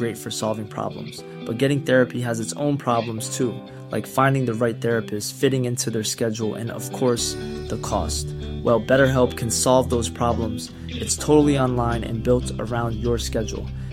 [0.00, 1.22] great for souls
[1.60, 3.40] getting therapy has it own problems
[3.92, 7.34] like finding the right therapies fitting in their schedule and of course
[7.70, 8.26] the cost
[8.66, 8.78] well
[9.16, 10.68] BetterHelp can solve those problems
[11.00, 13.62] it's fully online and built around your schedule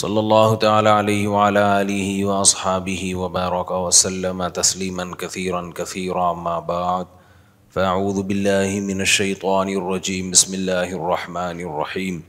[0.00, 7.10] صلی اللہ تعالی علیہ وعلا علیہ واصحابہ وبرکہ وسلم تسلیما کثیرا کثیرا ما بعد
[7.74, 12.20] فاعوذ باللہ من الشیطان الرجیم بسم اللہ الرحمن الرحیم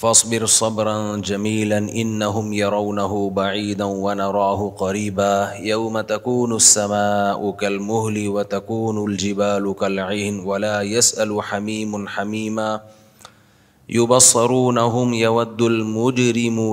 [0.00, 0.96] فاصبر صبرا
[1.30, 5.32] جمیلا انہم یرونہ بعیدا ونراہ قریبا
[5.68, 8.38] یوم تکون السماء کالمہل و
[9.04, 12.76] الجبال کالعین ولا يسأل حمیم حمیما
[13.92, 15.14] المجرم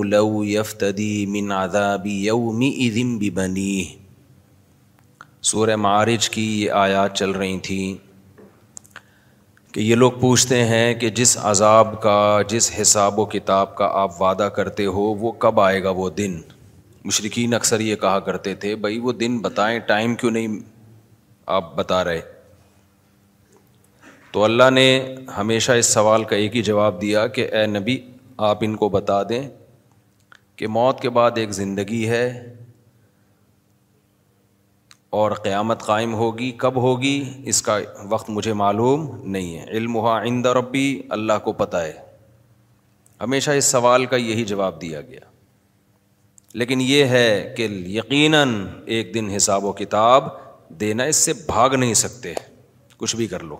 [0.10, 3.84] لو یفتدی من عذاب یوم اذن ببنی
[5.50, 7.94] سورہ معارج کی یہ آیات چل رہی تھیں
[9.74, 12.18] کہ یہ لوگ پوچھتے ہیں کہ جس عذاب کا
[12.50, 16.40] جس حساب و کتاب کا آپ وعدہ کرتے ہو وہ کب آئے گا وہ دن
[17.06, 20.60] مشرقین اکثر یہ کہا کرتے تھے بھائی وہ دن بتائیں ٹائم کیوں نہیں
[21.58, 22.22] آپ بتا رہے
[24.38, 24.84] تو اللہ نے
[25.38, 27.98] ہمیشہ اس سوال کا ایک ہی جواب دیا کہ اے نبی
[28.48, 29.42] آپ ان کو بتا دیں
[30.56, 32.24] کہ موت کے بعد ایک زندگی ہے
[35.22, 37.16] اور قیامت قائم ہوگی کب ہوگی
[37.54, 37.78] اس کا
[38.10, 40.86] وقت مجھے معلوم نہیں ہے علم و آئندہ ربی
[41.18, 41.94] اللہ کو پتہ ہے
[43.22, 45.26] ہمیشہ اس سوال کا یہی جواب دیا گیا
[46.62, 47.28] لیکن یہ ہے
[47.58, 47.68] کہ
[47.98, 48.54] یقیناً
[48.86, 50.28] ایک دن حساب و کتاب
[50.80, 52.34] دینا اس سے بھاگ نہیں سکتے
[52.98, 53.58] کچھ بھی کر لو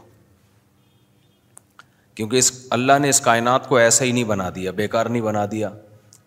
[2.18, 5.22] کیونکہ اس اللہ نے اس کائنات کو ایسا ہی نہیں بنا دیا بے کار نہیں
[5.22, 5.70] بنا دیا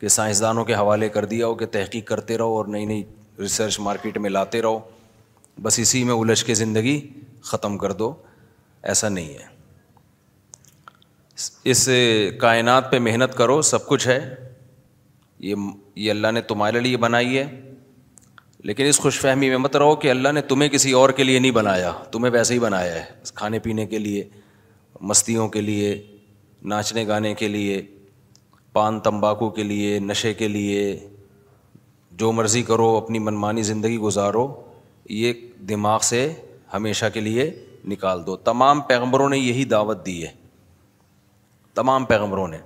[0.00, 3.02] کہ سائنسدانوں کے حوالے کر دیا ہو کہ تحقیق کرتے رہو اور نئی نئی
[3.38, 4.78] ریسرچ مارکیٹ میں لاتے رہو
[5.62, 7.00] بس اسی میں الجھ کے زندگی
[7.50, 8.12] ختم کر دو
[8.92, 9.46] ایسا نہیں ہے
[11.74, 11.88] اس
[12.40, 14.18] کائنات پہ محنت کرو سب کچھ ہے
[15.48, 17.44] یہ یہ اللہ نے تمہارے لیے بنائی ہے
[18.70, 21.38] لیکن اس خوش فہمی میں مت رہو کہ اللہ نے تمہیں کسی اور کے لیے
[21.38, 24.28] نہیں بنایا تمہیں ویسے ہی بنایا ہے کھانے پینے کے لیے
[25.08, 25.94] مستیوں کے لیے
[26.70, 27.80] ناچنے گانے کے لیے
[28.72, 30.80] پان تمباکو کے لیے نشے کے لیے
[32.20, 34.46] جو مرضی کرو اپنی منمانی زندگی گزارو
[35.18, 35.32] یہ
[35.68, 36.20] دماغ سے
[36.74, 37.50] ہمیشہ کے لیے
[37.88, 40.32] نکال دو تمام پیغمبروں نے یہی دعوت دی ہے
[41.74, 42.58] تمام پیغمبروں نے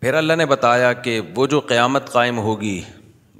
[0.00, 2.80] پھر اللہ نے بتایا کہ وہ جو قیامت قائم ہوگی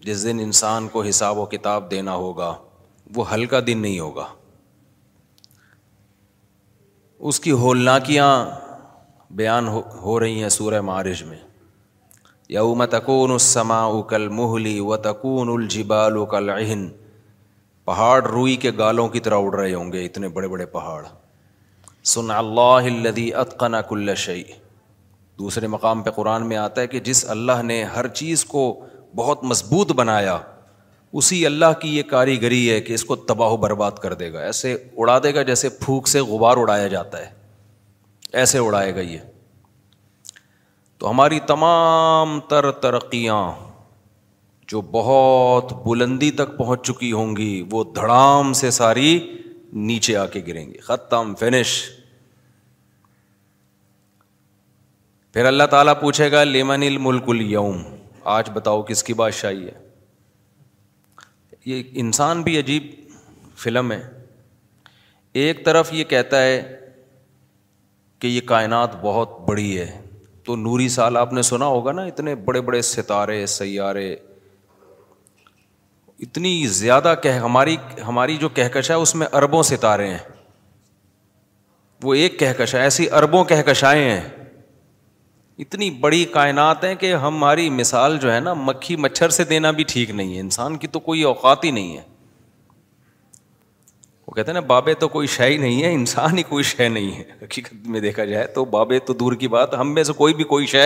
[0.04, 2.54] جس دن انسان کو حساب و کتاب دینا ہوگا
[3.14, 4.26] وہ ہلکا دن نہیں ہوگا
[7.30, 8.30] اس کی ہولناکیاں
[9.40, 11.36] بیان ہو رہی ہیں سورہ معارج میں
[12.54, 13.78] یوم تکون السما
[14.08, 16.86] کل مہلی و تکون الجبال کل عہن
[17.84, 21.00] پہاڑ روئی کے گالوں کی طرح اڑ رہے ہوں گے اتنے بڑے بڑے پہاڑ
[22.14, 24.54] سن اللہ الدی عط کل شعی شعیع
[25.38, 28.64] دوسرے مقام پہ قرآن میں آتا ہے کہ جس اللہ نے ہر چیز کو
[29.16, 30.38] بہت مضبوط بنایا
[31.20, 34.40] اسی اللہ کی یہ کاریگری ہے کہ اس کو تباہ و برباد کر دے گا
[34.42, 37.30] ایسے اڑا دے گا جیسے پھوک سے غبار اڑایا جاتا ہے
[38.40, 39.18] ایسے اڑائے گا یہ
[40.98, 43.42] تو ہماری تمام تر ترقیاں
[44.68, 49.12] جو بہت بلندی تک پہنچ چکی ہوں گی وہ دھڑام سے ساری
[49.90, 51.78] نیچے آ کے گریں گے ختم فنش
[55.32, 57.82] پھر اللہ تعالیٰ پوچھے گا لیمن الملک یوم
[58.38, 59.80] آج بتاؤ کس کی بادشاہی ہے
[61.66, 62.90] یہ انسان بھی عجیب
[63.62, 64.00] فلم ہے
[65.42, 66.62] ایک طرف یہ کہتا ہے
[68.20, 69.86] کہ یہ کائنات بہت بڑی ہے
[70.46, 74.12] تو نوری سال آپ نے سنا ہوگا نا اتنے بڑے بڑے ستارے سیارے
[76.26, 77.76] اتنی زیادہ کہ ہماری
[78.06, 80.18] ہماری جو کہکش ہے اس میں اربوں ستارے ہیں
[82.02, 84.20] وہ ایک کہکش ہے ایسی اربوں کہکشائیں ہیں
[85.62, 89.84] اتنی بڑی کائنات ہیں کہ ہماری مثال جو ہے نا مکھی مچھر سے دینا بھی
[89.88, 92.02] ٹھیک نہیں ہے انسان کی تو کوئی اوقات ہی نہیں ہے
[94.26, 96.88] وہ کہتے ہیں نا بابے تو کوئی شے ہی نہیں ہے انسان ہی کوئی شے
[96.96, 100.12] نہیں ہے حقیقت میں دیکھا جائے تو بابے تو دور کی بات ہم میں سے
[100.22, 100.82] کوئی بھی کوئی شے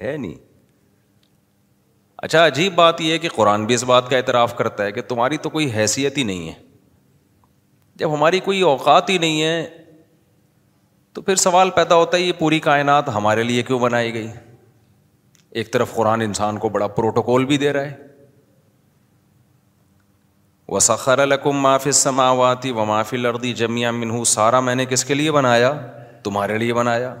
[0.00, 0.34] ہے نہیں
[2.26, 5.02] اچھا عجیب بات یہ ہے کہ قرآن بھی اس بات کا اعتراف کرتا ہے کہ
[5.08, 6.54] تمہاری تو کوئی حیثیت ہی نہیں ہے
[8.00, 9.85] جب ہماری کوئی اوقات ہی نہیں ہے
[11.16, 14.26] تو پھر سوال پیدا ہوتا ہے یہ پوری کائنات ہمارے لیے کیوں بنائی گئی
[15.60, 18.06] ایک طرف قرآن انسان کو بڑا پروٹوکول بھی دے رہا ہے
[20.72, 25.32] وسخر الکم معافی سماواتی و معافی لردی جمیا منہ سارا میں نے کس کے لیے
[25.32, 25.72] بنایا
[26.24, 27.14] تمہارے لیے بنایا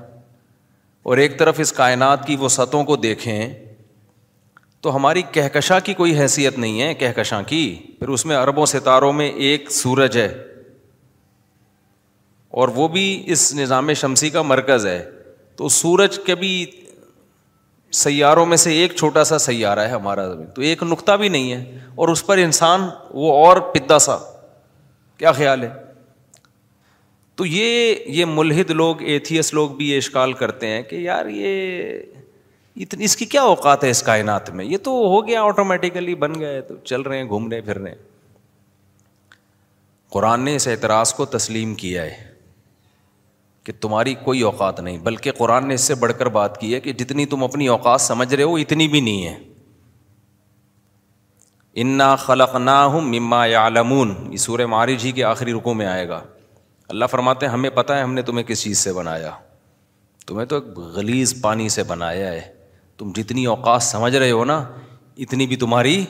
[1.10, 3.48] اور ایک طرف اس کائنات کی وہ سطحوں کو دیکھیں
[4.82, 7.64] تو ہماری کہکشاں کی کوئی حیثیت نہیں ہے کہکشاں کی
[7.98, 10.28] پھر اس میں اربوں ستاروں میں ایک سورج ہے
[12.62, 14.98] اور وہ بھی اس نظام شمسی کا مرکز ہے
[15.56, 16.50] تو سورج کبھی
[18.02, 21.50] سیاروں میں سے ایک چھوٹا سا سیارہ ہے ہمارا زمین تو ایک نقطہ بھی نہیں
[21.52, 22.88] ہے اور اس پر انسان
[23.22, 24.16] وہ اور پدا سا
[25.18, 25.68] کیا خیال ہے
[27.40, 31.98] تو یہ یہ ملحد لوگ ایتھیس لوگ بھی یہ اشکال کرتے ہیں کہ یار یہ
[32.84, 36.40] اتنی اس کی کیا اوقات ہے اس کائنات میں یہ تو ہو گیا آٹومیٹیکلی بن
[36.40, 37.92] گئے تو چل رہے ہیں گھومنے پھرنے
[40.16, 42.24] قرآن نے اس اعتراض کو تسلیم کیا ہے
[43.66, 46.78] کہ تمہاری کوئی اوقات نہیں بلکہ قرآن نے اس سے بڑھ کر بات کی ہے
[46.80, 49.34] کہ جتنی تم اپنی اوقات سمجھ رہے ہو اتنی بھی نہیں ہے
[51.84, 54.36] انا خلق نا ہوں مما یا سورہ
[54.70, 56.20] سور ہی کے آخری رکو میں آئے گا
[56.94, 59.30] اللہ فرماتے ہیں ہمیں پتہ ہے ہم نے تمہیں کس چیز سے بنایا
[60.26, 62.40] تمہیں تو ایک غلیز پانی سے بنایا ہے
[62.98, 64.62] تم جتنی اوقات سمجھ رہے ہو نا
[65.24, 66.04] اتنی بھی تمہاری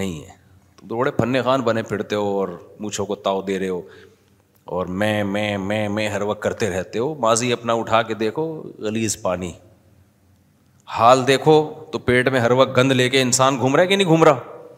[0.00, 0.34] نہیں ہے
[0.80, 2.48] تم تو بڑے فن خان بنے پھرتے ہو اور
[2.80, 3.80] مونچھوں کو تاؤ دے رہے ہو
[4.74, 8.46] اور میں میں میں میں ہر وقت کرتے رہتے ہو ماضی اپنا اٹھا کے دیکھو
[8.82, 9.50] گلیز پانی
[10.96, 11.52] حال دیکھو
[11.92, 14.24] تو پیٹ میں ہر وقت گند لے کے انسان گھوم رہا ہے کہ نہیں گھوم
[14.24, 14.74] رہا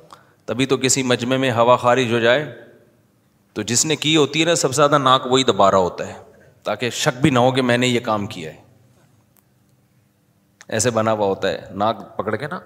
[0.46, 2.44] تبھی تو کسی مجمے میں ہوا خارج ہو جائے
[3.55, 6.06] تو جس نے کی ہوتی ہے نا سب سے زیادہ ناک وہی دبا رہا ہوتا
[6.08, 6.14] ہے
[6.64, 8.61] تاکہ شک بھی نہ ہو کہ میں نے یہ کام کیا ہے
[10.76, 12.58] ایسے بنا ہوا ہوتا ہے ناک پکڑ کے نا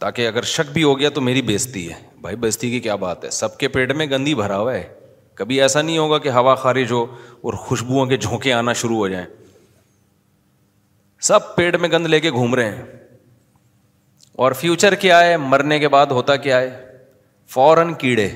[0.00, 3.24] تاکہ اگر شک بھی ہو گیا تو میری بیزتی ہے بھائی بیزتی کی کیا بات
[3.24, 4.86] ہے سب کے پیٹ میں گندی بھرا ہوا ہے
[5.38, 7.04] کبھی ایسا نہیں ہوگا کہ ہوا خارج ہو
[7.46, 9.26] اور خوشبوؤں کے جھونکے آنا شروع ہو جائیں
[11.28, 12.82] سب پیٹ میں گند لے کے گھوم رہے ہیں
[14.46, 16.70] اور فیوچر کیا ہے مرنے کے بعد ہوتا کیا ہے
[17.54, 18.28] فوراً کیڑے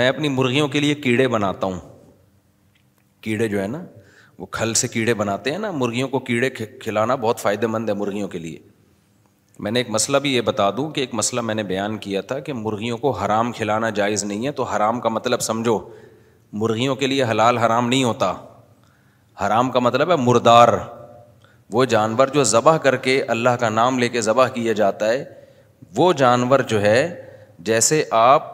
[0.00, 1.78] میں اپنی مرغیوں کے لیے کیڑے بناتا ہوں
[3.26, 3.84] کیڑے جو ہے نا
[4.38, 7.94] وہ کھل سے کیڑے بناتے ہیں نا مرغیوں کو کیڑے کھلانا بہت فائدے مند ہے
[8.04, 8.58] مرغیوں کے لیے
[9.60, 12.20] میں نے ایک مسئلہ بھی یہ بتا دوں کہ ایک مسئلہ میں نے بیان کیا
[12.28, 15.78] تھا کہ مرغیوں کو حرام کھلانا جائز نہیں ہے تو حرام کا مطلب سمجھو
[16.62, 18.32] مرغیوں کے لیے حلال حرام نہیں ہوتا
[19.46, 20.68] حرام کا مطلب ہے مردار
[21.72, 25.24] وہ جانور جو ذبح کر کے اللہ کا نام لے کے ذبح کیا جاتا ہے
[25.96, 27.00] وہ جانور جو ہے
[27.68, 28.50] جیسے آپ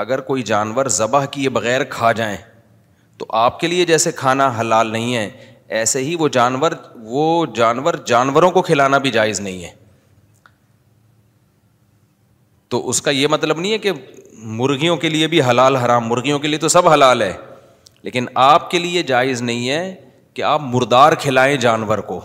[0.00, 2.36] اگر کوئی جانور ذبح کیے بغیر کھا جائیں
[3.18, 5.28] تو آپ کے لیے جیسے کھانا حلال نہیں ہے
[5.78, 6.72] ایسے ہی وہ جانور
[7.04, 9.70] وہ جانور جانوروں کو کھلانا بھی جائز نہیں ہے
[12.70, 13.92] تو اس کا یہ مطلب نہیں ہے کہ
[14.58, 17.32] مرغیوں کے لیے بھی حلال حرام مرغیوں کے لیے تو سب حلال ہے
[18.08, 19.80] لیکن آپ کے لیے جائز نہیں ہے
[20.34, 22.20] کہ آپ مردار کھلائیں جانور کو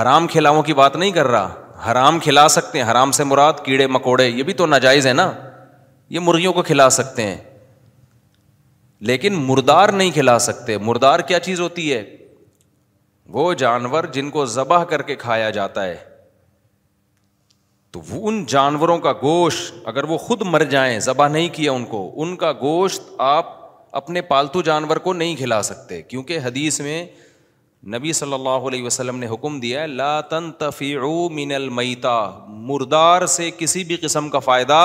[0.00, 3.86] حرام کھلاؤں کی بات نہیں کر رہا حرام کھلا سکتے ہیں حرام سے مراد کیڑے
[3.96, 5.30] مکوڑے یہ بھی تو ناجائز ہے نا
[6.16, 7.36] یہ مرغیوں کو کھلا سکتے ہیں
[9.10, 12.02] لیکن مردار نہیں کھلا سکتے مردار کیا چیز ہوتی ہے
[13.32, 15.96] وہ جانور جن کو ذبح کر کے کھایا جاتا ہے
[17.92, 21.84] تو وہ ان جانوروں کا گوشت اگر وہ خود مر جائیں ذبح نہیں کیا ان
[21.94, 23.58] کو ان کا گوشت آپ
[23.96, 27.04] اپنے پالتو جانور کو نہیں کھلا سکتے کیونکہ حدیث میں
[27.94, 30.20] نبی صلی اللہ علیہ وسلم نے حکم دیا ہے لا
[31.30, 32.14] من المیتا
[32.70, 34.80] مردار سے کسی بھی قسم کا فائدہ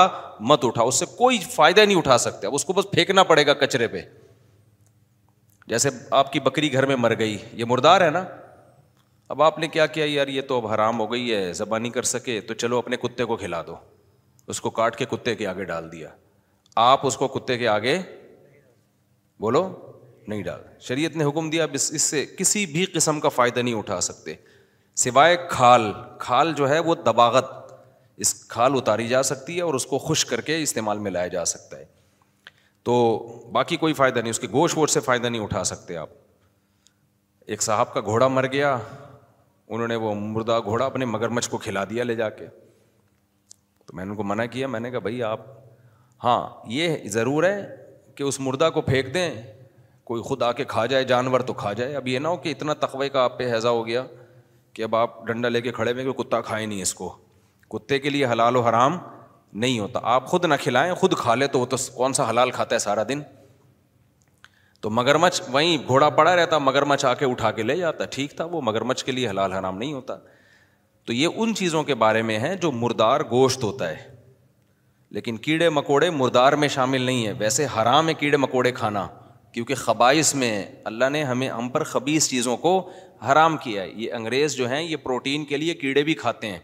[0.52, 3.46] مت اٹھا اس سے کوئی فائدہ نہیں اٹھا سکتے اب اس کو بس پھینکنا پڑے
[3.46, 4.02] گا کچرے پہ
[5.68, 5.88] جیسے
[6.22, 8.24] آپ کی بکری گھر میں مر گئی یہ مردار ہے نا
[9.34, 11.92] اب آپ نے کیا کیا یار یہ تو اب حرام ہو گئی ہے ذبح نہیں
[11.92, 13.74] کر سکے تو چلو اپنے کتے کو کھلا دو
[14.54, 16.08] اس کو کاٹ کے کتے کے آگے ڈال دیا
[16.82, 17.98] آپ اس کو کتے کے آگے
[19.40, 19.66] بولو
[20.28, 23.74] نہیں ڈال شریعت نے حکم دیا بس اس سے کسی بھی قسم کا فائدہ نہیں
[23.74, 24.34] اٹھا سکتے
[25.04, 27.50] سوائے کھال کھال جو ہے وہ دباغت
[28.24, 31.28] اس کھال اتاری جا سکتی ہے اور اس کو خشک کر کے استعمال میں لایا
[31.34, 31.84] جا سکتا ہے
[32.84, 32.94] تو
[33.52, 36.08] باقی کوئی فائدہ نہیں اس کے گوشت ووش سے فائدہ نہیں اٹھا سکتے آپ
[37.46, 38.76] ایک صاحب کا گھوڑا مر گیا
[39.68, 42.46] انہوں نے وہ مردہ گھوڑا اپنے مگر مچھ کو کھلا دیا لے جا کے
[43.86, 45.40] تو میں نے ان کو منع کیا میں نے کہا بھائی آپ
[46.24, 46.40] ہاں
[46.72, 47.60] یہ ضرور ہے
[48.14, 49.30] کہ اس مردہ کو پھینک دیں
[50.06, 52.48] کوئی خود آ کے کھا جائے جانور تو کھا جائے اب یہ نہ ہو کہ
[52.50, 54.04] اتنا تقوی کا آپ پہ حضا ہو گیا
[54.72, 57.08] کہ اب آپ ڈنڈا لے کے کھڑے ہوئے کہ کتا کھائے نہیں اس کو
[57.70, 58.96] کتے کے لیے حلال و حرام
[59.60, 62.50] نہیں ہوتا آپ خود نہ کھلائیں خود کھا لے تو وہ تو کون سا حلال
[62.50, 63.20] کھاتا ہے سارا دن
[64.86, 68.44] تو مگرمچھ وہیں گھوڑا پڑا رہتا مگرمچھ آ کے اٹھا کے لے جاتا ٹھیک تھا
[68.50, 70.16] وہ مگرمچھ کے لیے حلال حرام نہیں ہوتا
[71.06, 73.96] تو یہ ان چیزوں کے بارے میں ہے جو مردار گوشت ہوتا ہے
[75.16, 79.06] لیکن کیڑے مکوڑے مردار میں شامل نہیں ہے ویسے حرام ہے کیڑے مکوڑے کھانا
[79.54, 80.52] کیونکہ خبائش میں
[80.92, 82.76] اللہ نے ہمیں ہم پر خبیص چیزوں کو
[83.30, 86.58] حرام کیا ہے یہ انگریز جو ہیں یہ پروٹین کے لیے کیڑے بھی کھاتے ہیں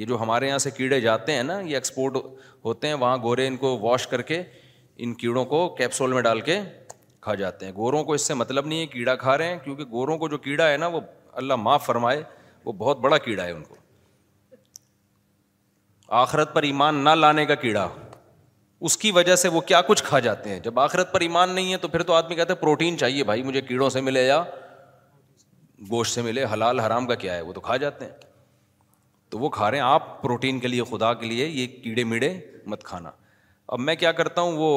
[0.00, 2.16] یہ جو ہمارے یہاں سے کیڑے جاتے ہیں نا یہ ایکسپورٹ
[2.64, 4.42] ہوتے ہیں وہاں گورے ان کو واش کر کے
[5.02, 6.58] ان کیڑوں کو کیپسول میں ڈال کے
[7.24, 9.84] کھا جاتے ہیں گوروں کو اس سے مطلب نہیں ہے کیڑا کھا رہے ہیں کیونکہ
[9.90, 11.00] گوروں کو جو کیڑا ہے نا وہ
[11.40, 12.22] اللہ معاف فرمائے
[12.64, 13.76] وہ بہت بڑا کیڑا ہے ان کو
[16.20, 17.88] آخرت پر ایمان نہ لانے کا کیڑا
[18.88, 21.72] اس کی وجہ سے وہ کیا کچھ کھا جاتے ہیں جب آخرت پر ایمان نہیں
[21.72, 24.42] ہے تو پھر تو آدمی کہتے ہیں پروٹین چاہیے بھائی مجھے کیڑوں سے ملے یا
[25.90, 28.12] گوشت سے ملے حلال حرام کا کیا ہے وہ تو کھا جاتے ہیں
[29.30, 32.34] تو وہ کھا رہے ہیں آپ پروٹین کے لیے خدا کے لیے یہ کیڑے میڑے
[32.72, 33.10] مت کھانا
[33.74, 34.70] اب میں کیا کرتا ہوں وہ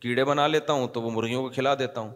[0.00, 2.10] کیڑے بنا لیتا ہوں تو وہ مرغیوں کو کھلا دیتا ہوں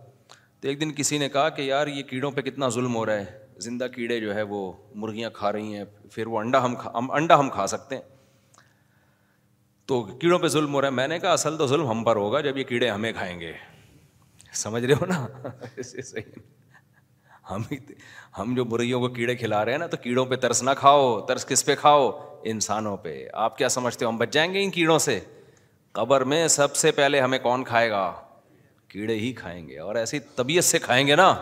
[0.61, 3.19] تو ایک دن کسی نے کہا کہ یار یہ کیڑوں پہ کتنا ظلم ہو رہا
[3.21, 4.59] ہے زندہ کیڑے جو ہے وہ
[5.05, 8.03] مرغیاں کھا رہی ہیں پھر وہ انڈا ہم کھا انڈا ہم کھا سکتے ہیں
[9.89, 12.17] تو کیڑوں پہ ظلم ہو رہا ہے میں نے کہا اصل تو ظلم ہم پر
[12.17, 13.53] ہوگا جب یہ کیڑے ہمیں کھائیں گے
[14.63, 15.27] سمجھ رہے ہو نا
[15.83, 16.39] صحیح
[18.39, 21.19] ہم جو مرغیوں کو کیڑے کھلا رہے ہیں نا تو کیڑوں پہ ترس نہ کھاؤ
[21.27, 22.09] ترس کس پہ کھاؤ
[22.51, 25.19] انسانوں پہ آپ کیا سمجھتے ہو ہم بچ جائیں گے ان کیڑوں سے
[25.99, 28.12] قبر میں سب سے پہلے ہمیں کون کھائے گا
[28.88, 31.32] کیڑے ہی کھائیں گے اور ایسی طبیعت سے کھائیں گے نا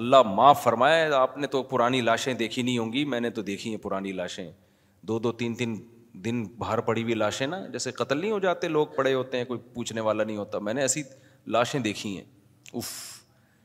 [0.00, 3.42] اللہ معاف فرمائے آپ نے تو پرانی لاشیں دیکھی نہیں ہوں گی میں نے تو
[3.42, 4.46] دیکھی ہیں پرانی لاشیں
[5.08, 5.76] دو دو تین تین
[6.24, 9.44] دن باہر پڑی ہوئی لاشیں نا جیسے قتل نہیں ہو جاتے لوگ پڑے ہوتے ہیں
[9.44, 11.02] کوئی پوچھنے والا نہیں ہوتا میں نے ایسی
[11.56, 12.24] لاشیں دیکھی ہیں
[12.74, 12.90] اف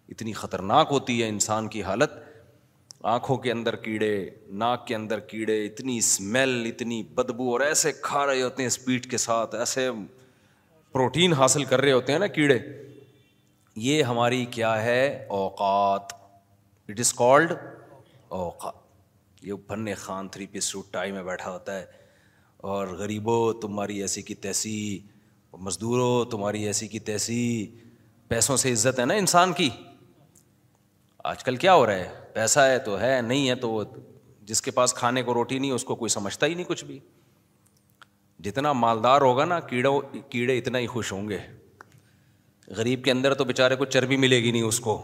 [0.09, 2.13] اتنی خطرناک ہوتی ہے انسان کی حالت
[3.10, 4.10] آنکھوں کے اندر کیڑے
[4.62, 9.10] ناک کے اندر کیڑے اتنی اسمیل اتنی بدبو اور ایسے کھا رہے ہوتے ہیں اسپیڈ
[9.12, 9.89] کے ساتھ ایسے
[10.93, 12.58] پروٹین حاصل کر رہے ہوتے ہیں نا کیڑے
[13.86, 15.05] یہ ہماری کیا ہے
[15.38, 16.13] اوقات
[16.89, 17.51] اٹ از کالڈ
[18.41, 18.74] اوقات
[19.43, 21.86] یہ بھن خان تھری پی سوٹ ٹائی میں بیٹھا ہوتا ہے
[22.72, 25.00] اور غریبوں تمہاری ایسی کی تیسی
[25.67, 27.67] مزدوروں تمہاری ایسی کی تیسی
[28.27, 29.70] پیسوں سے عزت ہے نا انسان کی
[31.31, 33.83] آج کل کیا ہو رہا ہے پیسہ ہے تو ہے نہیں ہے تو
[34.51, 37.00] جس کے پاس کھانے کو روٹی نہیں اس کو کوئی سمجھتا ہی نہیں کچھ بھی
[38.45, 41.38] جتنا مالدار ہوگا نا کیڑوں کیڑے اتنا ہی خوش ہوں گے
[42.77, 45.01] غریب کے اندر تو بےچارے کو چربی ملے گی نہیں اس کو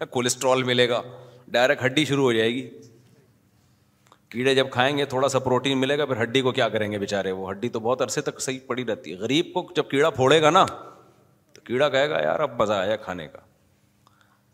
[0.00, 1.02] نہ کولیسٹرول ملے گا
[1.56, 2.68] ڈائریکٹ ہڈی شروع ہو جائے گی
[4.32, 6.98] کیڑے جب کھائیں گے تھوڑا سا پروٹین ملے گا پھر ہڈی کو کیا کریں گے
[7.04, 10.10] بےچارے وہ ہڈی تو بہت عرصے تک صحیح پڑی رہتی ہے غریب کو جب کیڑا
[10.20, 10.64] پھوڑے گا نا
[11.54, 13.46] تو کیڑا کہے گا یار اب مزہ آیا کھانے کا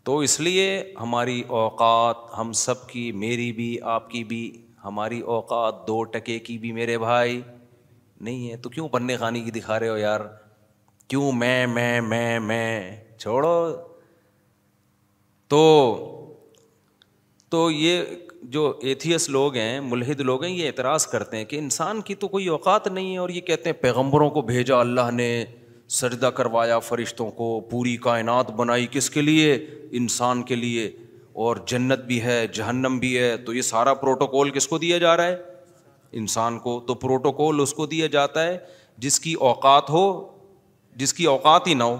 [0.05, 0.65] تو اس لیے
[0.99, 4.41] ہماری اوقات ہم سب کی میری بھی آپ کی بھی
[4.83, 7.39] ہماری اوقات دو ٹکے کی بھی میرے بھائی
[8.27, 10.21] نہیں ہے تو کیوں بننے خانی کی دکھا رہے ہو یار
[11.09, 12.69] کیوں میں میں میں میں
[13.19, 13.55] چھوڑو
[15.49, 15.63] تو
[17.51, 18.03] تو یہ
[18.55, 22.27] جو ایتھیس لوگ ہیں ملحد لوگ ہیں یہ اعتراض کرتے ہیں کہ انسان کی تو
[22.35, 25.29] کوئی اوقات نہیں ہے اور یہ کہتے ہیں پیغمبروں کو بھیجا اللہ نے
[25.95, 29.53] سجدہ کروایا فرشتوں کو پوری کائنات بنائی کس کے لیے
[29.99, 30.89] انسان کے لیے
[31.45, 35.15] اور جنت بھی ہے جہنم بھی ہے تو یہ سارا پروٹوکول کس کو دیا جا
[35.17, 35.37] رہا ہے
[36.23, 38.57] انسان کو تو پروٹوکول اس کو دیا جاتا ہے
[39.07, 40.03] جس کی اوقات ہو
[41.03, 41.97] جس کی اوقات ہی نہ ہو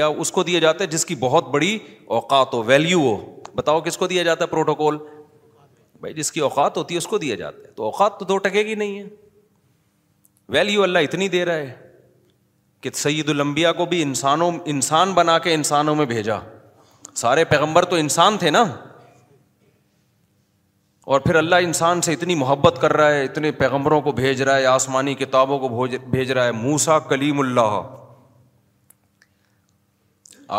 [0.00, 1.72] یا اس کو دیا جاتا ہے جس کی بہت بڑی
[2.20, 3.16] اوقات ہو ویلیو ہو
[3.60, 4.96] بتاؤ کس کو دیا جاتا ہے پروٹوکول
[6.00, 8.36] بھائی جس کی اوقات ہوتی ہے اس کو دیا جاتا ہے تو اوقات تو دو
[8.46, 9.04] ٹکے گی نہیں ہے
[10.56, 11.87] ویلیو اللہ اتنی دے رہا ہے
[12.82, 16.38] کہ سعید المبیا کو بھی انسانوں انسان بنا کے انسانوں میں بھیجا
[17.22, 18.64] سارے پیغمبر تو انسان تھے نا
[21.14, 24.56] اور پھر اللہ انسان سے اتنی محبت کر رہا ہے اتنے پیغمبروں کو بھیج رہا
[24.56, 25.68] ہے آسمانی کتابوں کو
[26.10, 27.78] بھیج رہا ہے موسا کلیم اللہ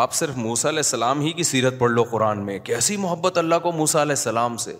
[0.02, 3.60] آپ صرف موسا علیہ السلام ہی کی سیرت پڑھ لو قرآن میں کیسی محبت اللہ
[3.62, 4.74] کو موسا علیہ السلام سے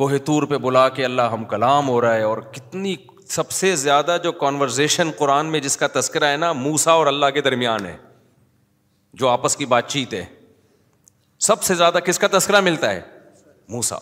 [0.00, 2.94] کوہ تور پہ بلا کے اللہ ہم کلام ہو رہا ہے اور کتنی
[3.34, 7.26] سب سے زیادہ جو کانورزیشن قرآن میں جس کا تذکرہ ہے نا موسا اور اللہ
[7.34, 7.96] کے درمیان ہے
[9.20, 10.24] جو آپس کی بات چیت ہے
[11.46, 13.00] سب سے زیادہ کس کا تذکرہ ملتا ہے
[13.74, 13.96] موسا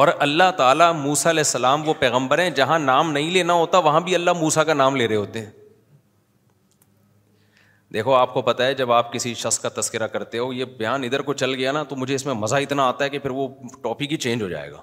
[0.00, 4.00] اور اللہ تعالیٰ موسا علیہ السلام وہ پیغمبر ہیں جہاں نام نہیں لینا ہوتا وہاں
[4.00, 5.50] بھی اللہ موسا کا نام لے رہے ہوتے ہیں
[7.94, 11.04] دیکھو آپ کو پتا ہے جب آپ کسی شخص کا تذکرہ کرتے ہو یہ بیان
[11.04, 13.30] ادھر کو چل گیا نا تو مجھے اس میں مزہ اتنا آتا ہے کہ پھر
[13.40, 13.48] وہ
[13.82, 14.80] ٹاپک ہی چینج ہو جائے گا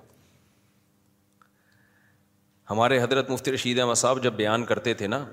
[2.69, 5.23] ہمارے حضرت مفتی رشید احمد صاحب جب بیان کرتے تھے نا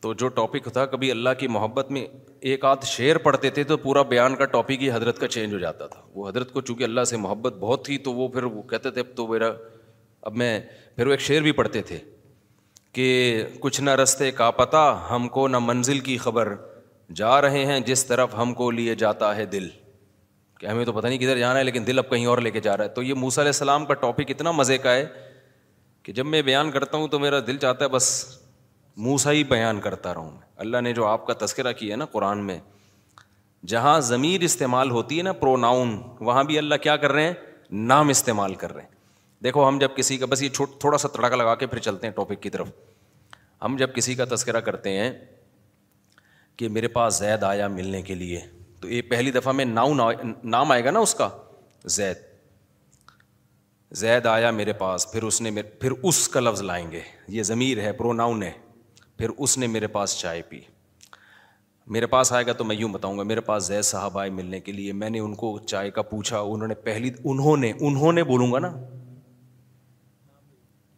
[0.00, 2.06] تو جو ٹاپک تھا کبھی اللہ کی محبت میں
[2.50, 5.58] ایک آدھ شعر پڑھتے تھے تو پورا بیان کا ٹاپک ہی حضرت کا چینج ہو
[5.58, 8.62] جاتا تھا وہ حضرت کو چونکہ اللہ سے محبت بہت تھی تو وہ پھر وہ
[8.70, 9.50] کہتے تھے اب تو میرا
[10.30, 10.58] اب میں
[10.96, 11.98] پھر وہ ایک شعر بھی پڑھتے تھے
[12.94, 13.06] کہ
[13.60, 16.54] کچھ نہ رستے کا پتہ ہم کو نہ منزل کی خبر
[17.16, 19.68] جا رہے ہیں جس طرف ہم کو لیے جاتا ہے دل
[20.60, 22.60] کہ ہمیں تو پتہ نہیں کدھر جانا ہے لیکن دل اب کہیں اور لے کے
[22.66, 25.04] جا رہا ہے تو یہ موسیٰ علیہ السلام کا ٹاپک اتنا مزے کا ہے
[26.02, 28.04] کہ جب میں بیان کرتا ہوں تو میرا دل چاہتا ہے بس
[29.06, 30.30] منہ سا ہی بیان کرتا رہوں
[30.64, 32.58] اللہ نے جو آپ کا تذکرہ کیا ہے نا قرآن میں
[33.68, 37.32] جہاں ضمیر استعمال ہوتی ہے نا پرو ناؤن وہاں بھی اللہ کیا کر رہے ہیں
[37.90, 38.98] نام استعمال کر رہے ہیں
[39.44, 40.48] دیکھو ہم جب کسی کا بس یہ
[40.80, 42.70] تھوڑا سا تڑکا لگا کے پھر چلتے ہیں ٹاپک کی طرف
[43.64, 45.10] ہم جب کسی کا تذکرہ کرتے ہیں
[46.56, 48.40] کہ میرے پاس زید آیا ملنے کے لیے
[48.80, 50.00] تو یہ پہلی دفعہ میں ناؤن
[50.50, 51.28] نام آئے گا نا اس کا
[51.96, 52.28] زید
[53.98, 57.00] زید آیا میرے پاس پھر اس نے پھر اس کا لفظ لائیں گے
[57.36, 58.50] یہ ضمیر ہے پروناؤن ہے
[59.18, 60.60] پھر اس نے میرے پاس چائے پی
[61.96, 64.60] میرے پاس آئے گا تو میں یوں بتاؤں گا میرے پاس زید صاحب آئے ملنے
[64.60, 68.12] کے لیے میں نے ان کو چائے کا پوچھا انہوں نے پہلی انہوں نے انہوں
[68.12, 68.72] نے بولوں گا نا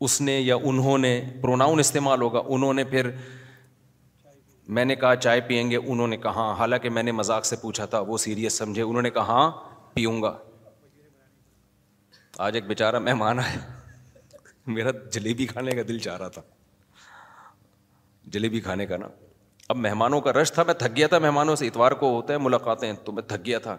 [0.07, 3.11] اس نے یا انہوں نے پروناؤن استعمال ہوگا انہوں نے پھر
[4.77, 7.57] میں نے کہا چائے پئیں گے انہوں نے کہا ہاں۔ حالانکہ میں نے مذاق سے
[7.63, 9.51] پوچھا تھا وہ سیریس سمجھے انہوں نے کہا ہاں
[9.95, 10.37] پیوں گا
[12.41, 13.59] آج ایک بیچارا مہمان آیا
[14.73, 16.43] میرا جلیبی کھانے کا دل چاہ رہا تھا
[18.33, 19.09] جلیبی کھانے کا نا
[19.69, 22.39] اب مہمانوں کا رش تھا میں تھک گیا تھا مہمانوں سے اتوار کو ہوتا ہے
[22.39, 23.73] ملاقاتیں تو میں تھک گیا تھا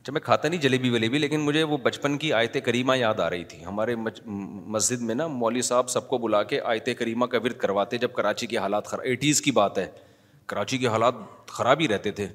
[0.00, 3.30] اچھا میں کھاتا نہیں جلیبی ولیبی لیکن مجھے وہ بچپن کی آیت کریمہ یاد آ
[3.30, 7.38] رہی تھی ہمارے مسجد میں نا مولوی صاحب سب کو بلا کے آیت کریمہ کا
[7.44, 9.86] ورد کرواتے جب کراچی کے حالات خراب ایٹیز کی بات ہے
[10.46, 11.14] کراچی کے حالات
[11.52, 12.28] خراب ہی رہتے تھے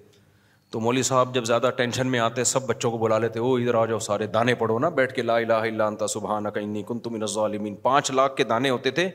[0.71, 3.75] تو مولوی صاحب جب زیادہ ٹینشن میں آتے سب بچوں کو بلا لیتے او ادھر
[3.81, 6.99] آ جاؤ سارے دانے پڑھو نا بیٹھ کے لا الہ الا انت صبح انی کن
[6.99, 9.09] تم الظالمین پانچ لاکھ کے دانے ہوتے تھے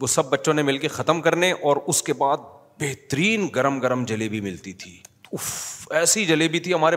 [0.00, 2.36] وہ سب بچوں نے مل کے ختم کرنے اور اس کے بعد
[2.80, 4.96] بہترین گرم گرم جلیبی ملتی تھی
[6.00, 6.96] ایسی جلیبی تھی ہمارے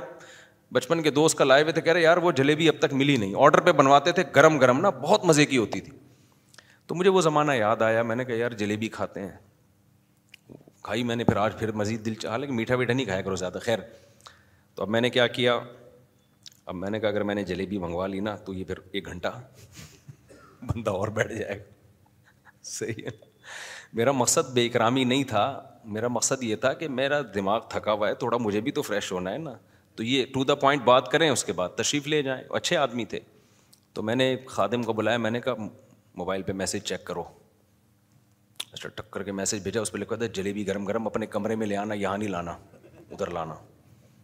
[0.74, 3.16] بچپن کے دوست کا لائے ہوئے تھے کہہ رہے یار وہ جلیبی اب تک ملی
[3.18, 5.92] نہیں آڈر پہ بنواتے تھے گرم گرم نا بہت مزے کی ہوتی تھی
[6.88, 9.36] تو مجھے وہ زمانہ یاد آیا میں نے کہا یار جلیبی کھاتے ہیں
[10.88, 13.36] کھائی میں نے پھر آج پھر مزید دل چاہا لیکن میٹھا ویٹھا نہیں کھایا کرو
[13.36, 13.80] زیادہ خیر
[14.76, 15.58] تو اب میں نے کیا کیا
[16.66, 19.06] اب میں نے کہا اگر میں نے جلیبی منگوا لی نا تو یہ پھر ایک
[19.08, 19.28] گھنٹہ
[20.68, 23.12] بندہ اور بیٹھ جائے گا صحیح ہے
[23.98, 25.44] میرا مقصد بے اکرامی نہیں تھا
[25.98, 29.12] میرا مقصد یہ تھا کہ میرا دماغ تھکا ہوا ہے تھوڑا مجھے بھی تو فریش
[29.12, 29.54] ہونا ہے نا
[29.96, 33.06] تو یہ ٹو دا پوائنٹ بات کریں اس کے بعد تشریف لے جائیں اچھے آدمی
[33.16, 33.20] تھے
[33.94, 35.66] تو میں نے خادم کو بلایا میں نے کہا
[36.24, 37.24] موبائل پہ میسج چیک کرو
[38.78, 41.68] اچھا ٹکر کے میسج بھیجا اس پہ لکھا تھا جلیبی گرم گرم اپنے کمرے میں
[41.68, 42.52] لے آنا یہاں نہیں لانا
[43.12, 43.54] ادھر لانا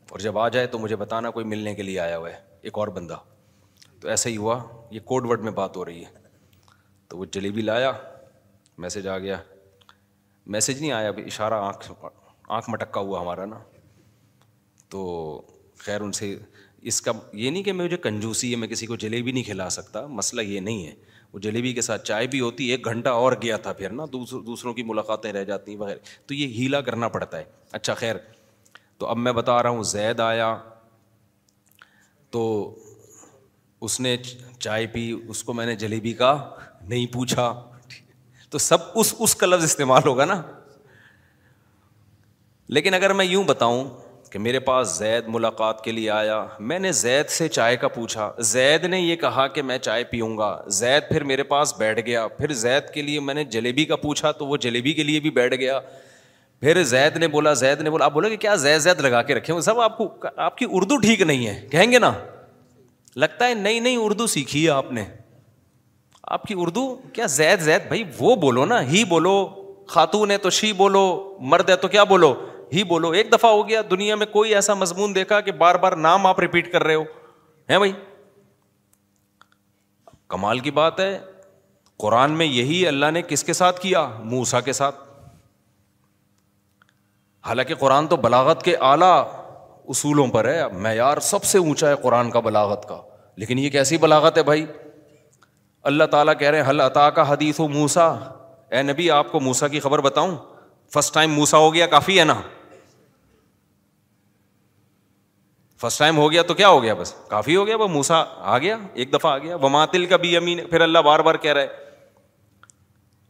[0.10, 2.78] اور جب آ جائے تو مجھے بتانا کوئی ملنے کے لیے آیا ہوا ہے ایک
[2.78, 3.18] اور بندہ
[4.02, 4.60] تو ایسا ہی ہوا
[4.92, 6.12] یہ کوڈ ورڈ میں بات ہو رہی ہے
[7.10, 7.92] تو وہ جلیبی لایا
[8.86, 9.38] میسج آ گیا
[10.56, 11.92] میسج نہیں آیا اشارہ آنکھ
[12.58, 13.60] آنکھ مٹکا ہوا ہمارا نا
[14.90, 15.02] تو
[15.86, 16.36] خیر ان سے
[16.92, 19.70] اس کا یہ نہیں کہ میں مجھے کنجوسی ہے میں کسی کو جلیبی نہیں کھلا
[19.80, 20.94] سکتا مسئلہ یہ نہیں ہے
[21.34, 24.74] وہ جلیبی کے ساتھ چائے بھی ہوتی ایک گھنٹہ اور گیا تھا پھر نا دوسروں
[24.74, 27.44] کی ملاقاتیں رہ جاتی ہیں وغیرہ تو یہ ہیلا کرنا پڑتا ہے
[27.78, 28.16] اچھا خیر
[28.98, 30.56] تو اب میں بتا رہا ہوں زید آیا
[32.32, 32.44] تو
[33.88, 34.16] اس نے
[34.60, 36.34] چائے پی اس کو میں نے جلیبی کا
[36.88, 37.52] نہیں پوچھا
[38.50, 40.42] تو سب اس اس کا لفظ استعمال ہوگا نا
[42.78, 43.90] لیکن اگر میں یوں بتاؤں
[44.34, 46.38] کہ میرے پاس زید ملاقات کے لیے آیا
[46.70, 50.38] میں نے زید سے چائے کا پوچھا زید نے یہ کہا کہ میں چائے پیوں
[50.38, 53.96] گا زید پھر میرے پاس بیٹھ گیا پھر زید کے لیے میں نے جلیبی کا
[54.06, 55.80] پوچھا تو وہ جلیبی کے لیے بھی بیٹھ گیا
[56.62, 59.36] پھر زید نے بولا زید نے بولا آپ بولو کہ کیا زید زید لگا کے
[59.36, 60.10] رکھے ہوں سب آپ کو
[60.46, 62.12] آپ کی اردو ٹھیک نہیں ہے کہیں گے نا
[63.24, 65.04] لگتا ہے نئی نئی اردو سیکھی ہے آپ نے
[66.38, 69.36] آپ کی اردو کیا زید زید بھائی وہ بولو نا ہی بولو
[69.90, 71.08] خاتون ہے تو شی بولو
[71.52, 72.34] مرد ہے تو کیا بولو
[72.74, 75.92] ہی بولو ایک دفعہ ہو گیا دنیا میں کوئی ایسا مضمون دیکھا کہ بار بار
[76.08, 77.04] نام آپ ریپیٹ کر رہے ہو
[77.70, 77.92] ہیں بھائی
[80.34, 81.12] کمال کی بات ہے
[82.04, 84.06] قرآن میں یہی اللہ نے کس کے ساتھ کیا
[84.36, 84.96] موسا کے ساتھ
[87.48, 89.16] حالانکہ قرآن تو بلاغت کے اعلیٰ
[89.96, 93.00] اصولوں پر ہے معیار سب سے اونچا ہے قرآن کا بلاغت کا
[93.44, 94.66] لیکن یہ کیسی بلاغت ہے بھائی
[95.92, 98.08] اللہ تعالیٰ کہہ رہے ہیں حل عطا کا حدیث موسا
[98.76, 100.36] اے نبی آپ کو موسا کی خبر بتاؤں
[100.94, 102.42] فرسٹ ٹائم موسا ہو گیا کافی ہے نا
[105.84, 108.58] فرسٹ ٹائم ہو گیا تو کیا ہو گیا بس کافی ہو گیا وہ موسا آ
[108.58, 111.68] گیا ایک دفعہ آ گیا کا بھی امین پھر اللہ بار بار کہہ رہے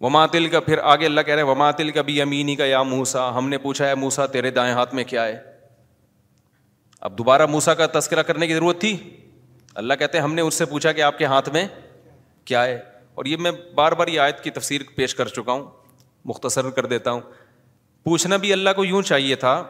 [0.02, 3.28] وماتل کا پھر آگے اللہ کہہ رہے وماتل کا بھی امین ہی کا یا موسا
[3.38, 5.38] ہم نے پوچھا ہے موسا تیرے دائیں ہاتھ میں کیا ہے
[7.08, 8.96] اب دوبارہ موسا کا تذکرہ کرنے کی ضرورت تھی
[9.84, 11.66] اللہ کہتے ہم نے اس سے پوچھا کہ آپ کے ہاتھ میں
[12.52, 12.80] کیا ہے
[13.22, 15.63] اور یہ میں بار بار یہ آیت کی تفسیر پیش کر چکا ہوں
[16.34, 17.22] مختصر کر دیتا ہوں
[18.06, 19.62] پوچھنا بھی اللہ کو یوں چاہیے تھا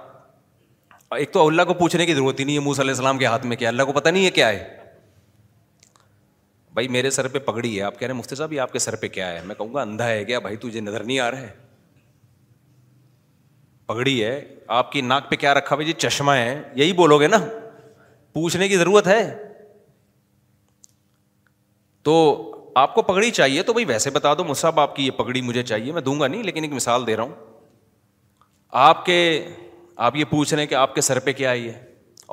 [1.17, 3.45] ایک تو اللہ کو پوچھنے کی ضرورت ہی نہیں ہے موسیٰ علیہ السلام کے ہاتھ
[3.45, 4.82] میں کیا اللہ کو پتہ نہیں ہے کیا ہے
[6.78, 8.80] بھائی میرے سر پہ پگڑی ہے آپ کہہ رہے ہیں مفتی صاحب یہ آپ کے
[8.80, 11.30] سر پہ کیا ہے میں کہوں گا اندھا ہے کیا بھائی تجھے نظر نہیں آ
[11.32, 11.49] رہا ہے
[13.88, 14.39] پگڑی ہے
[14.78, 17.38] آپ کی ناک پہ کیا رکھا بھائی جی چشمہ ہے یہی بولو گے نا
[18.34, 19.23] پوچھنے کی ضرورت ہے
[22.04, 22.15] تو
[22.76, 25.63] آپ کو پگڑی چاہیے تو بھائی ویسے بتا دو مصحب آپ کی یہ پگڑی مجھے
[25.63, 27.34] چاہیے میں دوں گا نہیں لیکن ایک مثال دے رہا ہوں
[28.86, 29.17] آپ کے
[29.95, 31.86] آپ یہ پوچھ رہے ہیں کہ آپ کے سر پہ کیا آئی ہے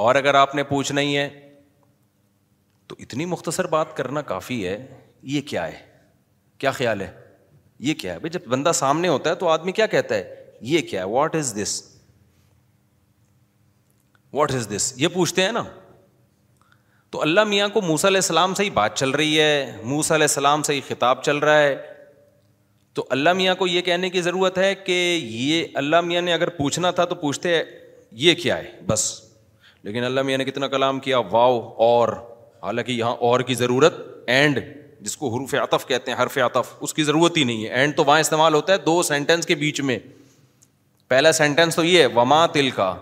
[0.04, 1.28] اور اگر آپ نے پوچھنا ہی ہے
[2.88, 4.76] تو اتنی مختصر بات کرنا کافی ہے
[5.32, 5.78] یہ کیا ہے
[6.58, 7.10] کیا خیال ہے
[7.88, 10.80] یہ کیا ہے بھائی جب بندہ سامنے ہوتا ہے تو آدمی کیا کہتا ہے یہ
[10.90, 11.80] کیا ہے what is this
[14.32, 15.62] what is دس یہ پوچھتے ہیں نا
[17.10, 20.24] تو اللہ میاں کو موسیٰ علیہ السلام سے ہی بات چل رہی ہے موسیٰ علیہ
[20.24, 21.74] السلام سے ہی خطاب چل رہا ہے
[23.00, 26.48] تو اللہ میاں کو یہ کہنے کی ضرورت ہے کہ یہ اللہ میاں نے اگر
[26.56, 27.60] پوچھنا تھا تو پوچھتے
[28.24, 29.04] یہ کیا ہے بس
[29.82, 32.08] لیکن اللہ میاں نے کتنا کلام کیا واؤ اور
[32.62, 33.94] حالانکہ یہاں اور کی ضرورت
[34.34, 34.58] اینڈ
[35.04, 37.96] جس کو حروف عطف کہتے ہیں حرف عطف اس کی ضرورت ہی نہیں ہے اینڈ
[37.96, 39.98] تو وہاں استعمال ہوتا ہے دو سینٹینس کے بیچ میں
[41.08, 42.94] پہلا سینٹینس تو یہ وما تل کا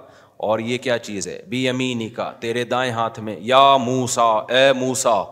[0.49, 4.73] اور یہ کیا چیز ہے بی امینی کا تیرے دائیں ہاتھ میں یا موسا اے
[4.81, 5.23] موسا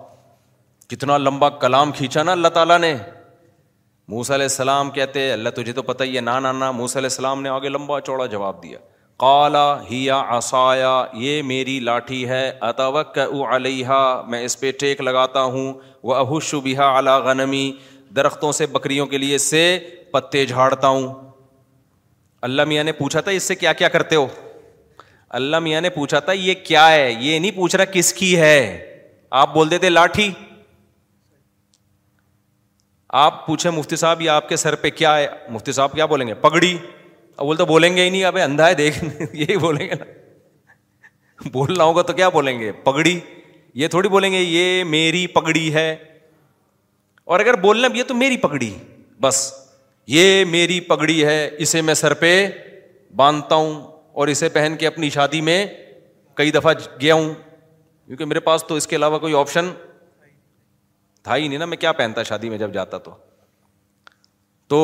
[0.89, 2.95] کتنا لمبا کلام کھینچا نا اللہ تعالیٰ نے
[4.09, 6.37] موسیٰ علیہ السلام کہتے اللہ تجھے تو پتہ یہ ہے نا
[6.69, 8.79] علیہ السلام نے آگے لمبا چوڑا جواب دیا
[9.21, 10.92] کالا ہیا آسایا
[11.23, 13.99] یہ میری لاٹھی ہے اتوک او
[14.31, 17.71] میں اس پہ ٹیک لگاتا ہوں وہ اہوش بھا علا غنمی
[18.16, 19.62] درختوں سے بکریوں کے لیے سے
[20.12, 21.12] پتے جھاڑتا ہوں
[22.49, 24.27] اللہ میاں نے پوچھا تھا اس سے کیا کیا کرتے ہو
[25.40, 28.57] اللہ میاں نے پوچھا تھا یہ کیا ہے یہ نہیں پوچھ رہا کس کی ہے
[29.42, 30.31] آپ بول دیتے لاٹھی
[33.14, 36.27] آپ پوچھیں مفتی صاحب یہ آپ کے سر پہ کیا ہے مفتی صاحب کیا بولیں
[36.27, 36.77] گے پگڑی
[37.37, 41.49] اب بول تو بولیں گے ہی نہیں اب اندھا ہے دیکھ یہی بولیں گے نا
[41.53, 43.19] بولنا ہوگا تو کیا بولیں گے پگڑی
[43.83, 45.90] یہ تھوڑی بولیں گے یہ میری پگڑی ہے
[47.27, 48.71] اور اگر بولنا یہ تو میری پگڑی
[49.21, 49.51] بس
[50.09, 52.31] یہ میری پگڑی ہے اسے میں سر پہ
[53.16, 53.81] باندھتا ہوں
[54.19, 55.64] اور اسے پہن کے اپنی شادی میں
[56.37, 57.33] کئی دفعہ گیا ہوں
[58.07, 59.71] کیونکہ میرے پاس تو اس کے علاوہ کوئی آپشن
[61.27, 63.12] تھا ہی نہیں نا میں کیا پہنتا شادی میں جب جاتا تو
[64.73, 64.79] تو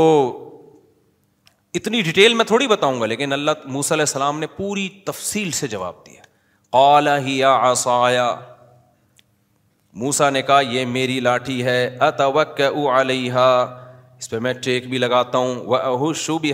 [1.81, 6.01] اتنی ڈیٹیل میں تھوڑی بتاؤں گا لیکن اللہ علیہ السلام نے پوری تفصیل سے جواب
[6.07, 8.25] دیا ہی آسایا
[10.03, 11.79] موسا نے کہا یہ میری لاٹھی ہے
[12.09, 12.61] اتوک
[13.37, 15.55] اس پہ میں ٹیک بھی لگاتا ہوں
[16.03, 16.53] وہ شو بھی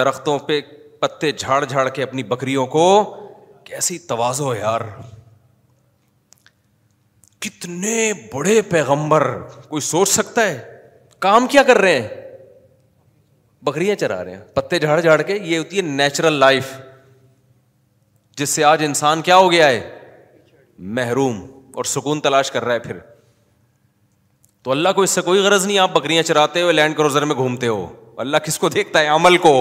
[0.00, 0.60] درختوں پہ
[1.00, 2.84] پتے جھاڑ جھاڑ کے اپنی بکریوں کو
[3.70, 4.80] کیسی توازو یار
[7.48, 9.26] کتنے بڑے پیغمبر
[9.68, 10.78] کوئی سوچ سکتا ہے
[11.26, 12.08] کام کیا کر رہے ہیں
[13.64, 16.72] بکریاں چرا رہے ہیں پتے جھاڑ جھاڑ کے یہ ہوتی ہے نیچرل لائف
[18.38, 19.80] جس سے آج انسان کیا ہو گیا ہے
[20.98, 21.38] محروم
[21.80, 22.98] اور سکون تلاش کر رہا ہے پھر
[24.64, 27.34] تو اللہ کو اس سے کوئی غرض نہیں آپ بکریاں چراتے ہو لینڈ کروزر میں
[27.44, 27.86] گھومتے ہو
[28.24, 29.52] اللہ کس کو دیکھتا ہے عمل کو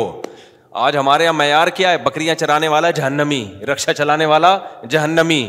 [0.87, 4.57] آج ہمارے یہاں معیار کیا ہے بکریاں چرانے والا جہنمی رکشا چلانے والا
[4.89, 5.47] جہنمی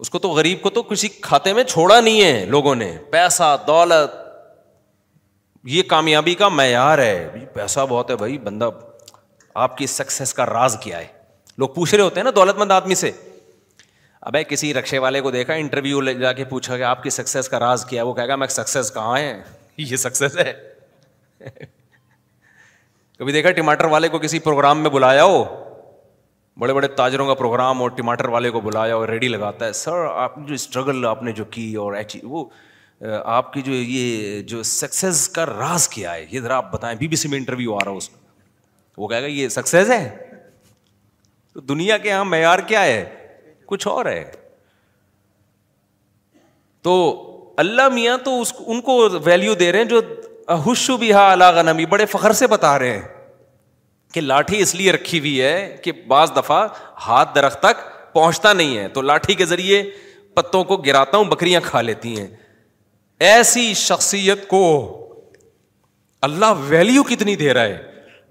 [0.00, 3.56] اس کو تو غریب کو تو کسی کھاتے میں چھوڑا نہیں ہے لوگوں نے پیسہ
[3.66, 4.14] دولت
[5.72, 8.68] یہ کامیابی کا معیار ہے پیسہ بہت ہے بھائی بندہ
[9.64, 11.06] آپ کی سکسیس کا راز کیا ہے
[11.58, 13.10] لوگ پوچھ رہے ہوتے ہیں نا دولت مند آدمی سے
[14.30, 17.48] ابے کسی رکشے والے کو دیکھا انٹرویو لے جا کے پوچھا کہ آپ کی سکسیز
[17.48, 19.40] کا راز کیا ہے وہ کہے گا میں سکسیز کہاں ہے
[19.76, 20.52] یہ سکسیز ہے
[23.18, 25.44] کبھی دیکھا ٹماٹر والے کو کسی پروگرام میں بلایا ہو
[26.60, 30.04] بڑے بڑے تاجروں کا پروگرام اور ٹماٹر والے کو بلایا اور ریڈی لگاتا ہے سر
[30.22, 31.94] آپ نے جو اسٹرگل آپ نے جو کی اور
[32.32, 32.44] وہ
[33.34, 37.08] آپ کی جو یہ جو سکسیز کا راز کیا ہے یہ ذرا آپ بتائیں بی
[37.12, 38.20] بی سی میں انٹرویو آ رہا اس میں
[38.96, 40.02] وہ کہے گا یہ سکسیز ہے
[41.54, 43.00] تو دنیا کے یہاں معیار کیا ہے
[43.68, 44.22] کچھ اور ہے
[46.88, 46.94] تو
[47.64, 50.00] اللہ میاں تو اس ان کو ویلیو دے رہے ہیں جو
[50.66, 53.02] حشو بھی ہا اللہ نمی بڑے فخر سے بتا رہے ہیں
[54.12, 56.66] کہ لاٹھی اس لیے رکھی ہوئی ہے کہ بعض دفعہ
[57.06, 59.82] ہاتھ درخت تک پہنچتا نہیں ہے تو لاٹھی کے ذریعے
[60.34, 62.26] پتوں کو گراتا ہوں بکریاں کھا لیتی ہیں
[63.32, 64.62] ایسی شخصیت کو
[66.28, 67.88] اللہ ویلیو کتنی دے رہا ہے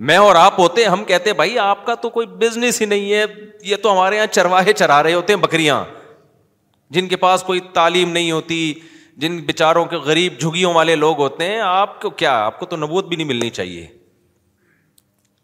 [0.09, 3.23] میں اور آپ ہوتے ہم کہتے بھائی آپ کا تو کوئی بزنس ہی نہیں ہے
[3.69, 5.83] یہ تو ہمارے یہاں چرواہے چرا رہے ہوتے ہیں بکریاں
[6.95, 8.73] جن کے پاس کوئی تعلیم نہیں ہوتی
[9.23, 12.75] جن بیچاروں کے غریب جھگیوں والے لوگ ہوتے ہیں آپ کو کیا آپ کو تو
[12.85, 13.85] نبوت بھی نہیں ملنی چاہیے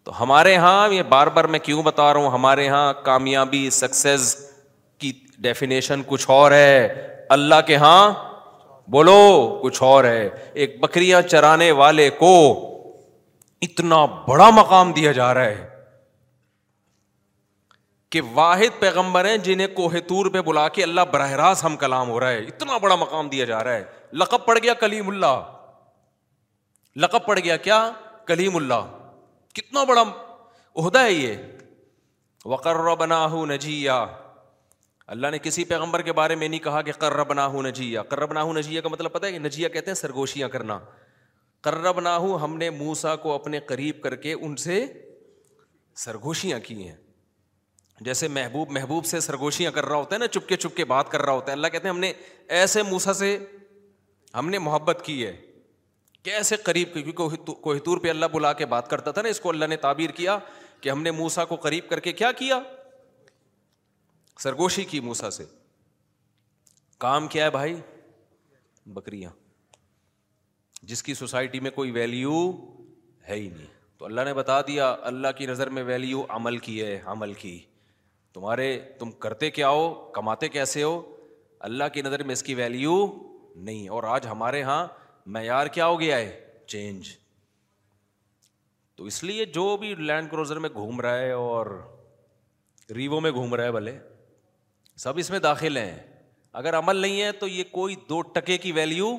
[0.05, 4.35] تو ہمارے یہاں یہ بار بار میں کیوں بتا رہا ہوں ہمارے یہاں کامیابی سکسیز
[4.99, 5.11] کی
[5.45, 7.99] ڈیفینیشن کچھ اور ہے اللہ کے ہاں
[8.91, 9.17] بولو
[9.61, 10.29] کچھ اور ہے
[10.63, 12.31] ایک بکریاں چرانے والے کو
[13.67, 15.65] اتنا بڑا مقام دیا جا رہا ہے
[18.11, 22.19] کہ واحد پیغمبر ہیں جنہیں کوہتور پہ بلا کے اللہ براہ راست ہم کلام ہو
[22.19, 23.83] رہا ہے اتنا بڑا مقام دیا جا رہا ہے
[24.23, 25.41] لقب پڑ گیا کلیم اللہ
[27.05, 27.89] لقب پڑ گیا کیا
[28.27, 28.85] کلیم اللہ
[29.59, 31.35] کتنا بڑا عہدہ ہے یہ
[32.53, 32.95] وقر وکر
[33.41, 33.97] بناجیا
[35.13, 38.25] اللہ نے کسی پیغمبر کے بارے میں نہیں کہا کہ کر بنا ہوں نجیا کر
[38.31, 40.79] بنا نجیا کا مطلب پتہ ہے کہ نجیا کہتے ہیں سرگوشیاں کرنا
[41.67, 44.83] کر بنا ہم نے موسا کو اپنے قریب کر کے ان سے
[46.05, 46.95] سرگوشیاں کی ہیں
[48.07, 51.21] جیسے محبوب محبوب سے سرگوشیاں کر رہا ہوتا ہے نا چپکے چپ کے بات کر
[51.25, 52.11] رہا ہوتا ہے اللہ کہتے ہیں ہم نے
[52.61, 53.37] ایسے موسا سے
[54.37, 55.35] ہم نے محبت کی ہے
[56.25, 59.65] کیسے قریب کیونکہ کوہتور پہ اللہ بلا کے بات کرتا تھا نا اس کو اللہ
[59.73, 60.37] نے تعبیر کیا
[60.81, 62.59] کہ ہم نے موسا کو قریب کر کے کیا کیا
[64.43, 65.45] سرگوشی کی موسا سے
[67.05, 67.75] کام کیا ہے بھائی
[68.95, 69.29] بکریاں
[70.93, 72.33] جس کی سوسائٹی میں کوئی ویلیو
[73.29, 76.81] ہے ہی نہیں تو اللہ نے بتا دیا اللہ کی نظر میں ویلیو عمل کی
[76.83, 77.57] ہے عمل کی
[78.33, 78.67] تمہارے
[78.99, 79.85] تم کرتے کیا ہو
[80.19, 80.93] کماتے کیسے ہو
[81.71, 82.97] اللہ کی نظر میں اس کی ویلیو
[83.67, 84.85] نہیں اور آج ہمارے یہاں
[85.33, 87.07] معیار کیا ہو گیا ہے چینج
[88.95, 91.67] تو اس لیے جو بھی لینڈ کروزر میں گھوم رہا ہے اور
[92.95, 93.97] ریوو میں گھوم رہا ہے بھلے
[95.03, 95.95] سب اس میں داخل ہیں
[96.59, 99.09] اگر عمل نہیں ہے تو یہ کوئی دو ٹکے کی ویلیو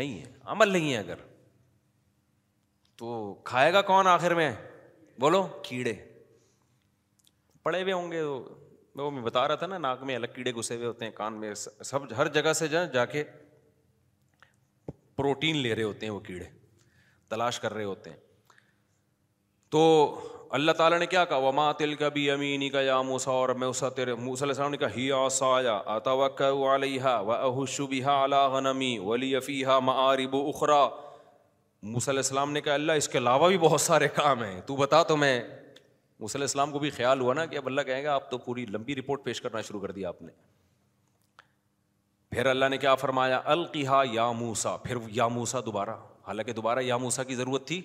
[0.00, 1.20] نہیں ہے عمل نہیں ہے اگر
[2.98, 3.12] تو
[3.46, 4.52] کھائے گا کون آخر میں
[5.20, 5.94] بولو کیڑے
[7.62, 10.76] پڑے ہوئے ہوں گے وہ میں بتا رہا تھا نا ناک میں الگ کیڑے گھسے
[10.76, 11.54] ہوئے ہوتے ہیں کان میں
[11.90, 13.22] سب ہر جگہ سے جا جا کے
[15.18, 16.44] پروٹین لے رہے ہوتے ہیں وہ کیڑے
[17.30, 18.16] تلاش کر رہے ہوتے ہیں
[19.74, 19.78] تو
[20.58, 23.68] اللہ تعالیٰ نے کیا کہا وما تل کا بھی امینی کا یا موسا اور میں
[23.68, 27.86] اسا تیرے موسا علیہ السلام نے کہا ہی آسا یا آتا وقع علیہ و احشو
[27.86, 30.82] بہا علی غنمی ولی فیہا معارب اخرا
[31.94, 34.76] موسا علیہ السلام نے کہا اللہ اس کے علاوہ بھی بہت سارے کام ہیں تو
[34.76, 35.34] بتا تو میں
[36.20, 38.38] موسا علیہ السلام کو بھی خیال ہوا نا کہ اب اللہ کہیں گا آپ تو
[38.46, 40.30] پوری لمبی رپورٹ پیش کرنا شروع کر دیا آپ نے
[42.30, 45.94] پھر اللہ نے کیا فرمایا القیہ یا موسا پھر یا موسا دوبارہ
[46.26, 47.80] حالانکہ دوبارہ یا موسا کی ضرورت تھی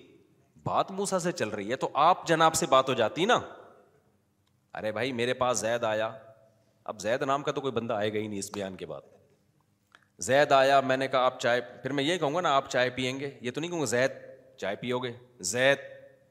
[0.64, 3.40] بات موسا سے چل رہی ہے تو آپ جناب سے بات ہو جاتی نا
[4.78, 6.12] ارے بھائی میرے پاس زید آیا
[6.92, 9.02] اب زید نام کا تو کوئی بندہ آئے گا ہی نہیں اس بیان کے بعد
[10.28, 12.90] زید آیا میں نے کہا آپ چائے پھر میں یہ کہوں گا نا آپ چائے
[12.96, 14.12] پئیں گے یہ تو نہیں کہوں گا زید
[14.62, 15.12] چائے پیو گے
[15.54, 15.78] زید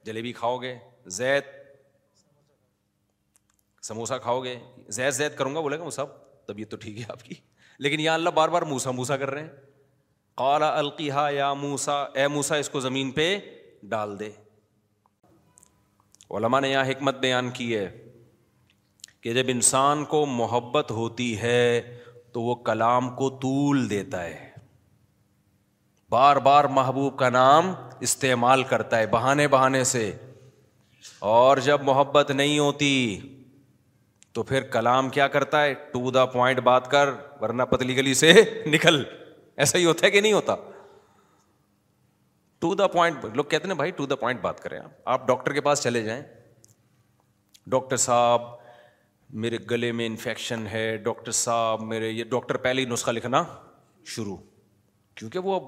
[0.07, 0.75] جلیبی کھاؤ گے
[1.20, 1.44] زید
[3.87, 4.59] سموسا گے
[5.01, 7.35] زید زید کروں گا بولے گا وہ سب طبیعت تو ٹھیک ہے آپ کی
[7.83, 9.49] لیکن اللہ بار بار موسا موسا کر رہے ہیں
[10.40, 13.25] کالا القیحا یا موسا اے موسا اس کو زمین پہ
[13.95, 14.29] ڈال دے
[16.38, 17.88] علما نے یہاں حکمت بیان کی ہے
[19.23, 21.64] کہ جب انسان کو محبت ہوتی ہے
[22.33, 24.51] تو وہ کلام کو طول دیتا ہے
[26.11, 27.73] بار بار محبوب کا نام
[28.11, 30.11] استعمال کرتا ہے بہانے بہانے سے
[31.37, 32.92] اور جب محبت نہیں ہوتی
[34.35, 37.09] تو پھر کلام کیا کرتا ہے ٹو دا پوائنٹ بات کر
[37.40, 38.33] ورنہ پتلی گلی سے
[38.73, 39.03] نکل
[39.64, 40.55] ایسا ہی ہوتا ہے کہ نہیں ہوتا
[42.61, 45.53] ٹو دا پوائنٹ لوگ کہتے ہیں بھائی ٹو دا پوائنٹ بات کریں آپ آپ ڈاکٹر
[45.53, 46.23] کے پاس چلے جائیں
[47.71, 48.42] ڈاکٹر صاحب
[49.42, 53.42] میرے گلے میں انفیکشن ہے ڈاکٹر صاحب میرے یہ ڈاکٹر پہلے ہی نسخہ لکھنا
[54.14, 54.37] شروع
[55.16, 55.59] کیونکہ وہ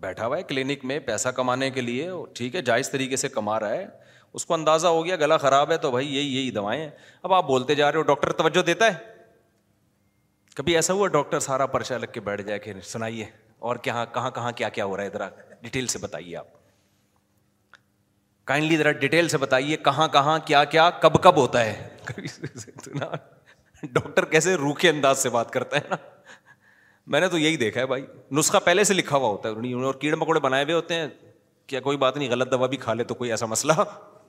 [0.00, 3.58] بیٹھا ہوا ہے کلینک میں پیسہ کمانے کے لیے ٹھیک ہے جائز طریقے سے کما
[3.60, 3.86] رہا ہے
[4.36, 6.88] اس کو اندازہ ہو گیا گلا خراب ہے تو بھائی یہی یہی دوائیں
[7.22, 9.24] اب آپ بولتے جا رہے ہو ڈاکٹر توجہ دیتا ہے
[10.56, 13.24] کبھی ایسا ہوا ڈاکٹر سارا پرچہ لگ کے بیٹھ جائے کہ سنائیے
[13.68, 15.28] اور کیا کیا کہاں کہاں ہو رہا ہے ذرا
[15.62, 16.46] ڈیٹیل سے بتائیے آپ
[18.50, 21.88] کائنڈلی ذرا ڈیٹیل سے بتائیے کہاں کہاں کیا کیا کب کب ہوتا ہے
[23.82, 25.96] ڈاکٹر کیسے روکھے انداز سے بات کرتا ہے نا
[27.12, 28.04] میں نے تو یہی دیکھا ہے بھائی
[28.38, 31.06] نسخہ پہلے سے لکھا ہوا ہوتا ہے اور کیڑے مکوڑے بنائے ہوئے ہوتے ہیں
[31.72, 33.72] کیا کوئی بات نہیں غلط دوا بھی کھا لے تو کوئی ایسا مسئلہ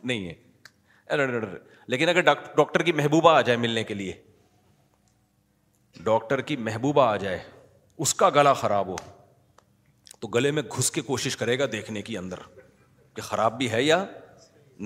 [0.06, 1.54] نہیں ہے
[1.94, 4.14] لیکن اگر ڈاکٹر کی محبوبہ آ جائے ملنے کے لیے
[6.04, 7.40] ڈاکٹر کی محبوبہ آ جائے
[8.06, 8.96] اس کا گلا خراب ہو
[10.20, 12.40] تو گلے میں گھس کے کوشش کرے گا دیکھنے کی اندر
[13.16, 14.04] کہ خراب بھی ہے یا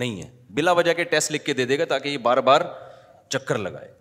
[0.01, 2.61] نہیں ہے بلا وجہ کے ٹیسٹ لکھ کے دے دے گا تاکہ یہ بار بار
[3.35, 3.91] چکر لگائے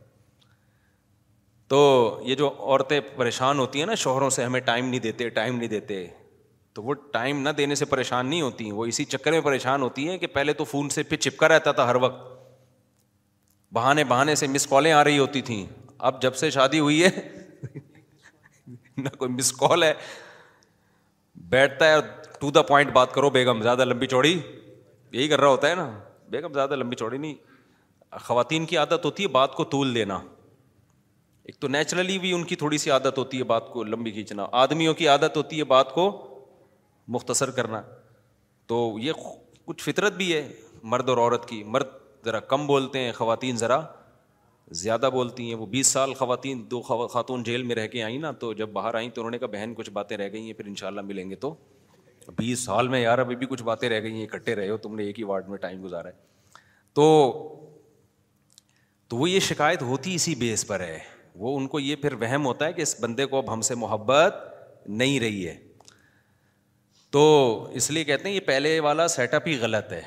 [1.73, 1.79] تو
[2.25, 5.69] یہ جو عورتیں پریشان ہوتی ہیں نا شوہروں سے ہمیں ٹائم نہیں دیتے ٹائم نہیں
[5.69, 6.07] دیتے
[6.75, 10.09] تو وہ ٹائم نہ دینے سے پریشان نہیں ہوتی وہ اسی چکر میں پریشان ہوتی
[10.09, 12.37] ہیں کہ پہلے تو فون سے پھر چپکا رہتا تھا ہر وقت
[13.75, 15.65] بہانے بہانے سے مس کالیں آ رہی ہوتی تھیں
[16.11, 17.11] اب جب سے شادی ہوئی ہے
[18.97, 19.93] نہ کوئی مس کال ہے
[21.51, 21.97] بیٹھتا ہے
[22.41, 24.39] ٹو دا پوائنٹ بات کرو بیگم زیادہ لمبی چوڑی
[25.13, 25.91] یہی کر رہا ہوتا ہے نا
[26.31, 27.35] بیگم زیادہ لمبی چوڑی نہیں
[28.25, 30.15] خواتین کی عادت ہوتی ہے بات کو طول دینا
[31.49, 34.47] ایک تو نیچرلی بھی ان کی تھوڑی سی عادت ہوتی ہے بات کو لمبی کھینچنا
[34.63, 36.07] آدمیوں کی عادت ہوتی ہے بات کو
[37.17, 37.81] مختصر کرنا
[38.69, 39.13] تو یہ
[39.67, 40.47] کچھ فطرت بھی ہے
[40.93, 41.87] مرد اور عورت کی مرد
[42.25, 43.81] ذرا کم بولتے ہیں خواتین ذرا
[44.81, 46.81] زیادہ بولتی ہیں وہ بیس سال خواتین دو
[47.13, 49.49] خاتون جیل میں رہ کے آئیں نا تو جب باہر آئیں تو انہوں نے کہا
[49.53, 51.55] بہن کچھ باتیں رہ گئی ہیں پھر ان شاء اللہ ملیں گے تو
[52.39, 54.95] بیس سال میں یار ابھی بھی کچھ باتیں رہ گئی ہیں اکٹھے رہے ہو تم
[54.97, 56.27] نے ایک ہی وارڈ میں ٹائم گزارا ہے
[56.95, 57.07] تو
[59.11, 60.99] تو وہ یہ شکایت ہوتی اسی بیس پر ہے
[61.45, 63.75] وہ ان کو یہ پھر وہم ہوتا ہے کہ اس بندے کو اب ہم سے
[63.85, 64.37] محبت
[65.03, 65.57] نہیں رہی ہے
[67.13, 67.23] تو
[67.81, 70.01] اس لیے کہتے ہیں یہ پہلے والا سیٹ اپ ہی غلط ہے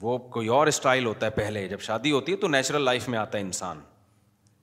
[0.00, 3.18] وہ کوئی اور اسٹائل ہوتا ہے پہلے جب شادی ہوتی ہے تو نیچرل لائف میں
[3.18, 3.80] آتا ہے انسان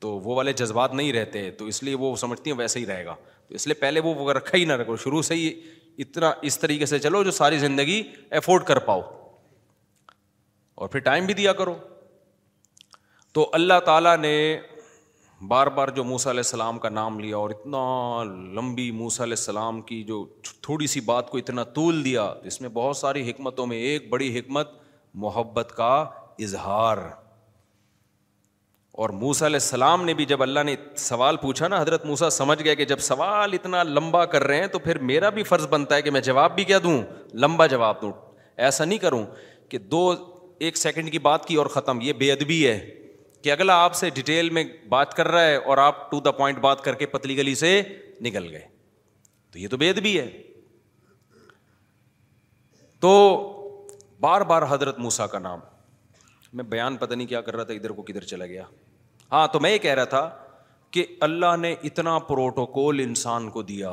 [0.06, 3.06] تو وہ والے جذبات نہیں رہتے تو اس لیے وہ سمجھتی ہیں ویسا ہی رہے
[3.06, 3.16] گا
[3.48, 5.52] تو اس لیے پہلے وہ رکھا ہی نہ رکھو شروع سے ہی
[6.04, 8.02] اتنا اس طریقے سے چلو جو ساری زندگی
[8.40, 9.02] افورڈ کر پاؤ
[10.82, 11.76] اور پھر ٹائم بھی دیا کرو
[13.34, 14.36] تو اللہ تعالیٰ نے
[15.48, 18.24] بار بار جو موسیٰ علیہ السلام کا نام لیا اور اتنا
[18.60, 20.26] لمبی موسیٰ علیہ السلام کی جو
[20.62, 24.38] تھوڑی سی بات کو اتنا طول دیا اس میں بہت ساری حکمتوں میں ایک بڑی
[24.40, 24.72] حکمت
[25.24, 25.90] محبت کا
[26.44, 26.98] اظہار
[29.02, 32.62] اور موسا علیہ السلام نے بھی جب اللہ نے سوال پوچھا نا حضرت موسا سمجھ
[32.64, 35.96] گیا کہ جب سوال اتنا لمبا کر رہے ہیں تو پھر میرا بھی فرض بنتا
[35.96, 37.02] ہے کہ میں جواب بھی کیا دوں
[37.44, 38.12] لمبا جواب دوں
[38.66, 39.26] ایسا نہیں کروں
[39.70, 40.14] کہ دو
[40.60, 42.80] ایک سیکنڈ کی بات کی اور ختم یہ بے ادبی ہے
[43.44, 46.60] کہ اگلا آپ سے ڈیٹیل میں بات کر رہا ہے اور آپ ٹو دا پوائنٹ
[46.60, 47.82] بات کر کے پتلی گلی سے
[48.26, 48.62] نکل گئے
[49.52, 50.28] تو یہ تو بید بھی ہے
[53.02, 53.12] تو
[54.20, 55.60] بار بار حضرت موسا کا نام
[56.54, 58.64] میں بیان پتہ نہیں کیا کر رہا تھا ادھر کو کدھر چلا گیا
[59.32, 60.30] ہاں تو میں یہ کہہ رہا تھا
[60.92, 63.92] کہ اللہ نے اتنا پروٹوکول انسان کو دیا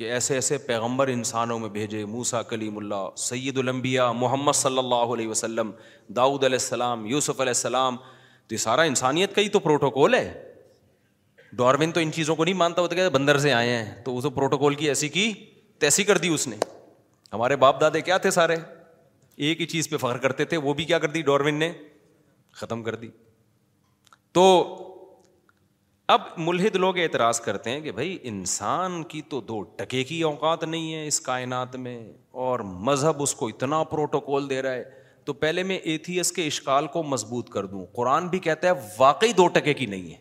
[0.00, 5.12] کہ ایسے ایسے پیغمبر انسانوں میں بھیجے موسا کلیم اللہ سید المبیا محمد صلی اللہ
[5.14, 5.70] علیہ وسلم
[6.16, 7.96] داؤد علیہ السلام یوسف علیہ السلام
[8.48, 10.32] تو یہ سارا انسانیت کا ہی تو پروٹوکول ہے
[11.58, 14.74] ڈارون تو ان چیزوں کو نہیں مانتا وہ تو بندر سے آئے ہیں تو پروٹوکول
[14.74, 15.30] کی ایسی کی
[15.80, 16.56] تیسی کر دی اس نے
[17.32, 18.56] ہمارے باپ دادے کیا تھے سارے
[19.48, 21.72] ایک ہی چیز پہ فخر کرتے تھے وہ بھی کیا کر دی ڈارون نے
[22.60, 23.08] ختم کر دی
[24.38, 24.48] تو
[26.10, 30.62] اب ملحد لوگ اعتراض کرتے ہیں کہ بھائی انسان کی تو دو ٹکے کی اوقات
[30.64, 31.96] نہیں ہے اس کائنات میں
[32.44, 34.84] اور مذہب اس کو اتنا پروٹوکول دے رہا ہے
[35.24, 39.32] تو پہلے میں ایتھیس کے اشکال کو مضبوط کر دوں قرآن بھی کہتا ہے واقعی
[39.42, 40.16] دو ٹکے کی نہیں ہے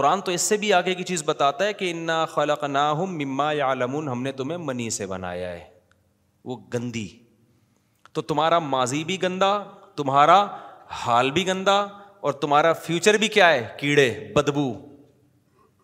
[0.00, 3.16] قرآن تو اس سے بھی آگے کی چیز بتاتا ہے کہ انا خلق نا ہم
[3.24, 5.64] مما یا عالمون ہم نے تمہیں منی سے بنایا ہے
[6.50, 7.06] وہ گندی
[8.12, 9.56] تو تمہارا ماضی بھی گندا
[9.96, 10.38] تمہارا
[11.04, 11.78] حال بھی گندا
[12.26, 14.70] اور تمہارا فیوچر بھی کیا ہے کیڑے بدبو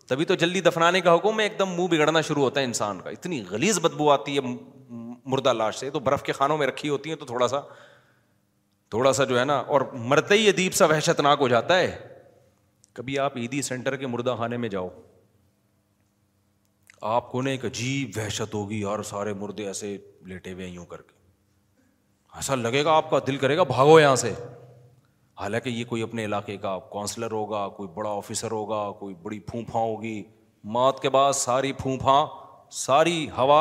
[0.08, 3.00] تبھی تو جلدی دفنانے کا حکم ہے ایک دم منہ بگڑنا شروع ہوتا ہے انسان
[3.04, 4.40] کا اتنی گلیز بدبو آتی ہے
[5.32, 7.60] مردہ لاش سے تو برف کے خانوں میں رکھی ہوتی ہیں تو تھوڑا سا
[8.94, 9.80] تھوڑا سا جو ہے نا اور
[10.12, 11.90] مرتے ہی ادیب سا وحشت ناک ہو جاتا ہے
[12.94, 14.88] کبھی آپ عیدی سینٹر کے مردہ خانے میں جاؤ
[17.16, 19.96] آپ کو نا ایک عجیب وحشت ہوگی اور سارے مردے ایسے
[20.30, 21.16] لیٹے ہوئے یوں کر کے
[22.38, 24.32] ایسا لگے گا آپ کا دل کرے گا بھاگو یہاں سے
[25.40, 29.78] حالانکہ یہ کوئی اپنے علاقے کا کونسلر ہوگا کوئی بڑا آفیسر ہوگا کوئی بڑی پھوپھا
[29.80, 30.22] ہوگی
[30.76, 32.14] موت کے بعد ساری پھونپھا
[32.76, 33.60] ساری ہوا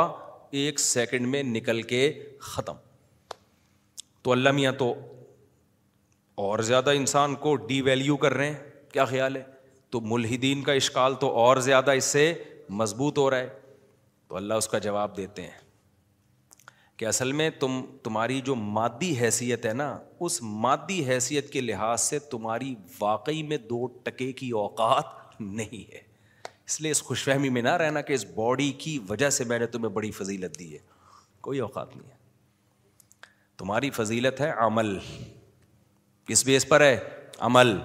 [0.61, 2.01] ایک سیکنڈ میں نکل کے
[2.49, 2.75] ختم
[4.23, 4.93] تو اللہ میاں تو
[6.47, 9.43] اور زیادہ انسان کو ڈی ویلیو کر رہے ہیں کیا خیال ہے
[9.91, 12.31] تو ملحدین کا اشکال تو اور زیادہ اس سے
[12.81, 13.49] مضبوط ہو رہا ہے
[14.27, 15.65] تو اللہ اس کا جواب دیتے ہیں
[16.97, 19.87] کہ اصل میں تم تمہاری جو مادی حیثیت ہے نا
[20.27, 26.01] اس مادی حیثیت کے لحاظ سے تمہاری واقعی میں دو ٹکے کی اوقات نہیں ہے
[26.65, 29.59] اس لیے اس خوش فہمی میں نہ رہنا کہ اس باڈی کی وجہ سے میں
[29.59, 30.77] نے تمہیں بڑی فضیلت دی ہے
[31.47, 32.15] کوئی اوقات نہیں ہے
[33.57, 34.97] تمہاری فضیلت ہے عمل
[36.27, 36.97] کس بیس پر ہے
[37.49, 37.77] عمل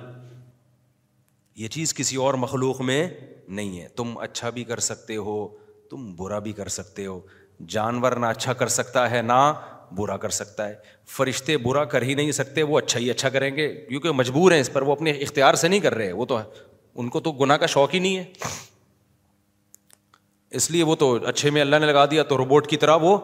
[1.62, 3.06] یہ چیز کسی اور مخلوق میں
[3.60, 5.36] نہیں ہے تم اچھا بھی کر سکتے ہو
[5.90, 7.20] تم برا بھی کر سکتے ہو
[7.70, 9.52] جانور نہ اچھا کر سکتا ہے نہ
[9.96, 10.74] برا کر سکتا ہے
[11.16, 14.60] فرشتے برا کر ہی نہیں سکتے وہ اچھا ہی اچھا کریں گے کیونکہ مجبور ہیں
[14.60, 16.38] اس پر وہ اپنے اختیار سے نہیں کر رہے وہ تو
[16.94, 18.24] ان کو تو گناہ کا شوق ہی نہیں ہے
[20.56, 23.16] اس لیے وہ تو اچھے میں اللہ نے لگا دیا تو روبوٹ کی طرح وہ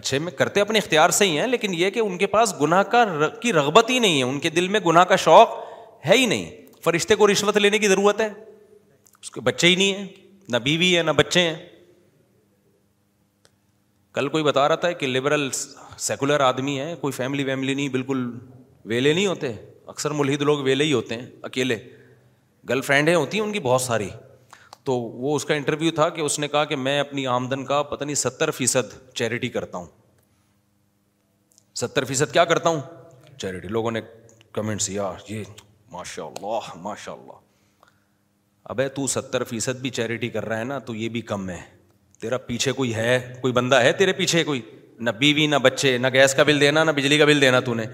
[0.00, 2.82] اچھے میں کرتے اپنے اختیار سے ہی ہیں لیکن یہ کہ ان کے پاس گناہ
[2.92, 3.04] کا
[3.40, 5.56] کی رغبت ہی نہیں ہے ان کے دل میں گناہ کا شوق
[6.06, 8.28] ہے ہی نہیں فرشتے کو رشوت لینے کی ضرورت ہے
[9.22, 10.06] اس کے بچے ہی نہیں ہیں
[10.50, 11.54] نہ بیوی ہے نہ بچے ہیں
[14.14, 15.48] کل کوئی بتا رہا تھا کہ لبرل
[16.06, 18.30] سیکولر آدمی ہے کوئی فیملی ویملی نہیں بالکل
[18.92, 19.52] ویلے نہیں ہوتے
[19.92, 21.76] اکثر ملحد لوگ ویلے ہی ہوتے ہیں اکیلے
[22.68, 24.08] گرل فرینڈیں ہوتی ہیں ان کی بہت ساری
[24.84, 27.82] تو وہ اس کا انٹرویو تھا کہ اس نے کہا کہ میں اپنی آمدن کا
[27.92, 29.86] پتہ نہیں ستر فیصد چیریٹی کرتا ہوں
[31.80, 32.80] ستر فیصد کیا کرتا ہوں
[33.38, 34.00] چیریٹی لوگوں نے
[34.52, 35.42] کمنٹس یار یہ
[35.92, 37.38] ماشاء اللہ ماشاء اللہ
[38.72, 41.60] ابے تو ستر فیصد بھی چیریٹی کر رہا ہے نا تو یہ بھی کم ہے
[42.20, 43.10] تیرا پیچھے کوئی ہے
[43.40, 44.60] کوئی بندہ ہے تیرے پیچھے کوئی
[45.06, 47.74] نہ بیوی نہ بچے نہ گیس کا بل دینا نہ بجلی کا بل دینا تو
[47.74, 47.84] نے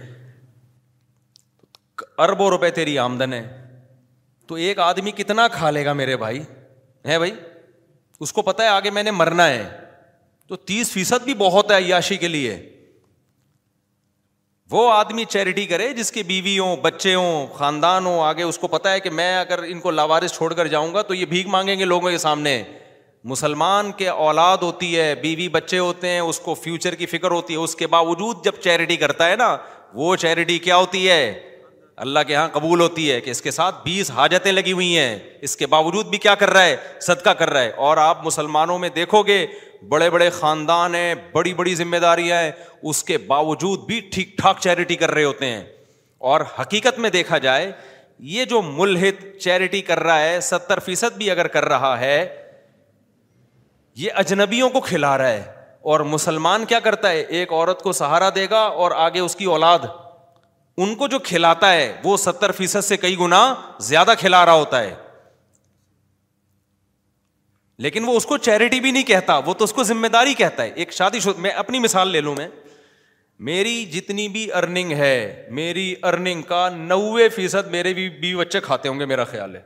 [2.25, 3.43] اربوں روپے تیری آمدن ہے
[4.49, 6.41] تو ایک آدمی کتنا کھا لے گا میرے بھائی
[7.07, 7.31] ہے بھائی
[8.27, 9.67] اس کو پتا ہے آگے میں نے مرنا ہے
[10.49, 12.57] تو تیس فیصد بھی بہت ہے عیاشی کے لیے
[14.71, 18.67] وہ آدمی چیریٹی کرے جس کے بیوی ہوں بچے ہوں خاندان ہوں آگے اس کو
[18.69, 21.47] پتا ہے کہ میں اگر ان کو لاوارس چھوڑ کر جاؤں گا تو یہ بھیک
[21.57, 22.63] مانگیں گے لوگوں کے سامنے
[23.31, 27.31] مسلمان کے اولاد ہوتی ہے بیوی بی بچے ہوتے ہیں اس کو فیوچر کی فکر
[27.31, 29.57] ہوتی ہے اس کے باوجود جب چیریٹی کرتا ہے نا
[30.01, 31.23] وہ چیریٹی کیا ہوتی ہے
[32.05, 35.19] اللہ کے یہاں قبول ہوتی ہے کہ اس کے ساتھ بیس حاجتیں لگی ہوئی ہیں
[35.49, 38.79] اس کے باوجود بھی کیا کر رہا ہے صدقہ کر رہا ہے اور آپ مسلمانوں
[38.79, 39.45] میں دیکھو گے
[39.89, 42.51] بڑے بڑے خاندان ہیں بڑی بڑی ذمہ داریاں ہیں
[42.91, 45.61] اس کے باوجود بھی ٹھیک ٹھاک چیریٹی کر رہے ہوتے ہیں
[46.33, 47.71] اور حقیقت میں دیکھا جائے
[48.37, 52.19] یہ جو ملحد چیریٹی کر رہا ہے ستر فیصد بھی اگر کر رہا ہے
[53.99, 55.43] یہ اجنبیوں کو کھلا رہا ہے
[55.93, 59.45] اور مسلمان کیا کرتا ہے ایک عورت کو سہارا دے گا اور آگے اس کی
[59.55, 59.79] اولاد
[60.85, 63.39] ان کو جو کھلاتا ہے وہ ستر فیصد سے کئی گنا
[63.89, 64.95] زیادہ کھلا رہا ہوتا ہے
[67.85, 70.63] لیکن وہ اس کو چیریٹی بھی نہیں کہتا وہ تو اس کو ذمہ داری کہتا
[70.63, 72.49] ہے ایک شادی شد میں اپنی مثال لے لوں میں
[73.49, 75.15] میری جتنی بھی ارننگ ہے
[75.59, 79.61] میری ارننگ کا نوے فیصد میرے بھی بیوی بچے کھاتے ہوں گے میرا خیال ہے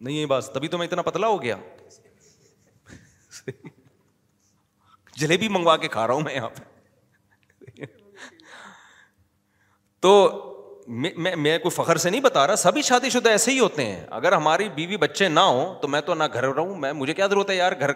[0.00, 1.56] نہیں یہ بس تبھی تو میں اتنا پتلا ہو گیا
[3.46, 3.52] سے
[5.20, 6.72] جلیبی منگوا کے کھا رہا ہوں میں یہاں پہ
[10.02, 10.10] تو
[10.86, 14.04] میں میں کوئی فخر سے نہیں بتا رہا سبھی شادی شدہ ایسے ہی ہوتے ہیں
[14.16, 17.26] اگر ہماری بیوی بچے نہ ہوں تو میں تو نہ گھر رہوں میں مجھے کیا
[17.26, 17.90] ضرورت ہے یار گھر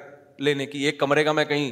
[0.44, 1.70] لینے کی ایک کمرے کا میں کہیں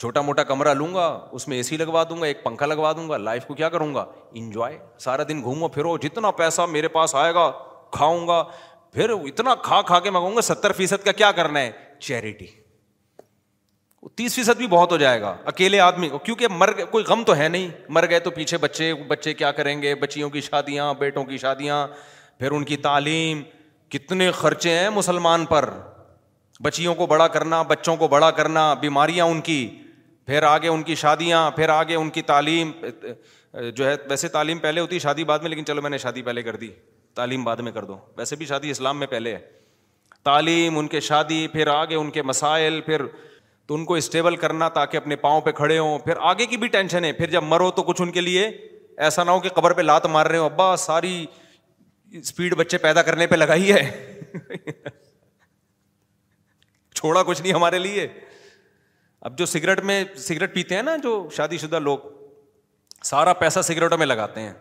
[0.00, 2.92] چھوٹا موٹا کمرہ لوں گا اس میں اے سی لگوا دوں گا ایک پنکھا لگوا
[2.96, 4.04] دوں گا لائف کو کیا کروں گا
[4.40, 7.50] انجوائے سارا دن گھومو پھرو جتنا پیسہ میرے پاس آئے گا
[7.96, 8.42] کھاؤں گا
[8.92, 11.70] پھر اتنا کھا کھا کے منگاؤں گا ستر فیصد کا کیا کرنا ہے
[12.00, 12.46] چیریٹی
[14.16, 17.22] تیس فیصد بھی بہت ہو جائے گا اکیلے آدمی کو کیونکہ مر گئے کوئی غم
[17.24, 20.92] تو ہے نہیں مر گئے تو پیچھے بچے بچے کیا کریں گے بچیوں کی شادیاں
[20.98, 21.86] بیٹوں کی شادیاں
[22.38, 23.42] پھر ان کی تعلیم
[23.90, 25.68] کتنے خرچے ہیں مسلمان پر
[26.64, 29.60] بچیوں کو بڑا کرنا بچوں کو بڑا کرنا بیماریاں ان کی
[30.26, 32.70] پھر آگے ان کی شادیاں پھر آگے ان کی تعلیم
[33.74, 36.42] جو ہے ویسے تعلیم پہلے ہوتی شادی بعد میں لیکن چلو میں نے شادی پہلے
[36.42, 36.68] کر دی
[37.14, 39.40] تعلیم بعد میں کر دو ویسے بھی شادی اسلام میں پہلے ہے
[40.24, 43.00] تعلیم ان کے شادی پھر آگے ان کے مسائل پھر
[43.68, 46.68] تو ان کو اسٹیبل کرنا تاکہ اپنے پاؤں پہ کھڑے ہوں پھر آگے کی بھی
[46.68, 48.48] ٹینشن ہے پھر جب مرو تو کچھ ان کے لیے
[49.08, 51.24] ایسا نہ ہو کہ قبر پہ لات مار رہے ہو ابا ساری
[52.20, 54.54] اسپیڈ بچے پیدا کرنے پہ لگائی ہے
[56.94, 58.06] چھوڑا کچھ نہیں ہمارے لیے
[59.28, 61.98] اب جو سگریٹ میں سگریٹ پیتے ہیں نا جو شادی شدہ لوگ
[63.04, 64.52] سارا پیسہ سگریٹوں میں لگاتے ہیں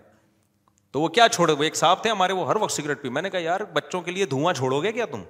[0.92, 3.22] تو وہ کیا چھوڑے وہ ایک صاحب تھے ہمارے وہ ہر وقت سگریٹ پی میں
[3.22, 5.22] نے کہا یار بچوں کے لیے دھواں چھوڑو گے کیا تم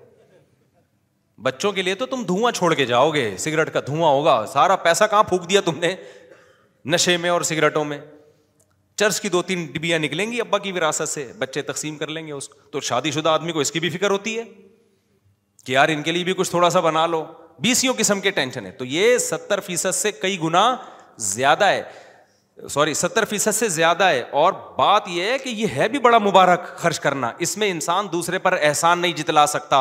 [1.43, 4.75] بچوں کے لیے تو تم دھواں چھوڑ کے جاؤ گے سگریٹ کا دھواں ہوگا سارا
[4.87, 5.95] پیسہ کہاں پھونک دیا تم نے
[6.93, 7.97] نشے میں اور سگریٹوں میں
[8.99, 12.25] چرچ کی دو تین ڈبیاں نکلیں گی ابا کی وراثت سے بچے تقسیم کر لیں
[12.27, 14.43] گے اس تو شادی شدہ آدمی کو اس کی بھی فکر ہوتی ہے
[15.65, 17.23] کہ یار ان کے لیے بھی کچھ تھوڑا سا بنا لو
[17.61, 20.61] بیسوں قسم کے ٹینشن ہے تو یہ ستر فیصد سے کئی گنا
[21.33, 21.81] زیادہ ہے
[22.69, 26.17] سوری ستر فیصد سے زیادہ ہے اور بات یہ ہے کہ یہ ہے بھی بڑا
[26.27, 29.79] مبارک خرچ کرنا اس میں انسان دوسرے پر احسان نہیں جتلا سکتا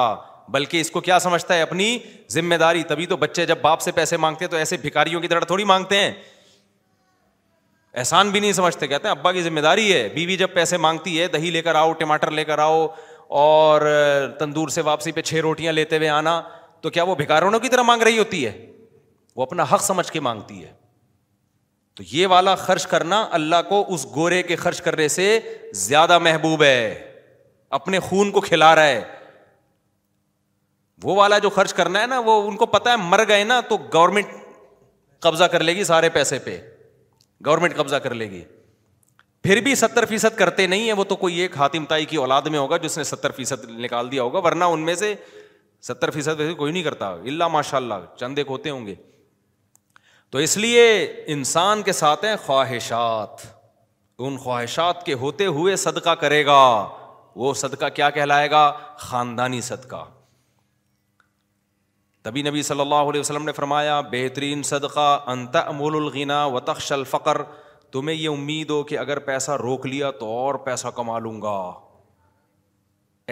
[0.53, 1.97] بلکہ اس کو کیا سمجھتا ہے اپنی
[2.31, 5.29] ذمہ داری تبھی تو بچے جب باپ سے پیسے مانگتے ہیں تو ایسے بھکاریوں کی
[5.29, 6.11] طرح تھوڑی مانگتے ہیں
[8.01, 10.77] احسان بھی نہیں سمجھتے کہتے ہیں ابا کی ذمہ داری ہے بیوی بی جب پیسے
[10.87, 12.87] مانگتی ہے دہی لے کر آؤ ٹماٹر لے کر آؤ
[13.43, 13.81] اور
[14.39, 16.41] تندور سے واپسی پہ چھ روٹیاں لیتے ہوئے آنا
[16.81, 18.53] تو کیا وہ بھکاروں کی طرح مانگ رہی ہوتی ہے
[19.37, 20.73] وہ اپنا حق سمجھ کے مانگتی ہے
[21.97, 25.27] تو یہ والا خرچ کرنا اللہ کو اس گورے کے خرچ کرنے سے
[25.87, 26.77] زیادہ محبوب ہے
[27.79, 29.03] اپنے خون کو کھلا رہا ہے
[31.05, 33.61] وہ والا جو خرچ کرنا ہے نا وہ ان کو پتا ہے مر گئے نا
[33.69, 34.33] تو گورنمنٹ
[35.23, 36.61] قبضہ کر لے گی سارے پیسے پہ
[37.47, 38.43] گورنمنٹ قبضہ کر لے گی
[39.43, 41.55] پھر بھی ستر فیصد کرتے نہیں ہیں وہ تو کوئی ایک
[41.89, 44.95] تائی کی اولاد میں ہوگا جس نے ستر فیصد نکال دیا ہوگا ورنہ ان میں
[44.95, 45.15] سے
[45.89, 48.95] ستر فیصد کوئی نہیں کرتا اللہ ماشاء اللہ چند ایک ہوتے ہوں گے
[50.31, 50.83] تو اس لیے
[51.37, 53.47] انسان کے ساتھ ہیں خواہشات
[54.27, 56.61] ان خواہشات کے ہوتے ہوئے صدقہ کرے گا
[57.43, 60.05] وہ صدقہ کیا کہلائے گا خاندانی صدقہ
[62.23, 66.91] تبھی نبی صلی اللہ علیہ وسلم نے فرمایا بہترین صدقہ انت امول الغنا و تخش
[66.93, 67.43] الفقر
[67.93, 71.57] تمہیں یہ امید ہو کہ اگر پیسہ روک لیا تو اور پیسہ کما لوں گا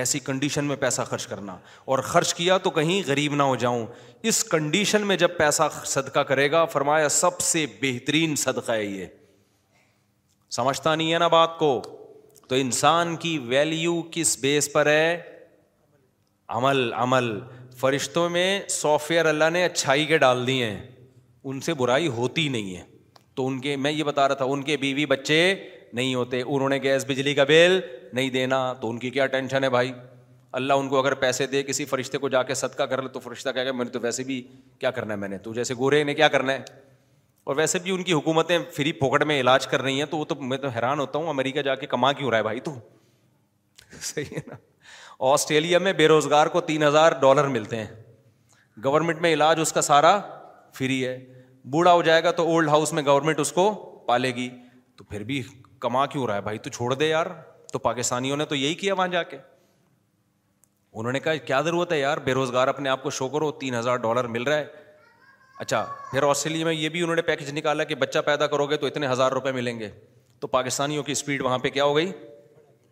[0.02, 1.56] ایسی کنڈیشن میں پیسہ خرچ کرنا
[1.92, 3.84] اور خرچ کیا تو کہیں غریب نہ ہو جاؤں
[4.32, 9.06] اس کنڈیشن میں جب پیسہ صدقہ کرے گا فرمایا سب سے بہترین صدقہ ہے یہ
[10.56, 11.70] سمجھتا نہیں ہے نا بات کو
[12.48, 15.20] تو انسان کی ویلیو کس بیس پر ہے
[16.58, 17.38] عمل عمل
[17.80, 20.80] فرشتوں میں سافٹ ویئر اللہ نے اچھائی کے ڈال دیے ہیں
[21.50, 22.82] ان سے برائی ہوتی نہیں ہے
[23.36, 25.38] تو ان کے میں یہ بتا رہا تھا ان کے بیوی بچے
[25.94, 27.78] نہیں ہوتے انہوں نے گیس بجلی کا بل
[28.12, 29.92] نہیں دینا تو ان کی کیا ٹینشن ہے بھائی
[30.60, 33.20] اللہ ان کو اگر پیسے دے کسی فرشتے کو جا کے صدقہ کر لے تو
[33.20, 34.42] فرشتہ کہہ گا میں نے تو ویسے بھی
[34.80, 36.62] کیا کرنا ہے میں نے تو جیسے گورے نے کیا کرنا ہے
[37.48, 40.24] اور ویسے بھی ان کی حکومتیں فری پوکٹ میں علاج کر رہی ہیں تو وہ
[40.28, 42.74] تو میں تو حیران ہوتا ہوں امریکہ جا کے کما کیوں رہا ہے بھائی تو
[44.00, 44.54] صحیح ہے نا
[45.26, 47.86] آسٹریلیا میں بے روزگار کو تین ہزار ڈالر ملتے ہیں
[48.84, 50.18] گورنمنٹ میں علاج اس کا سارا
[50.78, 51.16] فری ہے
[51.70, 53.64] بوڑھا ہو جائے گا تو اولڈ ہاؤس میں گورنمنٹ اس کو
[54.08, 54.48] پالے گی
[54.96, 55.40] تو پھر بھی
[55.80, 57.26] کما کیوں رہا ہے بھائی تو چھوڑ دے یار
[57.72, 59.36] تو پاکستانیوں نے تو یہی کیا وہاں جا کے
[60.92, 63.74] انہوں نے کہا کیا ضرورت ہے یار بے روزگار اپنے آپ کو شو کرو تین
[63.74, 64.66] ہزار ڈالر مل رہا ہے
[65.58, 68.76] اچھا پھر آسٹریلیا میں یہ بھی انہوں نے پیکج نکالا کہ بچہ پیدا کرو گے
[68.76, 69.90] تو اتنے ہزار روپئے ملیں گے
[70.40, 72.12] تو پاکستانیوں کی اسپیڈ وہاں پہ کیا ہو گئی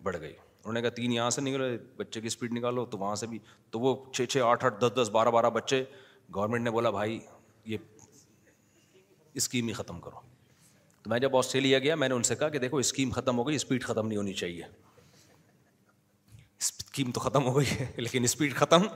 [0.03, 0.33] بڑھ گئی
[0.67, 3.39] انہوں نے کہا تین یہاں سے نکلے بچے کی اسپیڈ نکالو تو وہاں سے بھی
[3.71, 5.83] تو وہ چھ چھ آٹھ آٹھ دس دس بارہ بارہ بچے
[6.35, 7.19] گورنمنٹ نے بولا بھائی
[7.65, 7.77] یہ
[9.43, 10.21] اسکیم ہی ختم کرو
[11.03, 13.47] تو میں جب آسٹریلیا گیا میں نے ان سے کہا کہ دیکھو اسکیم ختم ہو
[13.49, 14.63] گئی اسپیڈ ختم نہیں ہونی چاہیے
[16.61, 18.87] اسکیم تو ختم ہو گئی ہے لیکن اسپیڈ ختم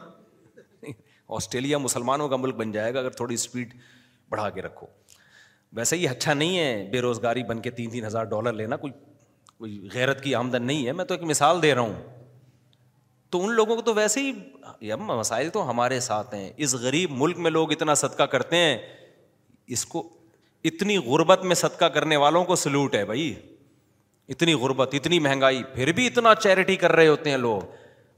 [1.39, 3.75] آسٹریلیا مسلمانوں کا ملک بن جائے گا اگر تھوڑی اسپیڈ
[4.29, 4.87] بڑھا کے رکھو
[5.79, 8.93] ویسے یہ اچھا نہیں ہے بے روزگاری بن کے تین تین ہزار ڈالر لینا کوئی
[9.95, 11.93] غیرت کی آمدن نہیں ہے میں تو ایک مثال دے رہا ہوں
[13.31, 17.39] تو ان لوگوں کو تو ویسے ہی مسائل تو ہمارے ساتھ ہیں اس غریب ملک
[17.45, 18.77] میں لوگ اتنا صدقہ کرتے ہیں
[19.77, 20.09] اس کو
[20.71, 23.33] اتنی غربت میں صدقہ کرنے والوں کو سلوٹ ہے بھائی
[24.29, 27.63] اتنی غربت اتنی مہنگائی پھر بھی اتنا چیریٹی کر رہے ہوتے ہیں لوگ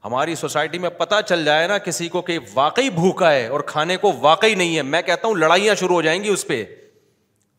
[0.04, 3.96] ہماری سوسائٹی میں پتہ چل جائے نا کسی کو کہ واقعی بھوکا ہے اور کھانے
[4.04, 6.64] کو واقعی نہیں ہے میں کہتا ہوں لڑائیاں شروع ہو جائیں گی اس پہ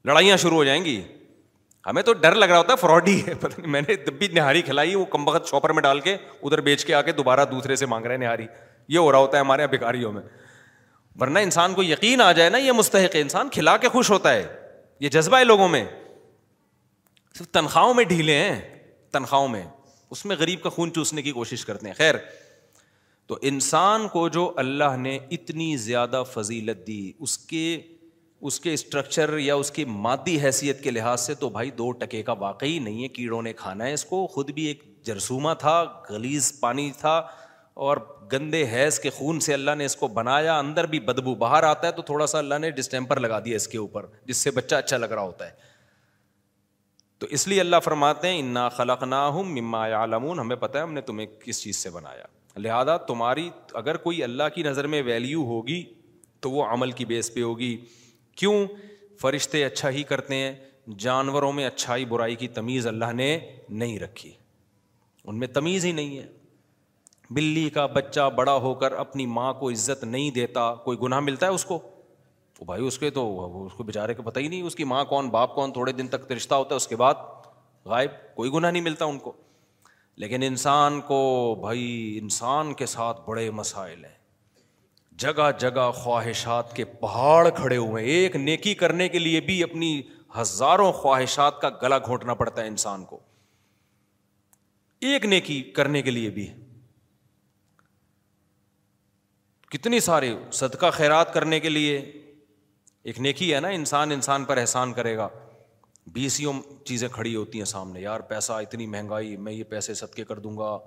[0.05, 1.01] لڑائیاں شروع ہو جائیں گی
[1.85, 3.33] ہمیں تو ڈر لگ رہا ہوتا ہے فراڈ ہی ہے
[3.75, 7.01] میں نے نہاری کھلائی وہ کم بخت شاپر میں ڈال کے ادھر بیچ کے آ
[7.07, 8.45] کے دوبارہ دوسرے سے مانگ رہے ہیں نہاری
[8.93, 10.21] یہ ہو رہا ہوتا ہے ہمارے یہاں بھکاریوں میں
[11.19, 14.33] ورنہ انسان کو یقین آ جائے نا یہ مستحق ہے انسان کھلا کے خوش ہوتا
[14.33, 14.47] ہے
[14.99, 15.83] یہ جذبہ ہے لوگوں میں
[17.37, 18.59] صرف تنخواہوں میں ڈھیلے ہیں
[19.11, 19.63] تنخواہوں میں
[20.11, 22.15] اس میں غریب کا خون چوسنے کی کوشش کرتے ہیں خیر
[23.27, 27.65] تو انسان کو جو اللہ نے اتنی زیادہ فضیلت دی اس کے
[28.47, 32.21] اس کے اسٹرکچر یا اس کی مادی حیثیت کے لحاظ سے تو بھائی دو ٹکے
[32.23, 35.75] کا واقعی نہیں ہے کیڑوں نے کھانا ہے اس کو خود بھی ایک جرسوما تھا
[36.09, 37.15] گلیز پانی تھا
[37.85, 37.97] اور
[38.31, 41.87] گندے حیض کے خون سے اللہ نے اس کو بنایا اندر بھی بدبو باہر آتا
[41.87, 44.75] ہے تو تھوڑا سا اللہ نے ڈسٹیمپر لگا دیا اس کے اوپر جس سے بچہ
[44.75, 45.71] اچھا لگ رہا ہوتا ہے
[47.19, 50.83] تو اس لیے اللہ فرماتے ہیں انا خلق نہ ہوں مما عالم ہمیں پتہ ہے
[50.83, 52.25] ہم نے تمہیں کس چیز سے بنایا
[52.59, 53.49] لہٰذا تمہاری
[53.83, 55.83] اگر کوئی اللہ کی نظر میں ویلیو ہوگی
[56.41, 57.75] تو وہ عمل کی بیس پہ ہوگی
[58.35, 58.65] کیوں
[59.21, 60.53] فرشتے اچھا ہی کرتے ہیں
[60.99, 63.27] جانوروں میں اچھائی برائی کی تمیز اللہ نے
[63.81, 64.31] نہیں رکھی
[65.23, 66.25] ان میں تمیز ہی نہیں ہے
[67.35, 71.45] بلی کا بچہ بڑا ہو کر اپنی ماں کو عزت نہیں دیتا کوئی گناہ ملتا
[71.47, 71.77] ہے اس کو
[72.59, 73.23] تو بھائی اس کے تو
[73.65, 76.07] اس کو بےچارے کو پتہ ہی نہیں اس کی ماں کون باپ کون تھوڑے دن
[76.07, 77.23] تک رشتہ ہوتا ہے اس کے بعد
[77.93, 79.31] غائب کوئی گناہ نہیں ملتا ان کو
[80.23, 81.21] لیکن انسان کو
[81.61, 81.87] بھائی
[82.21, 84.21] انسان کے ساتھ بڑے مسائل ہیں
[85.23, 89.89] جگہ جگہ خواہشات کے پہاڑ کھڑے ہوئے ہیں ایک نیکی کرنے کے لیے بھی اپنی
[90.39, 93.19] ہزاروں خواہشات کا گلا گھونٹنا پڑتا ہے انسان کو
[95.09, 96.47] ایک نیکی کرنے کے لیے بھی
[99.75, 101.93] کتنی ساری صدقہ خیرات کرنے کے لیے
[103.11, 105.27] ایک نیکی ہے نا انسان انسان پر احسان کرے گا
[106.17, 106.53] بیسوں
[106.89, 110.57] چیزیں کھڑی ہوتی ہیں سامنے یار پیسہ اتنی مہنگائی میں یہ پیسے صدقے کر دوں
[110.57, 110.77] گا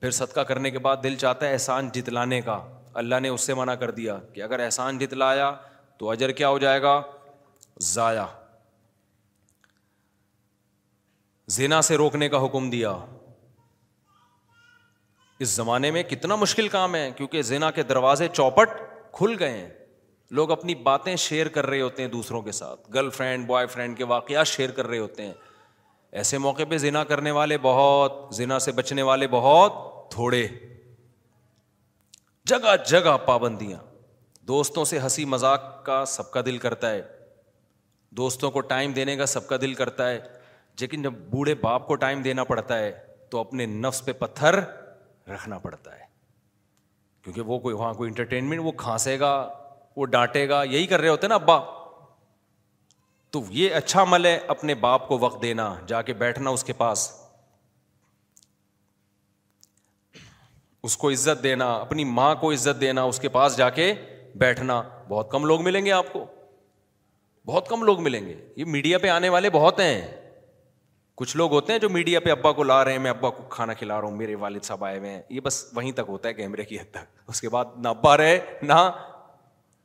[0.00, 2.58] پھر صدقہ کرنے کے بعد دل چاہتا ہے احسان جتلانے کا
[3.02, 5.50] اللہ نے اس سے منع کر دیا کہ اگر احسان جتلایا
[5.98, 7.00] تو اجر کیا ہو جائے گا
[7.92, 8.24] ضائع
[11.56, 12.92] زینا سے روکنے کا حکم دیا
[15.40, 18.70] اس زمانے میں کتنا مشکل کام ہے کیونکہ زینا کے دروازے چوپٹ
[19.18, 19.68] کھل گئے ہیں
[20.36, 23.96] لوگ اپنی باتیں شیئر کر رہے ہوتے ہیں دوسروں کے ساتھ گرل فرینڈ بوائے فرینڈ
[23.98, 25.32] کے واقعات شیئر کر رہے ہوتے ہیں
[26.22, 29.76] ایسے موقع پہ زینا کرنے والے بہت زینا سے بچنے والے بہت
[30.10, 30.46] تھوڑے
[32.48, 33.78] جگہ جگہ پابندیاں
[34.48, 37.00] دوستوں سے ہنسی مذاق کا سب کا دل کرتا ہے
[38.16, 40.18] دوستوں کو ٹائم دینے کا سب کا دل کرتا ہے
[40.80, 42.90] لیکن جب بوڑھے باپ کو ٹائم دینا پڑتا ہے
[43.30, 44.58] تو اپنے نفس پہ پتھر
[45.32, 46.02] رکھنا پڑتا ہے
[47.22, 49.30] کیونکہ وہ کوئی وہاں کوئی انٹرٹینمنٹ وہ کھانسے گا
[49.96, 51.58] وہ ڈانٹے گا یہی کر رہے ہوتے ہیں نا ابا
[53.32, 56.72] تو یہ اچھا عمل ہے اپنے باپ کو وقت دینا جا کے بیٹھنا اس کے
[56.82, 57.10] پاس
[60.84, 63.92] اس کو عزت دینا اپنی ماں کو عزت دینا اس کے پاس جا کے
[64.38, 66.24] بیٹھنا بہت کم لوگ ملیں گے آپ کو
[67.46, 70.02] بہت کم لوگ ملیں گے یہ میڈیا پہ آنے والے بہت ہیں
[71.20, 73.42] کچھ لوگ ہوتے ہیں جو میڈیا پہ ابا کو لا رہے ہیں میں ابا کو
[73.50, 76.28] کھانا کھلا رہا ہوں میرے والد صاحب آئے ہوئے ہیں یہ بس وہیں تک ہوتا
[76.28, 78.74] ہے کیمرے کی حد تک اس کے بعد نہ ابا رہے نہ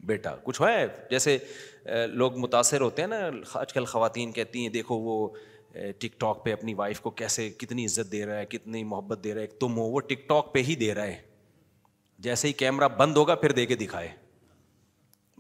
[0.08, 1.38] بیٹا کچھ ہے جیسے
[2.22, 3.20] لوگ متاثر ہوتے ہیں نا
[3.60, 5.28] آج کل خواتین کہتی ہیں دیکھو وہ
[6.00, 9.34] ٹک ٹاک پہ اپنی وائف کو کیسے کتنی عزت دے رہا ہے کتنی محبت دے
[9.34, 11.20] رہا ہے تم ہو وہ ٹک ٹاک پہ ہی دے رہا ہے
[12.28, 14.08] جیسے ہی کیمرہ بند ہوگا پھر دے کے دکھائے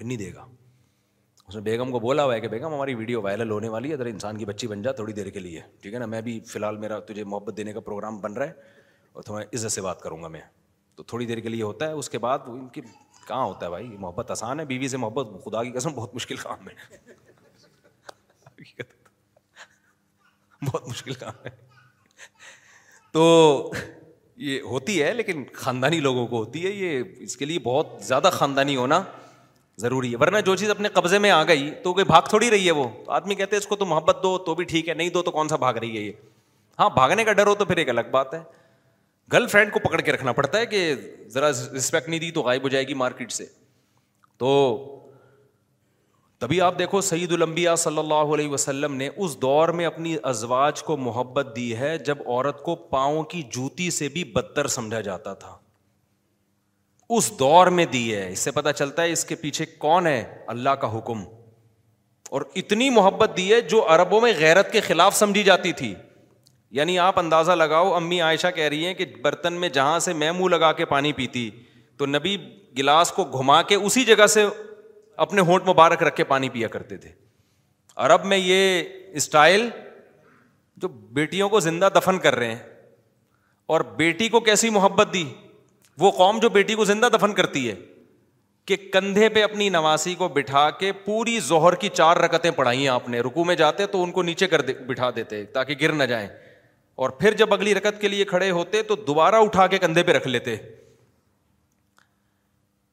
[0.03, 0.45] نہیں دے گا
[1.47, 3.93] اس نے بیگم کو بولا ہوا ہے کہ بیگم ہماری ویڈیو وائرل ہونے والی ہے
[3.93, 6.39] اگر انسان کی بچی بن جا تھوڑی دیر کے لیے ٹھیک ہے نا میں بھی
[6.47, 8.77] فی الحال میرا تجھے محبت دینے کا پروگرام بن رہا ہے
[9.13, 10.41] اور تمہیں عزت سے بات کروں گا میں
[10.95, 12.81] تو تھوڑی دیر کے لیے ہوتا ہے اس کے بعد ان کی
[13.27, 16.35] کہاں ہوتا ہے بھائی محبت آسان ہے بیوی سے محبت خدا کی قسم بہت مشکل
[16.43, 17.17] کام ہے
[20.65, 21.49] بہت مشکل کام ہے
[23.11, 23.23] تو
[24.47, 28.29] یہ ہوتی ہے لیکن خاندانی لوگوں کو ہوتی ہے یہ اس کے لیے بہت زیادہ
[28.33, 29.01] خاندانی ہونا
[29.81, 32.65] ضروری ہے ورنہ جو چیز اپنے قبضے میں آ گئی تو کوئی بھاگ تھوڑی رہی
[32.65, 34.93] ہے وہ تو آدمی کہتے ہیں اس کو تو محبت دو تو بھی ٹھیک ہے
[34.93, 36.11] نہیں دو تو کون سا بھاگ رہی ہے یہ
[36.79, 38.39] ہاں بھاگنے کا ڈر ہو تو پھر ایک الگ بات ہے
[39.33, 40.93] گرل فرینڈ کو پکڑ کے رکھنا پڑتا ہے کہ
[41.33, 43.45] ذرا رسپیکٹ نہیں دی تو غائب ہو جائے گی مارکیٹ سے
[44.43, 44.49] تو
[46.39, 50.81] تبھی آپ دیکھو سعید المبیا صلی اللہ علیہ وسلم نے اس دور میں اپنی ازواج
[50.83, 55.33] کو محبت دی ہے جب عورت کو پاؤں کی جوتی سے بھی بدتر سمجھا جاتا
[55.41, 55.57] تھا
[57.17, 60.23] اس دور میں دی ہے اس سے پتا چلتا ہے اس کے پیچھے کون ہے
[60.55, 61.23] اللہ کا حکم
[62.37, 65.93] اور اتنی محبت دی ہے جو عربوں میں غیرت کے خلاف سمجھی جاتی تھی
[66.79, 70.31] یعنی آپ اندازہ لگاؤ امی عائشہ کہہ رہی ہیں کہ برتن میں جہاں سے میں
[70.39, 71.49] منہ لگا کے پانی پیتی
[71.97, 72.37] تو نبی
[72.77, 74.45] گلاس کو گھما کے اسی جگہ سے
[75.23, 77.09] اپنے ہونٹ مبارک رکھ کے پانی پیا کرتے تھے
[78.03, 78.83] اور اب میں یہ
[79.21, 79.67] اسٹائل
[80.83, 82.63] جو بیٹیوں کو زندہ دفن کر رہے ہیں
[83.75, 85.23] اور بیٹی کو کیسی محبت دی
[86.03, 87.75] وہ قوم جو بیٹی کو زندہ دفن کرتی ہے
[88.69, 92.87] کہ کندھے پہ اپنی نواسی کو بٹھا کے پوری زہر کی چار رکتیں پڑھائی ہیں
[92.95, 95.91] آپ نے رکو میں جاتے تو ان کو نیچے کر دے بٹھا دیتے تاکہ گر
[95.99, 96.27] نہ جائیں
[97.03, 100.11] اور پھر جب اگلی رکت کے لیے کھڑے ہوتے تو دوبارہ اٹھا کے کندھے پہ
[100.17, 100.55] رکھ لیتے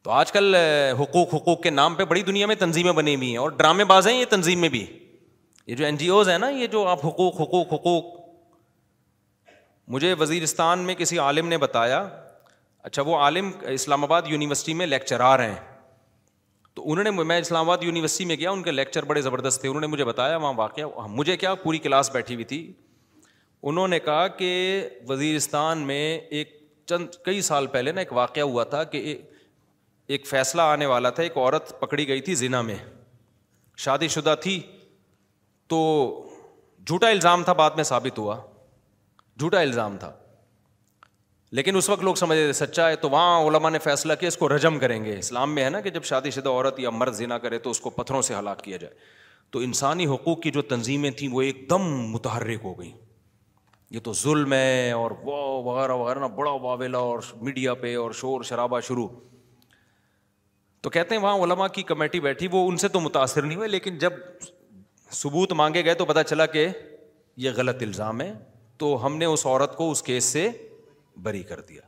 [0.06, 0.54] تو آج کل
[0.98, 4.06] حقوق حقوق کے نام پہ بڑی دنیا میں تنظیمیں بنی ہوئی ہیں اور ڈرامے باز
[4.08, 4.84] ہیں یہ تنظیم میں بھی
[5.66, 8.12] یہ جو این جی اوز ہیں نا یہ جو آپ حقوق حقوق حقوق
[9.96, 11.98] مجھے وزیرستان میں کسی عالم نے بتایا
[12.84, 15.54] اچھا وہ عالم اسلام آباد یونیورسٹی میں لیکچرار ہیں
[16.74, 19.68] تو انہوں نے میں اسلام آباد یونیورسٹی میں گیا ان کے لیکچر بڑے زبردست تھے
[19.68, 22.64] انہوں نے مجھے بتایا وہاں واقعہ مجھے کیا پوری کلاس بیٹھی ہوئی تھی
[23.68, 24.52] انہوں نے کہا کہ
[25.08, 26.56] وزیرستان میں ایک
[26.90, 29.16] چند کئی سال پہلے نا ایک واقعہ ہوا تھا کہ
[30.14, 32.74] ایک فیصلہ آنے والا تھا ایک عورت پکڑی گئی تھی زنا میں
[33.84, 34.60] شادی شدہ تھی
[35.68, 35.78] تو
[36.86, 38.36] جھوٹا الزام تھا بعد میں ثابت ہوا
[39.38, 40.12] جھوٹا الزام تھا
[41.56, 44.36] لیکن اس وقت لوگ سمجھے تھے سچا ہے تو وہاں علماء نے فیصلہ کیا اس
[44.36, 47.14] کو رجم کریں گے اسلام میں ہے نا کہ جب شادی شدہ عورت یا مرد
[47.14, 48.92] زنا کرے تو اس کو پتھروں سے ہلاک کیا جائے
[49.50, 51.82] تو انسانی حقوق کی جو تنظیمیں تھیں وہ ایک دم
[52.12, 52.92] متحرک ہو گئیں
[53.94, 58.12] یہ تو ظلم ہے اور وہ وغیرہ وغیرہ نا بڑا واویلا اور میڈیا پہ اور
[58.20, 59.08] شور شرابہ شروع
[60.86, 63.68] تو کہتے ہیں وہاں علما کی کمیٹی بیٹھی وہ ان سے تو متاثر نہیں ہوئے
[63.68, 64.12] لیکن جب
[65.20, 66.66] ثبوت مانگے گئے تو پتا چلا کہ
[67.44, 68.32] یہ غلط الزام ہے
[68.78, 70.48] تو ہم نے اس عورت کو اس کیس سے
[71.22, 71.80] بری کر دیا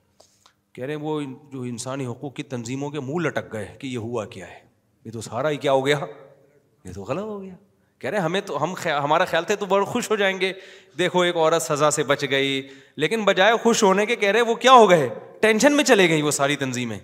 [0.73, 1.21] کہہ رہے ہیں وہ
[1.53, 4.59] جو انسانی حقوق کی تنظیموں کے منہ لٹک گئے کہ یہ ہوا کیا ہے
[5.05, 5.99] یہ تو سارا ہی کیا ہو گیا
[6.85, 7.55] یہ تو غلط ہو گیا
[8.01, 10.53] کہہ رہے ہمیں تو ہم خیال, ہمارا خیال تھے تو بڑے خوش ہو جائیں گے
[10.99, 12.61] دیکھو ایک عورت سزا سے بچ گئی
[13.05, 15.09] لیکن بجائے خوش ہونے کے کہہ رہے وہ کیا ہو گئے
[15.43, 16.99] ٹینشن میں چلے گئی وہ ساری تنظیمیں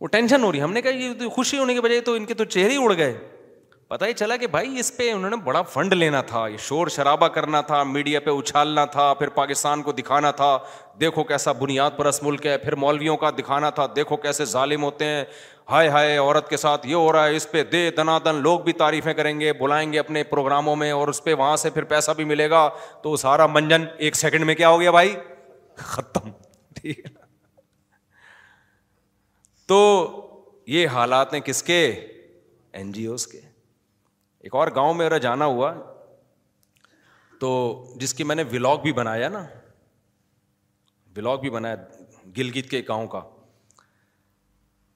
[0.00, 2.34] وہ ٹینشن ہو رہی ہم نے کہا یہ خوشی ہونے کے بجائے تو ان کے
[2.34, 3.16] تو چہرے ہی اڑ گئے
[3.88, 6.88] پتا ہی چلا کہ بھائی اس پہ انہوں نے بڑا فنڈ لینا تھا یہ شور
[6.94, 10.56] شرابہ کرنا تھا میڈیا پہ اچھالنا تھا پھر پاکستان کو دکھانا تھا
[11.00, 15.04] دیکھو کیسا بنیاد پرس ملک ہے پھر مولویوں کا دکھانا تھا دیکھو کیسے ظالم ہوتے
[15.04, 15.24] ہیں
[15.70, 18.60] ہائے ہائے عورت کے ساتھ یہ ہو رہا ہے اس پہ دے دنا دن لوگ
[18.60, 21.84] بھی تعریفیں کریں گے بلائیں گے اپنے پروگراموں میں اور اس پہ وہاں سے پھر
[21.94, 22.68] پیسہ بھی ملے گا
[23.02, 25.14] تو سارا منجن ایک سیکنڈ میں کیا ہو گیا بھائی
[25.94, 26.30] ختم
[26.80, 27.18] ٹھیک ہے
[29.70, 29.80] تو
[30.66, 31.76] یہ حالات ہیں کس کے
[32.78, 33.38] این جی اوز کے
[34.48, 35.72] ایک اور گاؤں میں میرا جانا ہوا
[37.40, 37.50] تو
[38.00, 39.44] جس کی میں نے ولاگ بھی بنایا نا
[41.16, 41.76] ولاگ بھی بنایا
[42.38, 43.20] گلگت کے گاؤں کا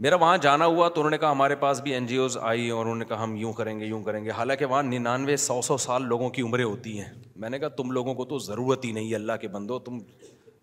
[0.04, 2.68] میرا وہاں جانا ہوا تو انہوں نے کہا ہمارے پاس بھی این جی اوز آئی
[2.70, 5.60] اور انہوں نے کہا ہم یوں کریں گے یوں کریں گے حالانکہ وہاں ننانوے سو
[5.70, 7.12] سو سال لوگوں کی عمریں ہوتی ہیں
[7.44, 9.98] میں نے کہا تم لوگوں کو تو ضرورت ہی نہیں اللہ کے بندو تم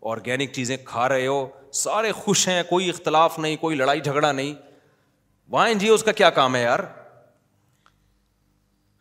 [0.10, 1.46] آرگینک چیزیں کھا رہے ہو
[1.84, 4.54] سارے خوش ہیں کوئی اختلاف نہیں کوئی لڑائی جھگڑا نہیں
[5.52, 6.80] وہاں این جی اوز کا کیا کام ہے یار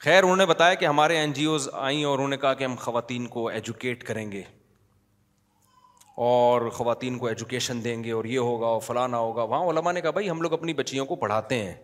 [0.04, 2.64] خیر انہوں نے بتایا کہ ہمارے این جی اوز آئیں اور انہوں نے کہا کہ
[2.64, 4.42] ہم خواتین کو ایجوکیٹ کریں گے
[6.26, 10.00] اور خواتین کو ایجوکیشن دیں گے اور یہ ہوگا اور فلانا ہوگا وہاں علماء نے
[10.00, 11.74] کہا بھائی ہم لوگ اپنی بچیوں کو پڑھاتے ہیں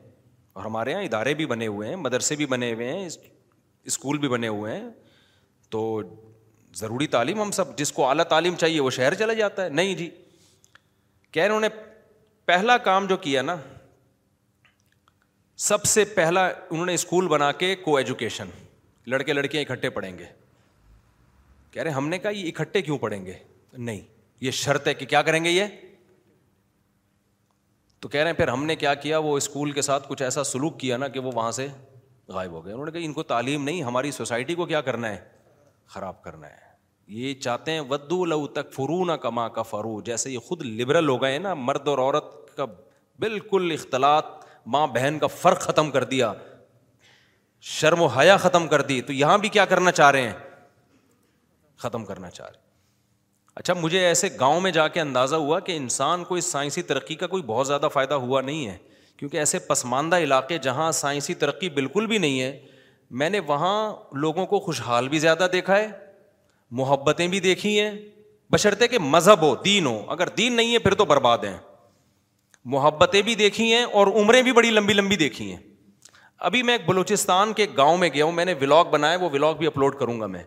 [0.54, 3.06] اور ہمارے یہاں ادارے بھی بنے ہوئے ہیں مدرسے بھی بنے ہوئے ہیں
[3.84, 4.88] اسکول بھی بنے ہوئے ہیں
[5.70, 5.80] تو
[6.78, 9.94] ضروری تعلیم ہم سب جس کو اعلیٰ تعلیم چاہیے وہ شہر چلا جاتا ہے نہیں
[9.96, 10.08] جی
[11.32, 11.68] کہ انہوں نے
[12.46, 13.56] پہلا کام جو کیا نا
[15.68, 18.48] سب سے پہلا انہوں نے اسکول بنا کے کو ایجوکیشن
[19.12, 20.24] لڑکے لڑکیاں اکٹھے پڑھیں گے
[21.70, 23.38] کہہ رہے ہم نے کہا یہ اکٹھے کیوں پڑھیں گے
[23.76, 24.00] نہیں
[24.44, 25.66] یہ شرط ہے کہ کیا کریں گے یہ
[28.00, 30.44] تو کہہ رہے ہیں پھر ہم نے کیا کیا وہ اسکول کے ساتھ کچھ ایسا
[30.52, 31.66] سلوک کیا نا کہ وہ وہاں سے
[32.36, 35.08] غائب ہو گئے انہوں نے کہا ان کو تعلیم نہیں ہماری سوسائٹی کو کیا کرنا
[35.10, 35.24] ہے
[35.94, 36.64] خراب کرنا ہے
[37.14, 41.08] یہ چاہتے ہیں ودو لو تک فرو نہ کما کا فرو جیسے یہ خود لبرل
[41.08, 42.64] ہو گئے نا مرد اور عورت کا
[43.20, 44.26] بالکل اختلاط
[44.74, 46.32] ماں بہن کا فرق ختم کر دیا
[47.74, 50.32] شرم و حیا ختم کر دی تو یہاں بھی کیا کرنا چاہ رہے ہیں
[51.82, 52.64] ختم کرنا چاہ رہے ہیں
[53.60, 57.14] اچھا مجھے ایسے گاؤں میں جا کے اندازہ ہوا کہ انسان کو اس سائنسی ترقی
[57.22, 58.76] کا کوئی بہت زیادہ فائدہ ہوا نہیں ہے
[59.18, 62.58] کیونکہ ایسے پسماندہ علاقے جہاں سائنسی ترقی بالکل بھی نہیں ہے
[63.20, 63.78] میں نے وہاں
[64.22, 65.86] لوگوں کو خوشحال بھی زیادہ دیکھا ہے
[66.80, 67.90] محبتیں بھی دیکھی ہیں
[68.52, 71.56] بشرطے کہ مذہب ہو دین ہو اگر دین نہیں ہے پھر تو برباد ہیں
[72.74, 75.58] محبتیں بھی دیکھی ہیں اور عمریں بھی بڑی لمبی لمبی دیکھی ہیں
[76.48, 79.54] ابھی میں ایک بلوچستان کے گاؤں میں گیا ہوں میں نے ولاگ بنایا وہ ولاگ
[79.58, 80.42] بھی اپلوڈ کروں گا میں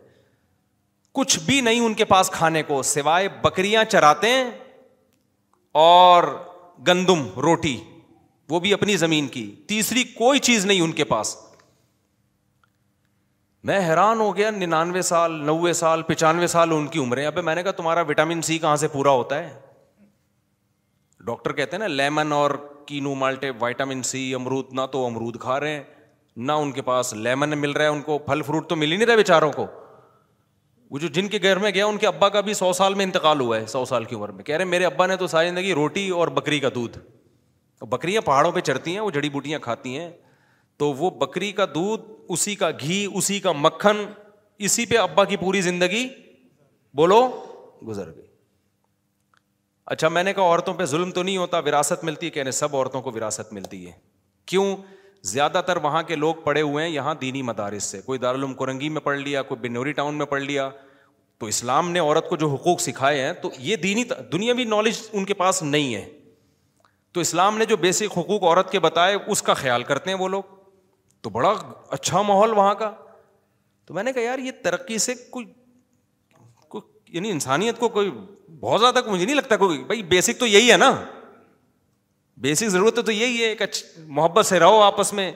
[1.18, 4.50] کچھ بھی نہیں ان کے پاس کھانے کو سوائے بکریاں چراتے ہیں
[5.84, 6.24] اور
[6.88, 7.76] گندم روٹی
[8.50, 11.36] وہ بھی اپنی زمین کی تیسری کوئی چیز نہیں ان کے پاس
[13.68, 17.56] میں حیران ہو گیا ننانوے سال نوے سال پچانوے سال ان کی عمریں ابھی میں
[17.56, 19.50] نے کہا تمہارا وٹامن سی کہاں سے پورا ہوتا ہے
[21.26, 22.52] ڈاکٹر کہتے ہیں نا لیمن اور
[22.88, 25.84] کینو مالٹے وائٹامن سی امرود نہ تو امرود کھا رہے ہیں
[26.48, 28.98] نہ ان کے پاس لیمن مل رہا ہے ان کو پھل فروٹ تو مل ہی
[28.98, 29.66] نہیں رہا بیچاروں کو
[30.92, 33.06] وہ جو جن کے گھر میں گیا ان کے ابا کا بھی سو سال میں
[33.06, 35.28] انتقال ہوا ہے سو سال کی عمر میں کہہ رہے ہیں میرے ابا نے تو
[35.28, 36.98] ساری زندگی روٹی اور بکری کا دودھ
[37.92, 40.10] بکریاں پہاڑوں پہ چڑھتی ہیں وہ جڑی بوٹیاں کھاتی ہیں
[40.80, 42.04] تو وہ بکری کا دودھ
[42.36, 43.98] اسی کا گھی اسی کا مکھن
[44.68, 46.08] اسی پہ ابا کی پوری زندگی
[46.98, 47.20] بولو
[47.88, 48.28] گزر گئی
[49.94, 52.76] اچھا میں نے کہا عورتوں پہ ظلم تو نہیں ہوتا وراثت ملتی ہے کہنے سب
[52.76, 53.92] عورتوں کو وراثت ملتی ہے
[54.52, 54.76] کیوں
[55.32, 58.90] زیادہ تر وہاں کے لوگ پڑے ہوئے ہیں یہاں دینی مدارس سے کوئی دارالعلوم کرنگی
[58.98, 60.70] میں پڑھ لیا کوئی بنوری ٹاؤن میں پڑھ لیا
[61.40, 64.04] تو اسلام نے عورت کو جو حقوق سکھائے ہیں تو یہ دینی
[64.34, 66.06] دنیاوی نالج ان کے پاس نہیں ہے
[67.14, 70.28] تو اسلام نے جو بیسک حقوق عورت کے بتائے اس کا خیال کرتے ہیں وہ
[70.36, 70.58] لوگ
[71.22, 71.54] تو بڑا
[71.98, 72.92] اچھا ماحول وہاں کا
[73.86, 75.46] تو میں نے کہا یار یہ ترقی سے کوئی
[76.70, 78.12] کوئی یعنی انسانیت کو کوئی
[78.60, 80.92] بہت زیادہ مجھے نہیں لگتا کوئی بھائی بیسک تو یہی ہے نا
[82.46, 83.84] بیسک ضرورت تو یہی ہے اچھ
[84.18, 85.32] محبت سے رہو آپس میں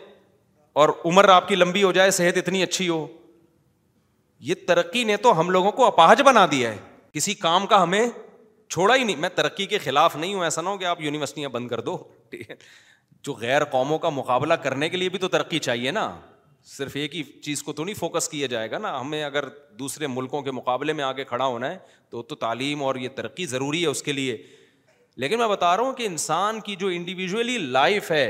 [0.81, 3.05] اور عمر آپ کی لمبی ہو جائے صحت اتنی اچھی ہو
[4.47, 6.77] یہ ترقی نے تو ہم لوگوں کو اپاہج بنا دیا ہے
[7.13, 8.05] کسی کام کا ہمیں
[8.69, 11.49] چھوڑا ہی نہیں میں ترقی کے خلاف نہیں ہوں ایسا نہ ہو کہ آپ یونیورسٹیاں
[11.49, 11.97] بند کر دو
[12.29, 12.55] ٹھیک ہے
[13.25, 16.11] جو غیر قوموں کا مقابلہ کرنے کے لیے بھی تو ترقی چاہیے نا
[16.77, 19.45] صرف ایک ہی چیز کو تو نہیں فوکس کیا جائے گا نا ہمیں اگر
[19.79, 21.77] دوسرے ملکوں کے مقابلے میں آگے کھڑا ہونا ہے
[22.09, 24.35] تو تو تعلیم اور یہ ترقی ضروری ہے اس کے لیے
[25.23, 28.27] لیکن میں بتا رہا ہوں کہ انسان کی جو انڈیویجولی لائف ہے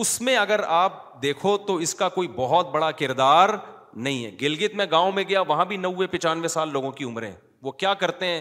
[0.00, 3.48] اس میں اگر آپ دیکھو تو اس کا کوئی بہت بڑا کردار
[4.06, 7.30] نہیں ہے گلگت میں گاؤں میں گیا وہاں بھی نوے پچانوے سال لوگوں کی عمریں
[7.62, 8.40] وہ کیا کرتے ہیں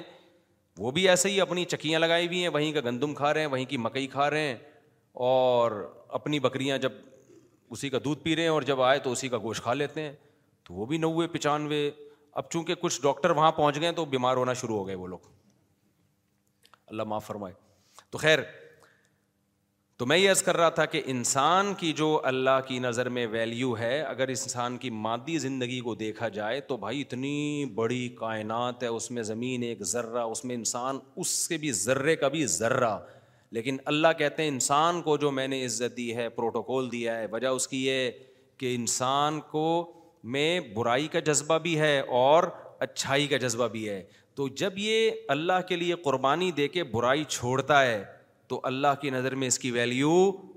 [0.78, 3.48] وہ بھی ایسے ہی اپنی چکیاں لگائی ہوئی ہیں وہیں کا گندم کھا رہے ہیں
[3.52, 4.56] وہیں کی مکئی کھا رہے ہیں
[5.24, 5.72] اور
[6.18, 6.92] اپنی بکریاں جب
[7.72, 10.02] اسی کا دودھ پی رہے ہیں اور جب آئے تو اسی کا گوشت کھا لیتے
[10.02, 10.12] ہیں
[10.68, 11.90] تو وہ بھی نوے پچانوے
[12.42, 15.30] اب چونکہ کچھ ڈاکٹر وہاں پہنچ گئے تو بیمار ہونا شروع ہو گئے وہ لوگ
[16.88, 17.54] اللہ معاف فرمائے
[18.12, 18.40] تو خیر
[19.98, 23.26] تو میں یہ عرض کر رہا تھا کہ انسان کی جو اللہ کی نظر میں
[23.32, 28.84] ویلیو ہے اگر انسان کی مادی زندگی کو دیکھا جائے تو بھائی اتنی بڑی کائنات
[28.84, 32.46] ہے اس میں زمین ایک ذرہ اس میں انسان اس سے بھی ذرے کا بھی
[32.60, 32.98] ذرہ
[33.56, 37.26] لیکن اللہ کہتے ہیں انسان کو جو میں نے عزت دی ہے پروٹوکول دیا ہے
[37.32, 38.10] وجہ اس کی یہ
[38.60, 39.68] کہ انسان کو
[40.34, 42.44] میں برائی کا جذبہ بھی ہے اور
[42.88, 44.02] اچھائی کا جذبہ بھی ہے
[44.40, 48.04] تو جب یہ اللہ کے لیے قربانی دے کے برائی چھوڑتا ہے
[48.52, 50.12] تو اللہ کی نظر میں اس کی ویلیو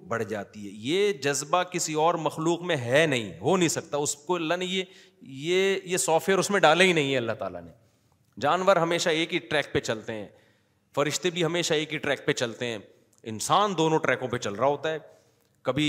[0.08, 4.14] بڑھ جاتی ہے یہ جذبہ کسی اور مخلوق میں ہے نہیں ہو نہیں سکتا اس
[4.26, 4.82] کو اللہ نے یہ
[5.46, 7.70] یہ یہ سافٹ ویئر اس میں ڈالے ہی نہیں ہے اللہ تعالیٰ نے
[8.40, 10.28] جانور ہمیشہ ایک ہی ٹریک پہ چلتے ہیں
[10.98, 12.78] فرشتے بھی ہمیشہ ایک ہی ٹریک پہ چلتے ہیں
[13.32, 14.98] انسان دونوں ٹریکوں پہ چل رہا ہوتا ہے
[15.68, 15.88] کبھی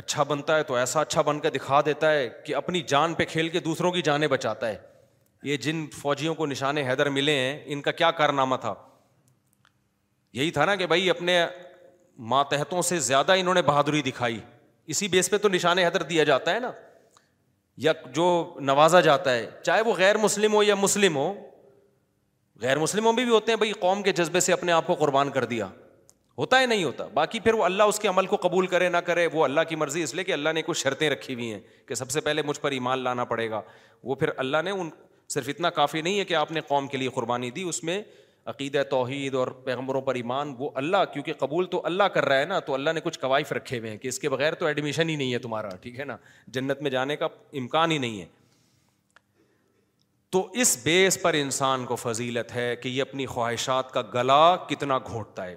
[0.00, 3.24] اچھا بنتا ہے تو ایسا اچھا بن کر دکھا دیتا ہے کہ اپنی جان پہ
[3.28, 4.76] کھیل کے دوسروں کی جانیں بچاتا ہے
[5.50, 8.74] یہ جن فوجیوں کو نشان حیدر ملے ہیں ان کا کیا کارنامہ تھا
[10.40, 11.40] یہی تھا نا کہ بھائی اپنے
[12.34, 14.38] ماتحتوں سے زیادہ انہوں نے بہادری دکھائی
[14.94, 16.70] اسی بیس پہ تو نشان حیدر دیا جاتا ہے نا
[17.86, 18.26] یا جو
[18.72, 21.32] نوازا جاتا ہے چاہے وہ غیر مسلم ہو یا مسلم ہو
[22.60, 24.94] غیر مسلموں میں بھی بھی ہوتے ہیں بھائی قوم کے جذبے سے اپنے آپ کو
[24.98, 25.66] قربان کر دیا
[26.38, 28.96] ہوتا ہے نہیں ہوتا باقی پھر وہ اللہ اس کے عمل کو قبول کرے نہ
[29.04, 31.60] کرے وہ اللہ کی مرضی اس لیے کہ اللہ نے کچھ شرطیں رکھی ہوئی ہیں
[31.88, 33.60] کہ سب سے پہلے مجھ پر ایمان لانا پڑے گا
[34.04, 34.90] وہ پھر اللہ نے ان
[35.34, 38.00] صرف اتنا کافی نہیں ہے کہ آپ نے قوم کے لیے قربانی دی اس میں
[38.52, 42.44] عقیدہ توحید اور پیغمبروں پر ایمان وہ اللہ کیونکہ قبول تو اللہ کر رہا ہے
[42.46, 45.08] نا تو اللہ نے کچھ قوائف رکھے ہوئے ہیں کہ اس کے بغیر تو ایڈمیشن
[45.08, 46.16] ہی نہیں ہے تمہارا ٹھیک ہے نا
[46.58, 47.26] جنت میں جانے کا
[47.62, 48.26] امکان ہی نہیں ہے
[50.36, 54.34] تو اس بیس پر انسان کو فضیلت ہے کہ یہ اپنی خواہشات کا گلا
[54.68, 55.54] کتنا گھونٹتا ہے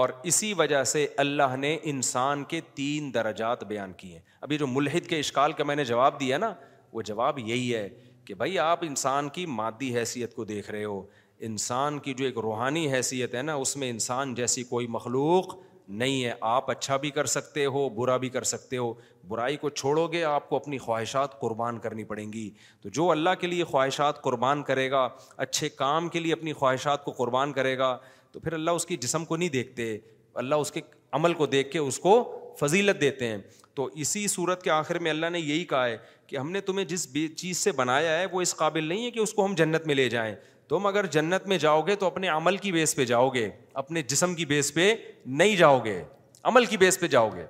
[0.00, 4.66] اور اسی وجہ سے اللہ نے انسان کے تین درجات بیان کیے ہیں ابھی جو
[4.66, 6.52] ملحد کے اشکال کا میں نے جواب دیا نا
[6.92, 7.88] وہ جواب یہی ہے
[8.24, 11.02] کہ بھائی آپ انسان کی مادی حیثیت کو دیکھ رہے ہو
[11.50, 15.54] انسان کی جو ایک روحانی حیثیت ہے نا اس میں انسان جیسی کوئی مخلوق
[15.98, 18.92] نہیں ہے آپ اچھا بھی کر سکتے ہو برا بھی کر سکتے ہو
[19.28, 22.48] برائی کو چھوڑو گے آپ کو اپنی خواہشات قربان کرنی پڑیں گی
[22.82, 25.08] تو جو اللہ کے لیے خواہشات قربان کرے گا
[25.46, 27.96] اچھے کام کے لیے اپنی خواہشات کو قربان کرے گا
[28.32, 29.96] تو پھر اللہ اس کی جسم کو نہیں دیکھتے
[30.44, 30.80] اللہ اس کے
[31.18, 32.14] عمل کو دیکھ کے اس کو
[32.60, 33.36] فضیلت دیتے ہیں
[33.74, 35.96] تو اسی صورت کے آخر میں اللہ نے یہی کہا ہے
[36.30, 37.06] کہ ہم نے تمہیں جس
[37.36, 39.94] چیز سے بنایا ہے وہ اس قابل نہیں ہے کہ اس کو ہم جنت میں
[39.94, 40.34] لے جائیں
[40.68, 43.48] تم اگر جنت میں جاؤ گے تو اپنے عمل کی بیس پہ جاؤ گے
[43.82, 44.92] اپنے جسم کی بیس پہ
[45.40, 46.02] نہیں جاؤ گے
[46.50, 47.46] عمل کی بیس پہ جاؤ گے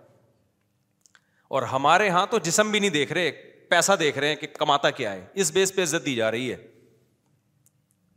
[1.59, 3.31] اور ہمارے یہاں تو جسم بھی نہیں دیکھ رہے
[3.71, 6.51] پیسہ دیکھ رہے ہیں کہ کماتا کیا ہے اس بیس پہ عزت دی جا رہی
[6.51, 6.57] ہے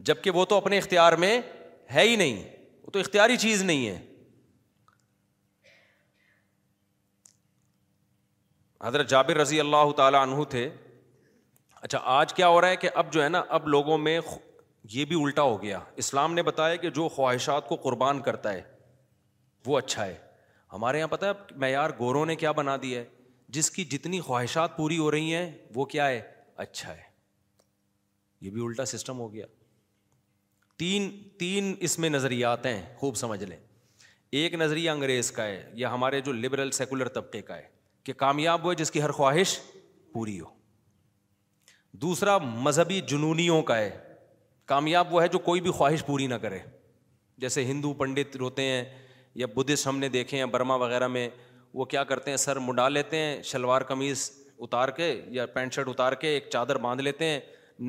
[0.09, 1.39] جب کہ وہ تو اپنے اختیار میں
[1.95, 2.41] ہے ہی نہیں
[2.85, 3.97] وہ تو اختیاری چیز نہیں ہے
[8.83, 10.69] حضرت جابر رضی اللہ تعالیٰ عنہ تھے
[11.81, 14.19] اچھا آج کیا ہو رہا ہے کہ اب جو ہے نا اب لوگوں میں
[14.93, 18.61] یہ بھی الٹا ہو گیا اسلام نے بتایا کہ جو خواہشات کو قربان کرتا ہے
[19.65, 20.15] وہ اچھا ہے
[20.73, 21.31] ہمارے یہاں پتہ ہے
[21.61, 23.05] معیار گوروں نے کیا بنا دیا ہے
[23.57, 26.21] جس کی جتنی خواہشات پوری ہو رہی ہیں وہ کیا ہے
[26.65, 27.01] اچھا ہے
[28.41, 29.45] یہ بھی الٹا سسٹم ہو گیا
[30.79, 31.09] تین
[31.39, 33.57] تین اس میں نظریات ہیں خوب سمجھ لیں
[34.39, 37.71] ایک نظریہ انگریز کا ہے یا ہمارے جو لبرل سیکولر طبقے کا ہے
[38.05, 39.59] کہ کامیاب ہوئے جس کی ہر خواہش
[40.13, 40.45] پوری ہو
[42.01, 43.89] دوسرا مذہبی جنونیوں کا ہے
[44.67, 46.59] کامیاب وہ ہے جو کوئی بھی خواہش پوری نہ کرے
[47.41, 48.83] جیسے ہندو پنڈت روتے ہیں
[49.41, 51.27] یا بدھسٹ ہم نے دیکھے ہیں برما وغیرہ میں
[51.73, 54.29] وہ کیا کرتے ہیں سر مڈا لیتے ہیں شلوار قمیض
[54.61, 57.39] اتار کے یا پینٹ شرٹ اتار کے ایک چادر باندھ لیتے ہیں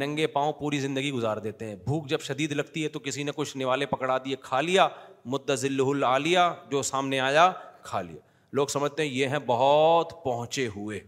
[0.03, 3.33] ننگے پاؤں پوری زندگی گزار دیتے ہیں بھوک جب شدید لگتی ہے تو کسی نے
[3.37, 4.87] کچھ نوالے پکڑا دیے کھا لیا
[5.35, 6.39] مد العالیہ
[6.71, 7.51] جو سامنے آیا
[7.83, 8.21] کھا لیا
[8.57, 10.99] لوگ سمجھتے ہیں یہ ہیں بہت پہنچے ہوئے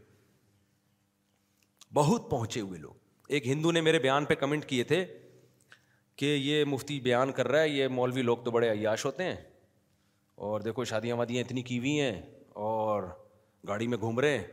[1.95, 5.05] بہت پہنچے ہوئے لوگ ایک ہندو نے میرے بیان پہ کمنٹ کیے تھے
[6.21, 9.37] کہ یہ مفتی بیان کر رہا ہے یہ مولوی لوگ تو بڑے عیاش ہوتے ہیں
[10.49, 12.21] اور دیکھو شادیاں وادیاں اتنی کی ہوئی ہیں
[12.69, 13.03] اور
[13.69, 14.45] گاڑی میں گھوم رہے ہیں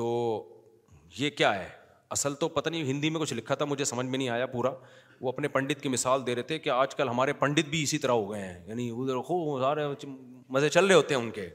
[0.00, 0.08] تو
[1.18, 1.68] یہ کیا ہے
[2.16, 4.70] اصل تو پتہ نہیں ہندی میں کچھ لکھا تھا مجھے سمجھ میں نہیں آیا پورا
[5.20, 7.98] وہ اپنے پنڈت کی مثال دے رہے تھے کہ آج کل ہمارے پنڈت بھی اسی
[7.98, 11.48] طرح ہو گئے ہیں یعنی ادھر خوب سارے مزے چل رہے ہوتے ہیں ان کے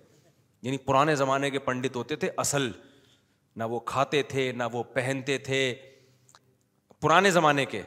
[0.62, 2.70] یعنی پرانے زمانے کے پنڈت ہوتے تھے اصل
[3.60, 5.60] نہ وہ کھاتے تھے نہ وہ پہنتے تھے
[7.02, 7.82] پرانے زمانے کے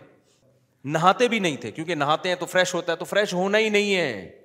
[0.96, 3.68] نہاتے بھی نہیں تھے کیونکہ نہاتے ہیں تو فریش ہوتا ہے تو فریش ہونا ہی
[3.68, 4.40] نہیں ہے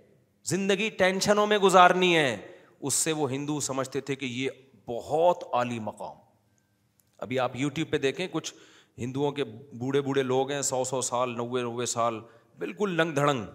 [0.49, 2.36] زندگی ٹینشنوں میں گزارنی ہے
[2.88, 4.49] اس سے وہ ہندو سمجھتے تھے کہ یہ
[4.88, 6.17] بہت اعلی مقام
[7.26, 8.53] ابھی آپ یو ٹیوب پہ دیکھیں کچھ
[8.97, 9.43] ہندوؤں کے
[9.80, 12.19] بوڑھے بوڑھے لوگ ہیں سو سو سال نوے نوے سال
[12.57, 13.45] بالکل لنگ دھڑنگ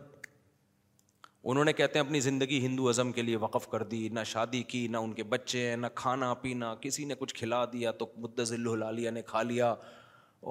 [1.49, 4.63] انہوں نے کہتے ہیں اپنی زندگی ہندو ازم کے لیے وقف کر دی نہ شادی
[4.73, 8.07] کی نہ ان کے بچے ہیں نہ کھانا پینا کسی نے کچھ کھلا دیا تو
[8.25, 9.75] مدزل عالیہ نے کھا لیا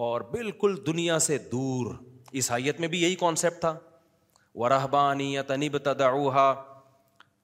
[0.06, 1.94] اور بالکل دنیا سے دور
[2.34, 3.74] عیسائیت میں بھی یہی کانسیپٹ تھا
[4.56, 6.54] وہ رحبانیت انب تدعا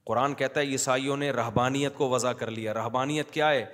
[0.08, 3.66] قرآن کہتا ہے عیسائیوں نے رحبانیت کو وضع کر لیا رہبانیت کیا ہے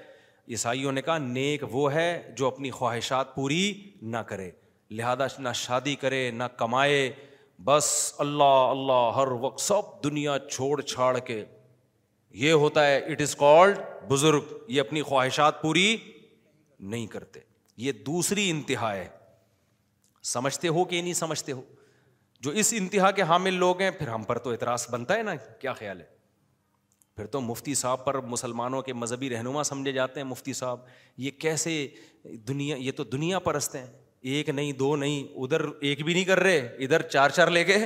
[0.50, 2.08] عیسائیوں نے کہا نیک وہ ہے
[2.38, 3.64] جو اپنی خواہشات پوری
[4.14, 4.50] نہ کرے
[5.00, 7.12] لہذا نہ شادی کرے نہ کمائے
[7.66, 7.88] بس
[8.20, 11.44] اللہ اللہ ہر وقت سب دنیا چھوڑ چھاڑ کے
[12.44, 15.96] یہ ہوتا ہے اٹ از کالڈ بزرگ یہ اپنی خواہشات پوری
[16.94, 17.40] نہیں کرتے
[17.86, 19.08] یہ دوسری انتہا ہے
[20.32, 21.62] سمجھتے ہو کہ نہیں سمجھتے ہو
[22.46, 25.36] جو اس انتہا کے حامل لوگ ہیں پھر ہم پر تو اعتراض بنتا ہے نا
[25.60, 26.06] کیا خیال ہے
[27.16, 30.80] پھر تو مفتی صاحب پر مسلمانوں کے مذہبی رہنما سمجھے جاتے ہیں مفتی صاحب
[31.26, 31.78] یہ کیسے
[32.48, 33.86] دنیا یہ تو دنیا پرست ہیں
[34.30, 37.78] ایک نہیں دو نہیں ادھر ایک بھی نہیں کر رہے ادھر چار چار لے کے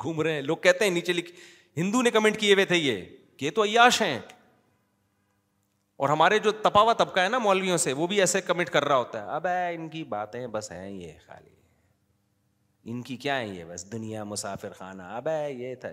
[0.00, 1.30] گھوم رہے ہیں لوگ کہتے ہیں نیچے لکھ
[1.76, 3.04] ہندو نے کمنٹ کیے ہوئے تھے یہ
[3.38, 4.18] کہ تو عیاش ہیں
[5.96, 8.96] اور ہمارے جو تپاوا طبقہ ہے نا مولویوں سے وہ بھی ایسے کمنٹ کر رہا
[8.96, 11.52] ہوتا ہے اب ان کی باتیں بس ہیں یہ خالی
[12.92, 15.88] ان کی کیا ہے یہ بس دنیا مسافر خانہ اب ہے یہ تھا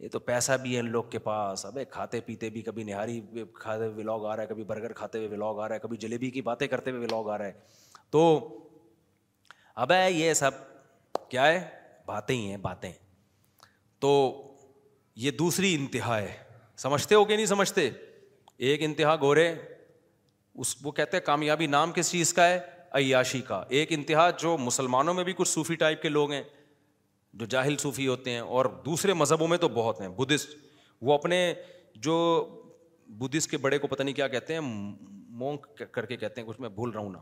[0.00, 3.20] یہ تو پیسہ بھی ہے ان لوگ کے پاس اب کھاتے پیتے بھی کبھی نہاری
[3.60, 5.96] کھاتے ہوئے ولاگ آ رہا ہے کبھی برگر کھاتے ہوئے ولاگ آ رہا ہے کبھی
[6.06, 7.52] جلیبی کی باتیں کرتے ہوئے ولاگ آ رہا ہے
[8.10, 8.22] تو
[9.82, 10.50] اب ہے یہ سب
[11.30, 11.58] کیا ہے
[12.06, 12.90] باتیں ہی ہیں باتیں
[14.00, 14.08] تو
[15.24, 16.32] یہ دوسری انتہا ہے
[16.84, 17.88] سمجھتے ہو کہ نہیں سمجھتے
[18.70, 19.44] ایک انتہا گورے
[20.64, 22.58] اس وہ کہتے ہیں کامیابی نام کس چیز کا ہے
[23.02, 26.42] عیاشی کا ایک انتہا جو مسلمانوں میں بھی کچھ صوفی ٹائپ کے لوگ ہیں
[27.42, 30.56] جو جاہل صوفی ہوتے ہیں اور دوسرے مذہبوں میں تو بہت ہیں بدھسٹ
[31.08, 31.40] وہ اپنے
[32.08, 32.16] جو
[33.18, 34.60] بدھسٹ کے بڑے کو پتہ نہیں کیا کہتے ہیں
[35.40, 37.18] مونگ کر کے کہتے ہیں کچھ میں بھول رہا ہوں نا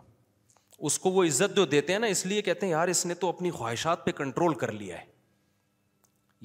[0.84, 3.14] اس کو وہ عزت جو دیتے ہیں نا اس لیے کہتے ہیں یار اس نے
[3.20, 5.04] تو اپنی خواہشات پہ کنٹرول کر لیا ہے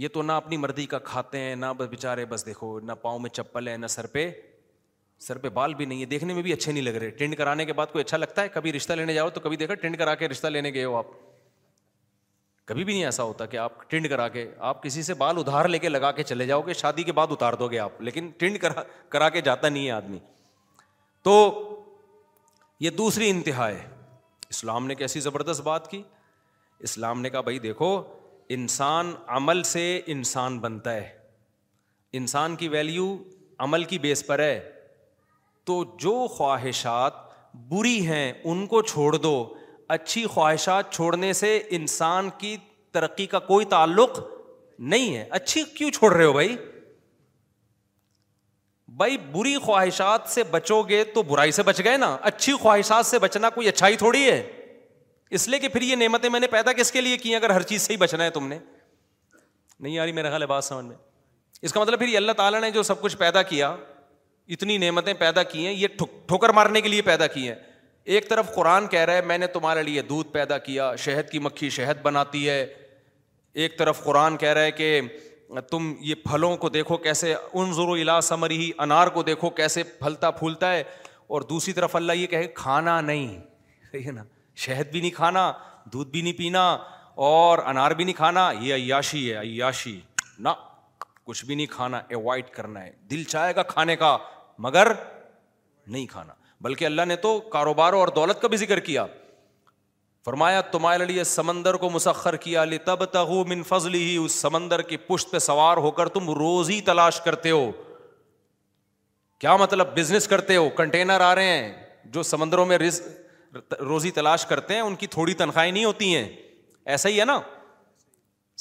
[0.03, 3.19] یہ تو نہ اپنی مردی کا کھاتے ہیں نہ بس بےچارے بس دیکھو نہ پاؤں
[3.19, 4.29] میں چپل ہے نہ سر پہ
[5.27, 7.65] سر پہ بال بھی نہیں ہے دیکھنے میں بھی اچھے نہیں لگ رہے ٹینڈ کرانے
[7.65, 10.15] کے بعد کوئی اچھا لگتا ہے کبھی رشتہ لینے جاؤ تو کبھی دیکھا ٹینڈ کرا
[10.21, 11.05] کے رشتہ لینے گئے ہو آپ
[12.67, 15.65] کبھی بھی نہیں ایسا ہوتا کہ آپ ٹینڈ کرا کے آپ کسی سے بال ادھار
[15.69, 18.29] لے کے لگا کے چلے جاؤ گے شادی کے بعد اتار دو گے آپ لیکن
[18.37, 20.19] ٹینڈ کرا کرا کے جاتا نہیں ہے آدمی
[21.23, 21.37] تو
[22.79, 23.87] یہ دوسری انتہا ہے
[24.51, 26.01] اسلام نے کیسی زبردست بات کی
[26.87, 27.89] اسلام نے کہا بھائی دیکھو
[28.55, 29.83] انسان عمل سے
[30.13, 31.07] انسان بنتا ہے
[32.19, 33.05] انسان کی ویلیو
[33.65, 34.55] عمل کی بیس پر ہے
[35.69, 37.19] تو جو خواہشات
[37.69, 39.33] بری ہیں ان کو چھوڑ دو
[39.97, 42.55] اچھی خواہشات چھوڑنے سے انسان کی
[42.97, 44.19] ترقی کا کوئی تعلق
[44.95, 46.55] نہیں ہے اچھی کیوں چھوڑ رہے ہو بھائی
[49.01, 53.19] بھائی بری خواہشات سے بچو گے تو برائی سے بچ گئے نا اچھی خواہشات سے
[53.19, 54.41] بچنا کوئی اچھائی تھوڑی ہے
[55.37, 57.61] اس لیے کہ پھر یہ نعمتیں میں نے پیدا کس کے لیے کی اگر ہر
[57.71, 58.57] چیز سے ہی بچنا ہے تم نے
[59.79, 60.95] نہیں یاری خیال ہے بات سمجھ میں
[61.67, 63.75] اس کا مطلب پھر اللہ تعالیٰ نے جو سب کچھ پیدا کیا
[64.55, 65.87] اتنی نعمتیں پیدا کی ہیں یہ
[66.27, 67.55] ٹھوکر مارنے کے لیے پیدا کی ہیں
[68.15, 71.39] ایک طرف قرآن کہہ رہا ہے میں نے تمہارے لیے دودھ پیدا کیا شہد کی
[71.47, 72.63] مکھی شہد بناتی ہے
[73.63, 74.87] ایک طرف قرآن کہہ رہا ہے کہ
[75.59, 79.83] تم یہ پھلوں کو دیکھو کیسے ان و الا سمر ہی انار کو دیکھو کیسے
[79.99, 80.83] پھلتا پھولتا ہے
[81.33, 83.37] اور دوسری طرف اللہ یہ کہے کھانا نہیں
[83.91, 84.23] صحیح ہے نا
[84.65, 85.51] شہد بھی نہیں کھانا
[85.93, 86.63] دودھ بھی نہیں پینا
[87.29, 89.99] اور انار بھی نہیں کھانا یہ عیاشی ہے عیاشی
[90.43, 90.49] نہ
[91.25, 94.17] کچھ بھی نہیں کھانا ایوائڈ کرنا ہے دل چاہے گا کھانے کا
[94.67, 94.91] مگر
[95.87, 99.05] نہیں کھانا بلکہ اللہ نے تو کاروبار اور دولت کا بھی ذکر کیا
[100.25, 103.03] فرمایا تمہارے لیے سمندر کو مسخر کیا لی تب
[103.47, 107.51] من فضلی ہی اس سمندر کی پشت پہ سوار ہو کر تم روزی تلاش کرتے
[107.51, 107.71] ہو
[109.39, 111.71] کیا مطلب بزنس کرتے ہو کنٹینر آ رہے ہیں
[112.13, 113.01] جو سمندروں میں رز
[113.79, 116.27] روزی تلاش کرتے ہیں ان کی تھوڑی تنخواہیں نہیں ہوتی ہیں
[116.93, 117.39] ایسا ہی ہے نا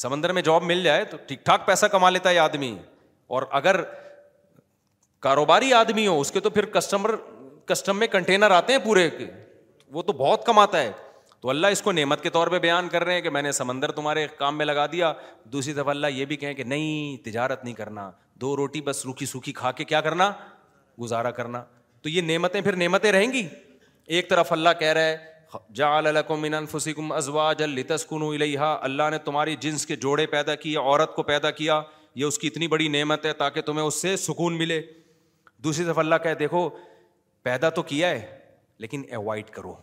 [0.02, 2.76] سمندر میں جاب مل جائے تو ٹھیک ٹھاک پیسہ کما لیتا ہے آدمی
[3.36, 3.80] اور اگر
[5.26, 7.14] کاروباری آدمی ہو اس کے تو پھر کسٹمر
[7.72, 9.08] کسٹم میں کنٹینر آتے ہیں پورے
[9.92, 10.90] وہ تو بہت کماتا ہے
[11.42, 13.52] تو اللہ اس کو نعمت کے طور پہ بیان کر رہے ہیں کہ میں نے
[13.52, 15.12] سمندر تمہارے کام میں لگا دیا
[15.52, 18.10] دوسری طرف اللہ یہ بھی کہیں کہ نہیں تجارت نہیں کرنا
[18.40, 20.30] دو روٹی بس روکھی سوکھی کھا کے کیا کرنا
[21.00, 21.62] گزارا کرنا
[22.02, 23.46] تو یہ نعمتیں پھر نعمتیں رہیں گی
[24.18, 25.16] ایک طرف اللہ کہہ ہے
[25.74, 25.88] جا
[26.40, 26.54] من
[27.14, 31.50] ازوا جل لسکن الیہا اللہ نے تمہاری جنس کے جوڑے پیدا کیے عورت کو پیدا
[31.62, 31.80] کیا
[32.14, 34.80] یہ اس کی اتنی بڑی نعمت ہے تاکہ تمہیں اس سے سکون ملے
[35.64, 36.68] دوسری طرف اللہ کہے دیکھو
[37.42, 38.26] پیدا تو کیا ہے
[38.84, 39.74] لیکن ایوائڈ کرو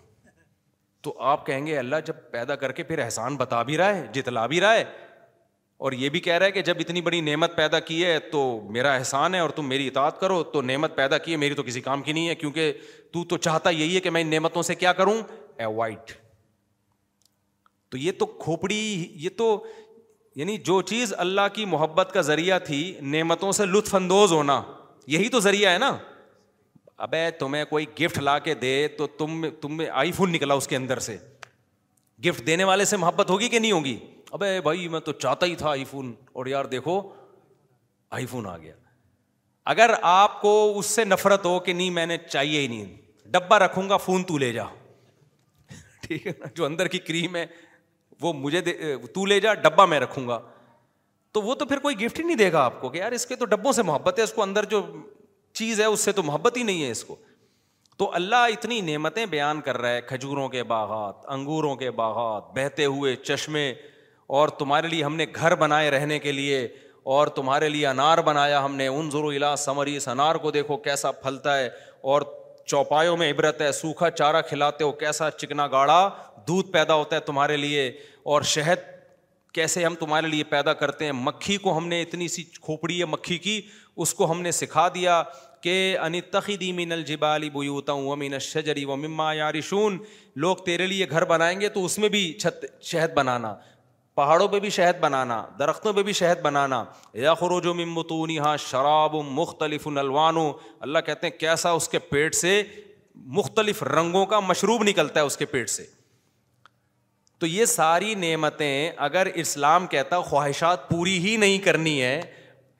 [1.07, 4.05] تو آپ کہیں گے اللہ جب پیدا کر کے پھر احسان بتا بھی رہا ہے
[4.13, 4.83] جتلا بھی رہا ہے
[5.87, 8.39] اور یہ بھی کہہ رہا ہے کہ جب اتنی بڑی نعمت پیدا کی ہے تو
[8.77, 11.63] میرا احسان ہے اور تم میری اطاعت کرو تو نعمت پیدا کی ہے میری تو
[11.63, 12.73] کسی کام کی نہیں ہے کیونکہ
[13.13, 15.15] تو تو چاہتا یہی ہے کہ میں ان نعمتوں سے کیا کروں
[15.67, 16.11] اوائڈ
[17.91, 18.79] تو یہ تو کھوپڑی
[19.23, 19.47] یہ تو
[20.41, 22.81] یعنی جو چیز اللہ کی محبت کا ذریعہ تھی
[23.15, 24.61] نعمتوں سے لطف اندوز ہونا
[25.17, 25.97] یہی تو ذریعہ ہے نا
[27.05, 30.75] ابے تمہیں کوئی گفٹ لا کے دے تو تم تم آئی فون نکلا اس کے
[30.75, 31.15] اندر سے
[32.25, 33.97] گفٹ دینے والے سے محبت ہوگی کہ نہیں ہوگی
[34.37, 36.99] ابے بھائی میں تو چاہتا ہی تھا آئی فون اور یار دیکھو
[38.17, 38.73] آئی فون آ گیا
[39.73, 42.95] اگر آپ کو اس سے نفرت ہو کہ نہیں میں نے چاہیے ہی نہیں
[43.31, 44.63] ڈبہ رکھوں گا فون تو لے جا
[46.07, 47.45] ٹھیک ہے نا جو اندر کی کریم ہے
[48.21, 48.61] وہ مجھے
[49.13, 50.39] تو لے جا ڈبہ میں رکھوں گا
[51.33, 53.25] تو وہ تو پھر کوئی گفٹ ہی نہیں دے گا آپ کو کہ یار اس
[53.25, 54.81] کے تو ڈبوں سے محبت ہے اس کو اندر جو
[55.57, 57.15] چیز ہے اس سے تو محبت ہی نہیں ہے اس کو
[58.01, 62.85] تو اللہ اتنی نعمتیں بیان کر رہا ہے کھجوروں کے باغات انگوروں کے باغات بہتے
[62.95, 63.71] ہوئے چشمے
[64.39, 66.59] اور تمہارے لیے ہم نے گھر بنائے رہنے کے لیے
[67.15, 70.51] اور تمہارے لیے انار بنایا ہم نے ان ضرور علا الاس ثمری اس انار کو
[70.57, 71.67] دیکھو کیسا پھلتا ہے
[72.13, 72.21] اور
[72.71, 75.97] چوپایوں میں عبرت ہے سوکھا چارہ کھلاتے ہو کیسا چکنا گاڑا
[76.47, 77.87] دودھ پیدا ہوتا ہے تمہارے لیے
[78.33, 78.83] اور شہد
[79.53, 83.05] کیسے ہم تمہارے لیے پیدا کرتے ہیں مکھی کو ہم نے اتنی سی کھوپڑی ہے
[83.15, 83.59] مکھی کی
[84.05, 85.21] اس کو ہم نے سکھا دیا
[85.61, 87.15] کہ انی من دل جی
[87.51, 89.97] بوتم و مجری و مما یارشون
[90.43, 93.53] لوگ تیرے لیے گھر بنائیں گے تو اس میں بھی چھت شہد بنانا
[94.15, 96.83] پہاڑوں پہ بھی شہد بنانا درختوں پہ بھی شہد بنانا
[97.23, 100.51] یا خروج و ممتون ہاں شراب مختلف نلوانوں
[100.87, 102.61] اللہ کہتے ہیں کیسا اس کے پیٹ سے
[103.37, 105.85] مختلف رنگوں کا مشروب نکلتا ہے اس کے پیٹ سے
[107.39, 112.19] تو یہ ساری نعمتیں اگر اسلام کہتا خواہشات پوری ہی نہیں کرنی ہے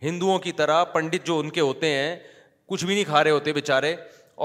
[0.01, 2.15] ہندوؤں کی طرح پنڈت جو ان کے ہوتے ہیں
[2.69, 3.95] کچھ بھی نہیں کھا رہے ہوتے بےچارے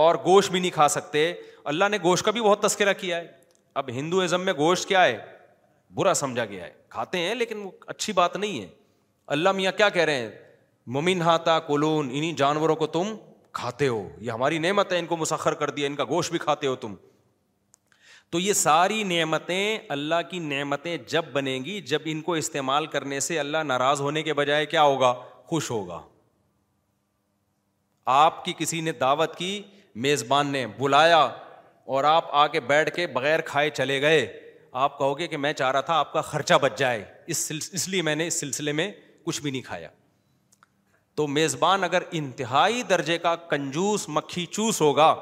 [0.03, 1.33] اور گوشت بھی نہیں کھا سکتے
[1.73, 3.27] اللہ نے گوشت کا بھی بہت تذکرہ کیا ہے
[3.81, 5.19] اب ہندوازم میں گوشت کیا ہے
[5.95, 8.67] برا سمجھا گیا ہے کھاتے ہیں لیکن وہ اچھی بات نہیں ہے
[9.37, 10.31] اللہ میاں کیا کہہ رہے ہیں
[10.97, 13.15] ممن ہاتا کولون انہیں جانوروں کو تم
[13.61, 16.39] کھاتے ہو یہ ہماری نعمت ہے ان کو مسخر کر دیا ان کا گوشت بھی
[16.39, 16.95] کھاتے ہو تم
[18.33, 23.21] تو یہ ساری نعمتیں اللہ کی نعمتیں جب بنیں گی جب ان کو استعمال کرنے
[23.29, 25.13] سے اللہ ناراض ہونے کے بجائے کیا ہوگا
[25.47, 26.01] خوش ہوگا
[28.05, 29.61] آپ کی کسی نے دعوت کی
[30.03, 31.19] میزبان نے بلایا
[31.85, 34.27] اور آپ آ کے بیٹھ کے بغیر کھائے چلے گئے
[34.81, 37.89] آپ کہو گے کہ میں چاہ رہا تھا آپ کا خرچہ بچ جائے اس اس
[37.89, 38.91] لیے میں نے اس سلسلے میں
[39.25, 39.89] کچھ بھی نہیں کھایا
[41.17, 45.15] تو میزبان اگر انتہائی درجے کا کنجوس مکھی چوس ہوگا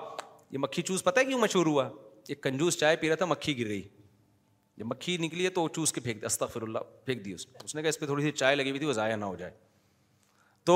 [0.50, 1.88] یہ مکھی چوس پتہ ہے کیوں مشہور ہوا
[2.28, 3.82] ایک کنجوس چائے پی رہا تھا مکھی گر گئی
[4.78, 7.46] جب مکھی نکلی ہے تو وہ چوس کے پھینک دیا استغفر اللہ پھینک دی اس
[7.46, 9.24] نے اس نے کہا اس پہ تھوڑی سی چائے لگی ہوئی تھی وہ ضائع نہ
[9.24, 9.50] ہو جائے
[10.66, 10.74] تو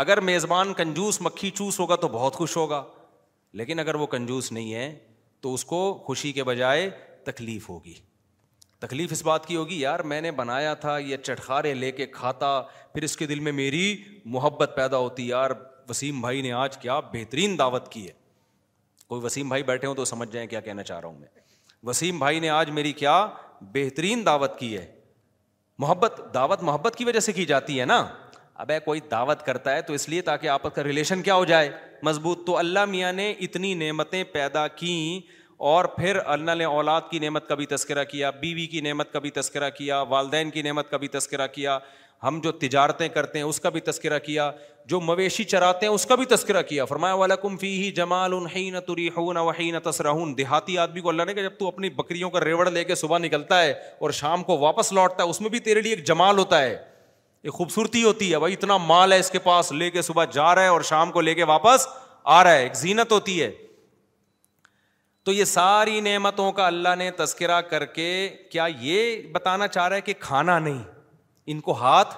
[0.00, 2.82] اگر میزبان کنجوس مکھی چوس ہوگا تو بہت خوش ہوگا
[3.60, 4.84] لیکن اگر وہ کنجوس نہیں ہے
[5.42, 6.88] تو اس کو خوشی کے بجائے
[7.24, 7.92] تکلیف ہوگی
[8.84, 12.48] تکلیف اس بات کی ہوگی یار میں نے بنایا تھا یہ چٹخارے لے کے کھاتا
[12.92, 13.82] پھر اس کے دل میں میری
[14.36, 15.50] محبت پیدا ہوتی یار
[15.88, 18.12] وسیم بھائی نے آج کیا بہترین دعوت کی ہے
[19.08, 21.28] کوئی وسیم بھائی بیٹھے ہوں تو سمجھ جائیں کیا کہنا چاہ رہا ہوں میں
[21.90, 23.24] وسیم بھائی نے آج میری کیا
[23.74, 24.86] بہترین دعوت کی ہے
[25.84, 28.02] محبت دعوت محبت کی وجہ سے کی جاتی ہے نا
[28.68, 31.70] ہے کوئی دعوت کرتا ہے تو اس لیے تاکہ آپس کا ریلیشن کیا ہو جائے
[32.02, 35.20] مضبوط تو اللہ میاں نے اتنی نعمتیں پیدا کیں
[35.70, 39.18] اور پھر اللہ نے اولاد کی نعمت کا بھی تذکرہ کیا بیوی کی نعمت کا
[39.24, 41.78] بھی تذکرہ کیا والدین کی نعمت کا بھی تذکرہ کیا
[42.22, 44.50] ہم جو تجارتیں کرتے ہیں اس کا بھی تذکرہ کیا
[44.88, 48.32] جو مویشی چراتے ہیں اس کا بھی تذکرہ کیا فرمایا والا کم فی ہی جمال
[48.34, 51.58] اُن ہی نہ تری نہ وہی نہ تسرہ دیہاتی آدمی کو اللہ نے کہا جب
[51.58, 55.24] تو اپنی بکریوں کا ریوڑ لے کے صبح نکلتا ہے اور شام کو واپس لوٹتا
[55.24, 56.76] ہے اس میں بھی تیرے لیے ایک جمال ہوتا ہے
[57.48, 60.62] خوبصورتی ہوتی ہے بھائی اتنا مال ہے اس کے پاس لے کے صبح جا رہا
[60.62, 61.86] ہے اور شام کو لے کے واپس
[62.38, 63.50] آ رہا ہے ایک زینت ہوتی ہے
[65.24, 68.08] تو یہ ساری نعمتوں کا اللہ نے تذکرہ کر کے
[68.50, 70.82] کیا یہ بتانا چاہ رہا ہے کہ کھانا نہیں
[71.52, 72.14] ان کو ہاتھ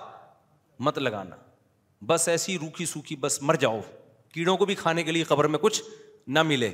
[0.87, 1.37] مت لگانا
[2.07, 3.81] بس ایسی روکھی سوکھی بس مر جاؤ
[4.35, 5.83] کیڑوں کو بھی کھانے کے لیے خبر میں کچھ
[6.37, 6.73] نہ ملے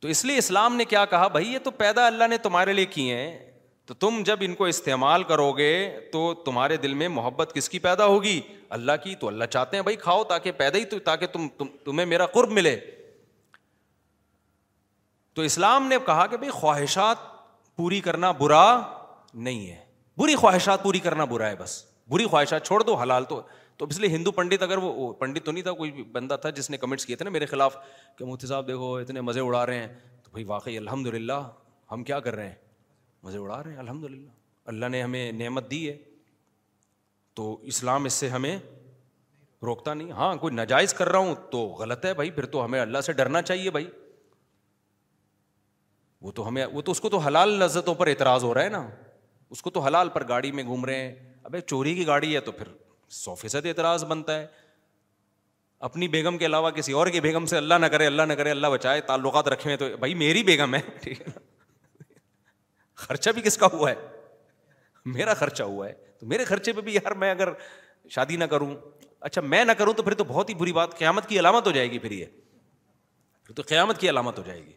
[0.00, 2.84] تو اس لیے اسلام نے کیا کہا بھائی یہ تو پیدا اللہ نے تمہارے لیے
[2.90, 3.47] کیے ہیں
[3.88, 5.70] تو تم جب ان کو استعمال کرو گے
[6.12, 8.40] تو تمہارے دل میں محبت کس کی پیدا ہوگی
[8.76, 12.06] اللہ کی تو اللہ چاہتے ہیں بھائی کھاؤ تاکہ پیدا ہی تاکہ تم تم تمہیں
[12.06, 12.74] میرا قرب ملے
[15.34, 17.18] تو اسلام نے کہا کہ بھائی خواہشات
[17.76, 18.62] پوری کرنا برا
[19.34, 19.78] نہیں ہے
[20.18, 24.10] بری خواہشات پوری کرنا برا ہے بس بری خواہشات چھوڑ دو حلال تو اس لیے
[24.16, 27.16] ہندو پنڈت اگر وہ پنڈت تو نہیں تھا کوئی بندہ تھا جس نے کمنٹس کیے
[27.16, 27.76] تھے نا میرے خلاف
[28.18, 29.86] کہ موتی صاحب دیکھو اتنے مزے اڑا رہے ہیں
[30.24, 31.42] تو بھائی واقعی الحمد للہ
[31.92, 32.54] ہم کیا کر رہے ہیں
[33.22, 34.28] مزے اڑا رہے ہیں الحمد للہ
[34.72, 35.96] اللہ نے ہمیں نعمت دی ہے
[37.36, 38.56] تو اسلام اس سے ہمیں
[39.64, 42.80] روکتا نہیں ہاں کوئی ناجائز کر رہا ہوں تو غلط ہے بھائی پھر تو ہمیں
[42.80, 43.86] اللہ سے ڈرنا چاہیے بھائی
[46.26, 48.68] وہ تو ہمیں وہ تو اس کو تو حلال لذتوں پر اعتراض ہو رہا ہے
[48.76, 48.88] نا
[49.56, 52.40] اس کو تو حلال پر گاڑی میں گھوم رہے ہیں ابھی چوری کی گاڑی ہے
[52.48, 52.68] تو پھر
[53.22, 54.46] سو فیصد اعتراض بنتا ہے
[55.88, 58.50] اپنی بیگم کے علاوہ کسی اور کی بیگم سے اللہ نہ کرے اللہ نہ کرے
[58.50, 61.40] اللہ بچائے تعلقات رکھے ہوئے تو بھائی میری بیگم ہے ٹھیک ہے نا
[63.06, 63.94] خرچہ بھی کس کا ہوا ہے
[65.16, 67.48] میرا خرچہ ہوا ہے تو میرے خرچے پہ بھی یار میں اگر
[68.10, 68.74] شادی نہ کروں
[69.28, 71.72] اچھا میں نہ کروں تو پھر تو بہت ہی بری بات قیامت کی علامت ہو
[71.72, 74.72] جائے گی پھر یہ تو قیامت کی علامت ہو جائے گی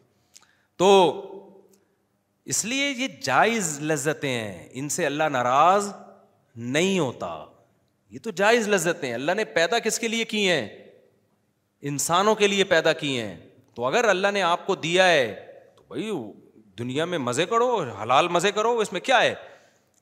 [0.82, 0.88] تو
[2.52, 5.92] اس لیے یہ جائز لذتیں ہیں ان سے اللہ ناراض
[6.76, 7.34] نہیں ہوتا
[8.14, 10.66] یہ تو جائز لذتیں ہیں اللہ نے پیدا کس کے لیے کی ہیں
[11.90, 13.36] انسانوں کے لیے پیدا کی ہیں
[13.74, 15.34] تو اگر اللہ نے آپ کو دیا ہے
[15.76, 16.10] تو بھائی
[16.78, 19.34] دنیا میں مزے کرو حلال مزے کرو اس میں کیا ہے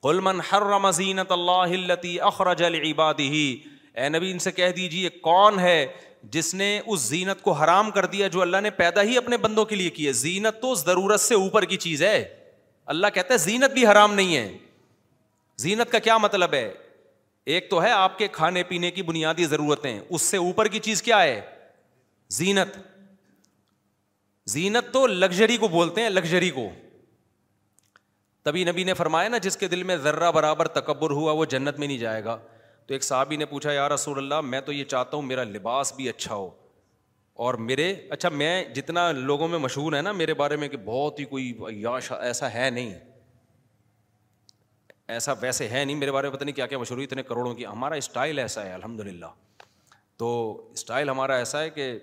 [0.03, 0.37] قل ہر
[0.67, 3.11] حرم زینت اللہ
[4.01, 5.85] اے نبی ان سے کہہ دیجیے کون ہے
[6.31, 9.65] جس نے اس زینت کو حرام کر دیا جو اللہ نے پیدا ہی اپنے بندوں
[9.65, 12.23] کے لیے کی ہے زینت تو ضرورت سے اوپر کی چیز ہے
[12.93, 14.47] اللہ کہتا ہے زینت بھی حرام نہیں ہے
[15.65, 16.69] زینت کا کیا مطلب ہے
[17.53, 21.01] ایک تو ہے آپ کے کھانے پینے کی بنیادی ضرورتیں اس سے اوپر کی چیز
[21.03, 21.39] کیا ہے
[22.39, 22.77] زینت
[24.49, 26.69] زینت تو لگژری کو بولتے ہیں لگژری کو
[28.43, 31.79] تبھی نبی نے فرمایا نا جس کے دل میں ذرہ برابر تکبر ہوا وہ جنت
[31.79, 32.37] میں نہیں جائے گا
[32.87, 35.93] تو ایک صاحبی نے پوچھا یار رسول اللہ میں تو یہ چاہتا ہوں میرا لباس
[35.95, 36.49] بھی اچھا ہو
[37.45, 41.19] اور میرے اچھا میں جتنا لوگوں میں مشہور ہے نا میرے بارے میں کہ بہت
[41.19, 42.93] ہی کوئی یاش ایسا ہے نہیں
[45.13, 47.65] ایسا ویسے ہے نہیں میرے بارے میں پتہ نہیں کیا کیا مشہور اتنے کروڑوں کی
[47.65, 49.25] ہمارا اسٹائل ایسا ہے الحمد للہ
[50.17, 50.33] تو
[50.73, 51.93] اسٹائل ہمارا ایسا ہے کہ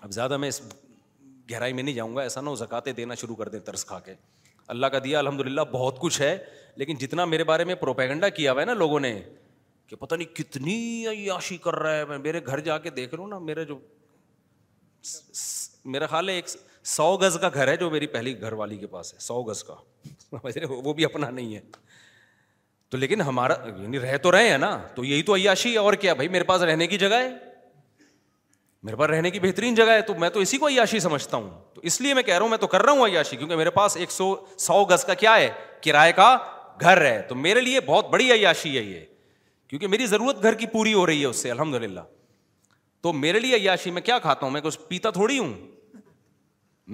[0.00, 0.60] اب زیادہ میں اس
[1.50, 3.98] گہرائی میں نہیں جاؤں گا ایسا نہ ہو زکاتے دینا شروع کر دیں ترس کھا
[4.04, 4.14] کے
[4.74, 6.36] اللہ کا دیا الحمد للہ بہت کچھ ہے
[6.82, 9.18] لیکن جتنا میرے بارے میں پروپیگنڈا کیا ہوا ہے نا لوگوں نے
[9.86, 10.76] کہ پتا نہیں کتنی
[11.10, 13.78] عیاشی کر رہا ہے میں میرے گھر جا کے دیکھ نا میرا جو
[15.94, 16.46] میرا خیال ہے ایک
[16.92, 19.62] سو گز کا گھر ہے جو میری پہلی گھر والی کے پاس ہے سو گز
[19.64, 19.74] کا
[20.68, 21.60] وہ بھی اپنا نہیں ہے
[22.90, 25.92] تو لیکن ہمارا یعنی رہ تو رہے ہیں نا تو یہی تو عیاشی ہے اور
[26.04, 27.28] کیا بھائی میرے پاس رہنے کی جگہ ہے
[28.84, 31.48] میرے پاس رہنے کی بہترین جگہ ہے تو میں تو اسی کو عیاشی سمجھتا ہوں
[31.74, 33.70] تو اس لیے میں کہہ رہا ہوں میں تو کر رہا ہوں عیاشی کیونکہ میرے
[33.76, 35.48] پاس ایک سو سو گز کا کیا ہے
[35.84, 36.36] کرائے کا
[36.80, 39.00] گھر ہے تو میرے لیے بہت بڑی عیاشی ہے یہ
[39.68, 42.00] کیونکہ میری ضرورت گھر کی پوری ہو رہی ہے اس سے الحمد للہ
[43.02, 45.52] تو میرے لیے عیاشی میں کیا کھاتا ہوں میں کچھ پیتا تھوڑی ہوں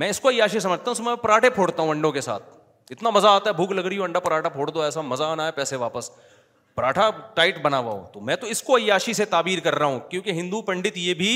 [0.00, 2.56] میں اس کو عیاشی سمجھتا ہوں اس میں پراٹھے پھوڑتا ہوں انڈوں کے ساتھ
[2.92, 5.46] اتنا مزہ آتا ہے بھوک لگ رہی ہو انڈا پراٹھا پھوڑ دو ایسا مزہ آنا
[5.46, 6.10] ہے پیسے واپس
[6.74, 9.86] پراٹھا ٹائٹ بنا ہوا ہو تو میں تو اس کو عیاشی سے تعبیر کر رہا
[9.86, 11.30] ہوں کیونکہ ہندو پنڈت یہ بھی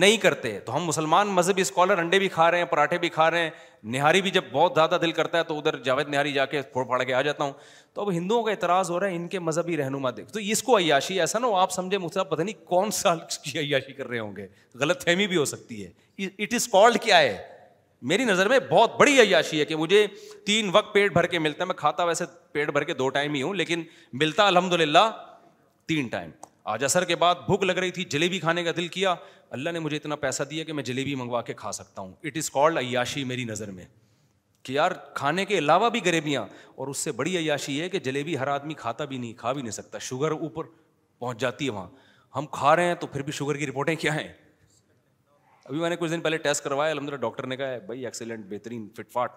[0.00, 3.30] نہیں کرتے تو ہم مسلمان مذہبی اسکالر انڈے بھی کھا رہے ہیں پراٹھے بھی کھا
[3.30, 3.50] رہے ہیں
[3.94, 6.84] نہاری بھی جب بہت زیادہ دل کرتا ہے تو ادھر جاوید نہاری جا کے پھوڑ
[6.86, 7.52] پھاڑ کے آ جاتا ہوں
[7.94, 10.62] تو اب ہندوؤں کا اعتراض ہو رہا ہے ان کے مذہبی رہنما دیکھ تو اس
[10.62, 13.92] کو عیاشی ایسا نہ ہو آپ سمجھے مجھ سے پتہ نہیں کون سا کی عیاشی
[13.92, 14.46] کر رہے ہوں گے
[14.80, 17.36] غلط فہمی بھی ہو سکتی ہے اٹ از کالڈ کیا ہے
[18.12, 20.06] میری نظر میں بہت بڑی عیاشی ہے کہ مجھے
[20.46, 23.34] تین وقت پیٹ بھر کے ملتا ہے میں کھاتا ویسے پیٹ بھر کے دو ٹائم
[23.34, 23.82] ہی ہوں لیکن
[24.22, 25.10] ملتا الحمد للہ
[25.88, 26.30] تین ٹائم
[26.70, 29.14] آج اثر کے بعد بھوک لگ رہی تھی جلیبی کھانے کا دل کیا
[29.56, 32.36] اللہ نے مجھے اتنا پیسہ دیا کہ میں جلیبی منگوا کے کھا سکتا ہوں اٹ
[32.36, 33.84] از کالڈ عیاشی میری نظر میں
[34.64, 36.44] کہ یار کھانے کے علاوہ بھی غریبیاں
[36.76, 39.62] اور اس سے بڑی عیاشی ہے کہ جلیبی ہر آدمی کھاتا بھی نہیں کھا بھی
[39.62, 40.64] نہیں سکتا شوگر اوپر
[41.18, 41.88] پہنچ جاتی ہے وہاں
[42.36, 44.28] ہم کھا رہے ہیں تو پھر بھی شوگر کی رپورٹیں کیا ہیں
[45.64, 48.04] ابھی میں نے کچھ دن پہلے ٹیسٹ کروایا الحمد للہ ڈاکٹر نے کہا ہے بھائی
[48.04, 49.32] ایکسیلنٹ بہترین فٹ فاٹ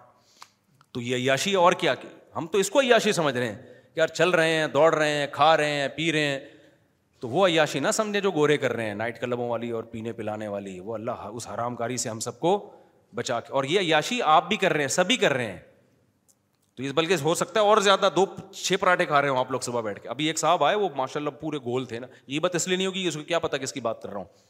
[0.94, 3.62] تو یہ عیاشی اور کیا کہ ہم تو اس کو عیاشی سمجھ رہے ہیں
[3.94, 6.38] کہ یار چل رہے ہیں دوڑ رہے ہیں کھا رہے ہیں پی رہے ہیں
[7.20, 10.12] تو وہ عیاشی نہ سمجھے جو گورے کر رہے ہیں نائٹ کلبوں والی اور پینے
[10.12, 12.52] پلانے والی وہ اللہ اس حرام کاری سے ہم سب کو
[13.14, 15.58] بچا کے اور یہ عیاشی آپ بھی کر رہے ہیں سبھی کر رہے ہیں
[16.76, 18.24] تو اس بلکہ ہو سکتا ہے اور زیادہ دو
[18.64, 20.88] چھ پراٹھے کھا رہے ہوں آپ لوگ صبح بیٹھ کے ابھی ایک صاحب آئے وہ
[20.96, 23.38] ماشاء اللہ پورے گول تھے نا یہ بات اس لیے نہیں ہوگی اس کو کیا
[23.46, 24.44] پتا کس کی بات کر رہا ہوں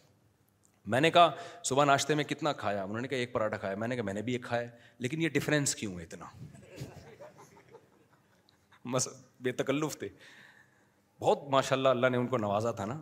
[0.94, 1.30] میں نے کہا
[1.64, 4.14] صبح ناشتے میں کتنا کھایا انہوں نے کہا ایک پراٹھا کھایا میں نے کہا میں
[4.14, 4.66] نے بھی ایک کھایا
[5.06, 6.24] لیکن یہ ڈفرینس کیوں ہے اتنا
[8.92, 9.08] بس
[9.42, 10.08] بے تکلف تھے
[11.20, 13.00] بہت ماشاء اللہ اللہ نے ان کو نوازا تھا نا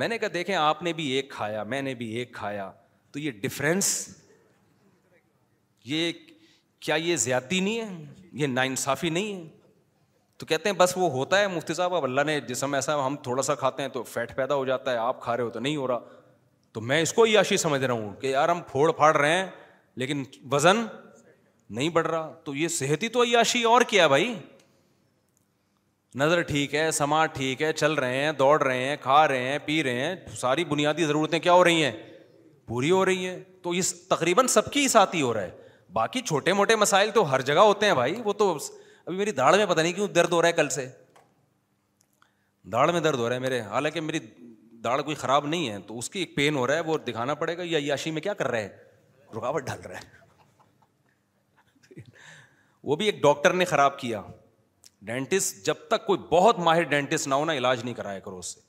[0.00, 2.70] میں نے کہا دیکھیں آپ نے بھی ایک کھایا میں نے بھی ایک کھایا
[3.12, 3.86] تو یہ ڈفرینس
[5.84, 6.12] یہ
[6.80, 9.48] کیا یہ زیادتی نہیں ہے یہ ناانصافی نہیں ہے
[10.38, 13.16] تو کہتے ہیں بس وہ ہوتا ہے مفتی صاحب اب اللہ نے جسم ایسا ہم
[13.22, 15.60] تھوڑا سا کھاتے ہیں تو فیٹ پیدا ہو جاتا ہے آپ کھا رہے ہو تو
[15.60, 15.98] نہیں ہو رہا
[16.72, 19.46] تو میں اس کو عیاشی سمجھ رہا ہوں کہ یار ہم پھوڑ پھاڑ رہے ہیں
[20.02, 20.84] لیکن وزن
[21.78, 24.34] نہیں بڑھ رہا تو یہ صحتی تو عیاشی اور کیا بھائی
[26.20, 29.58] نظر ٹھیک ہے سماج ٹھیک ہے چل رہے ہیں دوڑ رہے ہیں کھا رہے ہیں
[29.64, 30.08] پی رہے ہیں
[30.40, 31.90] ساری بنیادی ضرورتیں کیا ہو رہی ہیں
[32.68, 33.80] پوری ہو رہی ہیں تو یہ
[34.10, 35.50] تقریباً سب کی ساتھ ہی ہو رہا ہے
[35.92, 39.56] باقی چھوٹے موٹے مسائل تو ہر جگہ ہوتے ہیں بھائی وہ تو ابھی میری داڑھ
[39.56, 40.86] میں پتہ نہیں کیوں درد ہو رہا ہے کل سے
[42.72, 44.18] داڑھ میں درد ہو رہا ہے میرے حالانکہ میری
[44.84, 47.34] داڑھ کوئی خراب نہیں ہے تو اس کی ایک پین ہو رہا ہے وہ دکھانا
[47.42, 48.68] پڑے گا یا یاشی میں کیا کر رہا ہے
[49.36, 50.02] رکاوٹ ڈھل رہا ہے
[52.90, 54.22] وہ بھی ایک ڈاکٹر نے خراب کیا
[55.06, 58.52] ڈینٹسٹ جب تک کوئی بہت ماہر ڈینٹسٹ نہ ہو نا علاج نہیں کرایا کرو اس
[58.54, 58.60] سے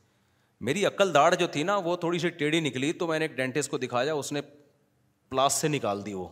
[0.70, 3.36] میری عقل داڑ جو تھی نا وہ تھوڑی سی ٹیڑھی نکلی تو میں نے ایک
[3.36, 4.42] ڈینٹسٹ کو دکھایا اس نے
[5.30, 6.28] پلاس سے نکال دی وہ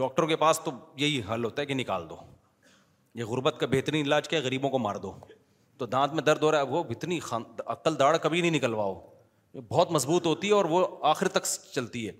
[0.00, 0.70] ڈاکٹر کے پاس تو
[1.04, 2.16] یہی حل ہوتا ہے کہ نکال دو
[3.20, 5.12] یہ غربت کا بہترین علاج کیا غریبوں کو مار دو
[5.78, 7.42] تو دانت میں درد ہو رہا ہے وہ اتنی خان...
[7.66, 9.00] عقل داڑ کبھی نہیں نکلواؤ
[9.68, 11.44] بہت مضبوط ہوتی ہے اور وہ آخر تک
[11.74, 12.12] چلتی ہے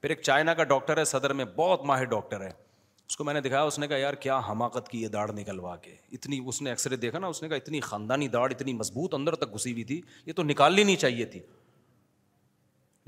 [0.00, 2.50] پھر ایک چائنا کا ڈاکٹر ہے صدر میں بہت ماہر ڈاکٹر ہے
[3.08, 5.74] اس کو میں نے دکھایا اس نے کہا یار کیا حماقت کی یہ داڑھ نکلوا
[5.82, 8.72] کے اتنی اس نے ایکس رے دیکھا نا اس نے کہا اتنی خاندانی داڑھ اتنی
[8.72, 11.40] مضبوط اندر تک گھسی ہوئی تھی یہ تو نکالنی نہیں چاہیے تھی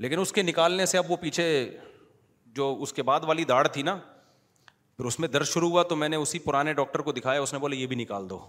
[0.05, 1.47] لیکن اس کے نکالنے سے اب وہ پیچھے
[2.55, 3.95] جو اس کے بعد والی داڑھ تھی نا
[4.97, 7.53] پھر اس میں درد شروع ہوا تو میں نے اسی پرانے ڈاکٹر کو دکھایا اس
[7.53, 8.39] نے بولا یہ بھی نکال دو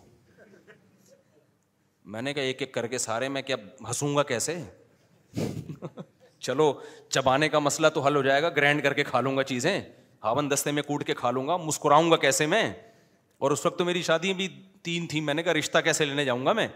[2.13, 3.57] میں نے کہا ایک ایک کر کے سارے میں کیا
[3.89, 4.59] ہنسوں گا کیسے
[6.47, 6.73] چلو
[7.09, 9.81] چبانے کا مسئلہ تو حل ہو جائے گا گرینڈ کر کے کھا لوں گا چیزیں
[10.25, 12.69] ہاون دستے میں کوٹ کے کھا لوں گا مسکراؤں گا کیسے میں
[13.43, 14.49] اور اس وقت تو میری شادی بھی
[14.83, 16.67] تین تھیں میں نے کہا رشتہ کیسے لینے جاؤں گا میں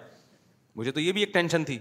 [0.77, 1.79] مجھے تو یہ بھی ایک ٹینشن تھی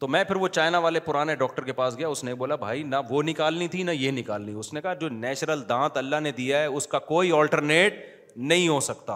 [0.00, 2.82] تو میں پھر وہ چائنا والے پرانے ڈاکٹر کے پاس گیا اس نے بولا بھائی
[2.82, 6.32] نہ وہ نکالنی تھی نہ یہ نکالنی اس نے کہا جو نیچرل دانت اللہ نے
[6.32, 8.06] دیا ہے اس کا کوئی آلٹرنیٹ
[8.36, 9.12] نہیں ہو سکتا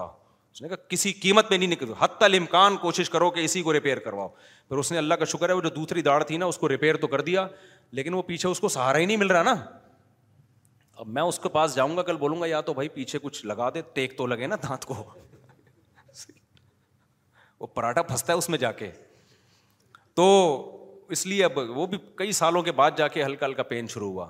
[0.54, 3.72] اس نے کہا کسی قیمت میں نہیں نکل حت الامکان کوشش کرو کہ اسی کو
[3.72, 4.28] ریپیئر کرواؤ
[4.68, 6.68] پھر اس نے اللہ کا شکر ہے وہ جو دوسری داڑھ تھی نا اس کو
[6.68, 7.46] ریپیئر تو کر دیا
[7.98, 9.54] لیکن وہ پیچھے اس کو سہارا ہی نہیں مل رہا نا
[10.98, 13.44] اب میں اس کے پاس جاؤں گا کل بولوں گا یا تو بھائی پیچھے کچھ
[13.46, 14.94] لگا دے ٹیک تو لگے نا دانت کو
[17.60, 18.90] وہ پراٹھا پھنستا ہے اس میں جا کے
[20.16, 20.26] تو
[21.12, 24.10] اس لیے اب وہ بھی کئی سالوں کے بعد جا کے ہلکا ہلکا پین شروع
[24.10, 24.26] ہوا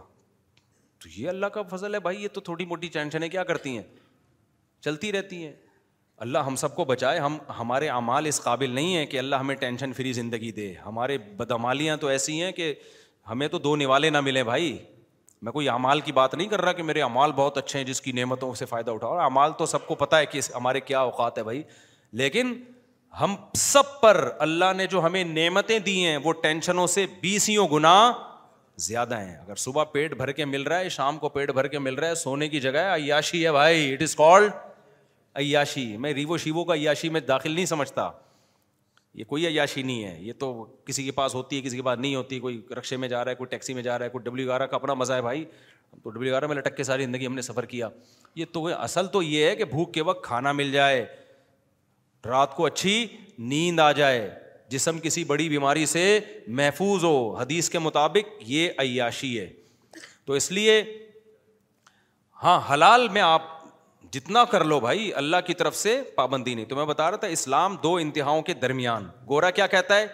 [1.03, 3.83] تو یہ اللہ کا فضل ہے بھائی یہ تو تھوڑی موٹی ٹینشنیں کیا کرتی ہیں
[4.85, 5.53] چلتی رہتی ہیں
[6.27, 9.55] اللہ ہم سب کو بچائے ہم ہمارے اعمال اس قابل نہیں ہیں کہ اللہ ہمیں
[9.61, 12.73] ٹینشن فری زندگی دے ہمارے بدعمالیاں تو ایسی ہیں کہ
[13.31, 14.77] ہمیں تو دو نوالے نہ ملیں بھائی
[15.43, 18.01] میں کوئی امال کی بات نہیں کر رہا کہ میرے امال بہت اچھے ہیں جس
[18.01, 21.39] کی نعمتوں سے فائدہ اٹھاؤ امال تو سب کو پتا ہے کہ ہمارے کیا اوقات
[21.39, 21.63] ہے بھائی
[22.21, 22.53] لیکن
[23.21, 27.95] ہم سب پر اللہ نے جو ہمیں نعمتیں دی ہیں وہ ٹینشنوں سے بیسیوں گنا
[28.87, 31.79] زیادہ ہیں اگر صبح پیٹ بھر کے مل رہا ہے شام کو پیٹ بھر کے
[31.79, 34.51] مل رہا ہے سونے کی جگہ عیاشی ہے بھائی اٹ از کالڈ
[35.41, 38.11] عیاشی میں ریوو شیو کا عیاشی میں داخل نہیں سمجھتا
[39.15, 40.53] یہ کوئی عیاشی نہیں ہے یہ تو
[40.87, 43.31] کسی کے پاس ہوتی ہے کسی کے پاس نہیں ہوتی کوئی رکشے میں جا رہا
[43.31, 45.45] ہے کوئی ٹیکسی میں جا رہا ہے کوئی ڈبلیو آر کا اپنا مزہ ہے بھائی
[46.03, 47.89] تو ڈبلیو آر میں لٹک کے ساری زندگی ہم نے سفر کیا
[48.35, 51.05] یہ تو اصل تو یہ ہے کہ بھوک کے وقت کھانا مل جائے
[52.27, 53.07] رات کو اچھی
[53.39, 54.29] نیند آ جائے
[54.71, 56.03] جسم کسی بڑی بیماری سے
[56.59, 59.49] محفوظ ہو حدیث کے مطابق یہ عیاشی ہے
[60.27, 60.83] تو اس لیے
[62.43, 63.51] ہاں حلال میں آپ
[64.13, 67.29] جتنا کر لو بھائی اللہ کی طرف سے پابندی نہیں تو میں بتا رہا تھا
[67.37, 70.07] اسلام دو انتہاؤں کے درمیان گورا کیا کہتا ہے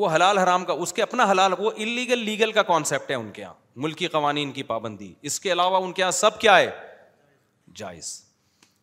[0.00, 3.30] وہ حلال حرام کا اس کے اپنا حلال وہ انلیگل لیگل کا کانسیپٹ ہے ان
[3.38, 3.54] کے یہاں
[3.86, 6.70] ملکی قوانین کی پابندی اس کے علاوہ ان کے یہاں سب کیا ہے
[7.76, 8.12] جائز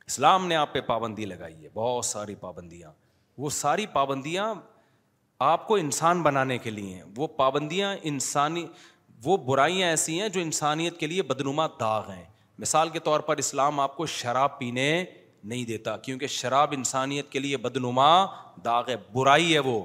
[0.07, 2.91] اسلام نے آپ پہ پابندی لگائی ہے بہت ساری پابندیاں
[3.45, 4.53] وہ ساری پابندیاں
[5.53, 8.65] آپ کو انسان بنانے کے لیے ہیں وہ پابندیاں انسانی
[9.23, 12.23] وہ برائیاں ایسی ہیں جو انسانیت کے لیے بدنما داغ ہیں
[12.60, 14.94] مثال کے طور پر اسلام آپ کو شراب پینے
[15.50, 18.08] نہیں دیتا کیونکہ شراب انسانیت کے لیے بدنما
[18.66, 19.84] داغ ہے برائی ہے وہ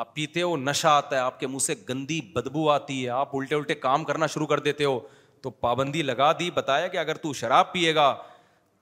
[0.00, 3.28] آپ پیتے ہو نشہ آتا ہے آپ کے منہ سے گندی بدبو آتی ہے آپ
[3.36, 4.98] الٹے الٹے کام کرنا شروع کر دیتے ہو
[5.42, 8.14] تو پابندی لگا دی بتایا کہ اگر تو شراب پیے گا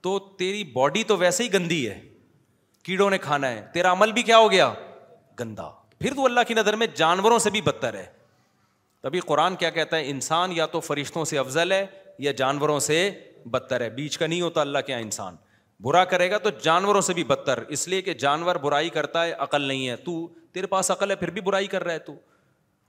[0.02, 1.98] تو تیری باڈی تو ویسے ہی گندی ہے
[2.84, 4.72] کیڑوں نے کھانا ہے تیرا عمل بھی کیا ہو گیا
[5.40, 5.68] گندا
[6.00, 8.04] پھر تو اللہ کی نظر میں جانوروں سے بھی بدتر ہے
[9.02, 11.84] تبھی قرآن کیا کہتا ہے انسان یا تو فرشتوں سے افضل ہے
[12.18, 12.98] یا جانوروں سے
[13.46, 15.36] بدتر ہے بیچ کا نہیں ہوتا اللہ کے یہاں انسان
[15.84, 19.32] برا کرے گا تو جانوروں سے بھی بدتر اس لیے کہ جانور برائی کرتا ہے
[19.32, 22.14] عقل نہیں ہے تو تیرے پاس عقل ہے پھر بھی برائی کر رہا ہے تو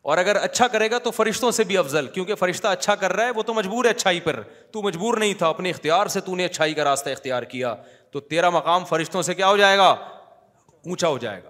[0.09, 3.25] اور اگر اچھا کرے گا تو فرشتوں سے بھی افضل کیونکہ فرشتہ اچھا کر رہا
[3.25, 6.35] ہے وہ تو مجبور ہے اچھائی پر تو مجبور نہیں تھا اپنے اختیار سے تو
[6.35, 7.73] نے اچھائی کا راستہ اختیار کیا
[8.11, 11.49] تو تیرا مقام فرشتوں سے کیا ہو جائے گا اونچا ہو جائے گا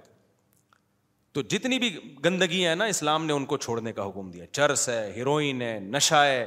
[1.33, 4.87] تو جتنی بھی گندگی ہے نا اسلام نے ان کو چھوڑنے کا حکم دیا چرس
[4.89, 6.45] ہے ہیروئن ہے نشہ ہے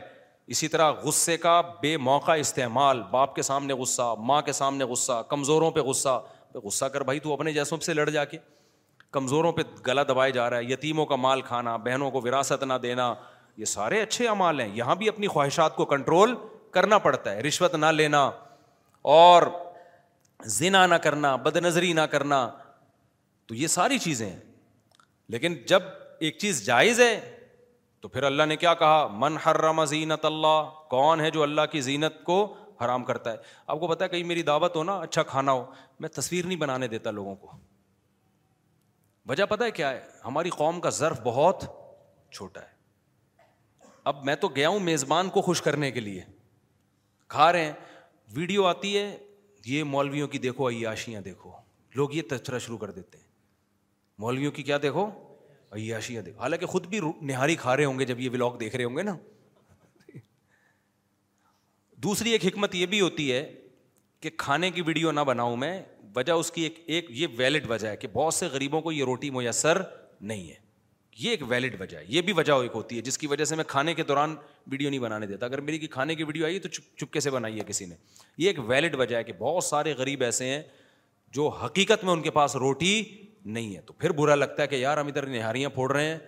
[0.50, 5.20] اسی طرح غصے کا بے موقع استعمال باپ کے سامنے غصہ ماں کے سامنے غصہ
[5.28, 6.20] کمزوروں پہ غصہ
[6.64, 8.38] غصہ کر بھائی تو اپنے جیسوں سے لڑ جا کے
[9.12, 12.74] کمزوروں پہ گلا دبائے جا رہا ہے یتیموں کا مال کھانا بہنوں کو وراثت نہ
[12.82, 13.12] دینا
[13.56, 16.34] یہ سارے اچھے اعمال ہیں یہاں بھی اپنی خواہشات کو کنٹرول
[16.72, 18.30] کرنا پڑتا ہے رشوت نہ لینا
[19.14, 19.42] اور
[20.58, 22.46] زنا نہ کرنا بد نظری نہ کرنا
[23.46, 24.38] تو یہ ساری چیزیں ہیں
[25.32, 25.82] لیکن جب
[26.26, 27.18] ایک چیز جائز ہے
[28.02, 30.60] تو پھر اللہ نے کیا کہا من ہر رما زینت اللہ
[30.90, 32.36] کون ہے جو اللہ کی زینت کو
[32.80, 33.36] حرام کرتا ہے
[33.72, 35.64] آپ کو پتا ہے کہیں میری دعوت ہو نا اچھا کھانا ہو
[36.00, 37.50] میں تصویر نہیں بنانے دیتا لوگوں کو
[39.28, 41.64] وجہ پتہ ہے کیا ہے ہماری قوم کا ضرف بہت
[42.34, 42.70] چھوٹا ہے
[44.10, 46.22] اب میں تو گیا ہوں میزبان کو خوش کرنے کے لیے
[47.34, 47.72] کھا رہے ہیں
[48.36, 49.06] ویڈیو آتی ہے
[49.66, 51.52] یہ مولویوں کی دیکھو عیاشیاں دیکھو
[51.96, 53.26] لوگ یہ تچرا شروع کر دیتے ہیں
[54.26, 55.10] مولویوں کی کیا دیکھو
[55.76, 57.00] عیاشیا دیکھ حالانکہ خود بھی
[57.30, 59.16] نہاری کھا رہے ہوں گے جب یہ بلاگ دیکھ رہے ہوں گے نا
[62.04, 63.42] دوسری ایک حکمت یہ بھی ہوتی ہے
[64.20, 65.78] کہ کھانے کی ویڈیو نہ بناؤں میں
[66.16, 69.04] وجہ اس کی ایک ایک یہ ویلڈ وجہ ہے کہ بہت سے غریبوں کو یہ
[69.04, 69.82] روٹی میسر
[70.20, 70.60] نہیں ہے
[71.18, 73.56] یہ ایک ویلڈ وجہ ہے یہ بھی وجہ ایک ہوتی ہے جس کی وجہ سے
[73.56, 74.34] میں کھانے کے دوران
[74.70, 77.58] ویڈیو نہیں بنانے دیتا اگر میری کھانے کی ویڈیو آئی تو تو چپکے سے بنائی
[77.58, 77.94] ہے کسی نے
[78.38, 80.62] یہ ایک ویلڈ وجہ ہے کہ بہت سارے غریب ایسے ہیں
[81.36, 82.94] جو حقیقت میں ان کے پاس روٹی
[83.44, 86.18] نہیں ہے تو پھر برا لگتا ہے کہ یار ہم ادھر نہاریاں پھوڑ رہے ہیں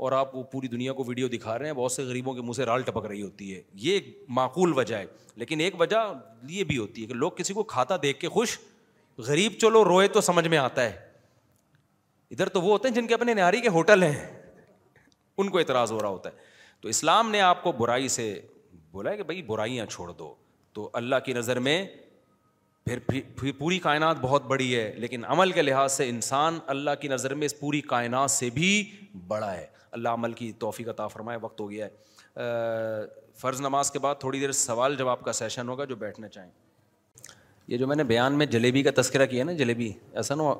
[0.00, 2.52] اور آپ وہ پوری دنیا کو ویڈیو دکھا رہے ہیں بہت سے غریبوں کے منہ
[2.56, 5.06] سے رال ٹپک رہی ہوتی ہے یہ ایک معقول وجہ ہے
[5.36, 6.02] لیکن ایک وجہ
[6.48, 8.58] یہ بھی ہوتی ہے کہ لوگ کسی کو کھاتا دیکھ کے خوش
[9.26, 10.96] غریب چلو روئے تو سمجھ میں آتا ہے
[12.30, 14.26] ادھر تو وہ ہوتے ہیں جن کے اپنے نہاری کے ہوٹل ہیں
[15.42, 16.48] ان کو اعتراض ہو رہا ہوتا ہے
[16.80, 18.24] تو اسلام نے آپ کو برائی سے
[18.92, 20.34] بولا ہے کہ بھائی برائیاں چھوڑ دو
[20.74, 21.84] تو اللہ کی نظر میں
[22.98, 27.08] پھر پھر پوری کائنات بہت بڑی ہے لیکن عمل کے لحاظ سے انسان اللہ کی
[27.08, 28.70] نظر میں اس پوری کائنات سے بھی
[29.28, 29.66] بڑا ہے
[29.98, 32.46] اللہ عمل کی توفیق عطا فرمائے وقت ہو گیا ہے
[33.40, 36.50] فرض نماز کے بعد تھوڑی دیر سوال جواب کا سیشن ہوگا جو بیٹھنا چاہیں
[37.68, 40.52] یہ جو میں نے بیان میں جلیبی کا تذکرہ کیا نا جلیبی ایسا نا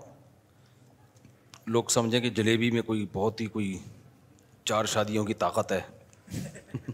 [1.66, 3.76] لوگ سمجھیں کہ جلیبی میں کوئی بہت ہی کوئی
[4.64, 5.80] چار شادیوں کی طاقت ہے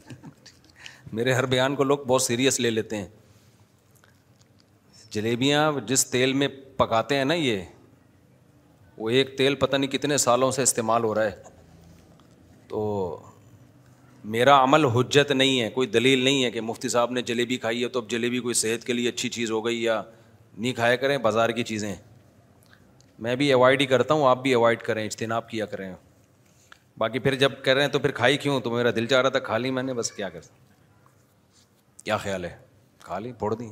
[1.13, 3.07] میرے ہر بیان کو لوگ بہت سیریس لے لیتے ہیں
[5.17, 7.61] جلیبیاں جس تیل میں پکاتے ہیں نا یہ
[8.97, 12.81] وہ ایک تیل پتہ نہیں کتنے سالوں سے استعمال ہو رہا ہے تو
[14.35, 17.83] میرا عمل حجت نہیں ہے کوئی دلیل نہیں ہے کہ مفتی صاحب نے جلیبی کھائی
[17.85, 20.03] ہے تو اب جلیبی کوئی صحت کے لیے اچھی چیز ہو گئی یا
[20.57, 21.95] نہیں کھایا کریں بازار کی چیزیں
[23.27, 25.93] میں بھی اوائڈ ہی کرتا ہوں آپ بھی اوائڈ کریں اجتناب کیا کریں
[26.99, 29.37] باقی پھر جب کر رہے ہیں تو پھر کھائی کیوں تو میرا دل چاہ رہا
[29.37, 30.51] تھا کھا لی میں نے بس کیا کر
[32.05, 32.57] کیا خیال ہے
[33.05, 33.71] کھا لی پھوڑ دیں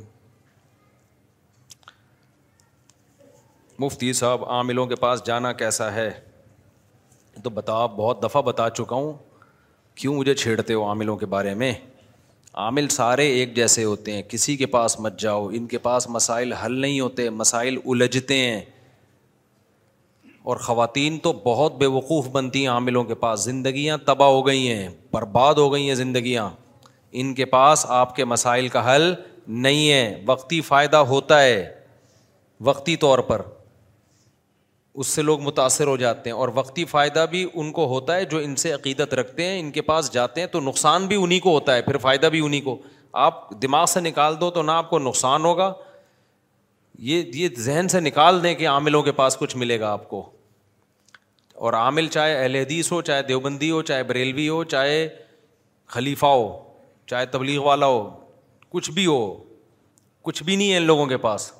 [3.78, 6.10] مفتی صاحب عاملوں کے پاس جانا کیسا ہے
[7.44, 9.12] تو بتا بہت دفعہ بتا چکا ہوں
[10.00, 11.72] کیوں مجھے چھیڑتے ہو عاملوں کے بارے میں
[12.66, 16.52] عامل سارے ایک جیسے ہوتے ہیں کسی کے پاس مت جاؤ ان کے پاس مسائل
[16.64, 18.60] حل نہیں ہوتے مسائل الجھتے ہیں
[20.50, 24.70] اور خواتین تو بہت بے وقوف بنتی ہیں عاملوں کے پاس زندگیاں تباہ ہو گئی
[24.72, 26.48] ہیں برباد ہو گئی ہیں زندگیاں
[27.20, 29.12] ان کے پاس آپ کے مسائل کا حل
[29.66, 31.64] نہیں ہے وقتی فائدہ ہوتا ہے
[32.64, 33.42] وقتی طور پر
[35.00, 38.24] اس سے لوگ متاثر ہو جاتے ہیں اور وقتی فائدہ بھی ان کو ہوتا ہے
[38.30, 41.40] جو ان سے عقیدت رکھتے ہیں ان کے پاس جاتے ہیں تو نقصان بھی انہیں
[41.46, 42.76] کو ہوتا ہے پھر فائدہ بھی انہیں کو
[43.22, 45.72] آپ دماغ سے نکال دو تو نہ آپ کو نقصان ہوگا
[47.08, 50.22] یہ یہ ذہن سے نکال دیں کہ عاملوں کے پاس کچھ ملے گا آپ کو
[51.66, 55.06] اور عامل چاہے اہل حدیث ہو چاہے دیوبندی ہو چاہے بریلوی ہو چاہے
[55.96, 56.46] خلیفہ ہو
[57.10, 58.08] چاہے تبلیغ والا ہو
[58.72, 59.20] کچھ بھی ہو
[60.22, 61.52] کچھ بھی نہیں ہے ان لوگوں کے پاس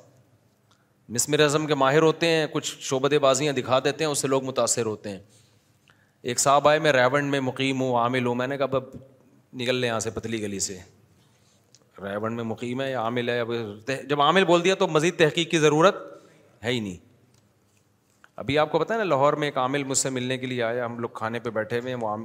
[1.13, 4.43] مسمر اعظم کے ماہر ہوتے ہیں کچھ شعبدے بازیاں دکھا دیتے ہیں اس سے لوگ
[4.43, 5.19] متاثر ہوتے ہیں
[6.31, 8.83] ایک صاحب آئے میں ریونڈ میں مقیم ہوں عامل ہوں میں نے کہا بب
[9.61, 10.77] نکل لیں یہاں سے پتلی گلی سے
[12.03, 13.39] ریون میں مقیم ہے یا عامل ہے
[14.09, 16.01] جب عامل بول دیا تو مزید تحقیق کی ضرورت
[16.63, 16.97] ہے ہی نہیں
[18.43, 20.63] ابھی آپ کو پتا ہے نا لاہور میں ایک عامل مجھ سے ملنے کے لیے
[20.63, 22.15] آیا ہم لوگ کھانے پہ بیٹھے ہوئے ہیں وہ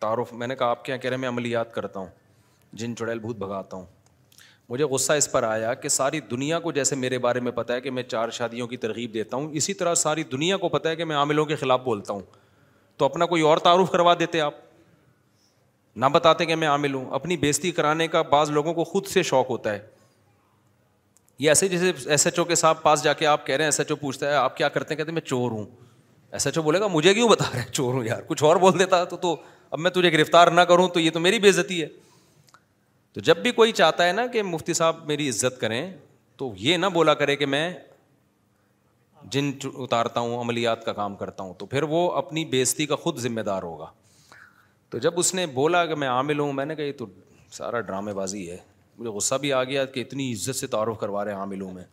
[0.00, 2.06] تعارف میں نے کہا آپ کے یہاں کہہ رہے ہیں میں عملیات کرتا ہوں
[2.80, 3.84] جن چڑیل بھوت بھگاتا ہوں
[4.70, 7.80] مجھے غصہ اس پر آیا کہ ساری دنیا کو جیسے میرے بارے میں پتہ ہے
[7.80, 10.96] کہ میں چار شادیوں کی ترغیب دیتا ہوں اسی طرح ساری دنیا کو پتہ ہے
[10.96, 12.20] کہ میں عاملوں کے خلاف بولتا ہوں
[12.96, 14.54] تو اپنا کوئی اور تعارف کروا دیتے آپ
[15.96, 19.22] نہ بتاتے کہ میں عامل ہوں اپنی بےزتی کرانے کا بعض لوگوں کو خود سے
[19.30, 19.78] شوق ہوتا ہے
[21.38, 23.68] یہ ایسے جیسے ایس ایچ او کے ساتھ پاس جا کے آپ کہہ رہے ہیں
[23.68, 25.64] ایس ایچ او پوچھتا ہے آپ کیا کرتے ہیں کہتے ہیں میں چور ہوں
[26.32, 28.56] ایس ایچ او بولے گا مجھے کیوں بتا رہے ہیں چور ہوں یار کچھ اور
[28.64, 29.34] بول دیتا تو تو
[29.70, 31.86] اب میں تجھے گرفتار نہ کروں تو یہ تو میری بےزتی ہے
[33.14, 35.80] تو جب بھی کوئی چاہتا ہے نا کہ مفتی صاحب میری عزت کریں
[36.38, 37.70] تو یہ نہ بولا کرے کہ میں
[39.32, 43.18] جن اتارتا ہوں عملیات کا کام کرتا ہوں تو پھر وہ اپنی بےزتی کا خود
[43.20, 43.86] ذمہ دار ہوگا
[44.90, 47.06] تو جب اس نے بولا کہ میں عامل ہوں میں نے کہا یہ تو
[47.52, 48.56] سارا ڈرامے بازی ہے
[48.98, 51.72] مجھے غصہ بھی آ گیا کہ اتنی عزت سے تعارف کروا رہے ہیں عامل ہوں
[51.74, 51.84] میں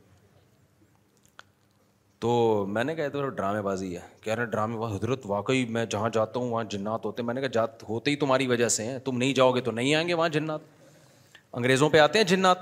[2.20, 6.10] تو میں نے کہا تو ڈرامے بازی ہے کہہ رہے ڈرامے حضرت واقعی میں جہاں
[6.14, 8.84] جاتا ہوں وہاں جنات ہوتے ہیں میں نے کہا جات ہوتے ہی تمہاری وجہ سے
[8.86, 10.62] ہیں تم نہیں جاؤ گے تو نہیں آئیں گے وہاں جنات
[11.54, 12.58] انگریزوں پہ آتے ہیں جنات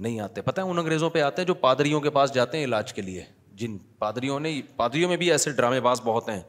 [0.00, 2.64] نہیں آتے پتہ ہے ان انگریزوں پہ آتے ہیں جو پادریوں کے پاس جاتے ہیں
[2.64, 3.24] علاج کے لیے
[3.56, 6.40] جن پادریوں نے پادریوں میں بھی ایسے ڈرامے باز بہت ہیں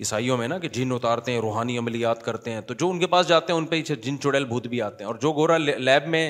[0.00, 3.06] عیسائیوں میں نا کہ جن اتارتے ہیں روحانی عملیات کرتے ہیں تو جو ان کے
[3.14, 6.08] پاس جاتے ہیں ان پہ جن چڑیل بھوت بھی آتے ہیں اور جو گورا لیب
[6.10, 6.26] میں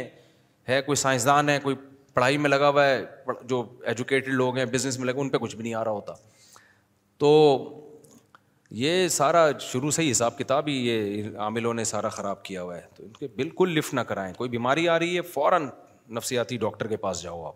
[0.69, 1.77] ہے کوئی سائنسدان ہے کوئی
[2.15, 3.03] پڑھائی میں لگا ہوا ہے
[3.49, 6.13] جو ایجوکیٹڈ لوگ ہیں بزنس میں لگے ان پہ کچھ بھی نہیں آ رہا ہوتا
[7.19, 7.33] تو
[8.73, 12.77] یہ سارا شروع سے ہی حساب کتاب ہی یہ عاملوں نے سارا خراب کیا ہوا
[12.77, 15.69] ہے تو ان کے بالکل لفٹ نہ کرائیں کوئی بیماری آ رہی ہے فوراً
[16.17, 17.55] نفسیاتی ڈاکٹر کے پاس جاؤ آپ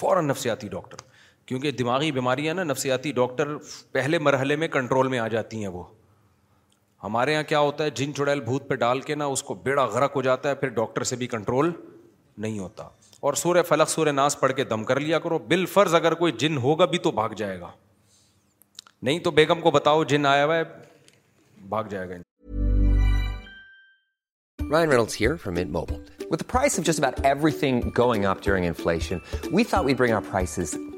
[0.00, 1.04] فوراً نفسیاتی ڈاکٹر
[1.46, 3.56] کیونکہ دماغی بیماریاں نا نفسیاتی ڈاکٹر
[3.92, 5.82] پہلے مرحلے میں کنٹرول میں آ جاتی ہیں وہ
[7.04, 9.84] ہمارے یہاں کیا ہوتا ہے جن چڑیل بھوت پہ ڈال کے نا اس کو بیڑا
[9.92, 11.70] غرق ہو جاتا ہے پھر ڈاکٹر سے بھی کنٹرول
[12.44, 12.88] نہیں ہوتا
[13.26, 16.56] اور سورہ فلق سورہ ناس پڑھ کے دم کر لیا کرو بالفرض اگر کوئی جن
[16.62, 17.70] ہوگا بھی تو بھاگ جائے گا
[19.06, 20.64] نہیں تو بیگم کو بتاؤ جن آیا ہوا ہے
[21.68, 22.22] بھاگ جائے گا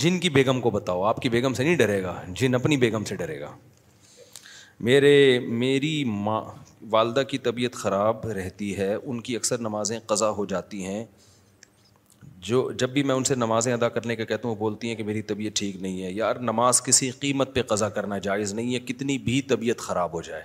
[0.00, 3.04] جن کی بیگم کو بتاؤ آپ کی بیگم سے نہیں ڈرے گا جن اپنی بیگم
[3.08, 3.48] سے ڈرے گا
[4.88, 5.10] میرے
[5.62, 5.92] میری
[6.26, 6.40] ماں
[6.90, 11.04] والدہ کی طبیعت خراب رہتی ہے ان کی اکثر نمازیں قضا ہو جاتی ہیں
[12.50, 14.94] جو جب بھی میں ان سے نمازیں ادا کرنے کا کہتا ہوں وہ بولتی ہیں
[14.96, 18.74] کہ میری طبیعت ٹھیک نہیں ہے یار نماز کسی قیمت پہ قضا کرنا جائز نہیں
[18.74, 20.42] ہے کتنی بھی طبیعت خراب ہو جائے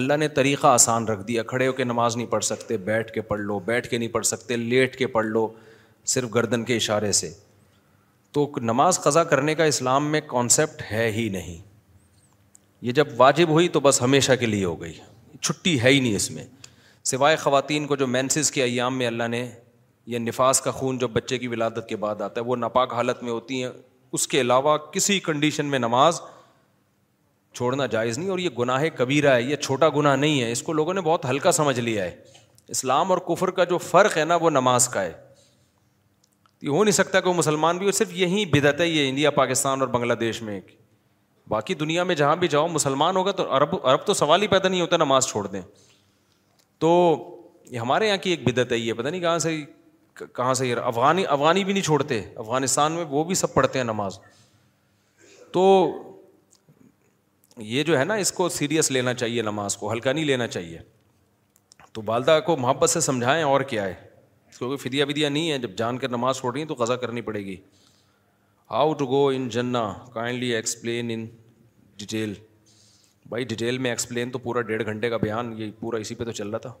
[0.00, 3.20] اللہ نے طریقہ آسان رکھ دیا کھڑے ہو کے نماز نہیں پڑھ سکتے بیٹھ کے
[3.32, 5.48] پڑھ لو بیٹھ کے نہیں پڑھ سکتے لیٹ کے پڑھ لو
[6.16, 7.32] صرف گردن کے اشارے سے
[8.34, 11.56] تو نماز قضا کرنے کا اسلام میں کانسیپٹ ہے ہی نہیں
[12.86, 14.92] یہ جب واجب ہوئی تو بس ہمیشہ کے لیے ہو گئی
[15.40, 16.44] چھٹی ہے ہی نہیں اس میں
[17.10, 19.48] سوائے خواتین کو جو مینسز کے ایام میں اللہ نے
[20.14, 23.22] یا نفاس کا خون جو بچے کی ولادت کے بعد آتا ہے وہ ناپاک حالت
[23.22, 23.70] میں ہوتی ہیں
[24.18, 26.20] اس کے علاوہ کسی کنڈیشن میں نماز
[27.56, 30.72] چھوڑنا جائز نہیں اور یہ گناہ کبیرہ ہے یہ چھوٹا گناہ نہیں ہے اس کو
[30.72, 32.16] لوگوں نے بہت ہلکا سمجھ لیا ہے
[32.76, 35.12] اسلام اور کفر کا جو فرق ہے نا وہ نماز کا ہے
[36.68, 39.80] ہو نہیں سکتا کہ وہ مسلمان بھی اور صرف یہی بدعت ہے یہ انڈیا پاکستان
[39.80, 40.70] اور بنگلہ دیش میں ایک
[41.50, 44.68] باقی دنیا میں جہاں بھی جاؤ مسلمان ہوگا تو عرب عرب تو سوال ہی پیدا
[44.68, 45.60] نہیں ہوتا نماز چھوڑ دیں
[46.80, 46.90] تو
[47.70, 49.58] یہ ہمارے یہاں کی ایک بدعت ہے یہ پتا نہیں کہاں سے
[50.34, 54.18] کہاں سے افغانی افغانی بھی نہیں چھوڑتے افغانستان میں وہ بھی سب پڑھتے ہیں نماز
[55.52, 55.62] تو
[57.62, 60.78] یہ جو ہے نا اس کو سیریس لینا چاہیے نماز کو ہلکا نہیں لینا چاہیے
[61.92, 63.94] تو والدہ کو محبت سے سمجھائیں اور کیا ہے
[64.54, 66.96] اس کوئی فدیہ ودیا نہیں ہے جب جان کر نماز چھوڑ رہی ہیں تو قضا
[66.96, 67.54] کرنی پڑے گی
[68.70, 69.80] ہاؤ ٹو گو ان جنا
[70.14, 71.24] کائنڈلی ایکسپلین ان
[71.98, 72.34] ڈیٹیل
[73.28, 76.32] بھائی ڈیٹیل میں ایکسپلین تو پورا ڈیڑھ گھنٹے کا بیان یہ پورا اسی پہ تو
[76.40, 76.72] چل رہا تھا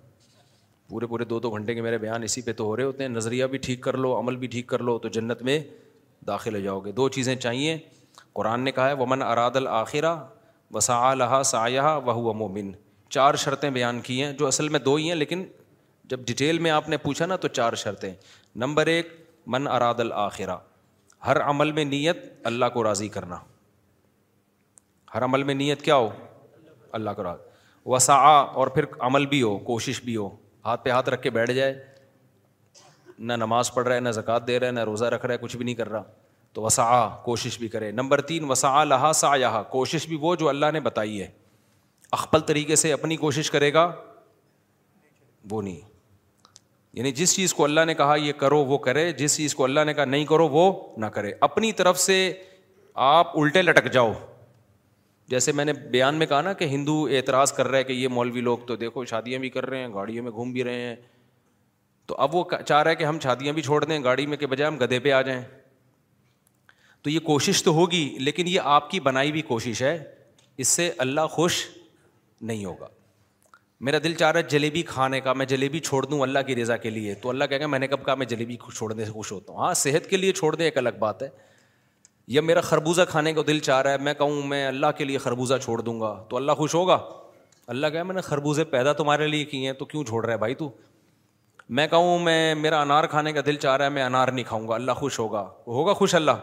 [0.88, 3.10] پورے پورے دو دو گھنٹے کے میرے بیان اسی پہ تو ہو رہے ہوتے ہیں
[3.10, 5.58] نظریہ بھی ٹھیک کر لو عمل بھی ٹھیک کر لو تو جنت میں
[6.26, 7.76] داخل ہو جاؤ گے دو چیزیں چاہیے
[8.34, 10.14] قرآن نے کہا ہے ومن اراد الآخرہ
[10.74, 12.70] وسا لہٰ سایہ وہ مومن
[13.16, 15.44] چار شرطیں بیان کی ہیں جو اصل میں دو ہی ہیں لیکن
[16.10, 18.12] جب ڈیٹیل میں آپ نے پوچھا نا تو چار شرطیں
[18.62, 19.08] نمبر ایک
[19.54, 20.56] من اراد الآخرہ
[21.26, 22.16] ہر عمل میں نیت
[22.46, 23.36] اللہ کو راضی کرنا
[25.14, 26.08] ہر عمل میں نیت کیا ہو
[26.98, 27.52] اللہ کو راضی
[27.90, 30.28] وسا اور پھر عمل بھی ہو کوشش بھی ہو
[30.64, 31.74] ہاتھ پہ ہاتھ رکھ کے بیٹھ جائے
[33.18, 35.38] نہ نماز پڑھ رہا ہے نہ زکوٰۃ دے رہا ہے نہ روزہ رکھ رہا ہے
[35.40, 36.02] کچھ بھی نہیں کر رہا
[36.52, 40.48] تو وسا کوشش بھی کرے نمبر تین وسا لہا سا یہا کوشش بھی وہ جو
[40.48, 41.28] اللہ نے بتائی ہے
[42.18, 43.90] اخبل طریقے سے اپنی کوشش کرے گا
[45.50, 45.92] وہ نہیں
[46.96, 49.84] یعنی جس چیز کو اللہ نے کہا یہ کرو وہ کرے جس چیز کو اللہ
[49.86, 52.16] نے کہا نہیں کرو وہ نہ کرے اپنی طرف سے
[53.06, 54.12] آپ الٹے لٹک جاؤ
[55.28, 58.40] جیسے میں نے بیان میں کہا نا کہ ہندو اعتراض کر رہے کہ یہ مولوی
[58.48, 60.94] لوگ تو دیکھو شادیاں بھی کر رہے ہیں گاڑیوں میں گھوم بھی رہے ہیں
[62.06, 64.46] تو اب وہ چاہ رہا ہے کہ ہم شادیاں بھی چھوڑ دیں گاڑی میں کے
[64.54, 65.40] بجائے ہم گدھے پہ آ جائیں
[67.02, 69.98] تو یہ کوشش تو ہوگی لیکن یہ آپ کی بنائی ہوئی کوشش ہے
[70.64, 71.62] اس سے اللہ خوش
[72.40, 72.88] نہیں ہوگا
[73.84, 76.76] میرا دل چاہ رہا ہے جلیبی کھانے کا میں جلیبی چھوڑ دوں اللہ کی رضا
[76.84, 79.52] کے لیے تو اللہ گا میں نے کب کہا میں جلیبی چھوڑنے سے خوش ہوتا
[79.52, 81.28] ہوں ہاں صحت کے لیے چھوڑ دیں ایک الگ بات ہے
[82.34, 85.18] یا میرا خربوزہ کھانے کا دل چاہ رہا ہے میں کہوں میں اللہ کے لیے
[85.24, 86.98] خربوزہ چھوڑ دوں گا تو اللہ خوش ہوگا
[87.74, 90.38] اللہ کہے میں نے خربوزے پیدا تمہارے لیے کیے ہیں تو کیوں چھوڑ رہا ہے
[90.38, 90.70] بھائی تو
[91.76, 94.68] میں کہوں میں میرا انار کھانے کا دل چاہ رہا ہے میں انار نہیں کھاؤں
[94.68, 96.40] گا اللہ خوش ہوگا وہ ہوگا خوش اللہ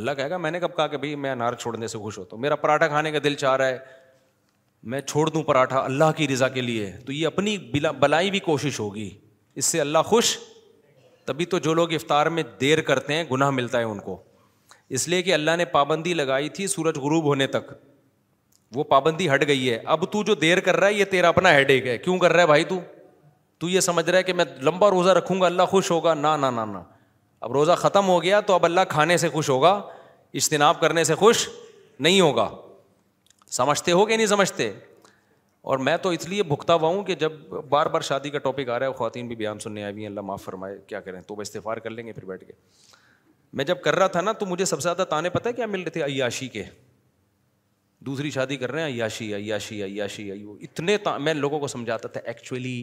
[0.00, 2.36] اللہ کہے گا میں نے کب کہا کہ بھائی میں انار چھوڑنے سے خوش ہوتا
[2.36, 4.02] ہوں میرا پراٹھا کھانے کا دل چاہ رہا ہے
[4.92, 7.56] میں چھوڑ دوں پراٹھا اللہ کی رضا کے لیے تو یہ اپنی
[8.00, 9.08] بلائی بھی کوشش ہوگی
[9.60, 10.36] اس سے اللہ خوش
[11.26, 14.16] تبھی تو جو لوگ افطار میں دیر کرتے ہیں گناہ ملتا ہے ان کو
[14.98, 17.72] اس لیے کہ اللہ نے پابندی لگائی تھی سورج غروب ہونے تک
[18.74, 21.52] وہ پابندی ہٹ گئی ہے اب تو جو دیر کر رہا ہے یہ تیرا اپنا
[21.54, 24.44] ہیڈ ایک ہے کیوں کر رہا ہے بھائی تو یہ سمجھ رہا ہے کہ میں
[24.64, 26.78] لمبا روزہ رکھوں گا اللہ خوش ہوگا نہ نہ نہ
[27.40, 29.70] اب روزہ ختم ہو گیا تو اب اللہ کھانے سے خوش ہوگا
[30.40, 31.48] اجتناب کرنے سے خوش
[32.00, 32.48] نہیں ہوگا
[33.54, 34.70] سمجھتے ہو کہ نہیں سمجھتے
[35.72, 37.32] اور میں تو اس لیے بھگتا ہوا ہوں کہ جب
[37.74, 40.20] بار بار شادی کا ٹاپک آ رہا ہے خواتین بھی بیان سننے آئی ہیں اللہ
[40.30, 42.52] معاف فرمائے کیا کریں تو وہ استفار کر لیں گے پھر بیٹھ کے
[43.58, 45.66] میں جب کر رہا تھا نا تو مجھے سب سے زیادہ تانے پتہ ہے کیا
[45.76, 46.62] مل رہے تھے عیاشی کے
[48.06, 52.08] دوسری شادی کر رہے ہیں عیاشی عیاشی عیاشی ایو اتنے تا میں لوگوں کو سمجھاتا
[52.16, 52.76] تھا ایکچولی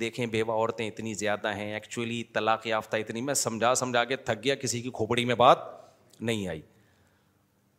[0.00, 4.42] دیکھیں بیوہ عورتیں اتنی زیادہ ہیں ایکچولی طلاق یافتہ اتنی میں سمجھا سمجھا کے تھک
[4.44, 5.58] گیا کسی کی کھوپڑی میں بات
[6.20, 6.60] نہیں آئی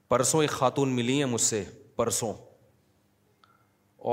[0.10, 1.64] پرسوں ایک خاتون ملی ہیں مجھ سے
[1.98, 2.34] پرسوں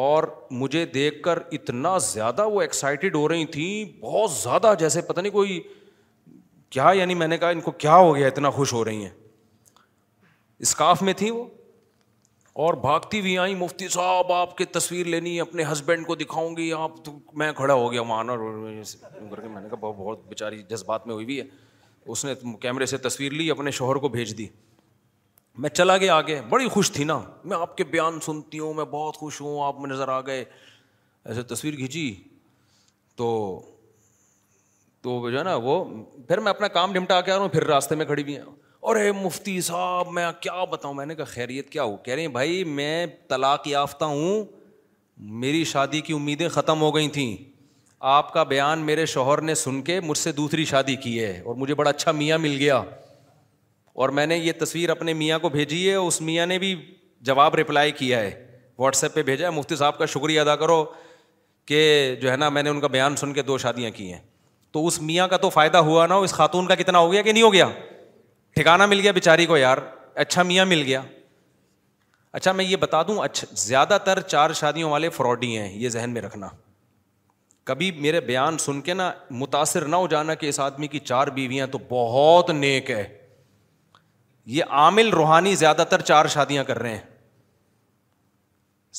[0.02, 0.24] اور
[0.60, 5.32] مجھے دیکھ کر اتنا زیادہ وہ ایکسائٹیڈ ہو رہی تھیں بہت زیادہ جیسے پتہ نہیں
[5.32, 5.60] کوئی
[6.76, 9.12] کیا یعنی میں نے کہا ان کو کیا ہو گیا اتنا خوش ہو رہی ہیں
[10.68, 11.44] اسکاف میں تھیں وہ
[12.64, 16.56] اور بھاگتی بھی آئیں مفتی صاحب آپ کی تصویر لینی ہے اپنے ہسبینڈ کو دکھاؤں
[16.56, 17.12] گی آپ تو
[17.42, 21.26] میں کھڑا ہو گیا وہاں اور میں نے کہا بہت بہت بیچاری جذبات میں ہوئی
[21.30, 21.44] بھی ہے
[22.14, 24.46] اس نے کیمرے سے تصویر لی اپنے شوہر کو بھیج دی
[25.60, 27.18] میں چلا گیا آگے بڑی خوش تھی نا
[27.48, 30.44] میں آپ کے بیان سنتی ہوں میں بہت خوش ہوں آپ میں نظر آ گئے
[31.24, 32.12] ایسے تصویر کھینچی
[33.16, 33.26] تو
[35.02, 35.84] تو جو ہے نا وہ
[36.28, 38.36] پھر میں اپنا کام نمٹا کے آ رہا ہوں پھر راستے میں کھڑی بھی
[38.82, 42.62] ارے مفتی صاحب میں کیا بتاؤں میں نے کہا خیریت کیا ہو کہہ رہی بھائی
[42.80, 44.44] میں طلاق یافتہ ہوں
[45.40, 47.36] میری شادی کی امیدیں ختم ہو گئی تھیں
[48.16, 51.54] آپ کا بیان میرے شوہر نے سن کے مجھ سے دوسری شادی کی ہے اور
[51.56, 52.82] مجھے بڑا اچھا میاں مل گیا
[53.94, 56.74] اور میں نے یہ تصویر اپنے میاں کو بھیجی ہے اس میاں نے بھی
[57.26, 58.30] جواب رپلائی کیا ہے
[58.78, 60.84] واٹس ایپ پہ بھیجا ہے مفتی صاحب کا شکریہ ادا کرو
[61.66, 61.80] کہ
[62.22, 64.18] جو ہے نا میں نے ان کا بیان سن کے دو شادیاں کی ہیں
[64.72, 67.32] تو اس میاں کا تو فائدہ ہوا نا اس خاتون کا کتنا ہو گیا کہ
[67.32, 67.68] نہیں ہو گیا
[68.56, 69.78] ٹھکانا مل گیا بیچاری کو یار
[70.26, 71.00] اچھا میاں مل گیا
[72.32, 75.88] اچھا میں یہ بتا دوں اچھا زیادہ تر چار شادیوں والے فراڈی ہی ہیں یہ
[75.88, 76.48] ذہن میں رکھنا
[77.64, 79.10] کبھی میرے بیان سن کے نا
[79.40, 83.02] متاثر نہ ہو جانا کہ اس آدمی کی چار بیویاں تو بہت نیک ہے
[84.52, 87.02] یہ عامل روحانی زیادہ تر چار شادیاں کر رہے ہیں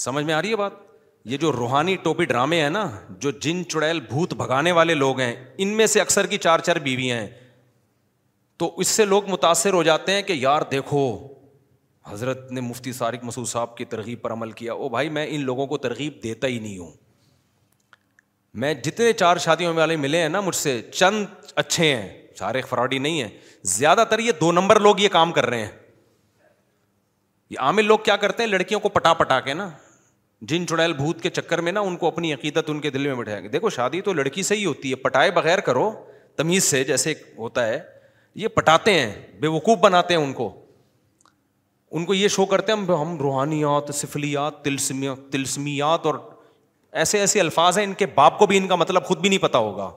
[0.03, 0.73] سمجھ میں آ رہی ہے بات
[1.31, 2.89] یہ جو روحانی ٹوپی ڈرامے ہیں نا
[3.19, 6.75] جو جن چڑیل بھوت بھگانے والے لوگ ہیں ان میں سے اکثر کی چار چار
[6.83, 7.27] بیویاں ہیں
[8.59, 11.05] تو اس سے لوگ متاثر ہو جاتے ہیں کہ یار دیکھو
[12.09, 15.41] حضرت نے مفتی سارق مسعود صاحب کی ترغیب پر عمل کیا او بھائی میں ان
[15.45, 16.91] لوگوں کو ترغیب دیتا ہی نہیں ہوں
[18.63, 21.25] میں جتنے چار شادیوں والے ملے ہیں نا مجھ سے چند
[21.63, 22.24] اچھے ہیں
[22.69, 23.27] فراڈی نہیں ہے
[23.77, 25.71] زیادہ تر یہ دو نمبر لوگ یہ کام کر رہے ہیں
[27.49, 29.69] یہ عامر لوگ کیا کرتے ہیں لڑکیوں کو پٹا پٹا کے نا
[30.51, 33.15] جن چڑیل بھوت کے چکر میں نا ان کو اپنی عقیدت ان کے دل میں
[33.15, 35.91] بٹھائیں گے دیکھو شادی تو لڑکی سے ہی ہوتی ہے پٹائے بغیر کرو
[36.37, 37.79] تمیز سے جیسے ہوتا ہے
[38.43, 40.49] یہ پٹاتے ہیں بے وقوف بناتے ہیں ان کو
[41.97, 44.63] ان کو یہ شو کرتے ہیں ہم روحانیات سفلیات
[45.31, 46.15] تلسمیات اور
[47.03, 49.41] ایسے ایسے الفاظ ہیں ان کے باپ کو بھی ان کا مطلب خود بھی نہیں
[49.41, 49.89] پتا ہوگا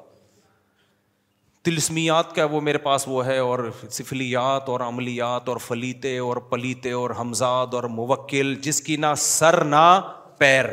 [1.69, 3.59] تلسمیات کا وہ میرے پاس وہ ہے اور
[3.91, 9.63] سفلیات اور عملیات اور فلیتے اور پلیتے اور حمزاد اور موکل جس کی نہ سر
[9.73, 9.87] نہ
[10.39, 10.65] پیر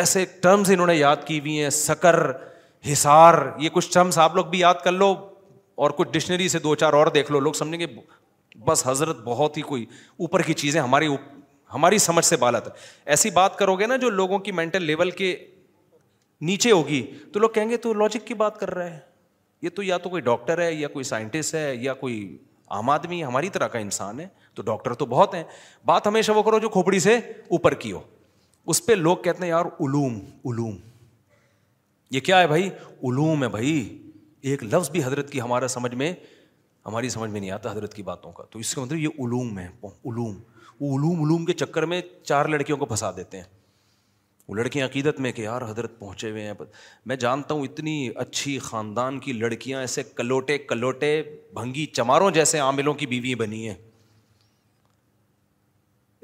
[0.00, 2.18] ایسے ٹرمز انہوں نے یاد کی ہوئی ہیں سکر
[2.90, 5.12] حسار یہ کچھ ٹرمز آپ لوگ بھی یاد کر لو
[5.84, 7.86] اور کچھ ڈکشنری سے دو چار اور دیکھ لو لوگ سمجھیں گے
[8.66, 9.84] بس حضرت بہت ہی کوئی
[10.26, 11.08] اوپر کی چیزیں ہماری
[11.74, 12.68] ہماری سمجھ سے بالت
[13.14, 15.34] ایسی بات کرو گے نا جو لوگوں کی مینٹل لیول کے
[16.50, 19.00] نیچے ہوگی تو لوگ کہیں گے تو لاجک کی بات کر رہے ہیں
[19.62, 22.16] یہ تو یا تو کوئی ڈاکٹر ہے یا کوئی سائنٹسٹ ہے یا کوئی
[22.78, 25.42] عام آدمی ہماری طرح کا انسان ہے تو ڈاکٹر تو بہت ہیں
[25.86, 28.00] بات ہمیشہ وہ کرو جو کھوپڑی سے اوپر کی ہو
[28.72, 30.18] اس پہ لوگ کہتے ہیں یار علوم
[30.50, 30.76] علوم
[32.10, 32.68] یہ کیا ہے بھائی
[33.10, 33.72] علوم ہے بھائی
[34.50, 36.12] ایک لفظ بھی حضرت کی ہمارا سمجھ میں
[36.86, 39.58] ہماری سمجھ میں نہیں آتا حضرت کی باتوں کا تو اس کا مطلب یہ علوم
[39.58, 40.38] ہے علوم
[40.80, 43.44] وہ علوم علوم کے چکر میں چار لڑکیوں کو پھنسا دیتے ہیں
[44.48, 46.52] وہ لڑکیاں عقیدت میں کہ یار حضرت پہنچے ہوئے ہیں
[47.10, 47.94] میں جانتا ہوں اتنی
[48.24, 51.10] اچھی خاندان کی لڑکیاں ایسے کلوٹے کلوٹے
[51.54, 53.74] بھنگی چماروں جیسے عاملوں کی بیوی بنی ہیں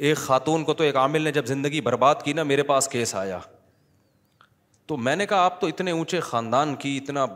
[0.07, 3.15] ایک خاتون کو تو ایک عامل نے جب زندگی برباد کی نا میرے پاس کیس
[3.15, 3.39] آیا
[4.87, 7.27] تو میں نے کہا آپ تو اتنے اونچے خاندان کی اتنا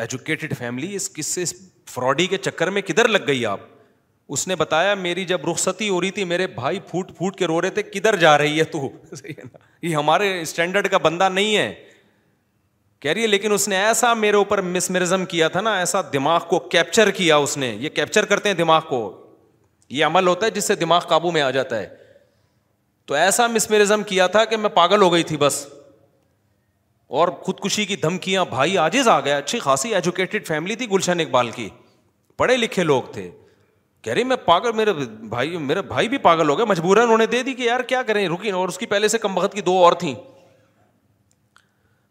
[0.00, 1.54] ایجوکیٹڈ فیملی اس کس اس
[1.90, 3.60] فراڈی کے چکر میں کدھر لگ گئی آپ
[4.32, 7.60] اس نے بتایا میری جب رخصتی ہو رہی تھی میرے بھائی پھوٹ پھوٹ کے رو
[7.62, 8.88] رہے تھے کدھر جا رہی ہے تو
[9.82, 11.72] یہ ہمارے اسٹینڈرڈ کا بندہ نہیں ہے
[13.00, 16.40] کہہ رہی ہے لیکن اس نے ایسا میرے اوپر مسمرزم کیا تھا نا ایسا دماغ
[16.48, 19.00] کو کیپچر کیا اس نے یہ کیپچر کرتے ہیں دماغ کو
[19.98, 21.88] یہ عمل ہوتا ہے جس سے دماغ قابو میں آ جاتا ہے
[23.06, 25.64] تو ایسا مسمرزم کیا تھا کہ میں پاگل ہو گئی تھی بس
[27.20, 31.50] اور خودکشی کی دھمکیاں بھائی آجز آ گیا اچھی خاصی ایجوکیٹڈ فیملی تھی گلشن اقبال
[31.50, 31.68] کی
[32.38, 33.30] پڑھے لکھے لوگ تھے
[34.02, 34.92] کہہ رہی میں پاگل میرے
[35.30, 37.80] بھائی میرے بھائی بھی پاگل ہو گئے مجبور ہے انہوں نے دے دی کہ یار
[37.88, 40.14] کیا کریں رکی اور اس کی پہلے سے کم وقت کی دو اور تھیں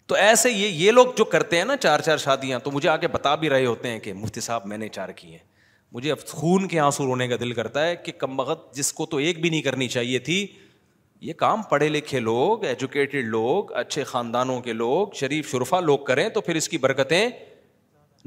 [0.07, 3.07] تو ایسے یہ یہ لوگ جو کرتے ہیں نا چار چار شادیاں تو مجھے آگے
[3.15, 5.47] بتا بھی رہے ہوتے ہیں کہ مفتی صاحب میں نے چار کی ہیں
[5.91, 9.05] مجھے اب خون کے آنسو رونے کا دل کرتا ہے کہ کم وقت جس کو
[9.13, 10.45] تو ایک بھی نہیں کرنی چاہیے تھی
[11.27, 16.27] یہ کام پڑھے لکھے لوگ ایجوکیٹڈ لوگ اچھے خاندانوں کے لوگ شریف شرفا لوگ کریں
[16.33, 17.29] تو پھر اس کی برکتیں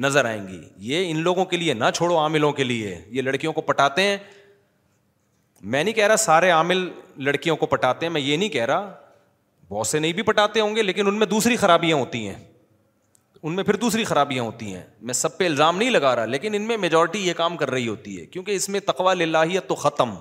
[0.05, 0.61] نظر آئیں گی
[0.93, 4.17] یہ ان لوگوں کے لیے نہ چھوڑو عاملوں کے لیے یہ لڑکیوں کو پٹاتے ہیں
[5.63, 6.89] میں نہیں کہہ رہا سارے عامل
[7.25, 8.93] لڑکیوں کو پٹاتے ہیں میں یہ نہیں کہہ رہا
[9.71, 12.35] بہت سے نہیں بھی پٹاتے ہوں گے لیکن ان میں دوسری خرابیاں ہوتی ہیں
[13.43, 16.55] ان میں پھر دوسری خرابیاں ہوتی ہیں میں سب پہ الزام نہیں لگا رہا لیکن
[16.55, 19.75] ان میں میجورٹی یہ کام کر رہی ہوتی ہے کیونکہ اس میں تقوا للہیت تو
[19.75, 20.15] ختم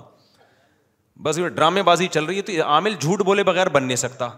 [1.22, 4.28] بس ڈرامے بازی چل رہی ہے تو یہ عامل جھوٹ بولے بغیر بن نہیں سکتا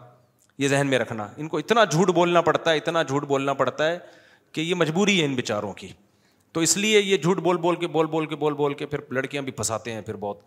[0.58, 3.86] یہ ذہن میں رکھنا ان کو اتنا جھوٹ بولنا پڑتا ہے اتنا جھوٹ بولنا پڑتا
[3.90, 3.98] ہے
[4.54, 5.86] کہ یہ مجبوری ہے ان بیچاروں کی
[6.52, 8.98] تو اس لیے یہ جھوٹ بول بول کے بول بول کے بول بول کے پھر
[9.18, 10.38] لڑکیاں بھی پھنساتے ہیں پھر بہت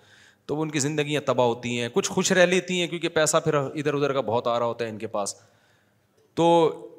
[0.48, 3.38] تو وہ ان کی زندگیاں تباہ ہوتی ہیں کچھ خوش رہ لیتی ہیں کیونکہ پیسہ
[3.44, 5.36] پھر ادھر ادھر کا بہت آ رہا ہوتا ہے ان کے پاس
[6.40, 6.46] تو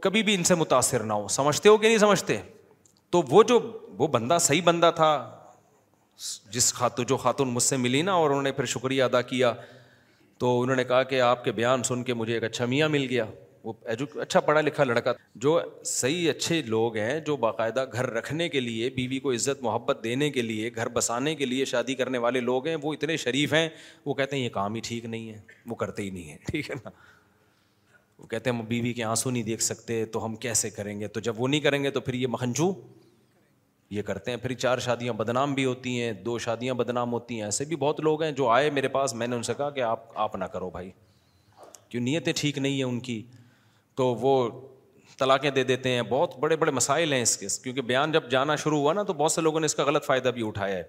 [0.06, 2.36] کبھی بھی ان سے متاثر نہ ہو سمجھتے ہو کہ نہیں سمجھتے
[3.16, 3.59] تو وہ جو
[3.98, 5.09] وہ بندہ صحیح بندہ تھا
[6.52, 9.52] جس خاتون جو خاتون مجھ سے ملی نا اور انہوں نے پھر شکریہ ادا کیا
[10.39, 13.06] تو انہوں نے کہا کہ آپ کے بیان سن کے مجھے ایک اچھا میاں مل
[13.10, 13.24] گیا
[13.64, 18.60] ایجوک اچھا پڑھا لکھا لڑکا جو صحیح اچھے لوگ ہیں جو باقاعدہ گھر رکھنے کے
[18.60, 22.40] لیے بیوی کو عزت محبت دینے کے لیے گھر بسانے کے لیے شادی کرنے والے
[22.40, 23.68] لوگ ہیں وہ اتنے شریف ہیں
[24.06, 25.40] وہ کہتے ہیں یہ کام ہی ٹھیک نہیں ہے
[25.70, 26.90] وہ کرتے ہی نہیں ہیں ٹھیک ہے نا
[28.18, 31.09] وہ کہتے ہیں ہم بیوی کے آنسو نہیں دیکھ سکتے تو ہم کیسے کریں گے
[31.09, 32.72] تو جب وہ نہیں کریں گے تو پھر یہ مکھنجو
[33.90, 37.43] یہ کرتے ہیں پھر چار شادیاں بدنام بھی ہوتی ہیں دو شادیاں بدنام ہوتی ہیں
[37.43, 39.80] ایسے بھی بہت لوگ ہیں جو آئے میرے پاس میں نے ان سے کہا کہ
[39.82, 40.90] آپ آپ نہ کرو بھائی
[41.89, 43.22] کیوں نیتیں ٹھیک نہیں ہیں ان کی
[43.99, 44.33] تو وہ
[45.19, 48.55] طلاقیں دے دیتے ہیں بہت بڑے بڑے مسائل ہیں اس کے کیونکہ بیان جب جانا
[48.65, 50.83] شروع ہوا نا تو بہت سے لوگوں نے اس کا غلط فائدہ بھی اٹھایا ہے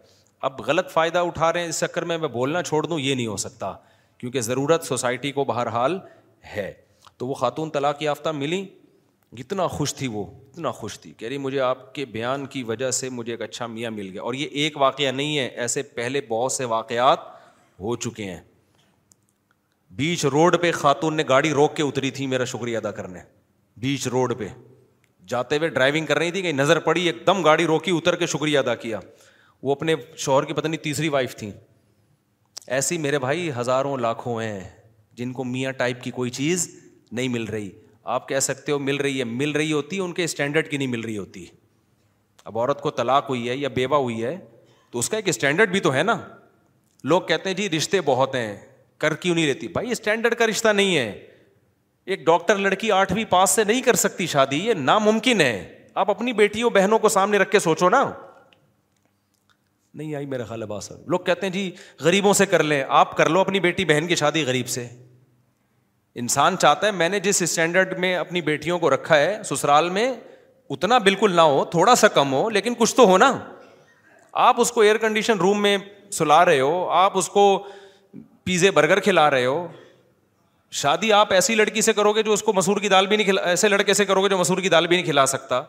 [0.49, 3.27] اب غلط فائدہ اٹھا رہے ہیں اس چکر میں میں بولنا چھوڑ دوں یہ نہیں
[3.27, 3.71] ہو سکتا
[4.17, 5.97] کیونکہ ضرورت سوسائٹی کو بہرحال
[6.55, 6.71] ہے
[7.17, 8.65] تو وہ خاتون طلاق یافتہ ملیں
[9.41, 12.91] اتنا خوش تھی وہ اتنا خوش تھی کہہ رہی مجھے آپ کے بیان کی وجہ
[12.99, 16.21] سے مجھے ایک اچھا میاں مل گیا اور یہ ایک واقعہ نہیں ہے ایسے پہلے
[16.29, 17.27] بہت سے واقعات
[17.87, 18.39] ہو چکے ہیں
[19.97, 23.19] بیچ روڈ پہ خاتون نے گاڑی روک کے اتری تھی میرا شکریہ ادا کرنے
[23.81, 24.47] بیچ روڈ پہ
[25.27, 28.25] جاتے ہوئے ڈرائیونگ کر رہی تھی کہیں نظر پڑی ایک دم گاڑی روکی اتر کے
[28.27, 28.99] شکریہ ادا کیا
[29.63, 31.51] وہ اپنے شوہر کی پتنی تیسری وائف تھیں
[32.77, 34.59] ایسی میرے بھائی ہزاروں لاکھوں ہیں
[35.17, 36.69] جن کو میاں ٹائپ کی کوئی چیز
[37.11, 37.69] نہیں مل رہی
[38.15, 40.87] آپ کہہ سکتے ہو مل رہی ہے مل رہی ہوتی ان کے اسٹینڈرڈ کی نہیں
[40.87, 41.45] مل رہی ہوتی
[42.45, 44.37] اب عورت کو طلاق ہوئی ہے یا بیوہ ہوئی ہے
[44.91, 46.19] تو اس کا ایک اسٹینڈرڈ بھی تو ہے نا
[47.09, 48.55] لوگ کہتے ہیں جی رشتے بہت ہیں
[48.99, 51.09] کر کیوں نہیں رہتی بھائی اسٹینڈرڈ کا رشتہ نہیں ہے
[52.13, 55.53] ایک ڈاکٹر لڑکی آٹھویں پاس سے نہیں کر سکتی شادی یہ ناممکن ہے
[56.03, 58.03] آپ اپنی بیٹیوں بہنوں کو سامنے رکھ کے سوچو نا
[59.99, 61.69] نہیں آئی میرا خیال ہے صاحب لوگ کہتے ہیں جی
[62.03, 64.87] غریبوں سے کر لیں آپ کر لو اپنی بیٹی بہن کی شادی غریب سے
[66.23, 70.13] انسان چاہتا ہے میں نے جس اسٹینڈرڈ میں اپنی بیٹیوں کو رکھا ہے سسرال میں
[70.75, 73.31] اتنا بالکل نہ ہو تھوڑا سا کم ہو لیکن کچھ تو ہونا
[74.47, 75.77] آپ اس کو ایئر کنڈیشن روم میں
[76.17, 77.43] سلا رہے ہو آپ اس کو
[78.49, 79.57] پیزے برگر کھلا رہے ہو
[80.79, 83.25] شادی آپ ایسی لڑکی سے کرو گے جو اس کو مسور کی دال بھی نہیں
[83.25, 85.61] کھلا ایسے لڑکے سے کرو گے جو مسور کی دال بھی نہیں کھلا سکتا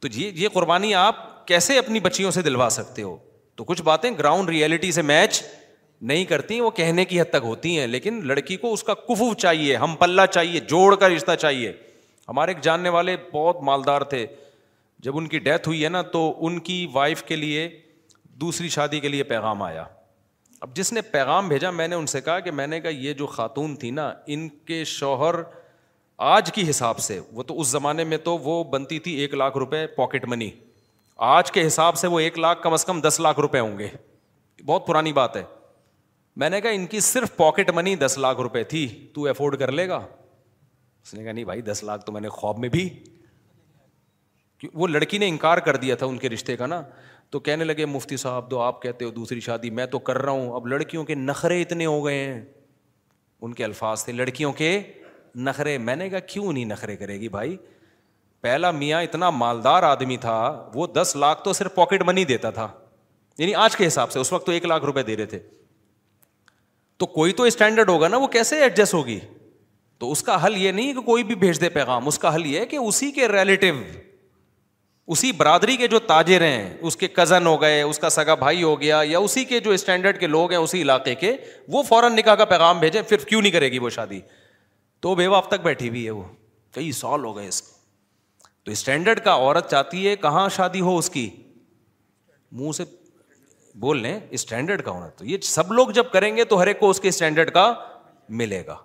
[0.00, 3.16] تو یہ یہ قربانی آپ کیسے اپنی بچیوں سے دلوا سکتے ہو
[3.56, 5.42] تو کچھ باتیں گراؤنڈ ریئلٹی سے میچ
[6.10, 9.32] نہیں کرتی وہ کہنے کی حد تک ہوتی ہیں لیکن لڑکی کو اس کا کفو
[9.46, 11.72] چاہیے ہم پلہ چاہیے جوڑ کا رشتہ چاہیے
[12.28, 14.24] ہمارے ایک جاننے والے بہت مالدار تھے
[15.08, 17.68] جب ان کی ڈیتھ ہوئی ہے نا تو ان کی وائف کے لیے
[18.46, 19.84] دوسری شادی کے لیے پیغام آیا
[20.62, 23.12] اب جس نے پیغام بھیجا میں نے ان سے کہا کہ میں نے کہا یہ
[23.20, 25.34] جو خاتون تھی نا ان کے شوہر
[26.32, 29.56] آج کی حساب سے وہ تو اس زمانے میں تو وہ بنتی تھی ایک لاکھ
[29.58, 30.50] روپے پاکٹ منی
[31.30, 33.88] آج کے حساب سے وہ ایک لاکھ کم از کم دس لاکھ روپے ہوں گے
[34.66, 35.42] بہت پرانی بات ہے
[36.42, 39.72] میں نے کہا ان کی صرف پاکٹ منی دس لاکھ روپے تھی تو افورڈ کر
[39.72, 42.88] لے گا اس نے کہا نہیں بھائی دس لاکھ تو میں نے خواب میں بھی
[44.74, 46.82] وہ لڑکی نے انکار کر دیا تھا ان کے رشتے کا نا
[47.32, 50.32] تو کہنے لگے مفتی صاحب تو آپ کہتے ہو دوسری شادی میں تو کر رہا
[50.32, 52.42] ہوں اب لڑکیوں کے نخرے اتنے ہو گئے ہیں
[53.44, 54.68] ان کے الفاظ تھے لڑکیوں کے
[55.46, 57.56] نخرے میں نے کہا کیوں نہیں نخرے کرے گی بھائی
[58.40, 60.36] پہلا میاں اتنا مالدار آدمی تھا
[60.74, 62.68] وہ دس لاکھ تو صرف پاکٹ منی دیتا تھا
[63.38, 65.38] یعنی آج کے حساب سے اس وقت تو ایک لاکھ روپے دے رہے تھے
[67.02, 69.18] تو کوئی تو اسٹینڈرڈ ہوگا نا وہ کیسے ایڈجسٹ ہوگی
[69.98, 72.46] تو اس کا حل یہ نہیں کہ کوئی بھی بھیج دے پیغام اس کا حل
[72.46, 73.66] یہ ہے کہ اسی کے ریلیٹو
[75.12, 78.62] اسی برادری کے جو تاجر ہیں اس کے کزن ہو گئے اس کا سگا بھائی
[78.62, 81.32] ہو گیا یا اسی کے جو اسٹینڈرڈ کے لوگ ہیں اسی علاقے کے
[81.74, 84.20] وہ فوراً نکاح کا پیغام بھیجے پھر کیوں نہیں کرے گی وہ شادی
[85.06, 86.22] تو بیوہ وہ اب تک بیٹھی ہوئی ہے وہ
[86.74, 87.70] کئی سال ہو گئے اس کو
[88.64, 91.28] تو اسٹینڈرڈ کا عورت چاہتی ہے کہاں شادی ہو اس کی
[92.60, 92.84] منہ سے
[93.86, 96.80] بول لیں اسٹینڈرڈ کا ہونا تو یہ سب لوگ جب کریں گے تو ہر ایک
[96.80, 97.66] کو اس کے اسٹینڈرڈ کا
[98.42, 98.76] ملے گا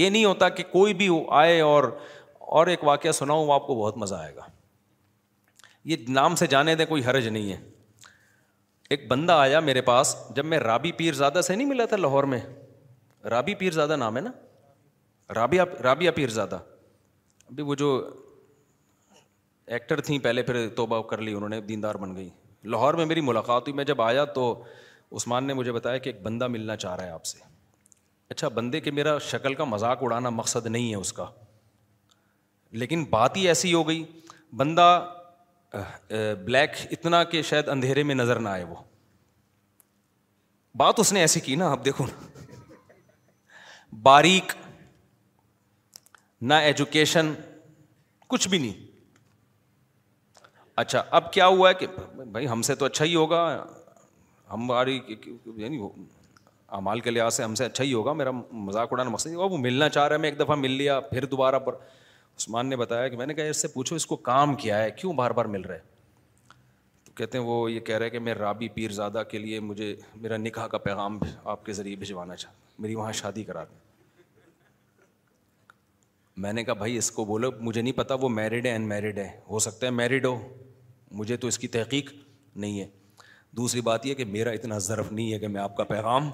[0.00, 1.08] یہ نہیں ہوتا کہ کوئی بھی
[1.42, 1.90] آئے اور
[2.58, 4.54] اور ایک واقعہ سناؤں آپ کو بہت مزہ آئے گا
[5.90, 7.56] یہ نام سے جانے دیں کوئی حرج نہیں ہے
[8.94, 12.24] ایک بندہ آیا میرے پاس جب میں رابی پیر زادہ سے نہیں ملا تھا لاہور
[12.32, 12.40] میں
[13.34, 14.30] رابی پیر زادہ نام ہے نا
[15.34, 16.58] رابعہ رابعہ زادہ
[17.48, 17.90] ابھی وہ جو
[19.76, 22.28] ایکٹر تھیں پہلے پھر توبہ کر لی انہوں نے دیندار بن گئی
[22.74, 24.44] لاہور میں میری ملاقات ہوئی میں جب آیا تو
[25.20, 27.38] عثمان نے مجھے بتایا کہ ایک بندہ ملنا چاہ رہا ہے آپ سے
[28.34, 31.26] اچھا بندے کے میرا شکل کا مذاق اڑانا مقصد نہیں ہے اس کا
[32.82, 34.04] لیکن بات ہی ایسی ہو گئی
[34.56, 34.88] بندہ
[35.74, 38.74] بلیک اتنا کہ شاید اندھیرے میں نظر نہ آئے وہ
[40.78, 42.94] بات اس نے ایسی کی نا آپ دیکھو نا
[44.02, 44.52] باریک
[46.48, 47.32] نہ ایجوکیشن
[48.28, 48.84] کچھ بھی نہیں
[50.82, 51.86] اچھا اب کیا ہوا ہے کہ
[52.32, 53.40] بھائی ہم سے تو اچھا ہی ہوگا
[54.52, 55.00] ہماری
[55.56, 55.78] یعنی
[56.78, 59.88] امال کے لحاظ سے ہم سے اچھا ہی ہوگا میرا مذاق اڑانا مقصد وہ ملنا
[59.88, 61.74] چاہ رہا ہے میں ایک دفعہ مل لیا پھر دوبارہ پر
[62.38, 64.90] عثمان نے بتایا کہ میں نے کہا اس سے پوچھو اس کو کام کیا ہے
[64.96, 65.94] کیوں بار بار مل رہا ہے
[67.04, 70.36] تو کہتے ہیں وہ یہ کہہ رہے کہ میں رابی پیرزادہ کے لیے مجھے میرا
[70.36, 71.18] نکاح کا پیغام
[71.54, 73.84] آپ کے ذریعے بھجوانا چاہتا میری وہاں شادی کرا دیں
[76.44, 79.18] میں نے کہا بھائی اس کو بولو مجھے نہیں پتا وہ میرڈ ہے ان میرڈ
[79.18, 80.36] ہے ہو سکتا ہے میرڈ ہو
[81.20, 82.12] مجھے تو اس کی تحقیق
[82.56, 82.86] نہیں ہے
[83.56, 86.30] دوسری بات یہ کہ میرا اتنا ضرف نہیں ہے کہ میں آپ کا پیغام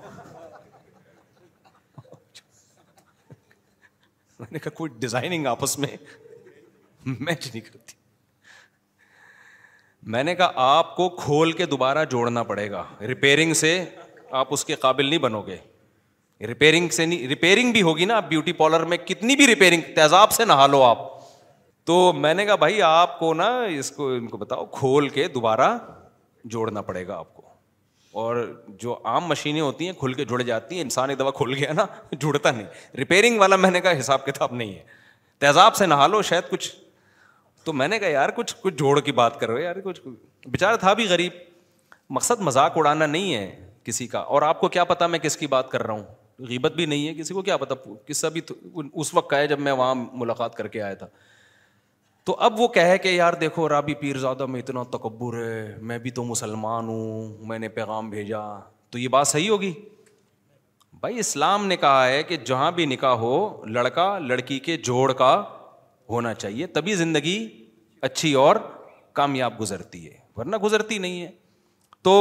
[4.42, 5.88] میں نے کہا کوئی ڈیزائننگ آپس میں
[7.06, 7.96] میچ نہیں کرتی
[10.12, 13.70] میں نے کہا آپ کو کھول کے دوبارہ جوڑنا پڑے گا ریپیئرنگ سے
[14.40, 15.56] آپ اس کے قابل نہیں بنو گے
[16.52, 20.32] ریپیئرنگ سے نہیں ریپیئرنگ بھی ہوگی نا آپ بیوٹی پارلر میں کتنی بھی ریپیئرنگ تیزاب
[20.38, 21.06] سے نہا لو آپ
[21.90, 23.48] تو میں نے کہا بھائی آپ کو نا
[23.78, 25.76] اس کو ان کو بتاؤ کھول کے دوبارہ
[26.54, 27.41] جوڑنا پڑے گا آپ کو
[28.20, 28.36] اور
[28.78, 31.72] جو عام مشینیں ہوتی ہیں کھل کے جڑ جاتی ہیں انسان ایک دفعہ کھل گیا
[31.76, 31.84] نا
[32.20, 32.64] جڑتا نہیں
[32.98, 34.82] ریپیرنگ والا میں نے کہا حساب کتاب نہیں ہے
[35.40, 36.70] تیزاب سے نہا لو شاید کچھ
[37.64, 40.00] تو میں نے کہا یار کچھ کچھ جوڑ کی بات کرو یار کچھ
[40.46, 41.32] بےچارا تھا بھی غریب
[42.16, 43.50] مقصد مذاق اڑانا نہیں ہے
[43.84, 46.72] کسی کا اور آپ کو کیا پتا میں کس کی بات کر رہا ہوں غیبت
[46.76, 47.74] بھی نہیں ہے کسی کو کیا پتا
[48.06, 48.40] کسا بھی
[48.92, 51.06] اس وقت کا ہے جب میں وہاں ملاقات کر کے آیا تھا
[52.26, 56.10] تو اب وہ کہے کہ یار دیکھو رابی پیرزادہ میں اتنا تکبر ہے میں بھی
[56.18, 58.38] تو مسلمان ہوں میں نے پیغام بھیجا
[58.90, 59.72] تو یہ بات صحیح ہوگی
[61.00, 63.32] بھائی اسلام نے کہا ہے کہ جہاں بھی نکاح ہو
[63.72, 65.32] لڑکا لڑکی کے جوڑ کا
[66.10, 67.38] ہونا چاہیے تبھی زندگی
[68.08, 68.56] اچھی اور
[69.20, 71.30] کامیاب گزرتی ہے ورنہ گزرتی نہیں ہے
[72.02, 72.14] تو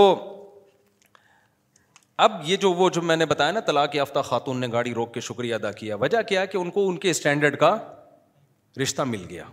[2.26, 5.14] اب یہ جو وہ جو میں نے بتایا نا طلاق یافتہ خاتون نے گاڑی روک
[5.14, 7.78] کے شکریہ ادا کیا وجہ کیا کہ ان کو ان کے اسٹینڈرڈ کا
[8.82, 9.44] رشتہ مل گیا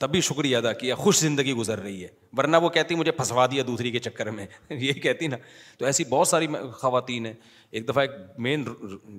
[0.00, 2.08] تبھی شکریہ ادا کیا خوش زندگی گزر رہی ہے
[2.38, 5.36] ورنہ وہ کہتی مجھے پھنسوا دیا دوسری کے چکر میں یہ کہتی نا
[5.78, 6.46] تو ایسی بہت ساری
[6.80, 7.32] خواتین ہیں
[7.76, 8.10] ایک دفعہ ایک
[8.46, 8.64] مین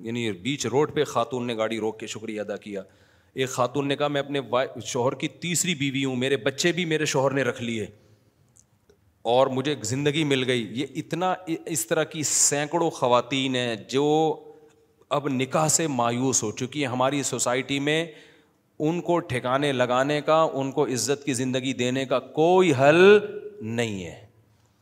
[0.02, 2.82] یعنی بیچ روڈ پہ خاتون نے گاڑی روک کے شکریہ ادا کیا
[3.34, 4.40] ایک خاتون نے کہا میں اپنے
[4.86, 7.86] شوہر کی تیسری بیوی ہوں میرے بچے بھی میرے شوہر نے رکھ لیے
[9.34, 11.34] اور مجھے زندگی مل گئی یہ اتنا
[11.74, 14.04] اس طرح کی سینکڑوں خواتین ہیں جو
[15.16, 18.04] اب نکاح سے مایوس ہو چونکہ ہماری سوسائٹی میں
[18.86, 22.96] ان کو ٹھکانے لگانے کا ان کو عزت کی زندگی دینے کا کوئی حل
[23.60, 24.14] نہیں ہے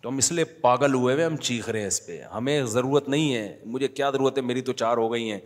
[0.02, 3.08] تو ہم اس لیے پاگل ہوئے ہوئے ہم چیخ رہے ہیں اس پہ ہمیں ضرورت
[3.08, 5.38] نہیں ہے مجھے کیا ضرورت ہے میری تو چار ہو گئی ہیں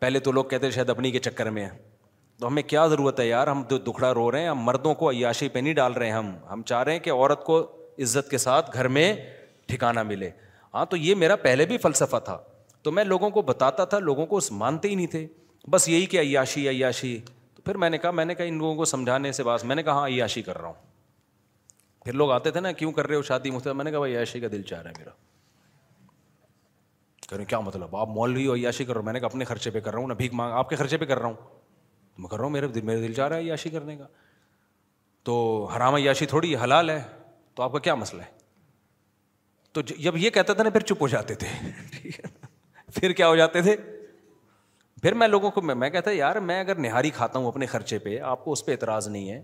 [0.00, 1.68] پہلے تو لوگ کہتے شاید اپنی کے چکر میں
[2.40, 5.10] تو ہمیں کیا ضرورت ہے یار ہم تو دکھڑا رو رہے ہیں ہم مردوں کو
[5.10, 7.60] عیاشی پہ نہیں ڈال رہے ہیں ہم ہم چاہ رہے ہیں کہ عورت کو
[8.02, 9.12] عزت کے ساتھ گھر میں
[9.68, 10.30] ٹھکانا ملے
[10.74, 12.38] ہاں تو یہ میرا پہلے بھی فلسفہ تھا
[12.82, 15.26] تو میں لوگوں کو بتاتا تھا لوگوں کو اس مانتے ہی نہیں تھے
[15.70, 17.18] بس یہی کہ عیاشی عیاشی
[17.66, 19.82] پھر میں نے کہا میں نے کہا ان لوگوں کو سمجھانے سے باس میں نے
[19.82, 23.22] کہا ہاں عیاشی کر رہا ہوں پھر لوگ آتے تھے نا کیوں کر رہے ہو
[23.28, 23.70] شادی مجھ سے
[24.04, 25.10] عیاشی کا دل چاہ رہا ہے میرا
[27.28, 29.28] کہہ رہے کیا مطلب آپ مول ہوئی ہو عیاشی کر رہا ہوں میں نے کہا
[29.32, 31.28] اپنے خرچے پہ کر رہا ہوں نہ بھیک مانگ آپ کے خرچے پہ کر رہا
[31.28, 31.56] ہوں
[32.18, 34.06] میں کر رہا ہوں میرے دل میرا دل چاہ رہا ہے عیاشی کرنے کا
[35.28, 35.34] تو
[35.76, 37.02] حرام عیاشی تھوڑی حلال ہے
[37.54, 38.34] تو آپ کا کیا مسئلہ ہے
[39.74, 41.48] تو جب یہ کہتا تھا نا پھر چپ ہو جاتے تھے
[42.94, 43.76] پھر کیا ہو جاتے تھے
[45.02, 48.18] پھر میں لوگوں کو میں کہتا یار میں اگر نہاری کھاتا ہوں اپنے خرچے پہ
[48.28, 49.40] آپ کو اس پہ اعتراض نہیں ہے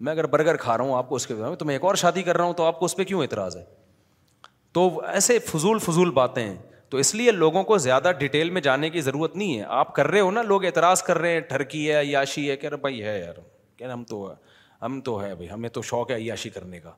[0.00, 2.22] میں اگر برگر کھا رہا ہوں آپ کو اس کے تو میں ایک اور شادی
[2.22, 3.64] کر رہا ہوں تو آپ کو اس پہ کیوں اعتراض ہے
[4.72, 6.56] تو ایسے فضول فضول باتیں ہیں
[6.90, 10.06] تو اس لیے لوگوں کو زیادہ ڈیٹیل میں جانے کی ضرورت نہیں ہے آپ کر
[10.10, 13.02] رہے ہو نا لوگ اعتراض کر رہے ہیں ٹھرکی ہے عیاشی ہے کہہ رہے بھائی
[13.04, 13.34] ہے یار
[13.76, 14.28] کہہ رہے ہم تو
[14.82, 16.90] ہم تو ہے بھائی ہمیں تو شوق ہے عیاشی کرنے کا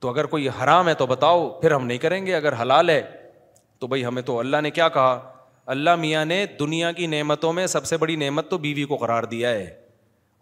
[0.00, 3.00] تو اگر کوئی حرام ہے تو بتاؤ پھر ہم نہیں کریں گے اگر حلال ہے
[3.78, 5.18] تو بھائی ہمیں تو اللہ نے کیا کہا
[5.74, 9.22] اللہ میاں نے دنیا کی نعمتوں میں سب سے بڑی نعمت تو بیوی کو قرار
[9.30, 9.68] دیا ہے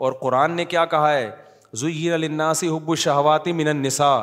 [0.07, 1.29] اور قرآن نے کیا کہا ہے
[1.81, 4.23] ظہیر حب الشہواتی من النساء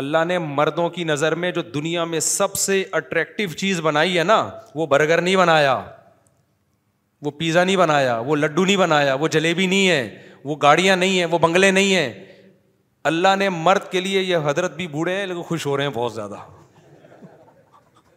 [0.00, 4.24] اللہ نے مردوں کی نظر میں جو دنیا میں سب سے اٹریکٹیو چیز بنائی ہے
[4.24, 4.36] نا
[4.74, 5.80] وہ برگر نہیں بنایا
[7.22, 11.18] وہ پیزا نہیں بنایا وہ لڈو نہیں بنایا وہ جلیبی نہیں ہے وہ گاڑیاں نہیں
[11.18, 12.12] ہیں وہ بنگلے نہیں ہیں
[13.10, 15.92] اللہ نے مرد کے لیے یہ حضرت بھی بوڑھے ہیں لیکن خوش ہو رہے ہیں
[15.94, 16.36] بہت زیادہ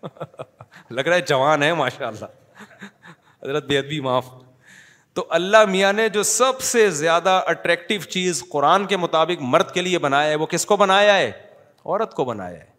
[0.91, 2.64] لگ رہا ہے جوان ہے ماشاء اللہ
[3.44, 4.26] حضرت بے ادبی معاف
[5.16, 9.82] تو اللہ میاں نے جو سب سے زیادہ اٹریکٹو چیز قرآن کے مطابق مرد کے
[9.82, 11.30] لیے بنایا ہے وہ کس کو بنایا ہے
[11.86, 12.74] عورت کو بنایا ہے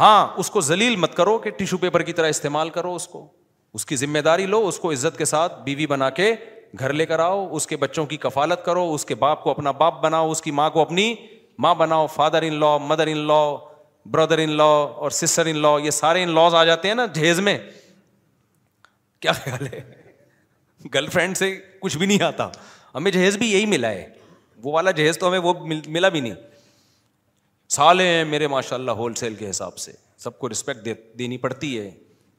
[0.00, 3.26] ہاں اس کو ذلیل مت کرو کہ ٹیشو پیپر کی طرح استعمال کرو اس کو
[3.74, 6.34] اس کی ذمہ داری لو اس کو عزت کے ساتھ بیوی بنا کے
[6.78, 9.70] گھر لے کر آؤ اس کے بچوں کی کفالت کرو اس کے باپ کو اپنا
[9.82, 11.14] باپ بناؤ اس کی ماں کو اپنی
[11.64, 13.42] ماں بناؤ father in law mother in law
[14.12, 14.64] brother in law
[15.02, 17.58] اور سسٹر ان لا یہ سارے ان لاز آ جاتے ہیں نا جہیز میں
[19.20, 19.80] کیا خیال ہے
[20.94, 22.48] گرل فرینڈ سے کچھ بھی نہیں آتا
[22.94, 24.06] ہمیں جہیز بھی یہی ملا ہے
[24.62, 26.34] وہ والا جہیز تو ہمیں وہ ملا بھی نہیں
[27.76, 31.78] سالے ہیں میرے ماشاء اللہ ہول سیل کے حساب سے سب کو رسپیکٹ دینی پڑتی
[31.78, 31.90] ہے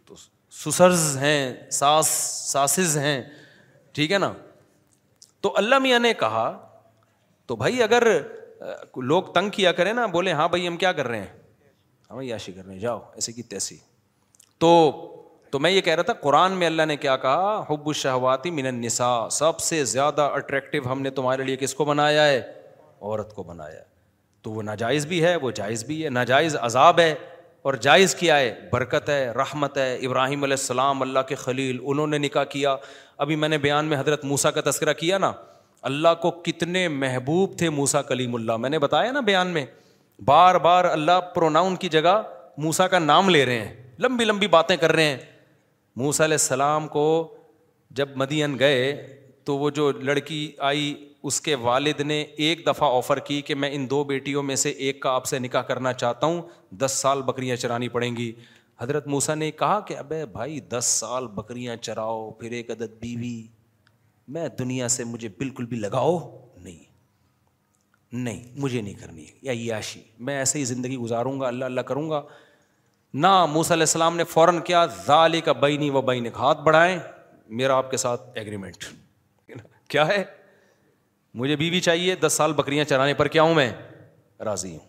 [0.05, 0.15] تو
[0.57, 1.17] سسرز
[2.97, 3.21] ہیں
[3.93, 4.31] ٹھیک ہے نا
[5.41, 6.53] تو اللہ میاں نے کہا
[7.47, 8.03] تو بھائی اگر
[9.09, 11.43] لوگ تنگ کیا کریں نا بولے ہاں بھائی ہم کیا کر رہے ہیں
[12.15, 13.75] ہمیں یاشی کرنے جاؤ ایسے کی تیسی
[14.59, 14.69] تو
[15.51, 18.65] تو میں یہ کہہ رہا تھا قرآن میں اللہ نے کیا کہا حب الشہواتی من
[18.67, 23.43] النساء سب سے زیادہ اٹریکٹیو ہم نے تمہارے لیے کس کو بنایا ہے عورت کو
[23.43, 23.83] بنایا ہے
[24.41, 27.13] تو وہ ناجائز بھی ہے وہ جائز بھی ہے ناجائز عذاب ہے
[27.69, 32.07] اور جائز کیا ہے برکت ہے رحمت ہے ابراہیم علیہ السلام اللہ کے خلیل انہوں
[32.07, 32.75] نے نکاح کیا
[33.25, 35.31] ابھی میں نے بیان میں حضرت موسا کا تذکرہ کیا نا
[35.91, 39.65] اللہ کو کتنے محبوب تھے موسا کلیم اللہ میں نے بتایا نا بیان میں
[40.25, 42.21] بار بار اللہ پروناؤن کی جگہ
[42.63, 45.17] موسا کا نام لے رہے ہیں لمبی لمبی باتیں کر رہے ہیں
[45.97, 47.35] موسا علیہ السلام کو
[47.97, 48.93] جب مدین گئے
[49.45, 50.93] تو وہ جو لڑکی آئی
[51.23, 54.69] اس کے والد نے ایک دفعہ آفر کی کہ میں ان دو بیٹیوں میں سے
[54.69, 56.41] ایک کا آپ سے نکاح کرنا چاہتا ہوں
[56.83, 58.31] دس سال بکریاں چرانی پڑیں گی
[58.79, 63.41] حضرت موسا نے کہا کہ ابے بھائی دس سال بکریاں چراؤ پھر ایک عدد بیوی
[64.33, 66.17] میں دنیا سے مجھے بالکل بھی لگاؤ
[68.23, 71.81] نہیں مجھے نہیں کرنی ہے یا یاشی میں ایسے ہی زندگی گزاروں گا اللہ اللہ
[71.91, 72.21] کروں گا
[73.23, 74.85] نہ علیہ السلام نے فوراً کیا
[75.45, 76.97] کا بینی و بین ہاتھ بڑھائیں
[77.59, 78.85] میرا آپ کے ساتھ ایگریمنٹ
[79.89, 80.23] کیا ہے
[81.39, 83.69] مجھے بیوی بی چاہیے دس سال بکریاں چرانے پر کیا ہوں میں
[84.45, 84.79] راضی ہوں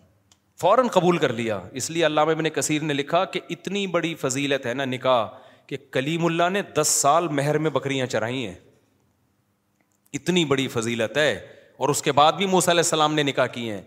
[0.61, 4.65] فوراً قبول کر لیا اس لیے علامہ ابن کثیر نے لکھا کہ اتنی بڑی فضیلت
[4.65, 5.25] ہے نا نکاح
[5.67, 8.55] کہ کلیم اللہ نے دس سال مہر میں بکریاں چرائی ہیں
[10.19, 11.31] اتنی بڑی فضیلت ہے
[11.77, 13.81] اور اس کے بعد بھی موسیٰ علیہ السلام نے نکاح کیے ہیں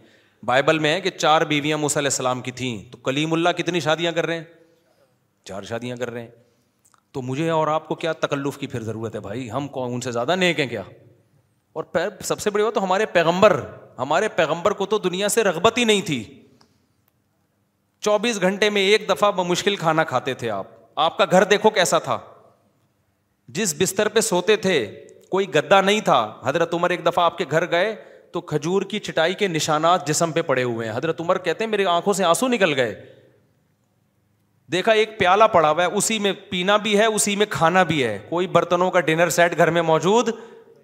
[0.46, 3.80] بائبل میں ہے کہ چار بیویاں موسیٰ علیہ السلام کی تھیں تو کلیم اللہ کتنی
[3.86, 4.44] شادیاں کر رہے ہیں
[5.46, 6.28] چار شادیاں کر رہے ہیں
[7.12, 10.00] تو مجھے اور آپ کو کیا تکلف کی پھر ضرورت ہے بھائی ہم کون ان
[10.00, 10.82] سے زیادہ نیک ہیں کیا
[11.80, 11.84] اور
[12.24, 13.60] سب سے بڑی بات تو ہمارے پیغمبر
[13.98, 16.22] ہمارے پیغمبر کو تو دنیا سے رغبت ہی نہیں تھی
[18.04, 20.66] چوبیس گھنٹے میں ایک دفعہ بمشکل کھانا کھاتے تھے آپ
[21.08, 22.18] آپ کا گھر دیکھو کیسا تھا
[23.58, 24.76] جس بستر پہ سوتے تھے
[25.30, 27.94] کوئی گدا نہیں تھا حضرت عمر ایک دفعہ آپ کے گھر گئے
[28.32, 31.70] تو کھجور کی چٹائی کے نشانات جسم پہ پڑے ہوئے ہیں حضرت عمر کہتے ہیں
[31.70, 32.94] میری آنکھوں سے آنسو نکل گئے
[34.72, 38.02] دیکھا ایک پیالہ پڑا ہوا ہے اسی میں پینا بھی ہے اسی میں کھانا بھی
[38.04, 40.28] ہے کوئی برتنوں کا ڈنر سیٹ گھر میں موجود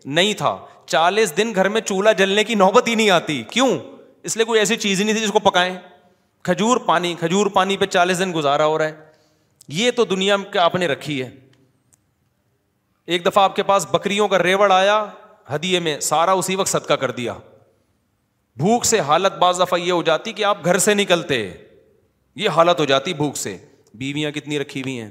[0.05, 0.57] نہیں تھا
[0.87, 3.69] چالیس دن گھر میں چولہا جلنے کی نوبت ہی نہیں آتی کیوں
[4.29, 5.73] اس لیے کوئی ایسی چیز ہی نہیں تھی جس کو پکائیں
[6.49, 9.05] کھجور پانی کھجور پانی پہ چالیس دن گزارا ہو رہا ہے
[9.81, 11.29] یہ تو دنیا کے آپ نے رکھی ہے
[13.13, 15.05] ایک دفعہ آپ کے پاس بکریوں کا ریوڑ آیا
[15.55, 17.33] ہدیے میں سارا اسی وقت صدقہ کر دیا
[18.59, 21.37] بھوک سے حالت بعض دفعہ یہ ہو جاتی کہ آپ گھر سے نکلتے
[22.43, 23.57] یہ حالت ہو جاتی بھوک سے
[23.99, 25.11] بیویاں کتنی رکھی ہوئی ہیں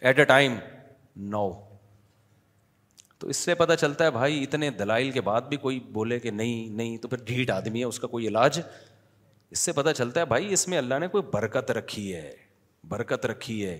[0.00, 0.54] ایٹ اے ٹائم
[1.30, 1.50] نو
[3.18, 6.30] تو اس سے پتا چلتا ہے بھائی اتنے دلائل کے بعد بھی کوئی بولے کہ
[6.30, 8.60] نہیں نہیں تو پھر ڈھیٹ آدمی ہے اس کا کوئی علاج
[9.50, 12.30] اس سے پتا چلتا ہے بھائی اس میں اللہ نے کوئی برکت رکھی ہے
[12.88, 13.78] برکت رکھی ہے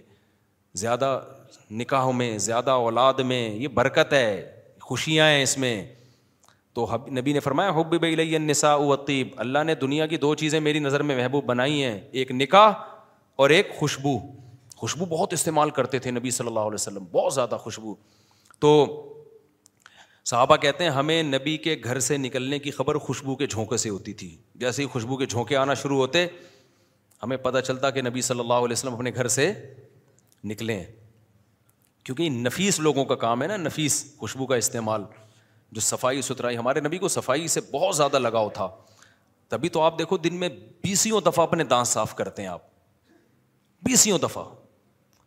[0.78, 1.10] زیادہ
[1.80, 4.30] نکاح میں زیادہ اولاد میں یہ برکت ہے
[4.80, 5.74] خوشیاں ہیں اس میں
[6.74, 6.86] تو
[7.18, 11.02] نبی نے فرمایا حب بھائی نسا وطیب اللہ نے دنیا کی دو چیزیں میری نظر
[11.10, 12.72] میں محبوب بنائی ہیں ایک نکاح
[13.44, 14.18] اور ایک خوشبو
[14.76, 17.94] خوشبو بہت استعمال کرتے تھے نبی صلی اللہ علیہ وسلم بہت زیادہ خوشبو
[18.64, 18.70] تو
[20.30, 23.88] صحابہ کہتے ہیں ہمیں نبی کے گھر سے نکلنے کی خبر خوشبو کے جھونکے سے
[23.88, 24.34] ہوتی تھی
[24.64, 26.26] جیسے ہی خوشبو کے جھونکے آنا شروع ہوتے
[27.22, 29.52] ہمیں پتہ چلتا کہ نبی صلی اللہ علیہ وسلم اپنے گھر سے
[30.48, 30.82] نکلیں
[32.04, 35.04] کیونکہ نفیس لوگوں کا کام ہے نا نفیس خوشبو کا استعمال
[35.76, 38.68] جو صفائی ستھرائی ہمارے نبی کو صفائی سے بہت زیادہ لگاؤ تھا
[39.54, 40.48] تبھی تو آپ دیکھو دن میں
[40.84, 42.62] بیسوں دفعہ اپنے دانت صاف کرتے ہیں آپ
[43.86, 44.44] بیسیوں دفعہ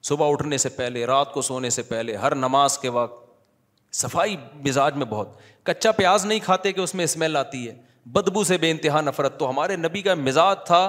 [0.10, 3.28] صبح اٹھنے سے پہلے رات کو سونے سے پہلے ہر نماز کے وقت
[4.02, 4.36] صفائی
[4.66, 5.38] مزاج میں بہت
[5.70, 7.74] کچا پیاز نہیں کھاتے کہ اس میں اسمیل آتی ہے
[8.16, 10.82] بدبو سے بے انتہا نفرت تو ہمارے نبی کا مزاج تھا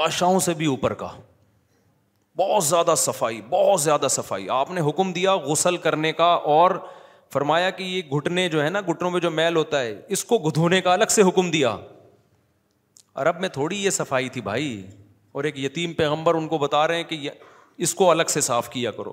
[0.00, 1.08] بادشاہوں سے بھی اوپر کا
[2.36, 6.70] بہت زیادہ صفائی بہت زیادہ صفائی آپ نے حکم دیا غسل کرنے کا اور
[7.32, 10.38] فرمایا کہ یہ گھٹنے جو ہے نا گھٹنوں میں جو میل ہوتا ہے اس کو
[10.48, 11.76] گدھونے کا الگ سے حکم دیا
[13.22, 14.70] عرب میں تھوڑی یہ صفائی تھی بھائی
[15.38, 17.30] اور ایک یتیم پیغمبر ان کو بتا رہے ہیں کہ
[17.86, 19.12] اس کو الگ سے صاف کیا کرو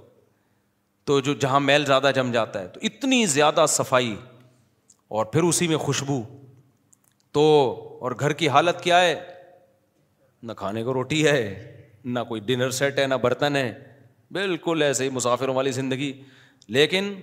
[1.06, 4.16] تو جو جہاں میل زیادہ جم جاتا ہے تو اتنی زیادہ صفائی
[5.20, 6.22] اور پھر اسی میں خوشبو
[7.34, 7.44] تو
[8.02, 9.14] اور گھر کی حالت کیا ہے
[10.44, 11.38] نہ کھانے کو روٹی ہے
[12.04, 13.74] نہ کوئی ڈنر سیٹ ہے نہ برتن ہے
[14.34, 16.12] بالکل ایسے ہی مسافروں والی زندگی
[16.68, 17.14] لیکن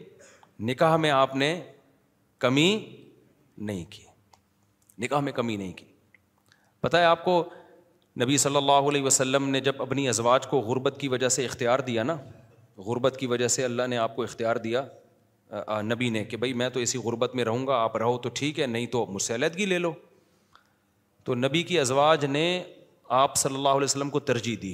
[0.69, 1.61] نکاح میں آپ نے
[2.41, 2.69] کمی
[3.59, 4.03] نہیں کی
[5.05, 5.85] نکاح میں کمی نہیں کی
[6.81, 7.43] پتہ ہے آپ کو
[8.23, 11.79] نبی صلی اللہ علیہ وسلم نے جب اپنی ازواج کو غربت کی وجہ سے اختیار
[11.87, 12.17] دیا نا
[12.87, 14.85] غربت کی وجہ سے اللہ نے آپ کو اختیار دیا
[15.83, 18.61] نبی نے کہ بھائی میں تو اسی غربت میں رہوں گا آپ رہو تو ٹھیک
[18.61, 19.93] ہے نہیں تو سے علیحدگی لے لو
[21.25, 22.45] تو نبی کی ازواج نے
[23.17, 24.73] آپ صلی اللہ علیہ وسلم کو ترجیح دی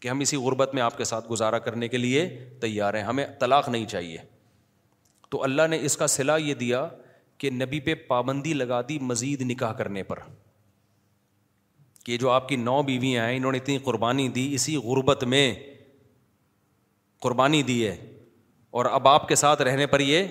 [0.00, 2.24] کہ ہم اسی غربت میں آپ کے ساتھ گزارا کرنے کے لیے
[2.60, 4.18] تیار ہیں ہمیں طلاق نہیں چاہیے
[5.30, 6.88] تو اللہ نے اس کا صلاح یہ دیا
[7.38, 10.18] کہ نبی پہ پابندی لگا دی مزید نکاح کرنے پر
[12.04, 15.52] کہ جو آپ کی نو بیویاں ہیں انہوں نے اتنی قربانی دی اسی غربت میں
[17.22, 17.96] قربانی دی ہے
[18.78, 20.26] اور اب آپ کے ساتھ رہنے پر یہ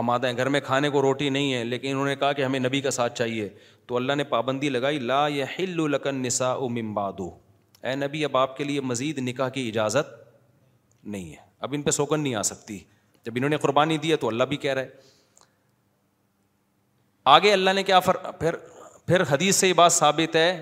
[0.00, 2.58] آمادہ ہیں گھر میں کھانے کو روٹی نہیں ہے لیکن انہوں نے کہا کہ ہمیں
[2.60, 3.48] نبی کا ساتھ چاہیے
[3.86, 7.28] تو اللہ نے پابندی لگائی لا یا ہل القن نسا او ممبادو
[7.90, 10.14] اے نبی اب آپ کے لیے مزید نکاح کی اجازت
[11.14, 11.36] نہیں ہے
[11.66, 12.78] اب ان پہ سوکن نہیں آ سکتی
[13.26, 14.88] جب انہوں نے قربانی دی ہے تو اللہ بھی کہہ رہے
[17.34, 18.54] آگے اللہ نے کیا فر پھر
[19.06, 20.52] پھر حدیث سے یہ بات ثابت ہے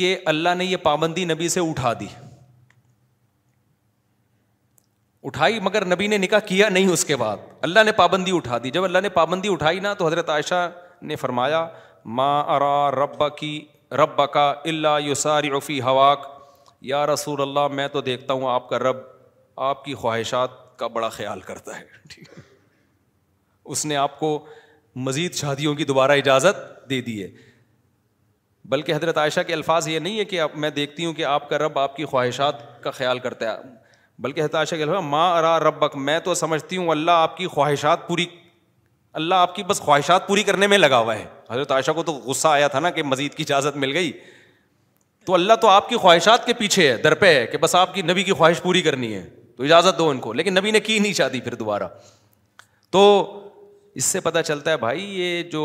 [0.00, 2.06] کہ اللہ نے یہ پابندی نبی سے اٹھا دی
[5.26, 7.36] اٹھائی مگر نبی نے نکاح کیا نہیں اس کے بعد
[7.68, 10.68] اللہ نے پابندی اٹھا دی جب اللہ نے پابندی اٹھائی نا تو حضرت عائشہ
[11.10, 11.66] نے فرمایا
[12.18, 13.50] ماں ارا رب کی
[14.00, 16.26] رب کا اللہ یوساری رفیع ہواک
[16.90, 18.96] یا رسول اللہ میں تو دیکھتا ہوں آپ کا رب
[19.70, 22.28] آپ کی خواہشات کا بڑا خیال کرتا ہے ٹھیک
[23.74, 24.28] اس نے آپ کو
[25.08, 27.28] مزید شادیوں کی دوبارہ اجازت دے دی ہے
[28.74, 31.58] بلکہ حضرت عائشہ کے الفاظ یہ نہیں ہے کہ میں دیکھتی ہوں کہ آپ کا
[31.64, 33.74] رب آپ کی خواہشات کا خیال کرتا ہے
[34.22, 38.26] بلکہ حتاشا کے ماں ارا ربک میں تو سمجھتی ہوں اللہ آپ کی خواہشات پوری
[39.18, 42.12] اللہ آپ کی بس خواہشات پوری کرنے میں لگا ہوا ہے حضرت عائشہ کو تو
[42.24, 44.12] غصہ آیا تھا نا کہ مزید کی اجازت مل گئی
[45.26, 48.02] تو اللہ تو آپ کی خواہشات کے پیچھے ہے درپے ہے کہ بس آپ کی
[48.10, 49.24] نبی کی خواہش پوری کرنی ہے
[49.56, 51.88] تو اجازت دو ان کو لیکن نبی نے کی نہیں شادی پھر دوبارہ
[52.92, 53.04] تو
[53.98, 55.60] اس سے پتہ چلتا ہے بھائی یہ جو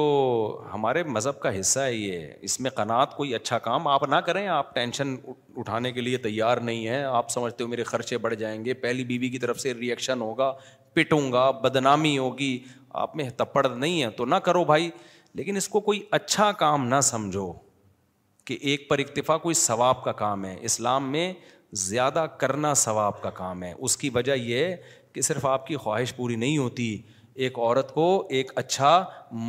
[0.74, 4.48] ہمارے مذہب کا حصہ ہے یہ اس میں قناعت کوئی اچھا کام آپ نہ کریں
[4.48, 5.14] آپ ٹینشن
[5.60, 9.04] اٹھانے کے لیے تیار نہیں ہیں آپ سمجھتے ہو میرے خرچے بڑھ جائیں گے پہلی
[9.12, 10.52] بیوی کی طرف سے ریئیکشن ہوگا
[10.94, 12.58] پٹوں گا بدنامی ہوگی
[13.04, 14.90] آپ میں تپڑ نہیں ہے تو نہ کرو بھائی
[15.40, 17.52] لیکن اس کو کوئی اچھا کام نہ سمجھو
[18.46, 21.32] کہ ایک پر اکتفا کوئی ثواب کا کام ہے اسلام میں
[21.88, 24.76] زیادہ کرنا ثواب کا کام ہے اس کی وجہ یہ ہے
[25.14, 26.98] کہ صرف آپ کی خواہش پوری نہیں ہوتی
[27.44, 28.06] ایک عورت کو
[28.38, 28.90] ایک اچھا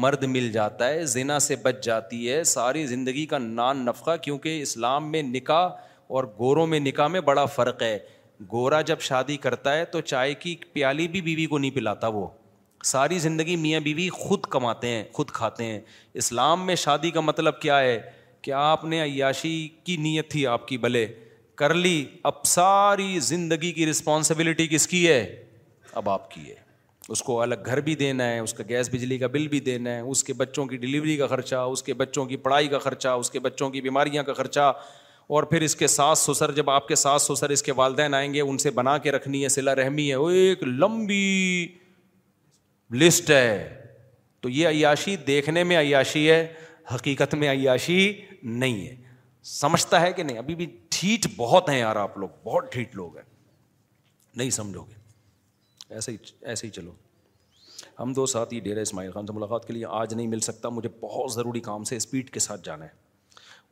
[0.02, 4.60] مرد مل جاتا ہے زنا سے بچ جاتی ہے ساری زندگی کا نان نفقہ کیونکہ
[4.62, 5.68] اسلام میں نکاح
[6.16, 7.98] اور گوروں میں نکاح میں بڑا فرق ہے
[8.52, 12.26] گورا جب شادی کرتا ہے تو چائے کی پیالی بھی بیوی کو نہیں پلاتا وہ
[12.92, 15.78] ساری زندگی میاں بیوی خود کماتے ہیں خود کھاتے ہیں
[16.24, 18.00] اسلام میں شادی کا مطلب کیا ہے
[18.42, 21.06] کہ آپ نے عیاشی کی نیت تھی آپ کی بھلے
[21.62, 25.24] کر لی اب ساری زندگی کی رسپانسبلٹی کس کی ہے
[26.00, 26.60] اب آپ کی ہے
[27.10, 29.94] اس کو الگ گھر بھی دینا ہے اس کا گیس بجلی کا بل بھی دینا
[29.94, 33.08] ہے اس کے بچوں کی ڈلیوری کا خرچہ اس کے بچوں کی پڑھائی کا خرچہ
[33.22, 34.72] اس کے بچوں کی بیماریاں کا خرچہ
[35.34, 38.32] اور پھر اس کے ساس سسر جب آپ کے ساس سسر اس کے والدین آئیں
[38.34, 41.66] گے ان سے بنا کے رکھنی ہے سلا رحمی ہے وہ ایک لمبی
[43.00, 43.78] لسٹ ہے
[44.42, 46.46] تو یہ عیاشی دیکھنے میں عیاشی ہے
[46.94, 48.12] حقیقت میں عیاشی
[48.42, 48.96] نہیں ہے
[49.58, 50.66] سمجھتا ہے کہ نہیں ابھی بھی
[50.98, 53.24] ٹھیٹ بہت ہیں یار آپ لوگ بہت ٹھیٹ لوگ ہیں
[54.36, 55.00] نہیں سمجھو گے
[55.94, 56.16] ایسے ہی
[56.50, 56.92] ایسے ہی چلو
[58.00, 60.88] ہم دو ساتھ ہی اسماعیل خان سے ملاقات کے لیے آج نہیں مل سکتا مجھے
[61.00, 63.00] بہت ضروری کام سے اسپیڈ کے ساتھ جانا ہے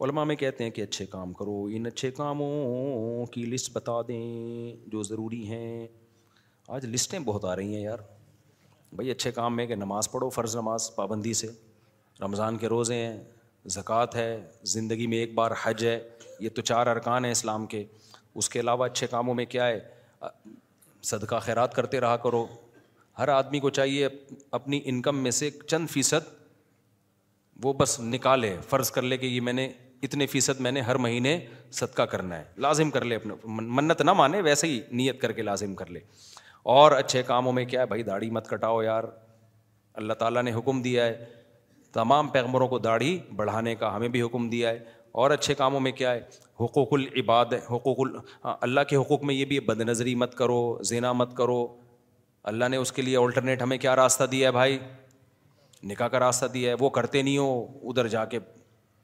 [0.05, 4.77] علماء میں کہتے ہیں کہ اچھے کام کرو ان اچھے کاموں کی لسٹ بتا دیں
[4.91, 5.87] جو ضروری ہیں
[6.77, 7.99] آج لسٹیں بہت آ رہی ہیں یار
[8.99, 11.49] بھائی اچھے کام میں کہ نماز پڑھو فرض نماز پابندی سے
[12.25, 13.19] رمضان کے روزے ہیں
[13.77, 14.31] زکوٰۃ ہے
[14.75, 15.99] زندگی میں ایک بار حج ہے
[16.41, 17.85] یہ تو چار ارکان ہیں اسلام کے
[18.41, 19.79] اس کے علاوہ اچھے کاموں میں کیا ہے
[21.09, 22.47] صدقہ خیرات کرتے رہا کرو
[23.19, 24.09] ہر آدمی کو چاہیے
[24.59, 26.29] اپنی انکم میں سے چند فیصد
[27.63, 29.71] وہ بس نکالے فرض کر لے کہ یہ میں نے
[30.03, 31.39] اتنے فیصد میں نے ہر مہینے
[31.79, 33.35] صدقہ کرنا ہے لازم کر لے اپنے
[33.71, 36.01] منت نہ مانے ویسے ہی نیت کر کے لازم کر لے
[36.77, 39.05] اور اچھے کاموں میں کیا ہے بھائی داڑھی مت کٹاؤ یار
[40.01, 41.25] اللہ تعالیٰ نے حکم دیا ہے
[41.93, 44.79] تمام پیغمروں کو داڑھی بڑھانے کا ہمیں بھی حکم دیا ہے
[45.13, 46.21] اور اچھے کاموں میں کیا ہے
[46.65, 47.99] حقوق العباد حقوق
[48.45, 50.59] ہاں، اللہ کے حقوق میں یہ بھی بد نظری مت کرو
[50.89, 51.67] زینا مت کرو
[52.51, 54.79] اللہ نے اس کے لیے آلٹرنیٹ ہمیں کیا راستہ دیا ہے بھائی
[55.91, 58.39] نکاح کا راستہ دیا ہے وہ کرتے نہیں ہو ادھر جا کے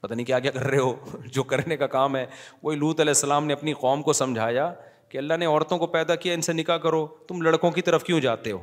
[0.01, 0.93] پتہ نہیں کیا کیا کر رہے ہو
[1.33, 2.25] جو کرنے کا کام ہے
[2.63, 4.71] وہی لوت علیہ السلام نے اپنی قوم کو سمجھایا
[5.09, 8.03] کہ اللہ نے عورتوں کو پیدا کیا ان سے نکاح کرو تم لڑکوں کی طرف
[8.03, 8.61] کیوں جاتے ہو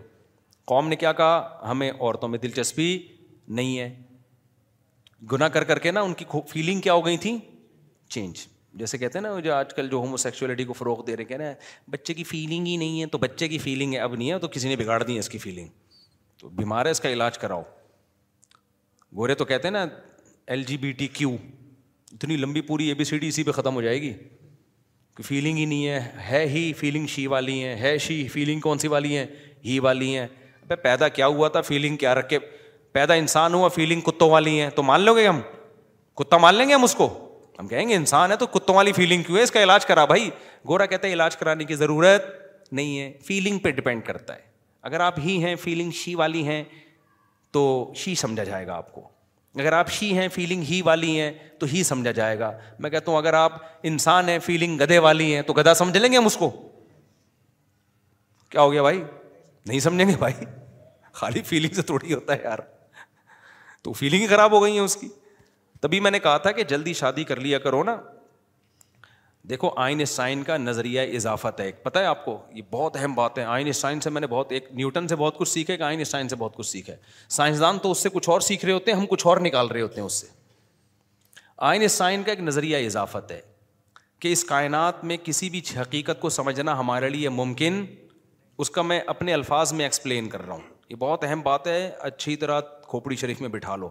[0.75, 2.97] قوم نے کیا کہا ہمیں عورتوں میں دلچسپی
[3.57, 3.95] نہیں ہے
[5.33, 7.37] گنا کر کر کے نا ان کی فیلنگ کیا ہو گئی تھی
[8.15, 8.41] چینج
[8.79, 11.29] جیسے کہتے ہیں نا جو آج کل جو ہومو سیکچولیٹی کو فروغ دے رہے ہیں
[11.29, 11.55] کہہ رہے ہیں
[11.91, 14.49] بچے کی فیلنگ ہی نہیں ہے تو بچے کی فیلنگ ہے اب نہیں ہے تو
[14.57, 15.69] کسی نے بگاڑ دی ہے اس کی فیلنگ
[16.41, 17.63] تو بیمار ہے اس کا علاج کراؤ
[19.17, 19.85] گورے تو کہتے ہیں نا
[20.55, 21.31] L G B T Q
[22.13, 24.13] اتنی لمبی پوری اے بی سی ڈی اسی پہ ختم ہو جائے گی
[25.17, 28.79] کہ فیلنگ ہی نہیں ہے ہے ہی فیلنگ شی والی ہیں ہے شی فیلنگ کون
[28.79, 29.27] سی والی ہیں
[29.65, 30.27] ہی والی ہیں
[30.83, 32.39] پیدا کیا ہوا تھا فیلنگ کیا رکھ کے
[32.95, 35.41] پیدا انسان ہوا فیلنگ کتوں والی ہیں تو مان لو گے ہم
[36.17, 37.07] کتا مان لیں گے ہم اس کو
[37.59, 40.05] ہم کہیں گے انسان ہے تو کتوں والی فیلنگ کیوں ہے اس کا علاج کرا
[40.13, 40.29] بھائی
[40.69, 42.27] گورا کہتا ہے علاج کرانے کی ضرورت
[42.73, 44.41] نہیں ہے فیلنگ پہ ڈپینڈ کرتا ہے
[44.91, 46.63] اگر آپ ہی ہیں فیلنگ شی والی ہیں
[47.53, 47.65] تو
[47.97, 49.09] شی سمجھا جائے گا آپ کو
[49.61, 51.31] اگر آپ شی ہیں فیلنگ ہی والی ہیں
[51.61, 52.53] تو ہی سمجھا جائے گا
[52.87, 53.57] میں کہتا ہوں اگر آپ
[53.91, 56.51] انسان ہیں فیلنگ گدھے والی ہیں تو گدھا سمجھ لیں گے ہم اس کو
[58.51, 59.03] کیا ہو گیا بھائی
[59.67, 60.45] نہیں سمجھیں گے بھائی
[61.21, 62.59] خالی فیلنگ سے تھوڑی ہوتا ہے یار
[63.85, 65.07] تو فیلنگ خراب ہو گئی ہیں اس کی
[65.81, 67.97] تبھی میں نے کہا تھا کہ جلدی شادی کر لیا کرو نا
[69.51, 73.15] دیکھو آئن سائن کا نظریہ اضافہ ہے ایک پتہ ہے آپ کو یہ بہت اہم
[73.15, 75.79] بات ہے آئن سائن سے میں نے بہت ایک نیوٹن سے بہت کچھ سیکھا ہے
[75.79, 76.99] کہ آئن سائن سے بہت کچھ سیکھا ہے
[77.39, 79.81] سائنسدان تو اس سے کچھ اور سیکھ رہے ہوتے ہیں ہم کچھ اور نکال رہے
[79.81, 80.27] ہوتے ہیں اس سے
[81.73, 83.41] آئن سائن کا ایک نظریہ اضافہ ہے
[84.25, 87.85] کہ اس کائنات میں کسی بھی حقیقت کو سمجھنا ہمارے لیے ممکن
[88.65, 91.89] اس کا میں اپنے الفاظ میں ایکسپلین کر رہا ہوں یہ بہت اہم بات ہے
[92.09, 92.61] اچھی طرح
[92.95, 93.89] کھوپڑی شریف میں بٹھا لو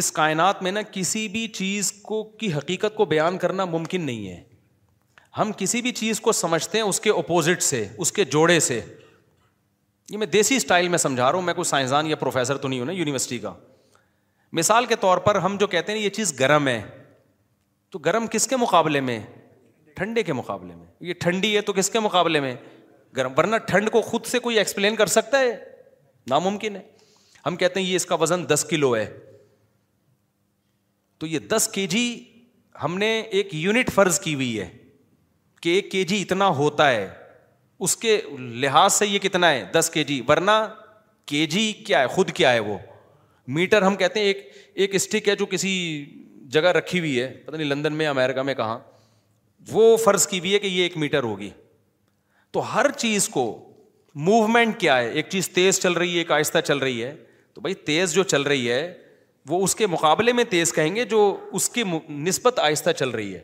[0.00, 4.28] اس کائنات میں نا کسی بھی چیز کو کی حقیقت کو بیان کرنا ممکن نہیں
[4.28, 4.42] ہے
[5.38, 8.80] ہم کسی بھی چیز کو سمجھتے ہیں اس کے اپوزٹ سے اس کے جوڑے سے
[10.10, 12.78] یہ میں دیسی اسٹائل میں سمجھا رہا ہوں میں کوئی سائنسدان یا پروفیسر تو نہیں
[12.80, 13.52] ہوں نا یونیورسٹی کا
[14.60, 16.80] مثال کے طور پر ہم جو کہتے ہیں یہ چیز گرم ہے
[17.92, 19.18] تو گرم کس کے مقابلے میں
[19.96, 22.54] ٹھنڈے کے مقابلے میں یہ ٹھنڈی ہے تو کس کے مقابلے میں
[23.16, 25.54] گرم ورنہ ٹھنڈ کو خود سے کوئی ایکسپلین کر سکتا ہے
[26.30, 26.82] ناممکن ہے
[27.46, 29.06] ہم کہتے ہیں یہ اس کا وزن دس کلو ہے
[31.20, 32.04] تو یہ دس کے جی
[32.82, 34.68] ہم نے ایک یونٹ فرض کی ہوئی ہے
[35.62, 37.08] کہ ایک کے جی اتنا ہوتا ہے
[37.86, 38.20] اس کے
[38.64, 40.50] لحاظ سے یہ کتنا ہے دس کے جی ورنہ
[41.32, 42.76] کے جی کیا ہے خود کیا ہے وہ
[43.56, 44.48] میٹر ہم کہتے ہیں ایک
[44.82, 45.72] ایک اسٹک ہے جو کسی
[46.56, 48.78] جگہ رکھی ہوئی ہے پتہ نہیں لندن میں امیرکا میں کہاں
[49.72, 51.50] وہ فرض کی ہوئی ہے کہ یہ ایک میٹر ہوگی
[52.52, 53.44] تو ہر چیز کو
[54.28, 57.14] موومنٹ کیا ہے ایک چیز تیز چل رہی ہے ایک آہستہ چل رہی ہے
[57.54, 58.92] تو بھائی تیز جو چل رہی ہے
[59.48, 61.18] وہ اس کے مقابلے میں تیز کہیں گے جو
[61.58, 63.40] اس کی نسبت آہستہ چل رہی ہے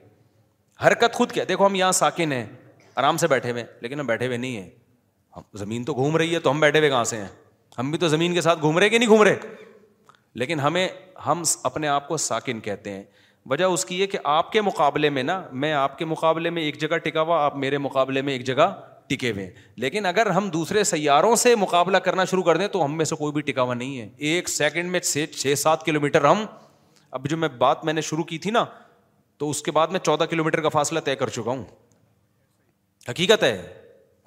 [0.87, 2.45] حرکت خود کیا دیکھو ہم یہاں ساکن ہیں
[3.01, 4.69] آرام سے بیٹھے ہوئے لیکن ہم بیٹھے ہوئے نہیں ہیں
[5.37, 7.27] ہم زمین تو گھوم رہی ہے تو ہم بیٹھے ہوئے کہاں سے ہیں
[7.78, 9.55] ہم بھی تو زمین کے ساتھ گھوم رہے کہ نہیں گھوم رہے
[10.43, 10.87] لیکن ہمیں
[11.27, 13.03] ہم اپنے آپ کو ساکن کہتے ہیں
[13.51, 16.62] وجہ اس کی یہ کہ آپ کے مقابلے میں نا میں آپ کے مقابلے میں
[16.62, 18.69] ایک جگہ ٹکا ہوا آپ میرے مقابلے میں ایک جگہ
[19.15, 22.85] ٹکے ہوئے ہیں لیکن اگر ہم دوسرے سیاروں سے مقابلہ کرنا شروع کر دیں تو
[22.85, 26.01] ہم میں سے کوئی بھی ٹکا ہوا نہیں ہے ایک سیکنڈ میں چھ سات کلو
[26.01, 26.45] میٹر ہم
[27.19, 28.65] اب جو میں میں بات نے شروع کی تھی نا
[29.39, 31.62] تو اس کے بعد میں چودہ کلو میٹر کا فاصلہ طے کر چکا ہوں
[33.09, 33.57] حقیقت ہے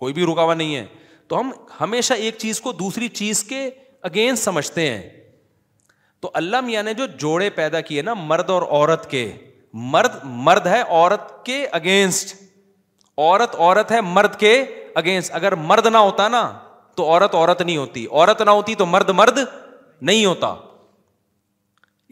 [0.03, 0.85] کوئی بھی رکاوا نہیں ہے
[1.27, 3.69] تو ہم ہمیشہ ایک چیز کو دوسری چیز کے
[4.09, 5.01] اگینسٹ سمجھتے ہیں
[6.21, 9.29] تو اللہ میاں نے جو جوڑے پیدا کیے نا مرد اور عورت کے
[9.93, 12.35] مرد مرد ہے عورت کے اگینسٹ
[13.19, 14.51] عورت عورت ہے مرد کے
[14.95, 16.49] اگینسٹ اگر مرد نہ ہوتا نا
[16.95, 19.37] تو عورت عورت نہیں ہوتی عورت نہ ہوتی تو مرد مرد
[20.01, 20.53] نہیں ہوتا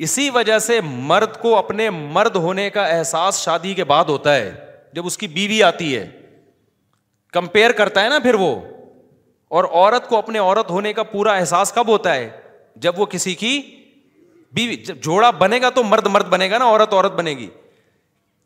[0.06, 4.52] اسی وجہ سے مرد کو اپنے مرد ہونے کا احساس شادی کے بعد ہوتا ہے
[4.94, 6.06] جب اس کی بیوی آتی ہے
[7.34, 8.56] کمپیئر کرتا ہے نا پھر وہ
[9.57, 12.30] اور عورت کو اپنے عورت ہونے کا پورا احساس کب ہوتا ہے
[12.86, 13.60] جب وہ کسی کی
[14.56, 17.49] بیوی جب جوڑا بنے گا تو مرد مرد بنے گا نا عورت عورت بنے گی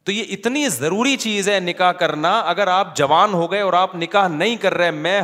[0.06, 3.94] تو یہ اتنی ضروری چیز ہے نکاح کرنا اگر آپ جوان ہو گئے اور آپ
[3.96, 5.22] نکاح نہیں کر رہے میں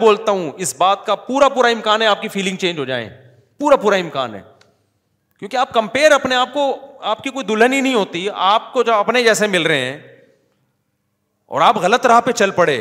[0.00, 2.32] بولتا ہوں اس بات کا پورا پورا امکان ہے آپ آپ آپ آپ کی کی
[2.38, 2.84] فیلنگ چینج ہو
[3.60, 4.40] پورا پورا امکان ہے
[5.38, 6.66] کیونکہ کمپیئر اپنے کو
[7.32, 9.96] کوئی دلہن ہی نہیں ہوتی آپ کو جو اپنے جیسے مل رہے ہیں
[11.54, 12.80] اور آپ غلط راہ پہ چل پڑے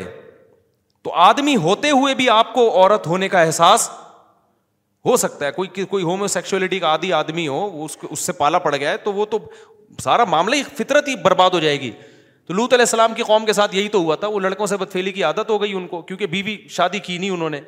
[1.04, 3.90] تو آدمی ہوتے ہوئے بھی آپ کو عورت ہونے کا احساس
[5.06, 6.26] ہو سکتا ہے کوئی کوئی ہومو
[6.82, 9.40] کا آدھی آدمی ہو اس سے پالا پڑ گیا ہے تو وہ تو
[10.04, 11.92] سارا معاملہ ہی فطرت ہی برباد ہو جائے گی
[12.48, 14.78] تو لوت علیہ السلام کی قوم کے ساتھ یہی تو ہوا تھا وہ لڑکوں سے
[14.78, 17.60] بدفیلی کی عادت ہو گئی ان کو کیونکہ بیوی شادی کی نہیں انہوں نے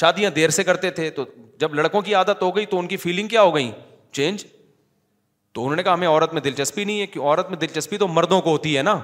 [0.00, 1.24] شادیاں دیر سے کرتے تھے تو
[1.60, 3.70] جب لڑکوں کی عادت ہو گئی تو ان کی فیلنگ کیا ہو گئی
[4.18, 4.44] چینج
[5.54, 8.08] تو انہوں نے کہا ہمیں عورت میں دلچسپی نہیں ہے کہ عورت میں دلچسپی تو
[8.08, 8.98] مردوں کو ہوتی ہے نا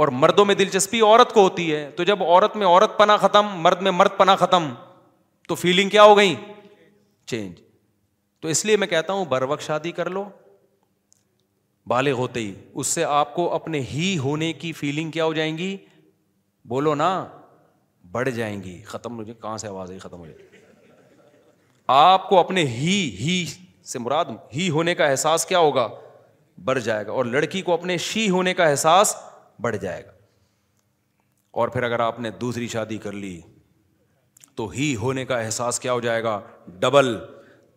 [0.00, 3.46] اور مردوں میں دلچسپی عورت کو ہوتی ہے تو جب عورت میں عورت پنا ختم
[3.62, 4.72] مرد میں مرد پنا ختم
[5.48, 6.34] تو فیلنگ کیا ہو گئی
[7.30, 7.60] چینج
[8.40, 10.24] تو اس لیے میں کہتا ہوں بر وقت شادی کر لو
[11.90, 15.56] بالغ ہوتے ہی اس سے آپ کو اپنے ہی ہونے کی فیلنگ کیا ہو جائیں
[15.58, 15.76] گی
[16.68, 17.08] بولو نا
[18.12, 20.50] بڑھ جائیں گی ختم ہو جائے کہاں سے آواز آئی ختم ہو جائے
[21.96, 23.44] آپ کو اپنے ہی ہی
[23.92, 25.86] سے مراد ہی ہونے کا احساس کیا ہوگا
[26.64, 29.14] بڑھ جائے گا اور لڑکی کو اپنے شی ہونے کا احساس
[29.60, 30.10] بڑھ جائے گا
[31.60, 33.40] اور پھر اگر آپ نے دوسری شادی کر لی
[34.56, 36.40] تو ہی ہونے کا احساس کیا ہو جائے گا
[36.78, 37.16] ڈبل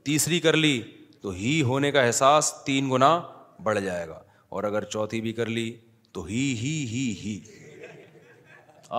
[0.06, 0.82] تیسری کر لی
[1.22, 3.18] تو ہی ہونے کا احساس تین گنا
[3.64, 4.19] بڑھ جائے گا
[4.49, 5.72] اور اگر چوتھی بھی کر لی
[6.14, 7.40] تو ہی ہی ہی ہی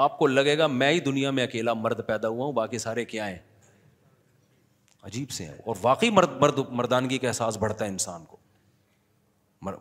[0.05, 2.53] آپ کو لگے گا میں ہی دنیا میں اکیلا مرد مرد مرد پیدا ہوا ہوں
[2.53, 3.45] باقی سارے کیا ہیں ہیں
[5.07, 8.37] عجیب سے اور واقعی مردانگی کا احساس بڑھتا ہے انسان کو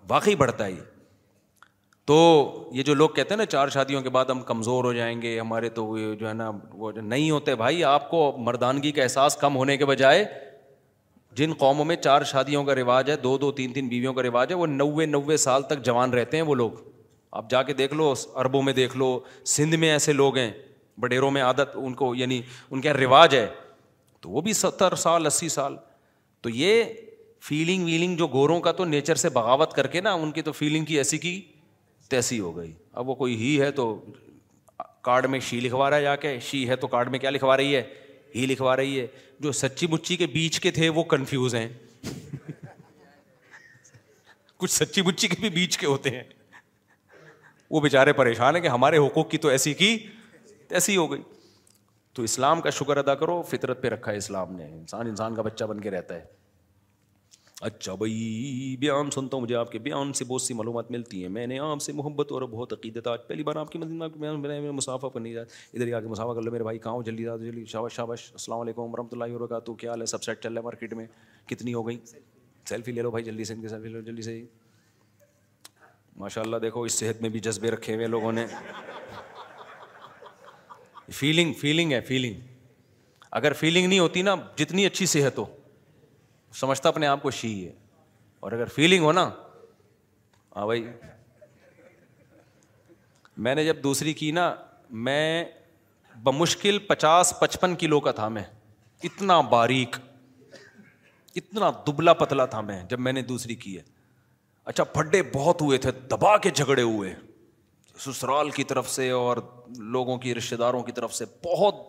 [0.10, 0.82] واقعی بڑھتا ہے یہ
[2.08, 2.18] تو
[2.74, 5.40] یہ جو لوگ کہتے ہیں نا چار شادیوں کے بعد ہم کمزور ہو جائیں گے
[5.40, 5.86] ہمارے تو
[6.20, 9.86] جو ہے نا وہ نہیں ہوتے بھائی آپ کو مردانگی کا احساس کم ہونے کے
[9.86, 10.24] بجائے
[11.38, 14.50] جن قوموں میں چار شادیوں کا رواج ہے دو دو تین تین بیویوں کا رواج
[14.52, 16.72] ہے وہ نوے نوے سال تک جوان رہتے ہیں وہ لوگ
[17.40, 19.08] آپ جا کے دیکھ لو عربوں میں دیکھ لو
[19.54, 20.52] سندھ میں ایسے لوگ ہیں
[21.02, 23.48] بڈیروں میں عادت ان کو یعنی ان کے یہاں رواج ہے
[24.22, 25.76] تو وہ بھی ستر سال اسی سال
[26.42, 26.84] تو یہ
[27.48, 30.52] فیلنگ ویلنگ جو گوروں کا تو نیچر سے بغاوت کر کے نا ان کی تو
[30.52, 31.40] فیلنگ کی ایسی کی
[32.10, 32.72] تیسی ہو گئی
[33.02, 33.90] اب وہ کوئی ہی ہے تو
[35.08, 37.58] کارڈ میں شی لکھوا رہا ہے جا کے شی ہے تو کارڈ میں کیا لکھوا
[37.58, 37.82] رہی ہے
[38.50, 39.06] لکھوا رہی ہے
[39.42, 41.68] جو سچی مچی کے بیچ کے تھے وہ کنفیوز ہیں
[44.58, 46.24] کچھ سچی مچی کے بھی بیچ کے ہوتے ہیں
[47.72, 49.98] وہ بےچارے پریشان ہیں کہ ہمارے حقوق کی تو ایسی کی
[50.70, 51.22] ایسی ہو گئی
[52.16, 55.42] تو اسلام کا شکر ادا کرو فطرت پہ رکھا ہے اسلام نے انسان انسان کا
[55.48, 56.24] بچہ بن کے رہتا ہے
[57.66, 61.30] اچھا بھائی بیان سنتا ہوں مجھے آپ کے بیان سے بہت سی معلومات ملتی ہیں
[61.38, 64.34] میں نے آپ سے محبت اور بہت عقیدت آج پہلی بار آپ کی مزید میں
[64.50, 67.24] نے مسافہ کرنے جا ادھر ہی آ کے مسافہ کر لو میرے بھائی کہاں جلدی
[67.46, 70.60] جلدی شابش شابش السلام علیکم ورحمۃ رحمۃ اللہ وبرکاتہ کیا ہے سب سیٹ چل رہا
[70.60, 71.06] ہے مارکیٹ میں
[71.54, 71.98] کتنی ہو گئی
[72.70, 74.40] سیلفی لے لو بھائی جلدی سے ان سیلفی لو جلدی سے
[76.26, 78.46] ماشاء اللہ دیکھو اس صحت میں بھی جذبے رکھے ہوئے لوگوں نے
[81.14, 82.42] فیلنگ فیلنگ ہے فیلنگ
[83.42, 85.46] اگر فیلنگ نہیں ہوتی نا جتنی اچھی صحت ہو
[86.60, 87.72] سمجھتا اپنے آپ کو شی ہے
[88.48, 89.30] اور اگر فیلنگ ہو نا
[90.56, 90.86] ہاں بھائی
[93.48, 94.54] میں نے جب دوسری کی نا
[95.08, 95.26] میں
[96.24, 98.44] بمشکل پچاس پچپن کلو کا تھا میں
[99.10, 99.96] اتنا باریک
[101.42, 103.82] اتنا دبلا پتلا تھا میں جب میں نے دوسری کی ہے
[104.72, 107.14] اچھا پھڈے بہت ہوئے تھے دبا کے جھگڑے ہوئے
[108.06, 109.38] سسرال کی طرف سے اور
[109.98, 111.88] لوگوں کی رشتے داروں کی طرف سے بہت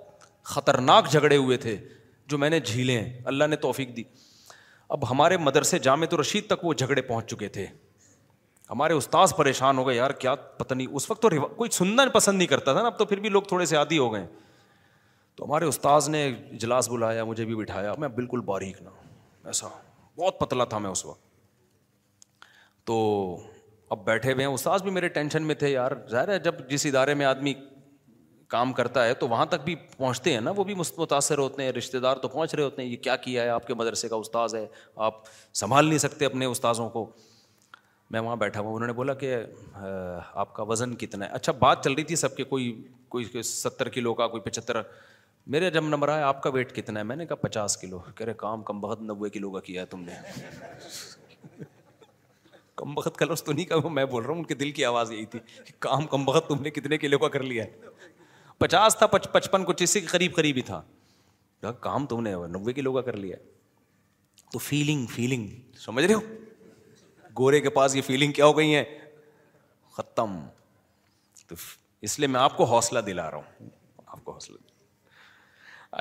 [0.55, 1.77] خطرناک جھگڑے ہوئے تھے
[2.33, 4.03] جو میں نے جھیلے ہیں اللہ نے توفیق دی
[4.95, 7.67] اب ہمارے مدرسے جامع تو رشید تک وہ جھگڑے پہنچ چکے تھے
[8.71, 12.37] ہمارے استاذ پریشان ہو گئے یار کیا پتہ نہیں اس وقت تو کوئی سننا پسند
[12.39, 14.27] نہیں کرتا تھا نا اب تو پھر بھی لوگ تھوڑے سے عادی ہو گئے
[15.37, 18.89] تو ہمارے استاذ نے اجلاس بلایا مجھے بھی بٹھایا میں بالکل باریک نہ
[19.47, 19.69] ایسا
[20.19, 21.25] بہت پتلا تھا میں اس وقت
[22.87, 22.99] تو
[23.95, 26.87] اب بیٹھے ہوئے ہیں استاذ بھی میرے ٹینشن میں تھے یار ظاہر ہے جب جس
[26.87, 27.53] ادارے میں آدمی
[28.49, 31.73] کام کرتا ہے تو وہاں تک بھی پہنچتے ہیں نا وہ بھی متاثر ہوتے ہیں
[31.73, 34.17] رشتے دار تو پہنچ رہے ہوتے ہیں یہ کیا کیا ہے آپ کے مدرسے کا
[34.17, 34.67] استاذ ہے
[35.09, 35.15] آپ
[35.61, 37.07] سنبھال نہیں سکتے اپنے استاذوں کو
[38.15, 39.37] میں وہاں بیٹھا ہوں انہوں نے بولا کہ
[40.43, 42.73] آپ کا وزن کتنا ہے اچھا بات چل رہی تھی سب کے کوئی
[43.17, 44.81] کوئی ستر کلو کا کوئی پچہتر
[45.55, 48.25] میرے جب نمبر آیا آپ کا ویٹ کتنا ہے میں نے کہا پچاس کلو کہہ
[48.27, 51.65] رہے کام کم بہت نوے کلو کا کیا ہے تم نے
[52.77, 55.13] کم بخت کلرس تو نہیں کہا میں بول رہا ہوں ان کے دل کی آواز
[55.13, 57.95] یہی تھی کہ کام کم بخت تم نے کتنے کلو کا کر لیا ہے
[58.61, 60.83] پچاس تھا پچ پچپن کچھ اسی کے قریب قریب ہی تھا
[61.81, 63.37] کام تم نے نوے کلو کا کر لیا
[64.53, 65.47] تو فیلنگ فیلنگ
[65.85, 66.21] سمجھ رہے ہو
[67.39, 68.83] گورے کے پاس یہ فیلنگ کیا ہو گئی ہے
[69.97, 70.39] ختم
[71.49, 71.55] تو
[72.07, 73.69] اس لیے میں آپ کو حوصلہ دلا رہا ہوں
[74.07, 74.57] آپ کو حوصلہ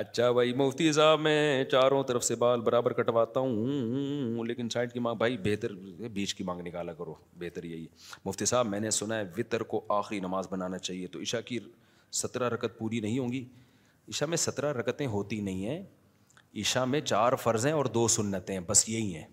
[0.02, 5.00] اچھا بھائی مفتی صاحب میں چاروں طرف سے بال برابر کٹواتا ہوں لیکن سائڈ کی
[5.00, 5.74] مانگ بھائی بہتر
[6.14, 7.86] بیچ کی مانگ نکالا کرو بہتر یہی
[8.26, 11.60] مفتی صاحب میں نے سنا ہے وطر کو آخری نماز بنانا چاہیے تو عشا کی
[12.18, 13.44] سترہ رکت پوری نہیں ہوں گی
[14.10, 15.82] عشاء میں سترہ رکتیں ہوتی نہیں ہیں
[16.62, 19.26] عشاء میں چار فرض ہیں اور دو سنتیں بس یہی ہیں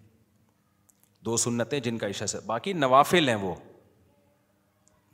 [1.25, 3.55] دو سنتیں جن کا عشاء سے باقی نوافل ہیں وہ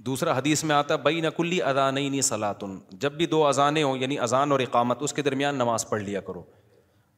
[0.08, 3.96] دوسرا حدیث میں آتا بئی نہ کلی اذانئی نہیں سلاطن جب بھی دو اذانیں ہوں
[4.00, 6.42] یعنی اذان اور اقامت اس کے درمیان نماز پڑھ لیا کرو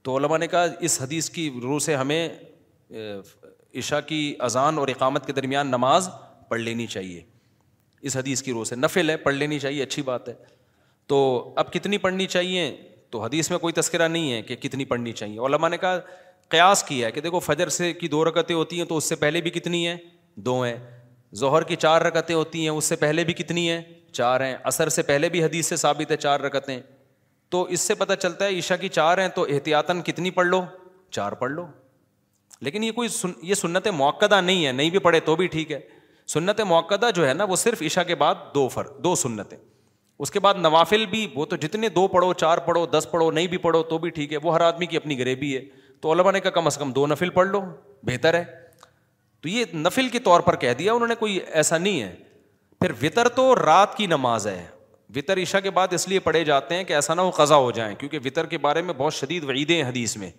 [0.07, 2.29] تو علماء نے کہا اس حدیث کی روح سے ہمیں
[3.83, 6.09] عشاء کی اذان اور اقامت کے درمیان نماز
[6.49, 7.23] پڑھ لینی چاہیے
[8.07, 10.35] اس حدیث کی روح سے نفل ہے پڑھ لینی چاہیے اچھی بات ہے
[11.09, 11.17] تو
[11.59, 12.71] اب کتنی پڑھنی چاہیے
[13.11, 15.99] تو حدیث میں کوئی تذکرہ نہیں ہے کہ کتنی پڑھنی چاہیے علماء نے کہا
[16.51, 19.17] قیاس کیا ہے کہ دیکھو فجر سے کی دو رکتیں ہوتی ہیں تو اس سے
[19.17, 19.97] پہلے بھی کتنی ہیں
[20.49, 20.77] دو ہیں
[21.41, 23.81] ظہر کی چار رکتیں ہوتی ہیں اس سے پہلے بھی کتنی ہیں
[24.13, 26.79] چار ہیں اثر سے پہلے بھی حدیث سے ثابت ہے چار رکتیں
[27.51, 30.61] تو اس سے پتہ چلتا ہے عشاء کی چار ہیں تو احتیاطاً کتنی پڑھ لو
[31.13, 31.67] چار پڑھ لو
[32.67, 35.73] لیکن یہ کوئی سن یہ سنت موقعہ نہیں ہے نہیں بھی پڑھے تو بھی ٹھیک
[35.73, 35.81] ہے
[36.33, 39.57] سنت موقع جو ہے نا وہ صرف عشاء کے بعد دو فر دو سنتیں
[40.25, 43.47] اس کے بعد نوافل بھی وہ تو جتنے دو پڑھو چار پڑھو دس پڑھو نہیں
[43.55, 45.63] بھی پڑھو تو بھی ٹھیک ہے وہ ہر آدمی کی اپنی غریبی ہے
[46.03, 47.61] تو علماء نے کہا کم از کم دو نفل پڑھ لو
[48.11, 48.45] بہتر ہے
[49.43, 52.15] تو یہ نفل کے طور پر کہہ دیا انہوں نے کوئی ایسا نہیں ہے
[52.81, 54.65] پھر وطر تو رات کی نماز ہے
[55.17, 57.71] وطر عشاء کے بعد اس لیے پڑھے جاتے ہیں کہ ایسا نہ وہ قضا ہو
[57.81, 60.31] جائیں کیونکہ وطر کے بارے میں بہت شدید وعیدیں حدیث میں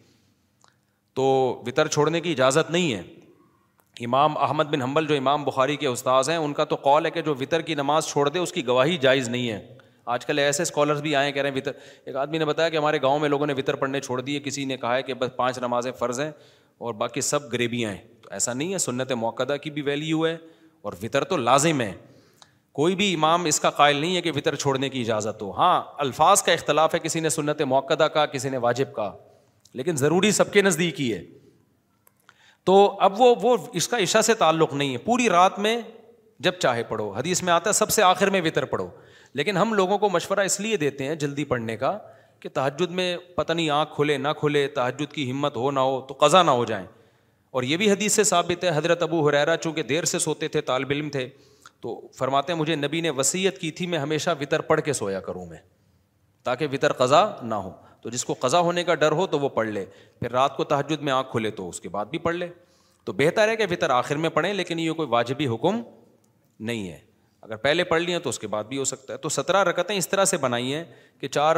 [1.20, 1.24] تو
[1.68, 3.02] وطر چھوڑنے کی اجازت نہیں ہے
[4.06, 7.12] امام احمد بن حمبل جو امام بخاری کے استاذ ہیں ان کا تو قول ہے
[7.12, 9.60] کہ جو وطر کی نماز چھوڑ دے اس کی گواہی جائز نہیں ہے
[10.14, 11.72] آج کل ایسے اسکالرس بھی آئے ہیں کہہ رہے ہیں وطر
[12.06, 14.64] ایک آدمی نے بتایا کہ ہمارے گاؤں میں لوگوں نے وطر پڑھنے چھوڑ دیے کسی
[14.66, 16.32] نے کہا ہے کہ بس پانچ نمازیں فرض ہیں
[16.86, 20.34] اور باقی سب غریبیاں ہیں تو ایسا نہیں ہے سنت موقع کی بھی ویلیو ہے
[20.82, 21.92] اور وطر تو لازم ہے
[22.76, 25.82] کوئی بھی امام اس کا قائل نہیں ہے کہ وطر چھوڑنے کی اجازت ہو ہاں
[26.04, 29.12] الفاظ کا اختلاف ہے کسی نے سنت موقع کا کسی نے واجب کا
[29.80, 31.24] لیکن ضروری سب کے نزدیک ہی ہے
[32.66, 35.78] تو اب وہ وہ اس کا عشاء سے تعلق نہیں ہے پوری رات میں
[36.48, 38.88] جب چاہے پڑھو حدیث میں آتا ہے سب سے آخر میں وطر پڑھو
[39.40, 41.98] لیکن ہم لوگوں کو مشورہ اس لیے دیتے ہیں جلدی پڑھنے کا
[42.40, 46.00] کہ تحجد میں پتہ نہیں آنکھ کھلے نہ کھلے تحجد کی ہمت ہو نہ ہو
[46.08, 46.86] تو قضا نہ ہو جائیں
[47.56, 50.62] اور یہ بھی حدیث سے ثابت ہے حضرت ابو حریرا چونکہ دیر سے سوتے تھے
[50.70, 51.28] طالب علم تھے
[51.82, 55.20] تو فرماتے ہیں مجھے نبی نے وسیعت کی تھی میں ہمیشہ وطر پڑھ کے سویا
[55.22, 55.58] کروں میں
[56.44, 57.72] تاکہ وطر قضا نہ ہو
[58.02, 59.86] تو جس کو قضا ہونے کا ڈر ہو تو وہ پڑھ لے
[60.20, 62.48] پھر رات کو تحجد میں آنکھ کھلے تو اس کے بعد بھی پڑھ لے
[63.06, 65.82] تو بہتر ہے کہ فطر آخر میں پڑھیں لیکن یہ کوئی واجبی حکم
[66.70, 67.00] نہیں ہے
[67.42, 69.96] اگر پہلے پڑھ لیے تو اس کے بعد بھی ہو سکتا ہے تو سترہ رکتیں
[69.98, 70.84] اس طرح سے بنائی ہیں
[71.20, 71.56] کہ چار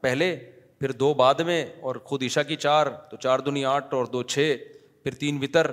[0.00, 0.34] پہلے
[0.78, 4.22] پھر دو بعد میں اور خود عشا کی چار تو چار دنی آٹھ اور دو
[4.22, 4.56] چھ
[5.04, 5.70] پھر تین وطر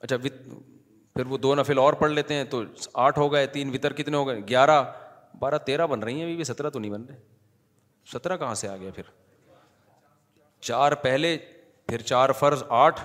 [0.00, 2.62] اچھا پھر وہ دو نفل اور پڑھ لیتے ہیں تو
[3.06, 4.82] آٹھ ہو گئے تین وطر کتنے ہو گئے گیارہ
[5.40, 7.31] بارہ تیرہ بن رہی ہیں ابھی بھی سترہ تو نہیں بن رہے
[8.12, 9.02] سترہ کہاں سے آ گیا پھر
[10.60, 11.36] چار پہلے
[11.86, 13.00] پھر چار فرض آٹھ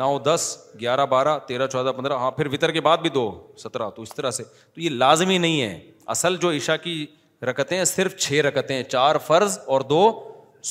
[0.00, 0.46] نو دس
[0.80, 3.30] گیارہ بارہ تیرہ چودہ پندرہ ہاں پھر وطر کے بعد بھی دو
[3.62, 4.42] سترہ تو اس طرح سے
[4.74, 5.78] تو یہ لازمی نہیں ہے
[6.14, 7.04] اصل جو عشا کی
[7.48, 10.00] رکتیں صرف چھ رکتیں چار فرض اور دو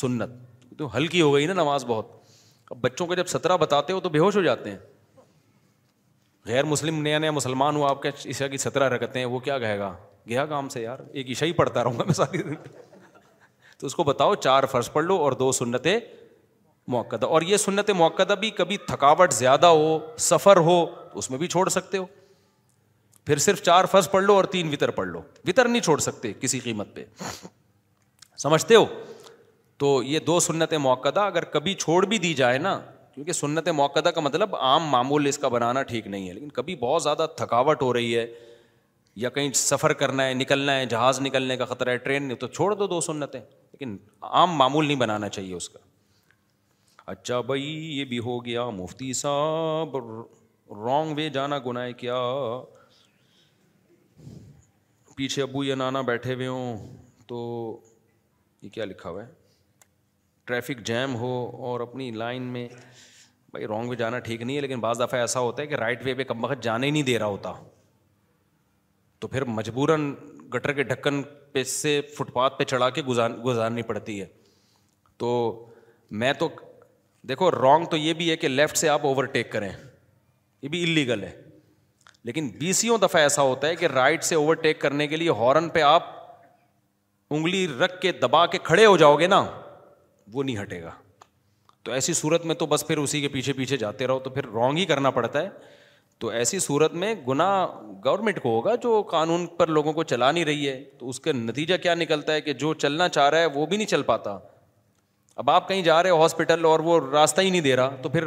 [0.02, 0.30] سنت
[0.78, 2.20] تو ہلکی ہو گئی نا نماز بہت
[2.72, 4.78] اب بچوں کو جب سترہ بتاتے ہو تو بے ہوش ہو جاتے ہیں
[6.46, 9.58] غیر مسلم نیا نیا مسلمان ہو آپ کے عشا کی سترہ رکتے ہیں وہ کیا
[9.60, 9.94] کہے گا
[10.30, 12.54] گیا کام سے یار ایک عشا ہی پڑھتا رہوں گا میں ساری دن
[13.82, 15.88] تو اس کو بتاؤ چار فرض پڑھ لو اور دو سنت
[16.92, 19.98] موقع اور یہ سنت موقع بھی کبھی تھکاوٹ زیادہ ہو
[20.30, 20.76] سفر ہو
[21.22, 22.06] اس میں بھی چھوڑ سکتے ہو
[23.26, 26.32] پھر صرف چار فرض پڑھ لو اور تین وطر پڑھ لو وطر نہیں چھوڑ سکتے
[26.42, 27.04] کسی قیمت پہ
[28.44, 28.86] سمجھتے ہو
[29.84, 32.80] تو یہ دو سنت موقع اگر کبھی چھوڑ بھی دی جائے نا
[33.14, 36.76] کیونکہ سنت موقع کا مطلب عام معمول اس کا بنانا ٹھیک نہیں ہے لیکن کبھی
[36.86, 38.26] بہت زیادہ تھکاوٹ ہو رہی ہے
[39.24, 42.74] یا کہیں سفر کرنا ہے نکلنا ہے جہاز نکلنے کا خطرہ ہے ٹرین تو چھوڑ
[42.76, 45.80] دو دو سنتیں لیکن عام معمول نہیں بنانا چاہیے اس کا
[47.12, 47.64] اچھا بھائی
[47.98, 49.98] یہ بھی ہو گیا مفتی صاحب
[50.86, 52.20] رانگ وے جانا گناہ کیا
[55.16, 56.78] پیچھے ابو یا نانا بیٹھے ہوئے ہوں
[57.28, 57.40] تو
[58.62, 59.28] یہ کیا لکھا ہوا ہے
[60.48, 61.34] ٹریفک جیم ہو
[61.70, 62.68] اور اپنی لائن میں
[63.52, 66.06] بھائی رانگ وے جانا ٹھیک نہیں ہے لیکن بعض دفعہ ایسا ہوتا ہے کہ رائٹ
[66.06, 67.52] وے پہ کم وقت جانے ہی نہیں دے رہا ہوتا
[69.22, 69.96] تو پھر مجبوراً
[70.54, 71.22] گٹر کے ڈھکن
[71.54, 74.26] پہ سے فٹ پاتھ پہ چڑھا کے گزار گزارنی پڑتی ہے
[75.24, 75.34] تو
[76.24, 76.48] میں تو
[77.30, 79.70] دیکھو رانگ تو یہ بھی ہے کہ لیفٹ سے آپ اوور ٹیک کریں
[80.62, 81.32] یہ بھی انلیگل ہے
[82.30, 85.70] لیکن بیسوں دفعہ ایسا ہوتا ہے کہ رائٹ سے اوور ٹیک کرنے کے لیے ہارن
[85.78, 86.10] پہ آپ
[87.36, 89.44] انگلی رکھ کے دبا کے کھڑے ہو جاؤ گے نا
[90.34, 90.92] وہ نہیں ہٹے گا
[91.84, 94.48] تو ایسی صورت میں تو بس پھر اسی کے پیچھے پیچھے جاتے رہو تو پھر
[94.56, 95.50] رانگ ہی کرنا پڑتا ہے
[96.22, 97.46] تو ایسی صورت میں گنا
[98.06, 101.32] گورنمنٹ کو ہوگا جو قانون پر لوگوں کو چلا نہیں رہی ہے تو اس کا
[101.36, 104.38] نتیجہ کیا نکلتا ہے کہ جو چلنا چاہ رہا ہے وہ بھی نہیں چل پاتا
[105.42, 108.26] اب آپ کہیں جا رہے ہاسپٹل اور وہ راستہ ہی نہیں دے رہا تو پھر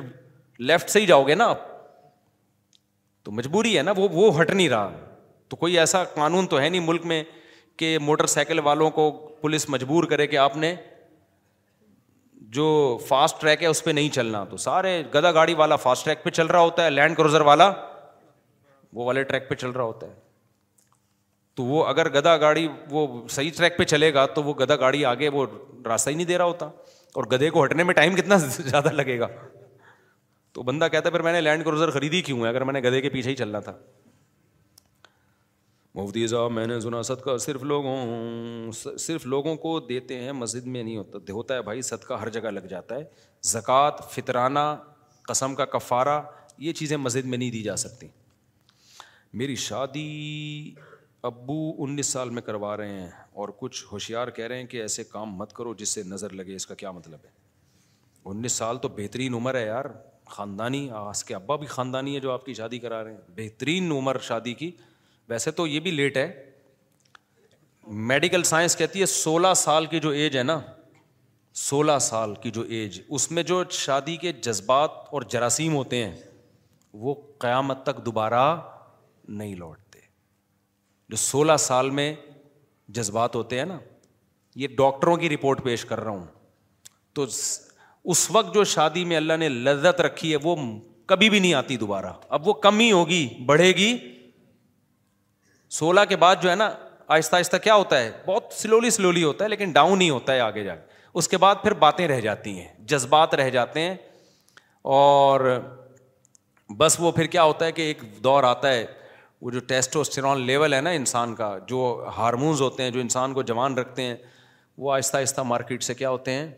[0.71, 1.61] لیفٹ سے ہی جاؤ گے نا آپ
[3.25, 4.91] تو مجبوری ہے نا وہ وہ ہٹ نہیں رہا
[5.49, 7.23] تو کوئی ایسا قانون تو ہے نہیں ملک میں
[7.83, 9.11] کہ موٹر سائیکل والوں کو
[9.41, 10.75] پولیس مجبور کرے کہ آپ نے
[12.55, 12.67] جو
[13.09, 16.31] فاسٹ ٹریک ہے اس پہ نہیں چلنا تو سارے گدا گاڑی والا فاسٹ ٹریک پہ
[16.39, 17.71] چل رہا ہوتا ہے لینڈ کروزر والا
[18.99, 20.15] وہ والے ٹریک پہ چل رہا ہوتا ہے
[21.59, 23.07] تو وہ اگر گدا گاڑی وہ
[23.37, 25.47] صحیح ٹریک پہ چلے گا تو وہ گدا گاڑی آگے وہ
[25.87, 26.69] راستہ ہی نہیں دے رہا ہوتا
[27.19, 29.29] اور گدے کو ہٹنے میں ٹائم کتنا زیادہ لگے گا
[30.55, 32.81] تو بندہ کہتا ہے پھر میں نے لینڈ کروزر خریدی کیوں ہے اگر میں نے
[32.89, 33.73] گدے کے پیچھے ہی چلنا تھا
[35.97, 37.93] مفتی صاحب میں نے سنا صدقہ صرف لوگوں
[38.99, 42.49] صرف لوگوں کو دیتے ہیں مسجد میں نہیں ہوتا ہوتا ہے بھائی صدقہ ہر جگہ
[42.51, 43.03] لگ جاتا ہے
[43.51, 44.59] زکوٰۃ فطرانہ
[45.29, 46.21] قسم کا کفارہ
[46.67, 48.09] یہ چیزیں مسجد میں نہیں دی جا سکتی
[49.43, 50.09] میری شادی
[51.31, 53.09] ابو انیس سال میں کروا رہے ہیں
[53.41, 56.55] اور کچھ ہوشیار کہہ رہے ہیں کہ ایسے کام مت کرو جس سے نظر لگے
[56.57, 57.31] اس کا کیا مطلب ہے
[58.31, 59.85] انیس سال تو بہترین عمر ہے یار
[60.31, 63.91] خاندانی آس کے ابا بھی خاندانی ہے جو آپ کی شادی کرا رہے ہیں بہترین
[63.93, 64.71] عمر شادی کی
[65.29, 66.31] ویسے تو یہ بھی لیٹ ہے
[68.11, 70.59] میڈیکل سائنس کہتی ہے سولہ سال کی جو ایج ہے نا
[71.69, 76.15] سولہ سال کی جو ایج اس میں جو شادی کے جذبات اور جراثیم ہوتے ہیں
[77.03, 78.45] وہ قیامت تک دوبارہ
[79.29, 79.99] نہیں لوٹتے
[81.09, 82.15] جو سولہ سال میں
[82.99, 83.79] جذبات ہوتے ہیں نا
[84.63, 86.27] یہ ڈاکٹروں کی رپورٹ پیش کر رہا ہوں
[87.15, 87.27] تو
[88.13, 90.57] اس وقت جو شادی میں اللہ نے لذت رکھی ہے وہ
[91.07, 93.93] کبھی بھی نہیں آتی دوبارہ اب وہ کم ہی ہوگی بڑھے گی
[95.75, 96.69] سولہ کے بعد جو ہے نا
[97.15, 100.41] آہستہ آہستہ کیا ہوتا ہے بہت سلولی سلولی ہوتا ہے لیکن ڈاؤن ہی ہوتا ہے
[100.41, 103.95] آگے جا کے اس کے بعد پھر باتیں رہ جاتی ہیں جذبات رہ جاتے ہیں
[104.99, 105.41] اور
[106.79, 108.85] بس وہ پھر کیا ہوتا ہے کہ ایک دور آتا ہے
[109.43, 111.81] وہ جو ٹیسٹوسٹیرون لیول ہے نا انسان کا جو
[112.17, 114.15] ہارمونز ہوتے ہیں جو انسان کو جوان رکھتے ہیں
[114.85, 116.51] وہ آہستہ آہستہ مارکیٹ سے کیا ہوتے ہیں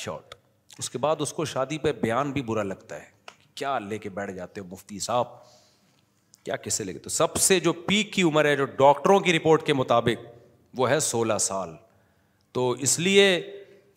[0.00, 0.34] شارٹ
[0.78, 3.12] اس کے بعد اس کو شادی پہ بیان بھی برا لگتا ہے
[3.56, 5.38] کیا لے کے بیٹھ جاتے ہو مفتی صاحب
[6.44, 9.32] کیا کسے لے کے تو سب سے جو پیک کی عمر ہے جو ڈاکٹروں کی
[9.32, 10.24] رپورٹ کے مطابق
[10.78, 11.74] وہ ہے سولہ سال
[12.52, 13.24] تو اس لیے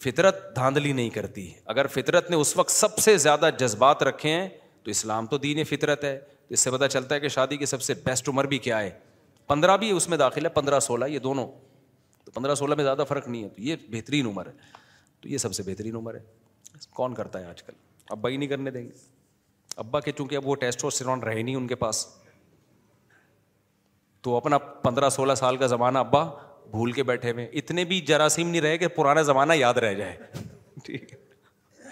[0.04, 4.48] فطرت دھاندلی نہیں کرتی اگر فطرت نے اس وقت سب سے زیادہ جذبات رکھے ہیں
[4.84, 6.18] تو اسلام تو دین فطرت ہے
[6.48, 8.80] تو اس سے پتہ چلتا ہے کہ شادی کی سب سے بیسٹ عمر بھی کیا
[8.82, 8.90] ہے
[9.48, 11.48] پندرہ بھی اس میں داخل ہے پندرہ سولہ یہ دونوں
[12.26, 14.52] تو پندرہ سولہ میں زیادہ فرق نہیں ہے تو یہ بہترین عمر ہے
[15.22, 16.20] تو یہ سب سے بہترین عمر ہے
[16.96, 17.74] کون کرتا ہے آج کل
[18.18, 18.92] ابا ہی نہیں کرنے دیں گے
[19.84, 22.06] ابا کے چونکہ اب وہ ٹیسٹ اور سیرون رہے نہیں ان کے پاس
[24.28, 26.24] تو اپنا پندرہ سولہ سال کا زمانہ ابا
[26.72, 30.16] بھول کے بیٹھے ہوئے اتنے بھی جراثیم نہیں رہے کہ پرانا زمانہ یاد رہ جائے
[30.86, 31.12] ٹھیک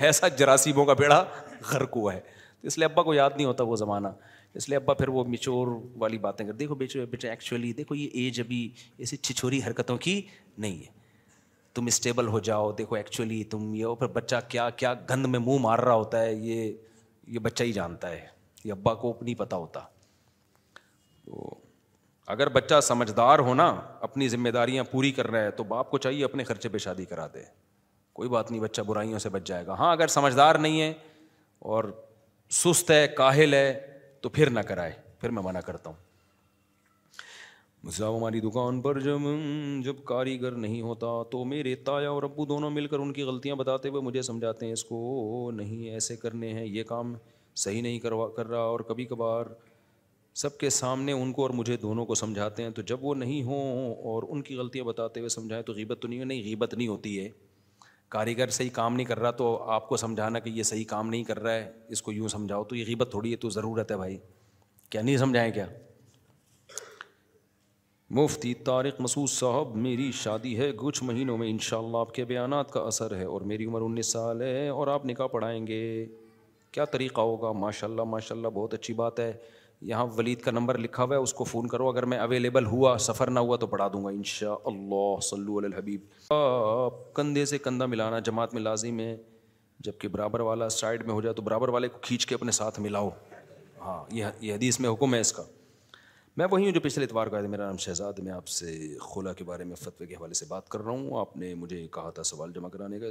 [0.08, 1.24] ایسا جراثیموں کا بیڑا
[1.70, 2.20] گھر ہوا ہے
[2.62, 4.08] تو اس لیے ابا کو یاد نہیں ہوتا وہ زمانہ
[4.60, 5.68] اس لیے ابا پھر وہ مچور
[6.00, 8.60] والی باتیں کر دیکھو بیچو ایکچولی دیکھو یہ ایج ابھی
[8.98, 10.22] ایسی چھچوری حرکتوں کی
[10.58, 10.92] نہیں ہے
[11.76, 15.40] تم اسٹیبل ہو جاؤ دیکھو ایکچولی تم یہ ہو پھر بچہ کیا کیا گند میں
[15.46, 16.72] منہ مار رہا ہوتا ہے یہ
[17.36, 18.26] یہ بچہ ہی جانتا ہے
[18.64, 19.80] یہ ابا کو نہیں پتہ ہوتا
[21.26, 21.46] تو
[22.34, 23.66] اگر بچہ سمجھدار ہونا
[24.02, 27.06] اپنی ذمہ داریاں پوری کر رہا ہے تو باپ کو چاہیے اپنے خرچے پہ شادی
[27.06, 27.42] کرا دے
[28.16, 30.92] کوئی بات نہیں بچہ برائیوں سے بچ جائے گا ہاں اگر سمجھدار نہیں ہے
[31.74, 31.84] اور
[32.64, 33.74] سست ہے کاہل ہے
[34.22, 34.92] تو پھر نہ کرائے
[35.22, 36.04] پھر میں منع کرتا ہوں
[38.16, 39.22] ہماری دکان پر جب
[39.86, 43.56] جب کاریگر نہیں ہوتا تو میرے تایا اور ابو دونوں مل کر ان کی غلطیاں
[43.56, 47.14] بتاتے ہوئے مجھے سمجھاتے ہیں اس کو نہیں ایسے کرنے ہیں یہ کام
[47.66, 49.46] صحیح نہیں کروا کر رہا اور کبھی کبھار
[50.42, 53.44] سب کے سامنے ان کو اور مجھے دونوں کو سمجھاتے ہیں تو جب وہ نہیں
[53.44, 56.74] ہوں اور ان کی غلطیاں بتاتے ہوئے سمجھائیں تو غیبت تو نہیں ہو نہیں غیبت
[56.74, 57.28] نہیں ہوتی ہے
[58.16, 61.24] کاریگر صحیح کام نہیں کر رہا تو آپ کو سمجھانا کہ یہ صحیح کام نہیں
[61.24, 63.98] کر رہا ہے اس کو یوں سمجھاؤ تو یہ غیبت تھوڑی ہے تو ضرورت ہے
[63.98, 64.18] بھائی
[64.90, 65.66] کیا نہیں سمجھائیں کیا
[68.22, 72.80] مفتی طارق مسعود صاحب میری شادی ہے کچھ مہینوں میں انشاءاللہ آپ کے بیانات کا
[72.88, 75.82] اثر ہے اور میری عمر انیس سال ہے اور آپ نکاح پڑھائیں گے
[76.72, 79.32] کیا طریقہ ہوگا ماشاء اللہ ماشاء اللہ بہت اچھی بات ہے
[79.82, 82.98] یہاں ولید کا نمبر لکھا ہوا ہے اس کو فون کرو اگر میں اویلیبل ہوا
[83.00, 86.34] سفر نہ ہوا تو پڑھا دوں گا ان شاء اللہ علی حبیب
[87.16, 89.16] کندھے سے کندھا ملانا جماعت میں لازم ہے
[89.86, 92.52] جب کہ برابر والا سائڈ میں ہو جائے تو برابر والے کو کھینچ کے اپنے
[92.60, 93.10] ساتھ ملاؤ
[93.82, 94.04] ہاں
[94.42, 95.44] یہ حدیث میں حکم ہے اس کا
[96.38, 99.34] میں وہی ہوں جو پچھلے اتوار کا ہے میرا نام شہزاد میں آپ سے خلا
[99.34, 102.10] کے بارے میں فتوی کے حوالے سے بات کر رہا ہوں آپ نے مجھے کہا
[102.16, 103.10] تھا سوال جمع کرانے کا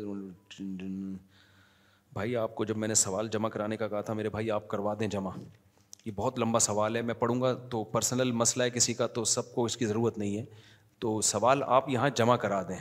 [2.15, 4.69] بھائی آپ کو جب میں نے سوال جمع کرانے کا کہا تھا میرے بھائی آپ
[4.69, 5.31] کروا دیں جمع
[6.05, 9.22] یہ بہت لمبا سوال ہے میں پڑھوں گا تو پرسنل مسئلہ ہے کسی کا تو
[9.35, 10.44] سب کو اس کی ضرورت نہیں ہے
[11.01, 12.76] تو سوال آپ یہاں جمع کرا دیں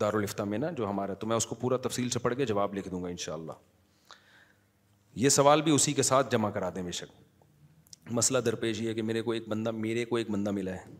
[0.00, 2.74] دارالفتہ میں نا جو ہمارا تو میں اس کو پورا تفصیل سے پڑھ کے جواب
[2.74, 3.52] لکھ دوں گا ان شاء اللہ
[5.24, 8.94] یہ سوال بھی اسی کے ساتھ جمع کرا دیں بے شک مسئلہ درپیش یہ ہے
[8.94, 10.96] کہ میرے کو ایک بندہ میرے کو ایک بندہ ملا ہے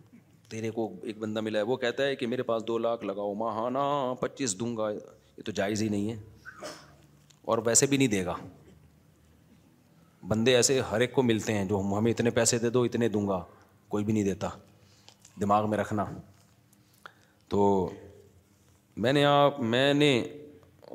[0.51, 3.35] تیرے کو ایک بندہ ملا ہے وہ کہتا ہے کہ میرے پاس دو لاکھ لگاؤ
[3.45, 3.79] ماہانہ
[4.21, 6.17] پچیس دوں گا یہ تو جائز ہی نہیں ہے
[7.53, 8.35] اور ویسے بھی نہیں دے گا
[10.29, 13.27] بندے ایسے ہر ایک کو ملتے ہیں جو ہمیں اتنے پیسے دے دو اتنے دوں
[13.29, 13.43] گا
[13.93, 14.49] کوئی بھی نہیں دیتا
[15.41, 16.05] دماغ میں رکھنا
[17.51, 17.61] تو
[19.05, 20.11] میں نے آپ میں نے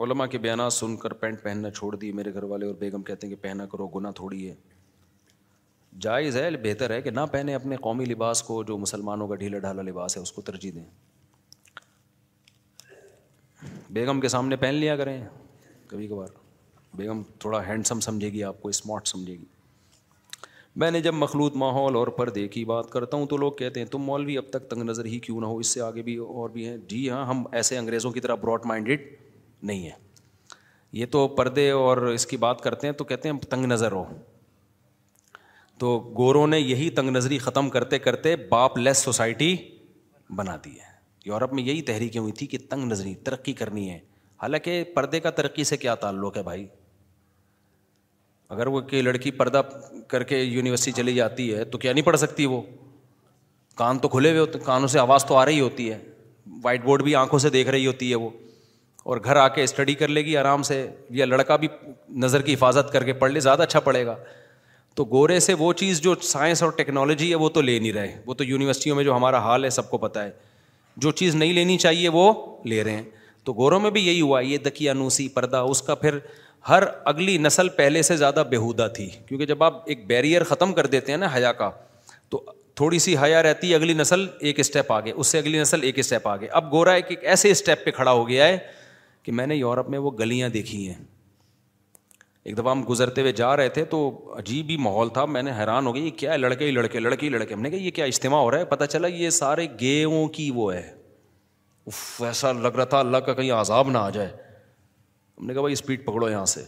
[0.04, 3.28] علماء کے بیانات سن کر پینٹ پہننا چھوڑ دی میرے گھر والے اور بیگم کہتے
[3.28, 4.54] ہیں کہ پہنا کرو گناہ تھوڑی ہے
[6.02, 9.60] جائز ہے بہتر ہے کہ نہ پہنے اپنے قومی لباس کو جو مسلمانوں کا ڈھیلا
[9.66, 10.86] ڈھالا لباس ہے اس کو ترجیح دیں
[14.00, 15.20] بیگم کے سامنے پہن لیا کریں
[15.88, 16.42] کبھی کبھار
[16.98, 19.46] بیگم تھوڑا ہینڈسم سمجھے گی آپ کو اسمارٹ سمجھے گی
[20.82, 23.88] میں نے جب مخلوط ماحول اور پردے کی بات کرتا ہوں تو لوگ کہتے ہیں
[23.88, 26.50] تم مولوی اب تک تنگ نظر ہی کیوں نہ ہو اس سے آگے بھی اور
[26.50, 29.08] بھی ہیں جی ہاں ہم ایسے انگریزوں کی طرح براڈ مائنڈیڈ
[29.70, 29.98] نہیں ہیں
[31.02, 34.04] یہ تو پردے اور اس کی بات کرتے ہیں تو کہتے ہیں تنگ نظر ہو
[35.80, 39.56] تو گوروں نے یہی تنگ نظری ختم کرتے کرتے باپ لیس سوسائٹی
[40.36, 40.92] بنا دی ہے
[41.26, 44.00] یورپ میں یہی تحریکیں ہوئی تھی کہ تنگ نظری ترقی کرنی ہے
[44.42, 46.66] حالانکہ پردے کا ترقی سے کیا تعلق ہے بھائی
[48.54, 49.62] اگر وہ کہ لڑکی پردہ
[50.14, 52.62] کر کے یونیورسٹی چلی جاتی ہے تو کیا نہیں پڑھ سکتی وہ
[53.82, 55.98] کان تو کھلے ہوئے ہوتے کانوں سے آواز تو آ رہی ہوتی ہے
[56.64, 58.30] وائٹ بورڈ بھی آنکھوں سے دیکھ رہی ہوتی ہے وہ
[59.12, 60.78] اور گھر آ کے اسٹڈی کر لے گی آرام سے
[61.22, 61.68] یا لڑکا بھی
[62.26, 64.16] نظر کی حفاظت کر کے پڑھ لے زیادہ اچھا پڑھے گا
[64.96, 68.16] تو گورے سے وہ چیز جو سائنس اور ٹیکنالوجی ہے وہ تو لے نہیں رہے
[68.26, 70.32] وہ تو یونیورسٹیوں میں جو ہمارا حال ہے سب کو پتہ ہے
[71.06, 72.32] جو چیز نہیں لینی چاہیے وہ
[72.72, 73.04] لے رہے ہیں
[73.46, 76.18] تو گوروں میں بھی یہی ہوا یہ دکیا نوسی پردہ اس کا پھر
[76.70, 80.86] ہر اگلی نسل پہلے سے زیادہ بےحودہ تھی کیونکہ جب آپ ایک بیریئر ختم کر
[80.88, 81.70] دیتے ہیں نا حیا کا
[82.32, 82.44] تو
[82.76, 86.28] تھوڑی سی حیا رہتی اگلی نسل ایک اسٹیپ آگے اس سے اگلی نسل ایک اسٹیپ
[86.28, 88.58] آگے اب گورا ایک ایک ایسے اسٹیپ پہ کھڑا ہو گیا ہے
[89.24, 91.04] کہ میں نے یورپ میں وہ گلیاں دیکھی ہیں
[92.46, 94.00] ایک دفعہ ہم گزرتے ہوئے جا رہے تھے تو
[94.38, 97.26] عجیب ہی ماحول تھا میں نے حیران ہو گئی کیا ہے لڑکے ہی لڑکے لڑکے
[97.26, 99.68] ہی لڑکے ہم نے کہا یہ کیا اجتماع ہو رہا ہے پتہ چلا یہ سارے
[99.80, 100.84] گیہوں کی وہ ہے
[101.88, 104.30] اف ایسا لگ رہا تھا اللہ کا کہیں عذاب نہ آ جائے
[105.40, 106.64] ہم نے کہا بھائی اسپیڈ پکڑو یہاں سے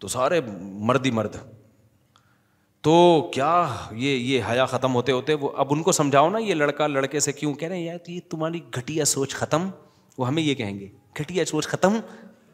[0.00, 0.40] تو سارے
[0.88, 1.36] مرد ہی مرد
[2.84, 2.94] تو
[3.34, 3.50] کیا
[3.90, 7.20] یہ یہ حیا ختم ہوتے ہوتے وہ اب ان کو سمجھاؤ نا یہ لڑکا لڑکے
[7.20, 9.68] سے کیوں کہہ رہے ہیں یار یہ تمہاری گھٹیا سوچ ختم
[10.18, 10.86] وہ ہمیں یہ کہیں گے
[11.18, 11.98] گھٹیا سوچ ختم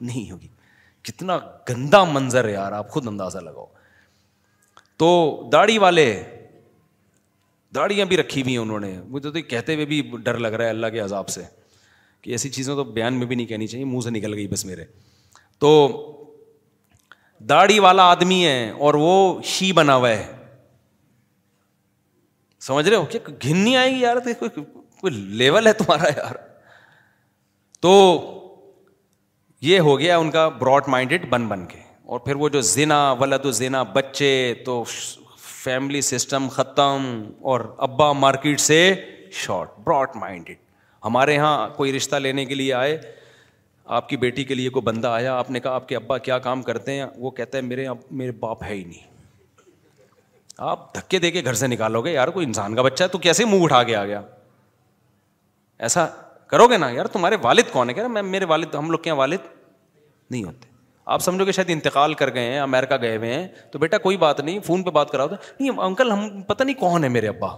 [0.01, 0.49] نہیں ہوگی
[1.09, 1.39] کتنا
[1.71, 3.67] گندا منظر ہے یار آپ خود اندازہ لگاؤ
[4.99, 5.09] تو
[5.53, 6.07] داڑھی والے
[7.75, 10.71] داڑیاں بھی رکھی ہوئی ہیں انہوں نے تو کہتے ہوئے بھی ڈر لگ رہا ہے
[10.71, 11.43] اللہ کے عذاب سے
[12.23, 14.65] کہ ایسی چیزوں تو بیان میں بھی نہیں کہنی چاہیے منہ سے نکل گئی بس
[14.65, 14.85] میرے
[15.65, 15.91] تو
[17.49, 19.13] داڑھی والا آدمی ہے اور وہ
[19.51, 20.27] شی بنا ہوا ہے
[22.67, 26.35] سمجھ رہے ہو گن آئے گی یار کوئی کوئی لیول ہے تمہارا یار
[27.87, 27.95] تو
[29.71, 31.79] یہ ہو گیا ان کا براڈ مائنڈیڈ بن بن کے
[32.13, 34.31] اور پھر وہ جو زینا ولاد و زینا بچے
[34.67, 34.83] تو
[35.47, 37.07] فیملی سسٹم ختم
[37.53, 38.79] اور ابا مارکیٹ سے
[39.45, 40.59] شارٹ براڈ مائنڈیڈ
[41.05, 42.99] ہمارے یہاں کوئی رشتہ لینے کے لیے آئے
[43.85, 46.39] آپ کی بیٹی کے لیے کوئی بندہ آیا آپ نے کہا آپ کے ابا کیا
[46.45, 49.13] کام کرتے ہیں وہ کہتا ہے میرے میرے باپ ہے ہی نہیں
[50.69, 53.19] آپ دھکے دے کے گھر سے نکالو گے یار کوئی انسان کا بچہ ہے تو
[53.19, 54.21] کیسے منہ اٹھا کے آ گیا
[55.87, 56.07] ایسا
[56.51, 58.99] کرو گے نا یار تمہارے والد کون ہے کہہ رہے میں میرے والد ہم لوگ
[59.03, 59.47] کے یہاں والد
[60.31, 60.73] نہیں ہوتے
[61.05, 64.17] آپ سمجھو کہ شاید انتقال کر گئے ہیں امیرکا گئے ہوئے ہیں تو بیٹا کوئی
[64.17, 67.29] بات نہیں فون پہ بات کراؤ تو نہیں انکل ہم پتہ نہیں کون ہے میرے
[67.29, 67.55] ابا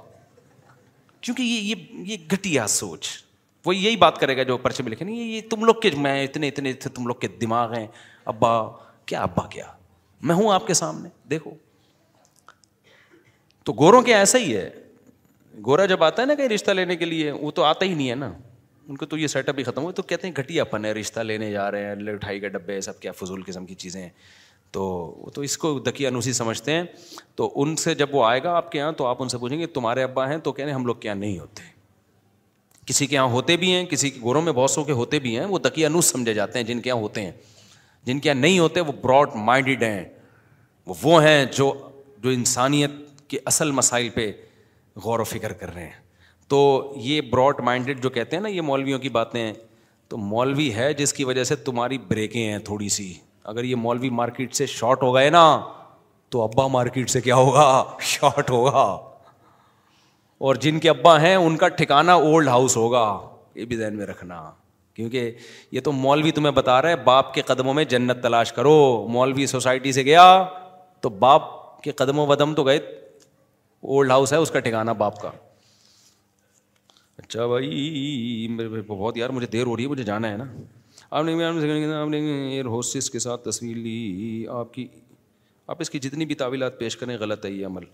[1.21, 1.75] کیونکہ یہ
[2.07, 3.09] یہ یہ سوچ
[3.67, 6.23] وہ یہی بات کرے گا جو پرچے میں لکھے نہیں یہ تم لوگ کے میں
[6.25, 7.87] اتنے اتنے تم لوگ کے دماغ ہیں
[8.33, 8.51] ابا
[9.07, 9.65] کیا ابا کیا
[10.29, 11.51] میں ہوں آپ کے سامنے دیکھو
[13.65, 14.69] تو گوروں کے ایسا ہی ہے
[15.67, 18.11] گورا جب آتا ہے نا کہیں رشتہ لینے کے لیے وہ تو آتا ہی نہیں
[18.11, 18.33] ہے نا
[18.89, 20.93] ان کو تو یہ سیٹ اپ ہی ختم ہوا تو کہتے ہیں گھٹیا پن ہے
[20.99, 24.09] رشتہ لینے جا رہے ہیں لٹھائی کے ڈبے سب کیا فضول قسم کی چیزیں
[24.77, 24.85] تو
[25.19, 26.83] وہ تو اس کو دکی انوسی سمجھتے ہیں
[27.37, 29.59] تو ان سے جب وہ آئے گا آپ کے یہاں تو آپ ان سے پوچھیں
[29.59, 31.75] گے تمہارے ابا ہیں تو کہنے ہم لوگ کے یہاں نہیں ہوتے
[32.87, 35.39] کسی کے یہاں ہوتے بھی ہیں کسی کے گوروں میں بہت سو کے ہوتے بھی
[35.39, 37.31] ہیں وہ تقیا نوس سمجھے جاتے ہیں جن کے یہاں ہوتے ہیں
[38.07, 40.05] جن کے یہاں نہیں ہوتے وہ براڈ مائنڈیڈ ہیں
[41.03, 41.73] وہ ہیں جو
[42.23, 42.91] جو انسانیت
[43.29, 44.31] کے اصل مسائل پہ
[45.05, 46.05] غور و فکر کر رہے ہیں
[46.49, 46.59] تو
[47.07, 49.53] یہ براڈ مائنڈیڈ جو کہتے ہیں نا یہ مولویوں کی باتیں
[50.09, 53.13] تو مولوی ہے جس کی وجہ سے تمہاری بریکیں ہیں تھوڑی سی
[53.53, 55.47] اگر یہ مولوی مارکیٹ سے شارٹ ہو گئے نا
[56.31, 57.67] تو ابا مارکیٹ سے کیا ہوگا
[58.13, 58.87] شارٹ ہوگا
[60.45, 63.05] اور جن کے ابا ہیں ان کا ٹھکانا اولڈ ہاؤس ہوگا
[63.55, 64.41] یہ بھی ذہن میں رکھنا
[64.95, 65.31] کیونکہ
[65.73, 68.75] یہ تو مولوی تمہیں بتا رہا ہے باپ کے قدموں میں جنت تلاش کرو
[69.13, 70.23] مولوی سوسائٹی سے گیا
[71.01, 71.43] تو باپ
[71.83, 72.77] کے قدم و بدم تو گئے
[73.83, 75.31] اولڈ ہاؤس ہے اس کا ٹھکانا باپ کا
[77.23, 78.49] اچھا بھائی
[78.89, 80.45] بہت یار مجھے دیر ہو رہی ہے مجھے جانا ہے نا
[81.11, 82.19] آپ نے آپ نے
[82.53, 84.87] ایئر ہوسٹس کے ساتھ تصویر لی آپ کی
[85.75, 87.85] آپ اس کی جتنی بھی تعویلات پیش کریں غلط ہے یہ عمل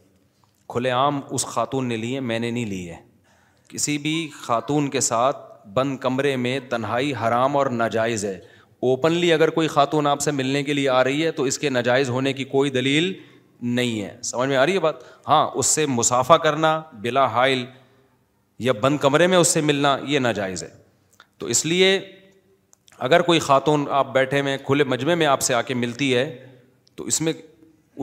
[0.72, 2.94] کھلے عام اس خاتون نے لیے میں نے نہیں لی ہے
[3.68, 5.40] کسی بھی خاتون کے ساتھ
[5.74, 8.38] بند کمرے میں تنہائی حرام اور ناجائز ہے
[8.90, 11.70] اوپنلی اگر کوئی خاتون آپ سے ملنے کے لیے آ رہی ہے تو اس کے
[11.76, 13.12] ناجائز ہونے کی کوئی دلیل
[13.78, 17.64] نہیں ہے سمجھ میں آ رہی ہے بات ہاں اس سے مسافہ کرنا بلا حائل
[18.68, 20.68] یا بند کمرے میں اس سے ملنا یہ ناجائز ہے
[21.38, 21.96] تو اس لیے
[23.08, 26.24] اگر کوئی خاتون آپ بیٹھے میں کھلے مجمعے میں آپ سے آ کے ملتی ہے
[26.96, 27.32] تو اس میں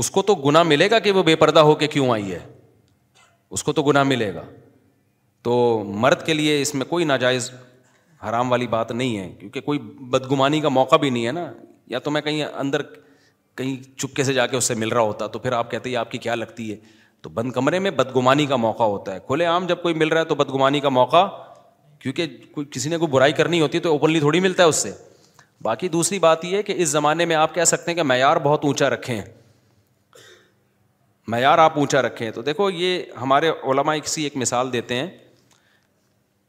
[0.02, 2.40] اس کو تو گناہ ملے گا کہ وہ بے پردہ ہو کے کیوں آئی ہے
[3.54, 4.42] اس کو تو گناہ ملے گا
[5.44, 5.54] تو
[6.04, 7.50] مرد کے لیے اس میں کوئی ناجائز
[8.30, 9.80] حرام والی بات نہیں ہے کیونکہ کوئی
[10.12, 11.52] بدگمانی کا موقع بھی نہیں ہے نا
[11.90, 12.82] یا تو میں کہیں اندر
[13.58, 15.96] کہیں چپکے سے جا کے اس سے مل رہا ہوتا تو پھر آپ کہتے ہیں
[15.98, 16.76] آپ کی کیا لگتی ہے
[17.22, 20.20] تو بند کمرے میں بدگمانی کا موقع ہوتا ہے کھلے عام جب کوئی مل رہا
[20.20, 21.26] ہے تو بدگمانی کا موقع
[22.00, 24.76] کیونکہ کوئی کسی نے کوئی برائی کرنی ہوتی ہے تو اوپنلی تھوڑی ملتا ہے اس
[24.84, 24.92] سے
[25.64, 28.38] باقی دوسری بات یہ ہے کہ اس زمانے میں آپ کہہ سکتے ہیں کہ معیار
[28.44, 29.24] بہت اونچا رکھے ہیں
[31.30, 35.08] معیار آپ اونچا رکھیں تو دیکھو یہ ہمارے علماء ایک مثال دیتے ہیں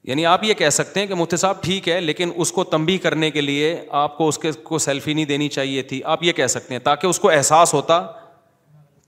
[0.08, 2.96] یعنی آپ یہ کہہ سکتے ہیں کہ مفتی صاحب ٹھیک ہے لیکن اس کو تمبی
[3.06, 3.66] کرنے کے لیے
[4.02, 6.80] آپ کو اس کے کو سیلفی نہیں دینی چاہیے تھی آپ یہ کہہ سکتے ہیں
[6.84, 8.00] تاکہ اس کو احساس ہوتا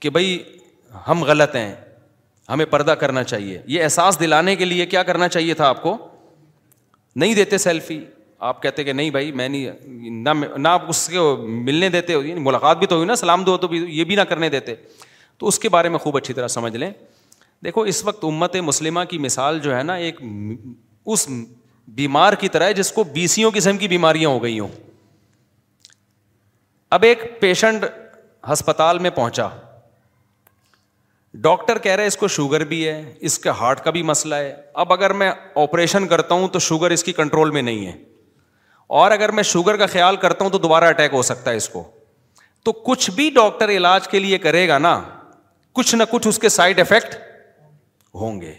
[0.03, 0.37] کہ بھائی
[1.07, 1.73] ہم غلط ہیں
[2.49, 5.97] ہمیں پردہ کرنا چاہیے یہ احساس دلانے کے لیے کیا کرنا چاہیے تھا آپ کو
[7.23, 7.99] نہیں دیتے سیلفی
[8.51, 11.19] آپ کہتے کہ نہیں بھائی میں نہیں نہ آپ اس کے
[11.71, 14.21] ملنے دیتے یعنی ملاقات بھی تو ہوئی نا سلام دو تو بھی یہ بھی نہ
[14.31, 14.75] کرنے دیتے
[15.37, 16.89] تو اس کے بارے میں خوب اچھی طرح سمجھ لیں
[17.63, 20.19] دیکھو اس وقت امت مسلمہ کی مثال جو ہے نا ایک
[21.05, 21.27] اس
[21.95, 24.67] بیمار کی طرح جس کو بیسیوں قسم کی بیماریاں ہو گئی ہوں
[26.97, 27.85] اب ایک پیشنٹ
[28.51, 29.47] ہسپتال میں پہنچا
[31.43, 32.97] ڈاکٹر کہہ رہے اس کو شوگر بھی ہے
[33.29, 35.31] اس کے ہارٹ کا بھی مسئلہ ہے اب اگر میں
[35.61, 37.93] آپریشن کرتا ہوں تو شوگر اس کی کنٹرول میں نہیں ہے
[38.99, 41.69] اور اگر میں شوگر کا خیال کرتا ہوں تو دوبارہ اٹیک ہو سکتا ہے اس
[41.69, 41.83] کو
[42.65, 44.93] تو کچھ بھی ڈاکٹر علاج کے لیے کرے گا نا
[45.75, 47.15] کچھ نہ کچھ اس کے سائڈ افیکٹ
[48.21, 48.53] ہوں گے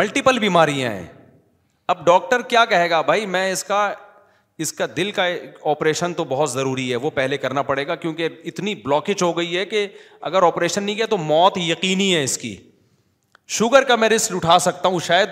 [0.00, 1.06] ملٹیپل بیماریاں ہیں
[1.92, 3.88] اب ڈاکٹر کیا کہے گا بھائی میں اس کا
[4.64, 5.24] اس کا دل کا
[5.70, 9.56] آپریشن تو بہت ضروری ہے وہ پہلے کرنا پڑے گا کیونکہ اتنی بلاکج ہو گئی
[9.56, 9.86] ہے کہ
[10.30, 12.56] اگر آپریشن نہیں کیا تو موت یقینی ہے اس کی
[13.58, 15.28] شوگر کا میں رسک اٹھا سکتا ہوں شاید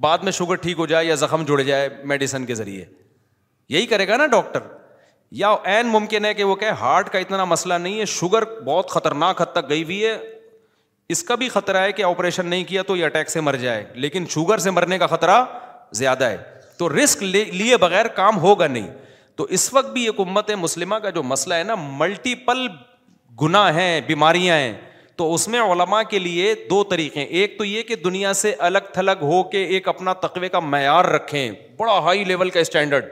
[0.00, 2.84] بعد میں شوگر ٹھیک ہو جائے یا زخم جڑ جائے میڈیسن کے ذریعے
[3.74, 4.60] یہی کرے گا نا ڈاکٹر
[5.38, 9.40] یا ممکن ہے کہ وہ کہ ہارٹ کا اتنا مسئلہ نہیں ہے شوگر بہت خطرناک
[9.42, 10.16] حد تک گئی ہوئی ہے
[11.14, 13.84] اس کا بھی خطرہ ہے کہ آپریشن نہیں کیا تو یہ اٹیک سے مر جائے
[14.04, 15.44] لیکن شوگر سے مرنے کا خطرہ
[16.00, 16.36] زیادہ ہے
[16.78, 18.86] تو رسک لیے بغیر کام ہوگا نہیں
[19.36, 22.66] تو اس وقت بھی ایک امت مسلمہ کا جو مسئلہ ہے نا ملٹیپل
[23.42, 24.72] گنا ہے بیماریاں ہیں
[25.16, 28.90] تو اس میں علماء کے لیے دو طریقے ایک تو یہ کہ دنیا سے الگ
[28.94, 33.04] تھلگ ہو کے ایک اپنا تقوے کا معیار رکھیں بڑا ہائی لیول کا اسٹینڈرڈ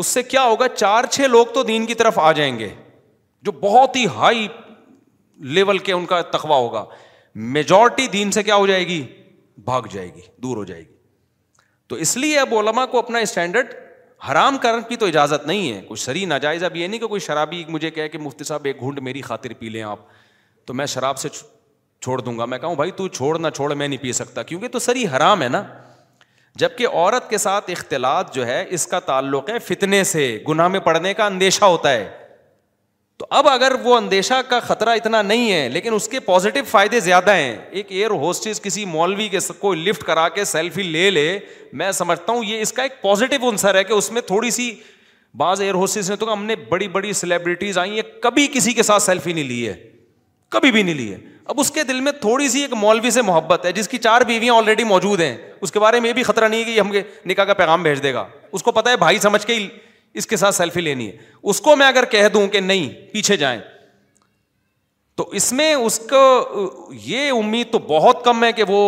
[0.00, 2.68] اس سے کیا ہوگا چار چھ لوگ تو دین کی طرف آ جائیں گے
[3.48, 4.46] جو بہت ہی ہائی
[5.56, 6.84] لیول کے ان کا تخوہ ہوگا
[7.54, 9.02] میجورٹی دین سے کیا ہو جائے گی
[9.64, 10.92] بھاگ جائے گی دور ہو جائے گی
[11.88, 13.74] تو اس لیے اب علما کو اپنا اسٹینڈرڈ
[14.30, 17.20] حرام کرنے کی تو اجازت نہیں ہے کوئی سری ناجائز اب یہ نہیں کہ کوئی
[17.20, 19.98] شرابی مجھے کہے کہ مفتی صاحب ایک گھونڈ میری خاطر پی لیں آپ
[20.66, 23.88] تو میں شراب سے چھوڑ دوں گا میں کہوں بھائی تو چھوڑ نہ چھوڑ میں
[23.88, 25.62] نہیں پی سکتا کیونکہ تو سری حرام ہے نا
[26.58, 30.80] جبکہ عورت کے ساتھ اختلاط جو ہے اس کا تعلق ہے فتنے سے گناہ میں
[30.80, 32.06] پڑنے کا اندیشہ ہوتا ہے
[33.18, 37.00] تو اب اگر وہ اندیشہ کا خطرہ اتنا نہیں ہے لیکن اس کے پازیٹو فائدے
[37.00, 41.38] زیادہ ہیں ایک ایئر ہوسٹس کسی مولوی کے کو لفٹ کرا کے سیلفی لے لے
[41.82, 44.70] میں سمجھتا ہوں یہ اس کا ایک پازیٹیو انسر ہے کہ اس میں تھوڑی سی
[45.38, 48.82] بعض ایئر ہوسٹس نے تو ہم نے بڑی بڑی سیلیبریٹیز آئی ہیں کبھی کسی کے
[48.82, 49.74] ساتھ سیلفی نہیں لی ہے
[50.56, 51.18] کبھی بھی نہیں لی ہے
[51.52, 54.20] اب اس کے دل میں تھوڑی سی ایک مولوی سے محبت ہے جس کی چار
[54.26, 56.92] بیویاں آلریڈی موجود ہیں اس کے بارے میں یہ بھی خطرہ نہیں ہے کہ ہم
[57.26, 59.66] نکاح کا پیغام بھیج دے گا اس کو پتا ہے بھائی سمجھ کے ہی
[60.20, 61.16] اس کے ساتھ سیلفی لینی ہے
[61.52, 63.60] اس کو میں اگر کہہ دوں کہ نہیں پیچھے جائیں
[65.16, 66.22] تو اس میں اس کو
[67.04, 68.80] یہ امید تو بہت کم ہے کہ وہ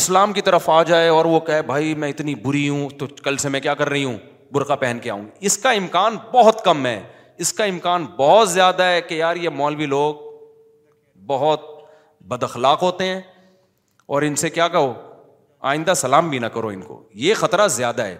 [0.00, 3.36] اسلام کی طرف آ جائے اور وہ کہے بھائی میں اتنی بری ہوں تو کل
[3.42, 4.16] سے میں کیا کر رہی ہوں
[4.52, 7.00] برقع پہن کے آؤں اس کا امکان بہت کم ہے
[7.44, 10.24] اس کا امکان بہت زیادہ ہے کہ یار یہ مولوی لوگ
[11.26, 11.60] بہت
[12.28, 13.20] بد اخلاق ہوتے ہیں
[14.14, 14.92] اور ان سے کیا کہو
[15.70, 18.16] آئندہ سلام بھی نہ کرو ان کو یہ خطرہ زیادہ ہے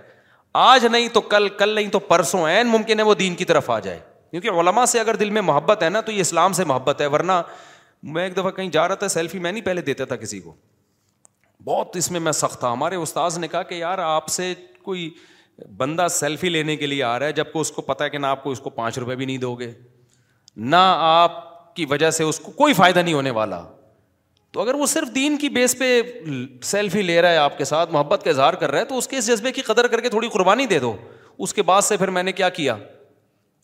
[0.60, 3.70] آج نہیں تو کل کل نہیں تو پرسوں این ممکن ہے وہ دین کی طرف
[3.70, 3.98] آ جائے
[4.30, 7.06] کیونکہ علما سے اگر دل میں محبت ہے نا تو یہ اسلام سے محبت ہے
[7.16, 7.40] ورنہ
[8.16, 10.52] میں ایک دفعہ کہیں جا رہا تھا سیلفی میں نہیں پہلے دیتا تھا کسی کو
[11.64, 14.52] بہت اس میں میں سخت تھا ہمارے استاذ نے کہا کہ یار آپ سے
[14.84, 15.08] کوئی
[15.76, 18.18] بندہ سیلفی لینے کے لیے آ رہا ہے جب کو اس کو پتا ہے کہ
[18.18, 19.72] نہ آپ کو اس کو پانچ روپے بھی نہیں دو گے
[20.74, 21.44] نہ آپ
[21.76, 23.62] کی وجہ سے اس کو کوئی فائدہ نہیں ہونے والا
[24.52, 25.88] تو اگر وہ صرف دین کی بیس پہ
[26.68, 29.08] سیلفی لے رہا ہے آپ کے ساتھ محبت کا اظہار کر رہا ہے تو اس
[29.08, 30.94] کے اس جذبے کی قدر کر کے تھوڑی قربانی دے دو
[31.46, 32.76] اس کے بعد سے پھر میں نے کیا کیا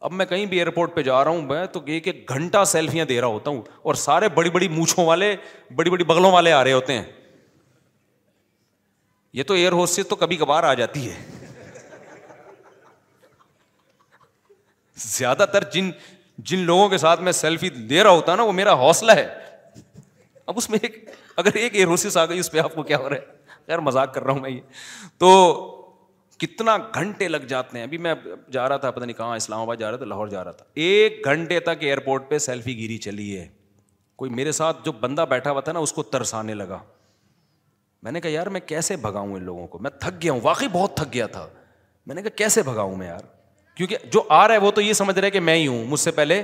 [0.07, 3.05] اب میں کہیں بھی ایئرپورٹ پہ جا رہا ہوں میں تو ایک ایک گھنٹہ سیلفیاں
[3.15, 3.61] دے رہا ہوتا ہوں
[3.91, 5.35] اور سارے بڑی بڑی مونچھوں والے
[5.81, 7.05] بڑی بڑی بغلوں والے آ رہے ہوتے ہیں
[9.33, 11.21] یہ تو ایئر ہوسٹس تو کبھی کبھار آ جاتی ہے
[15.05, 15.91] زیادہ تر جن
[16.51, 19.27] جن لوگوں کے ساتھ میں سیلفی دے رہا ہوتا نا وہ میرا حوصلہ ہے
[20.47, 20.99] اب اس میں ایک
[21.39, 24.15] اگر ایک ایروسس آ گئی اس پہ آپ کو کیا ہو رہا ہے خیر مذاق
[24.15, 24.61] کر رہا ہوں میں یہ
[25.19, 25.29] تو
[26.39, 28.15] کتنا گھنٹے لگ جاتے ہیں ابھی میں
[28.53, 30.65] جا رہا تھا پتا نہیں کہاں اسلام آباد جا رہا تھا لاہور جا رہا تھا
[30.87, 33.47] ایک گھنٹے تک ایئرپورٹ پہ سیلفی گیری چلی ہے
[34.19, 36.79] کوئی میرے ساتھ جو بندہ بیٹھا ہوا تھا نا اس کو ترسانے لگا
[38.03, 40.69] میں نے کہا یار میں کیسے بھگاؤں ان لوگوں کو میں تھک گیا ہوں واقعی
[40.73, 41.47] بہت تھک گیا تھا
[42.07, 43.21] میں نے کہا کیسے بھگاؤں میں یار
[43.75, 46.01] کیونکہ جو آ رہا ہے وہ تو یہ سمجھ رہے کہ میں ہی ہوں مجھ
[46.01, 46.43] سے پہلے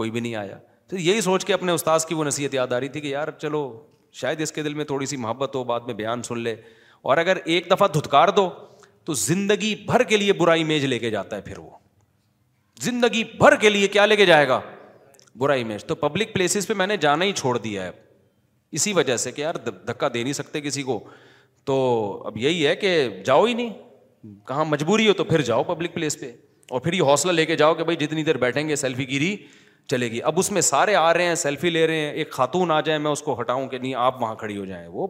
[0.00, 0.58] کوئی بھی نہیں آیا
[0.90, 3.30] پھر یہی سوچ کے اپنے استاذ کی وہ نصیحت یاد آ رہی تھی کہ یار
[3.38, 3.62] چلو
[4.20, 6.54] شاید اس کے دل میں تھوڑی سی محبت ہو بعد میں بیان سن لے
[7.08, 8.48] اور اگر ایک دفعہ دھتکار دو
[9.04, 11.70] تو زندگی بھر کے لیے برا امیج لے کے جاتا ہے پھر وہ
[12.82, 14.60] زندگی بھر کے لیے کیا لے کے جائے گا
[15.38, 17.90] برا امیج تو پبلک پلیسز پہ میں نے جانا ہی چھوڑ دیا ہے
[18.78, 19.54] اسی وجہ سے کہ یار
[19.86, 20.98] دھکا دے نہیں سکتے کسی کو
[21.66, 21.74] تو
[22.26, 23.70] اب یہی ہے کہ جاؤ ہی نہیں
[24.48, 26.30] کہاں مجبوری ہو تو پھر جاؤ پبلک پلیس پہ
[26.70, 29.36] اور پھر یہ حوصلہ لے کے جاؤ کہ بھائی جتنی دیر بیٹھیں گے سیلفی گیری
[29.90, 32.70] چلے گی اب اس میں سارے آ رہے ہیں سیلفی لے رہے ہیں ایک خاتون
[32.70, 35.06] آ جائیں میں اس کو ہٹاؤں کہ نہیں آپ وہاں کھڑی ہو جائیں وہ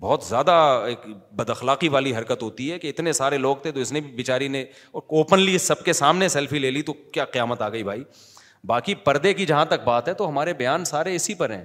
[0.00, 0.50] بہت زیادہ
[0.88, 4.00] ایک بد اخلاقی والی حرکت ہوتی ہے کہ اتنے سارے لوگ تھے تو اس نے
[4.00, 4.62] بھی بیچاری نے
[5.00, 8.04] اوپنلی سب کے سامنے سیلفی لے لی تو کیا قیامت آ گئی بھائی
[8.66, 11.64] باقی پردے کی جہاں تک بات ہے تو ہمارے بیان سارے اسی پر ہیں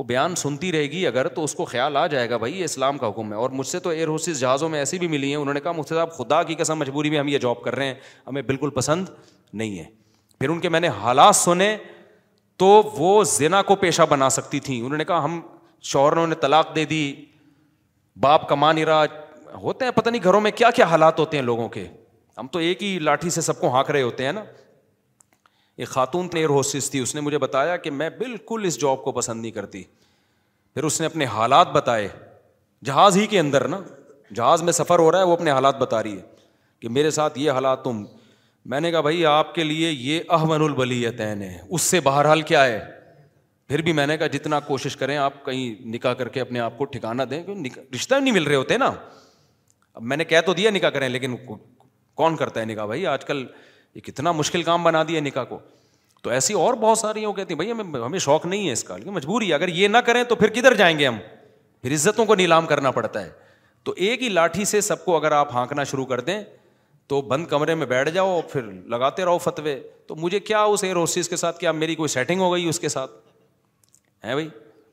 [0.00, 2.64] وہ بیان سنتی رہے گی اگر تو اس کو خیال آ جائے گا بھائی یہ
[2.64, 5.28] اسلام کا حکم ہے اور مجھ سے تو ایئر ہوسز جہازوں میں ایسی بھی ملی
[5.28, 7.86] ہیں انہوں نے کہا صاحب خدا کی قسم مجبوری میں ہم یہ جاب کر رہے
[7.86, 7.94] ہیں
[8.26, 9.08] ہمیں بالکل پسند
[9.62, 9.84] نہیں ہے
[10.38, 11.76] پھر ان کے میں نے حالات سنے
[12.62, 15.40] تو وہ زینا کو پیشہ بنا سکتی تھیں انہوں نے کہا ہم
[15.92, 17.02] شوہروں نے طلاق دے دی
[18.22, 19.04] باپ کما نہیں رہا
[19.62, 21.86] ہوتے ہیں پتہ نہیں گھروں میں کیا کیا حالات ہوتے ہیں لوگوں کے
[22.38, 24.44] ہم تو ایک ہی لاٹھی سے سب کو ہانک رہے ہوتے ہیں نا
[25.80, 29.12] ایک خاتون ایئر ہوسٹس تھی اس نے مجھے بتایا کہ میں بالکل اس جاب کو
[29.18, 29.82] پسند نہیں کرتی
[30.74, 32.08] پھر اس نے اپنے حالات بتائے
[32.84, 33.78] جہاز ہی کے اندر نا
[34.34, 36.22] جہاز میں سفر ہو رہا ہے وہ اپنے حالات بتا رہی ہے
[36.80, 38.04] کہ میرے ساتھ یہ حالات تم
[38.72, 42.64] میں نے کہا بھائی آپ کے لیے یہ احمد البلی ہے اس سے بہرحال کیا
[42.64, 42.80] ہے
[43.68, 46.78] پھر بھی میں نے کہا جتنا کوشش کریں آپ کہیں نکاح کر کے اپنے آپ
[46.78, 47.42] کو ٹھکانا دیں
[47.94, 48.92] رشتہ نہیں مل رہے ہوتے نا
[49.94, 51.36] اب میں نے کہہ تو دیا نکاح کریں لیکن
[52.22, 53.44] کون کرتا ہے نکاح بھائی آج کل
[53.94, 55.58] یہ کتنا مشکل کام بنا دیا نکاح کو
[56.22, 58.84] تو ایسی اور بہت ساری وہ کہتی ہیں بھائی ہمیں ہمیں شوق نہیں ہے اس
[58.84, 61.18] کا لیکن مجبوری ہے اگر یہ نہ کریں تو پھر کدھر جائیں گے ہم
[61.82, 63.30] پھر عزتوں کو نیلام کرنا پڑتا ہے
[63.84, 66.42] تو ایک ہی لاٹھی سے سب کو اگر آپ ہانکنا شروع کر دیں
[67.08, 70.96] تو بند کمرے میں بیٹھ جاؤ پھر لگاتے رہو فتوے تو مجھے کیا اس ایئر
[70.96, 73.10] ہوسٹس کے ساتھ کیا میری کوئی سیٹنگ ہو گئی اس کے ساتھ
[74.24, 74.48] ہے بھائی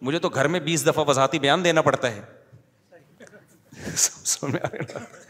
[0.08, 2.22] مجھے تو گھر میں بیس دفعہ وضاحتی بیان دینا پڑتا ہے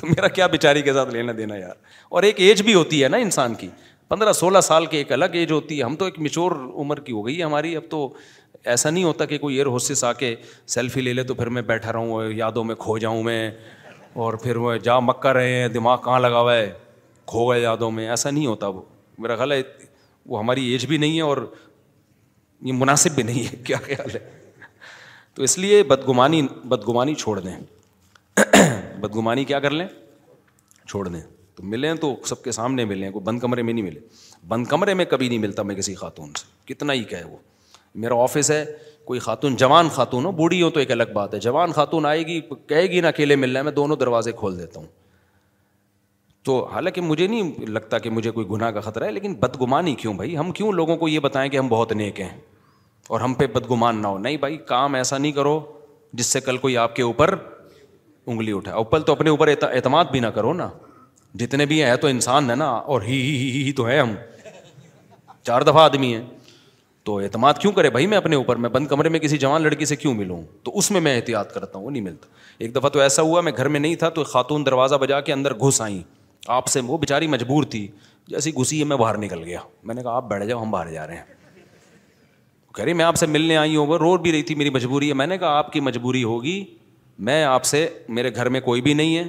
[0.00, 1.74] تو میرا کیا بیچاری کے ساتھ لینا دینا یار
[2.10, 3.68] اور ایک ایج بھی ہوتی ہے نا انسان کی
[4.08, 7.12] پندرہ سولہ سال کی ایک الگ ایج ہوتی ہے ہم تو ایک مچور عمر کی
[7.12, 8.08] ہو گئی ہے ہماری اب تو
[8.64, 10.34] ایسا نہیں ہوتا کہ کوئی ایئر ہوسٹس آ کے
[10.74, 13.50] سیلفی لے لے تو پھر میں بیٹھا رہوں یادوں میں کھو جاؤں میں
[14.24, 16.70] اور پھر وہ جا مکہ رہے ہیں دماغ کہاں لگا ہوا ہے
[17.26, 18.82] کھو گئے یادوں میں ایسا نہیں ہوتا وہ
[19.18, 19.60] میرا خیال ہے
[20.26, 21.44] وہ ہماری ایج بھی نہیں ہے اور
[22.64, 24.18] یہ مناسب بھی نہیں ہے کیا خیال ہے
[25.34, 27.54] تو اس لیے بدگمانی بدگمانی چھوڑ دیں
[29.02, 29.86] بدگمانی کیا کر لیں
[30.88, 31.20] چھوڑ دیں
[31.56, 34.00] تو ملیں تو سب کے سامنے ملیں کوئی بند کمرے میں نہیں ملے
[34.48, 37.36] بند کمرے میں کبھی نہیں ملتا میں کسی خاتون سے کتنا ہی کہے وہ
[38.04, 38.64] میرا آفس ہے
[39.06, 42.22] کوئی خاتون جوان خاتون ہو بوڑھی ہو تو ایک الگ بات ہے جوان خاتون آئے
[42.26, 44.86] گی کہے گی نا اکیلے ملنا ہے میں دونوں دروازے کھول دیتا ہوں
[46.48, 50.14] تو حالانکہ مجھے نہیں لگتا کہ مجھے کوئی گناہ کا خطرہ ہے لیکن بدگمانی کیوں
[50.20, 52.30] بھائی ہم کیوں لوگوں کو یہ بتائیں کہ ہم بہت نیک ہیں
[53.12, 55.60] اور ہم پہ بدگمان نہ ہو نہیں بھائی کام ایسا نہیں کرو
[56.20, 57.34] جس سے کل کوئی آپ کے اوپر
[58.28, 60.68] انگلی اٹھا اوپل تو اپنے اوپر اعتماد بھی نہ کرو نا
[61.40, 64.14] جتنے بھی ہیں تو انسان ہے نا اور ہی ہی ہی ہی تو ہے ہم
[65.46, 66.22] چار دفعہ آدمی ہیں
[67.04, 69.84] تو اعتماد کیوں کرے بھائی میں اپنے اوپر میں بند کمرے میں کسی جوان لڑکی
[69.84, 72.26] سے کیوں ملوں تو اس میں میں احتیاط کرتا ہوں وہ نہیں ملتا
[72.64, 75.32] ایک دفعہ تو ایسا ہوا میں گھر میں نہیں تھا تو خاتون دروازہ بجا کے
[75.32, 76.00] اندر گھس آئیں
[76.56, 77.86] آپ سے وہ بیچاری مجبور تھی
[78.28, 80.90] جیسی گھسی ہے میں باہر نکل گیا میں نے کہا آپ بیٹھ جاؤ ہم باہر
[80.92, 81.40] جا رہے ہیں
[82.74, 85.08] کہہ رہی میں آپ سے ملنے آئی ہوں وہ رو بھی رہی تھی میری مجبوری
[85.08, 86.62] ہے میں نے کہا آپ کی مجبوری ہوگی
[87.18, 89.24] میں آپ سے میرے گھر میں کوئی بھی نہیں ہے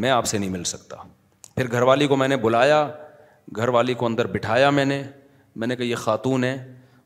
[0.00, 0.96] میں آپ سے نہیں مل سکتا
[1.54, 2.86] پھر گھر والی کو میں نے بلایا
[3.56, 5.02] گھر والی کو اندر بٹھایا میں نے
[5.56, 6.56] میں نے کہا یہ خاتون ہے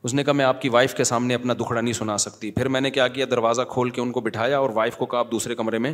[0.04, 2.68] اس نے کہا میں آپ کی وائف کے سامنے اپنا دکھڑا نہیں سنا سکتی پھر
[2.68, 5.30] میں نے کیا کیا دروازہ کھول کے ان کو بٹھایا اور وائف کو کہا آپ
[5.32, 5.92] دوسرے کمرے میں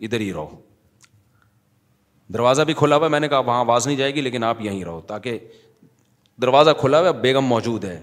[0.00, 0.56] ادھر ہی رہو
[2.34, 4.84] دروازہ بھی کھلا ہوا میں نے کہا وہاں آواز نہیں جائے گی لیکن آپ یہیں
[4.84, 5.38] رہو تاکہ
[6.42, 7.98] دروازہ کھلا ہوا بیگم موجود ہے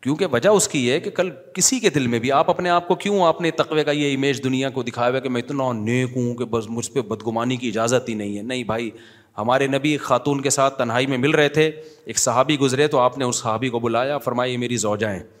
[0.00, 2.70] کیونکہ وجہ اس کی یہ ہے کہ کل کسی کے دل میں بھی آپ اپنے
[2.70, 5.42] آپ کو کیوں آپ نے تقوی کا یہ امیج دنیا کو دکھایا ہوا کہ میں
[5.42, 8.90] اتنا نیک ہوں کہ بس مجھ پہ بدگمانی کی اجازت ہی نہیں ہے نہیں بھائی
[9.38, 11.66] ہمارے نبی خاتون کے ساتھ تنہائی میں مل رہے تھے
[12.04, 15.32] ایک صحابی گزرے تو آپ نے اس صحابی کو بلایا فرمائی میری زوجائیں تو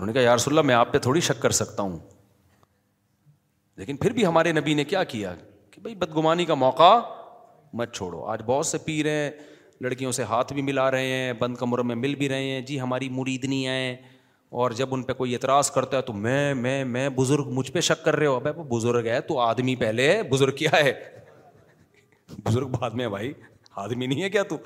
[0.00, 1.98] انہوں نے کہا یارس اللہ میں آپ پہ تھوڑی شک کر سکتا ہوں
[3.76, 5.34] لیکن پھر بھی ہمارے نبی نے کیا کیا
[5.70, 6.92] کہ بھائی بدگمانی کا موقع
[7.78, 9.30] مت چھوڑو آج بہت سے پیر ہیں
[9.82, 12.80] لڑکیوں سے ہاتھ بھی ملا رہے ہیں بند کمروں میں مل بھی رہے ہیں جی
[12.80, 13.96] ہماری مریدنی آئیں
[14.62, 17.80] اور جب ان پہ کوئی اعتراض کرتا ہے تو میں میں میں بزرگ مجھ پہ
[17.88, 18.38] شک کر رہے ہو
[18.70, 20.92] بزرگ ہے تو آدمی پہلے ہے بزرگ کیا ہے
[22.44, 23.32] بزرگ بعد میں بھائی
[23.84, 24.56] آدمی نہیں ہے کیا تو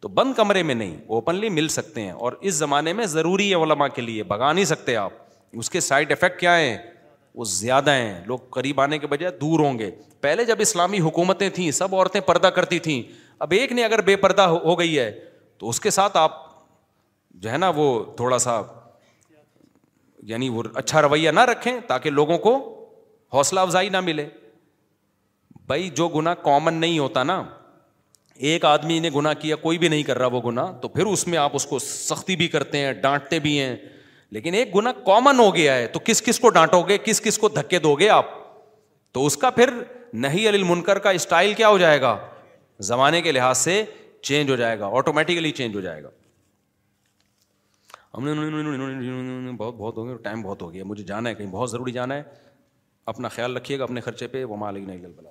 [0.00, 3.54] تو بند کمرے میں نہیں اوپنلی مل سکتے ہیں اور اس زمانے میں ضروری ہے
[3.62, 5.12] علماء کے لیے بگا نہیں سکتے آپ
[5.62, 6.76] اس کے سائڈ افیکٹ کیا ہیں
[7.34, 11.48] وہ زیادہ ہیں لوگ قریب آنے کے بجائے دور ہوں گے پہلے جب اسلامی حکومتیں
[11.54, 13.00] تھیں سب عورتیں پردہ کرتی تھیں
[13.44, 15.10] اب ایک نے اگر بے پردہ ہو گئی ہے
[15.58, 16.32] تو اس کے ساتھ آپ
[17.42, 17.86] جو ہے نا وہ
[18.16, 18.60] تھوڑا سا
[20.30, 22.52] یعنی وہ اچھا رویہ نہ رکھیں تاکہ لوگوں کو
[23.34, 24.26] حوصلہ افزائی نہ ملے
[25.66, 27.42] بھائی جو گنا کامن نہیں ہوتا نا
[28.50, 31.26] ایک آدمی نے گنا کیا کوئی بھی نہیں کر رہا وہ گنا تو پھر اس
[31.26, 33.74] میں آپ اس کو سختی بھی کرتے ہیں ڈانٹتے بھی ہیں
[34.36, 37.38] لیکن ایک گنا کامن ہو گیا ہے تو کس کس کو ڈانٹو گے کس کس
[37.38, 38.26] کو دھکے دو گے آپ
[39.12, 39.70] تو اس کا پھر
[40.26, 42.16] نہیں المنکر کا اسٹائل کیا ہو جائے گا
[42.88, 43.82] زمانے کے لحاظ سے
[44.24, 46.10] چینج ہو جائے گا آٹومیٹیکلی چینج ہو جائے گا
[48.16, 51.70] ہم نے بہت بہت ہو گیا ٹائم بہت ہو گیا مجھے جانا ہے کہیں بہت
[51.70, 52.22] ضروری جانا ہے
[53.14, 55.30] اپنا خیال رکھیے گا اپنے خرچے پہ وہ مالک نہیں گل بلا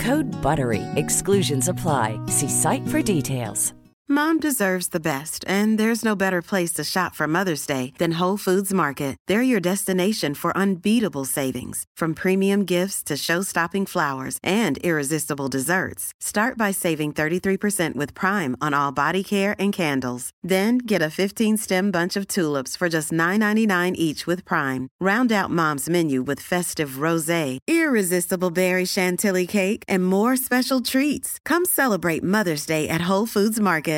[0.07, 0.83] Code BUTTERY.
[1.03, 2.07] Exclusions apply.
[2.37, 3.69] See site for details.
[4.13, 8.19] Mom deserves the best, and there's no better place to shop for Mother's Day than
[8.19, 9.15] Whole Foods Market.
[9.25, 16.11] They're your destination for unbeatable savings, from premium gifts to show-stopping flowers and irresistible desserts.
[16.19, 20.29] Start by saving 33% with Prime on all body care and candles.
[20.43, 24.89] Then get a 15-stem bunch of tulips for just $9.99 each with Prime.
[24.99, 31.39] Round out Mom's menu with festive rosé, irresistible berry chantilly cake, and more special treats.
[31.45, 33.89] Come celebrate Mother's Day at Whole Foods Market.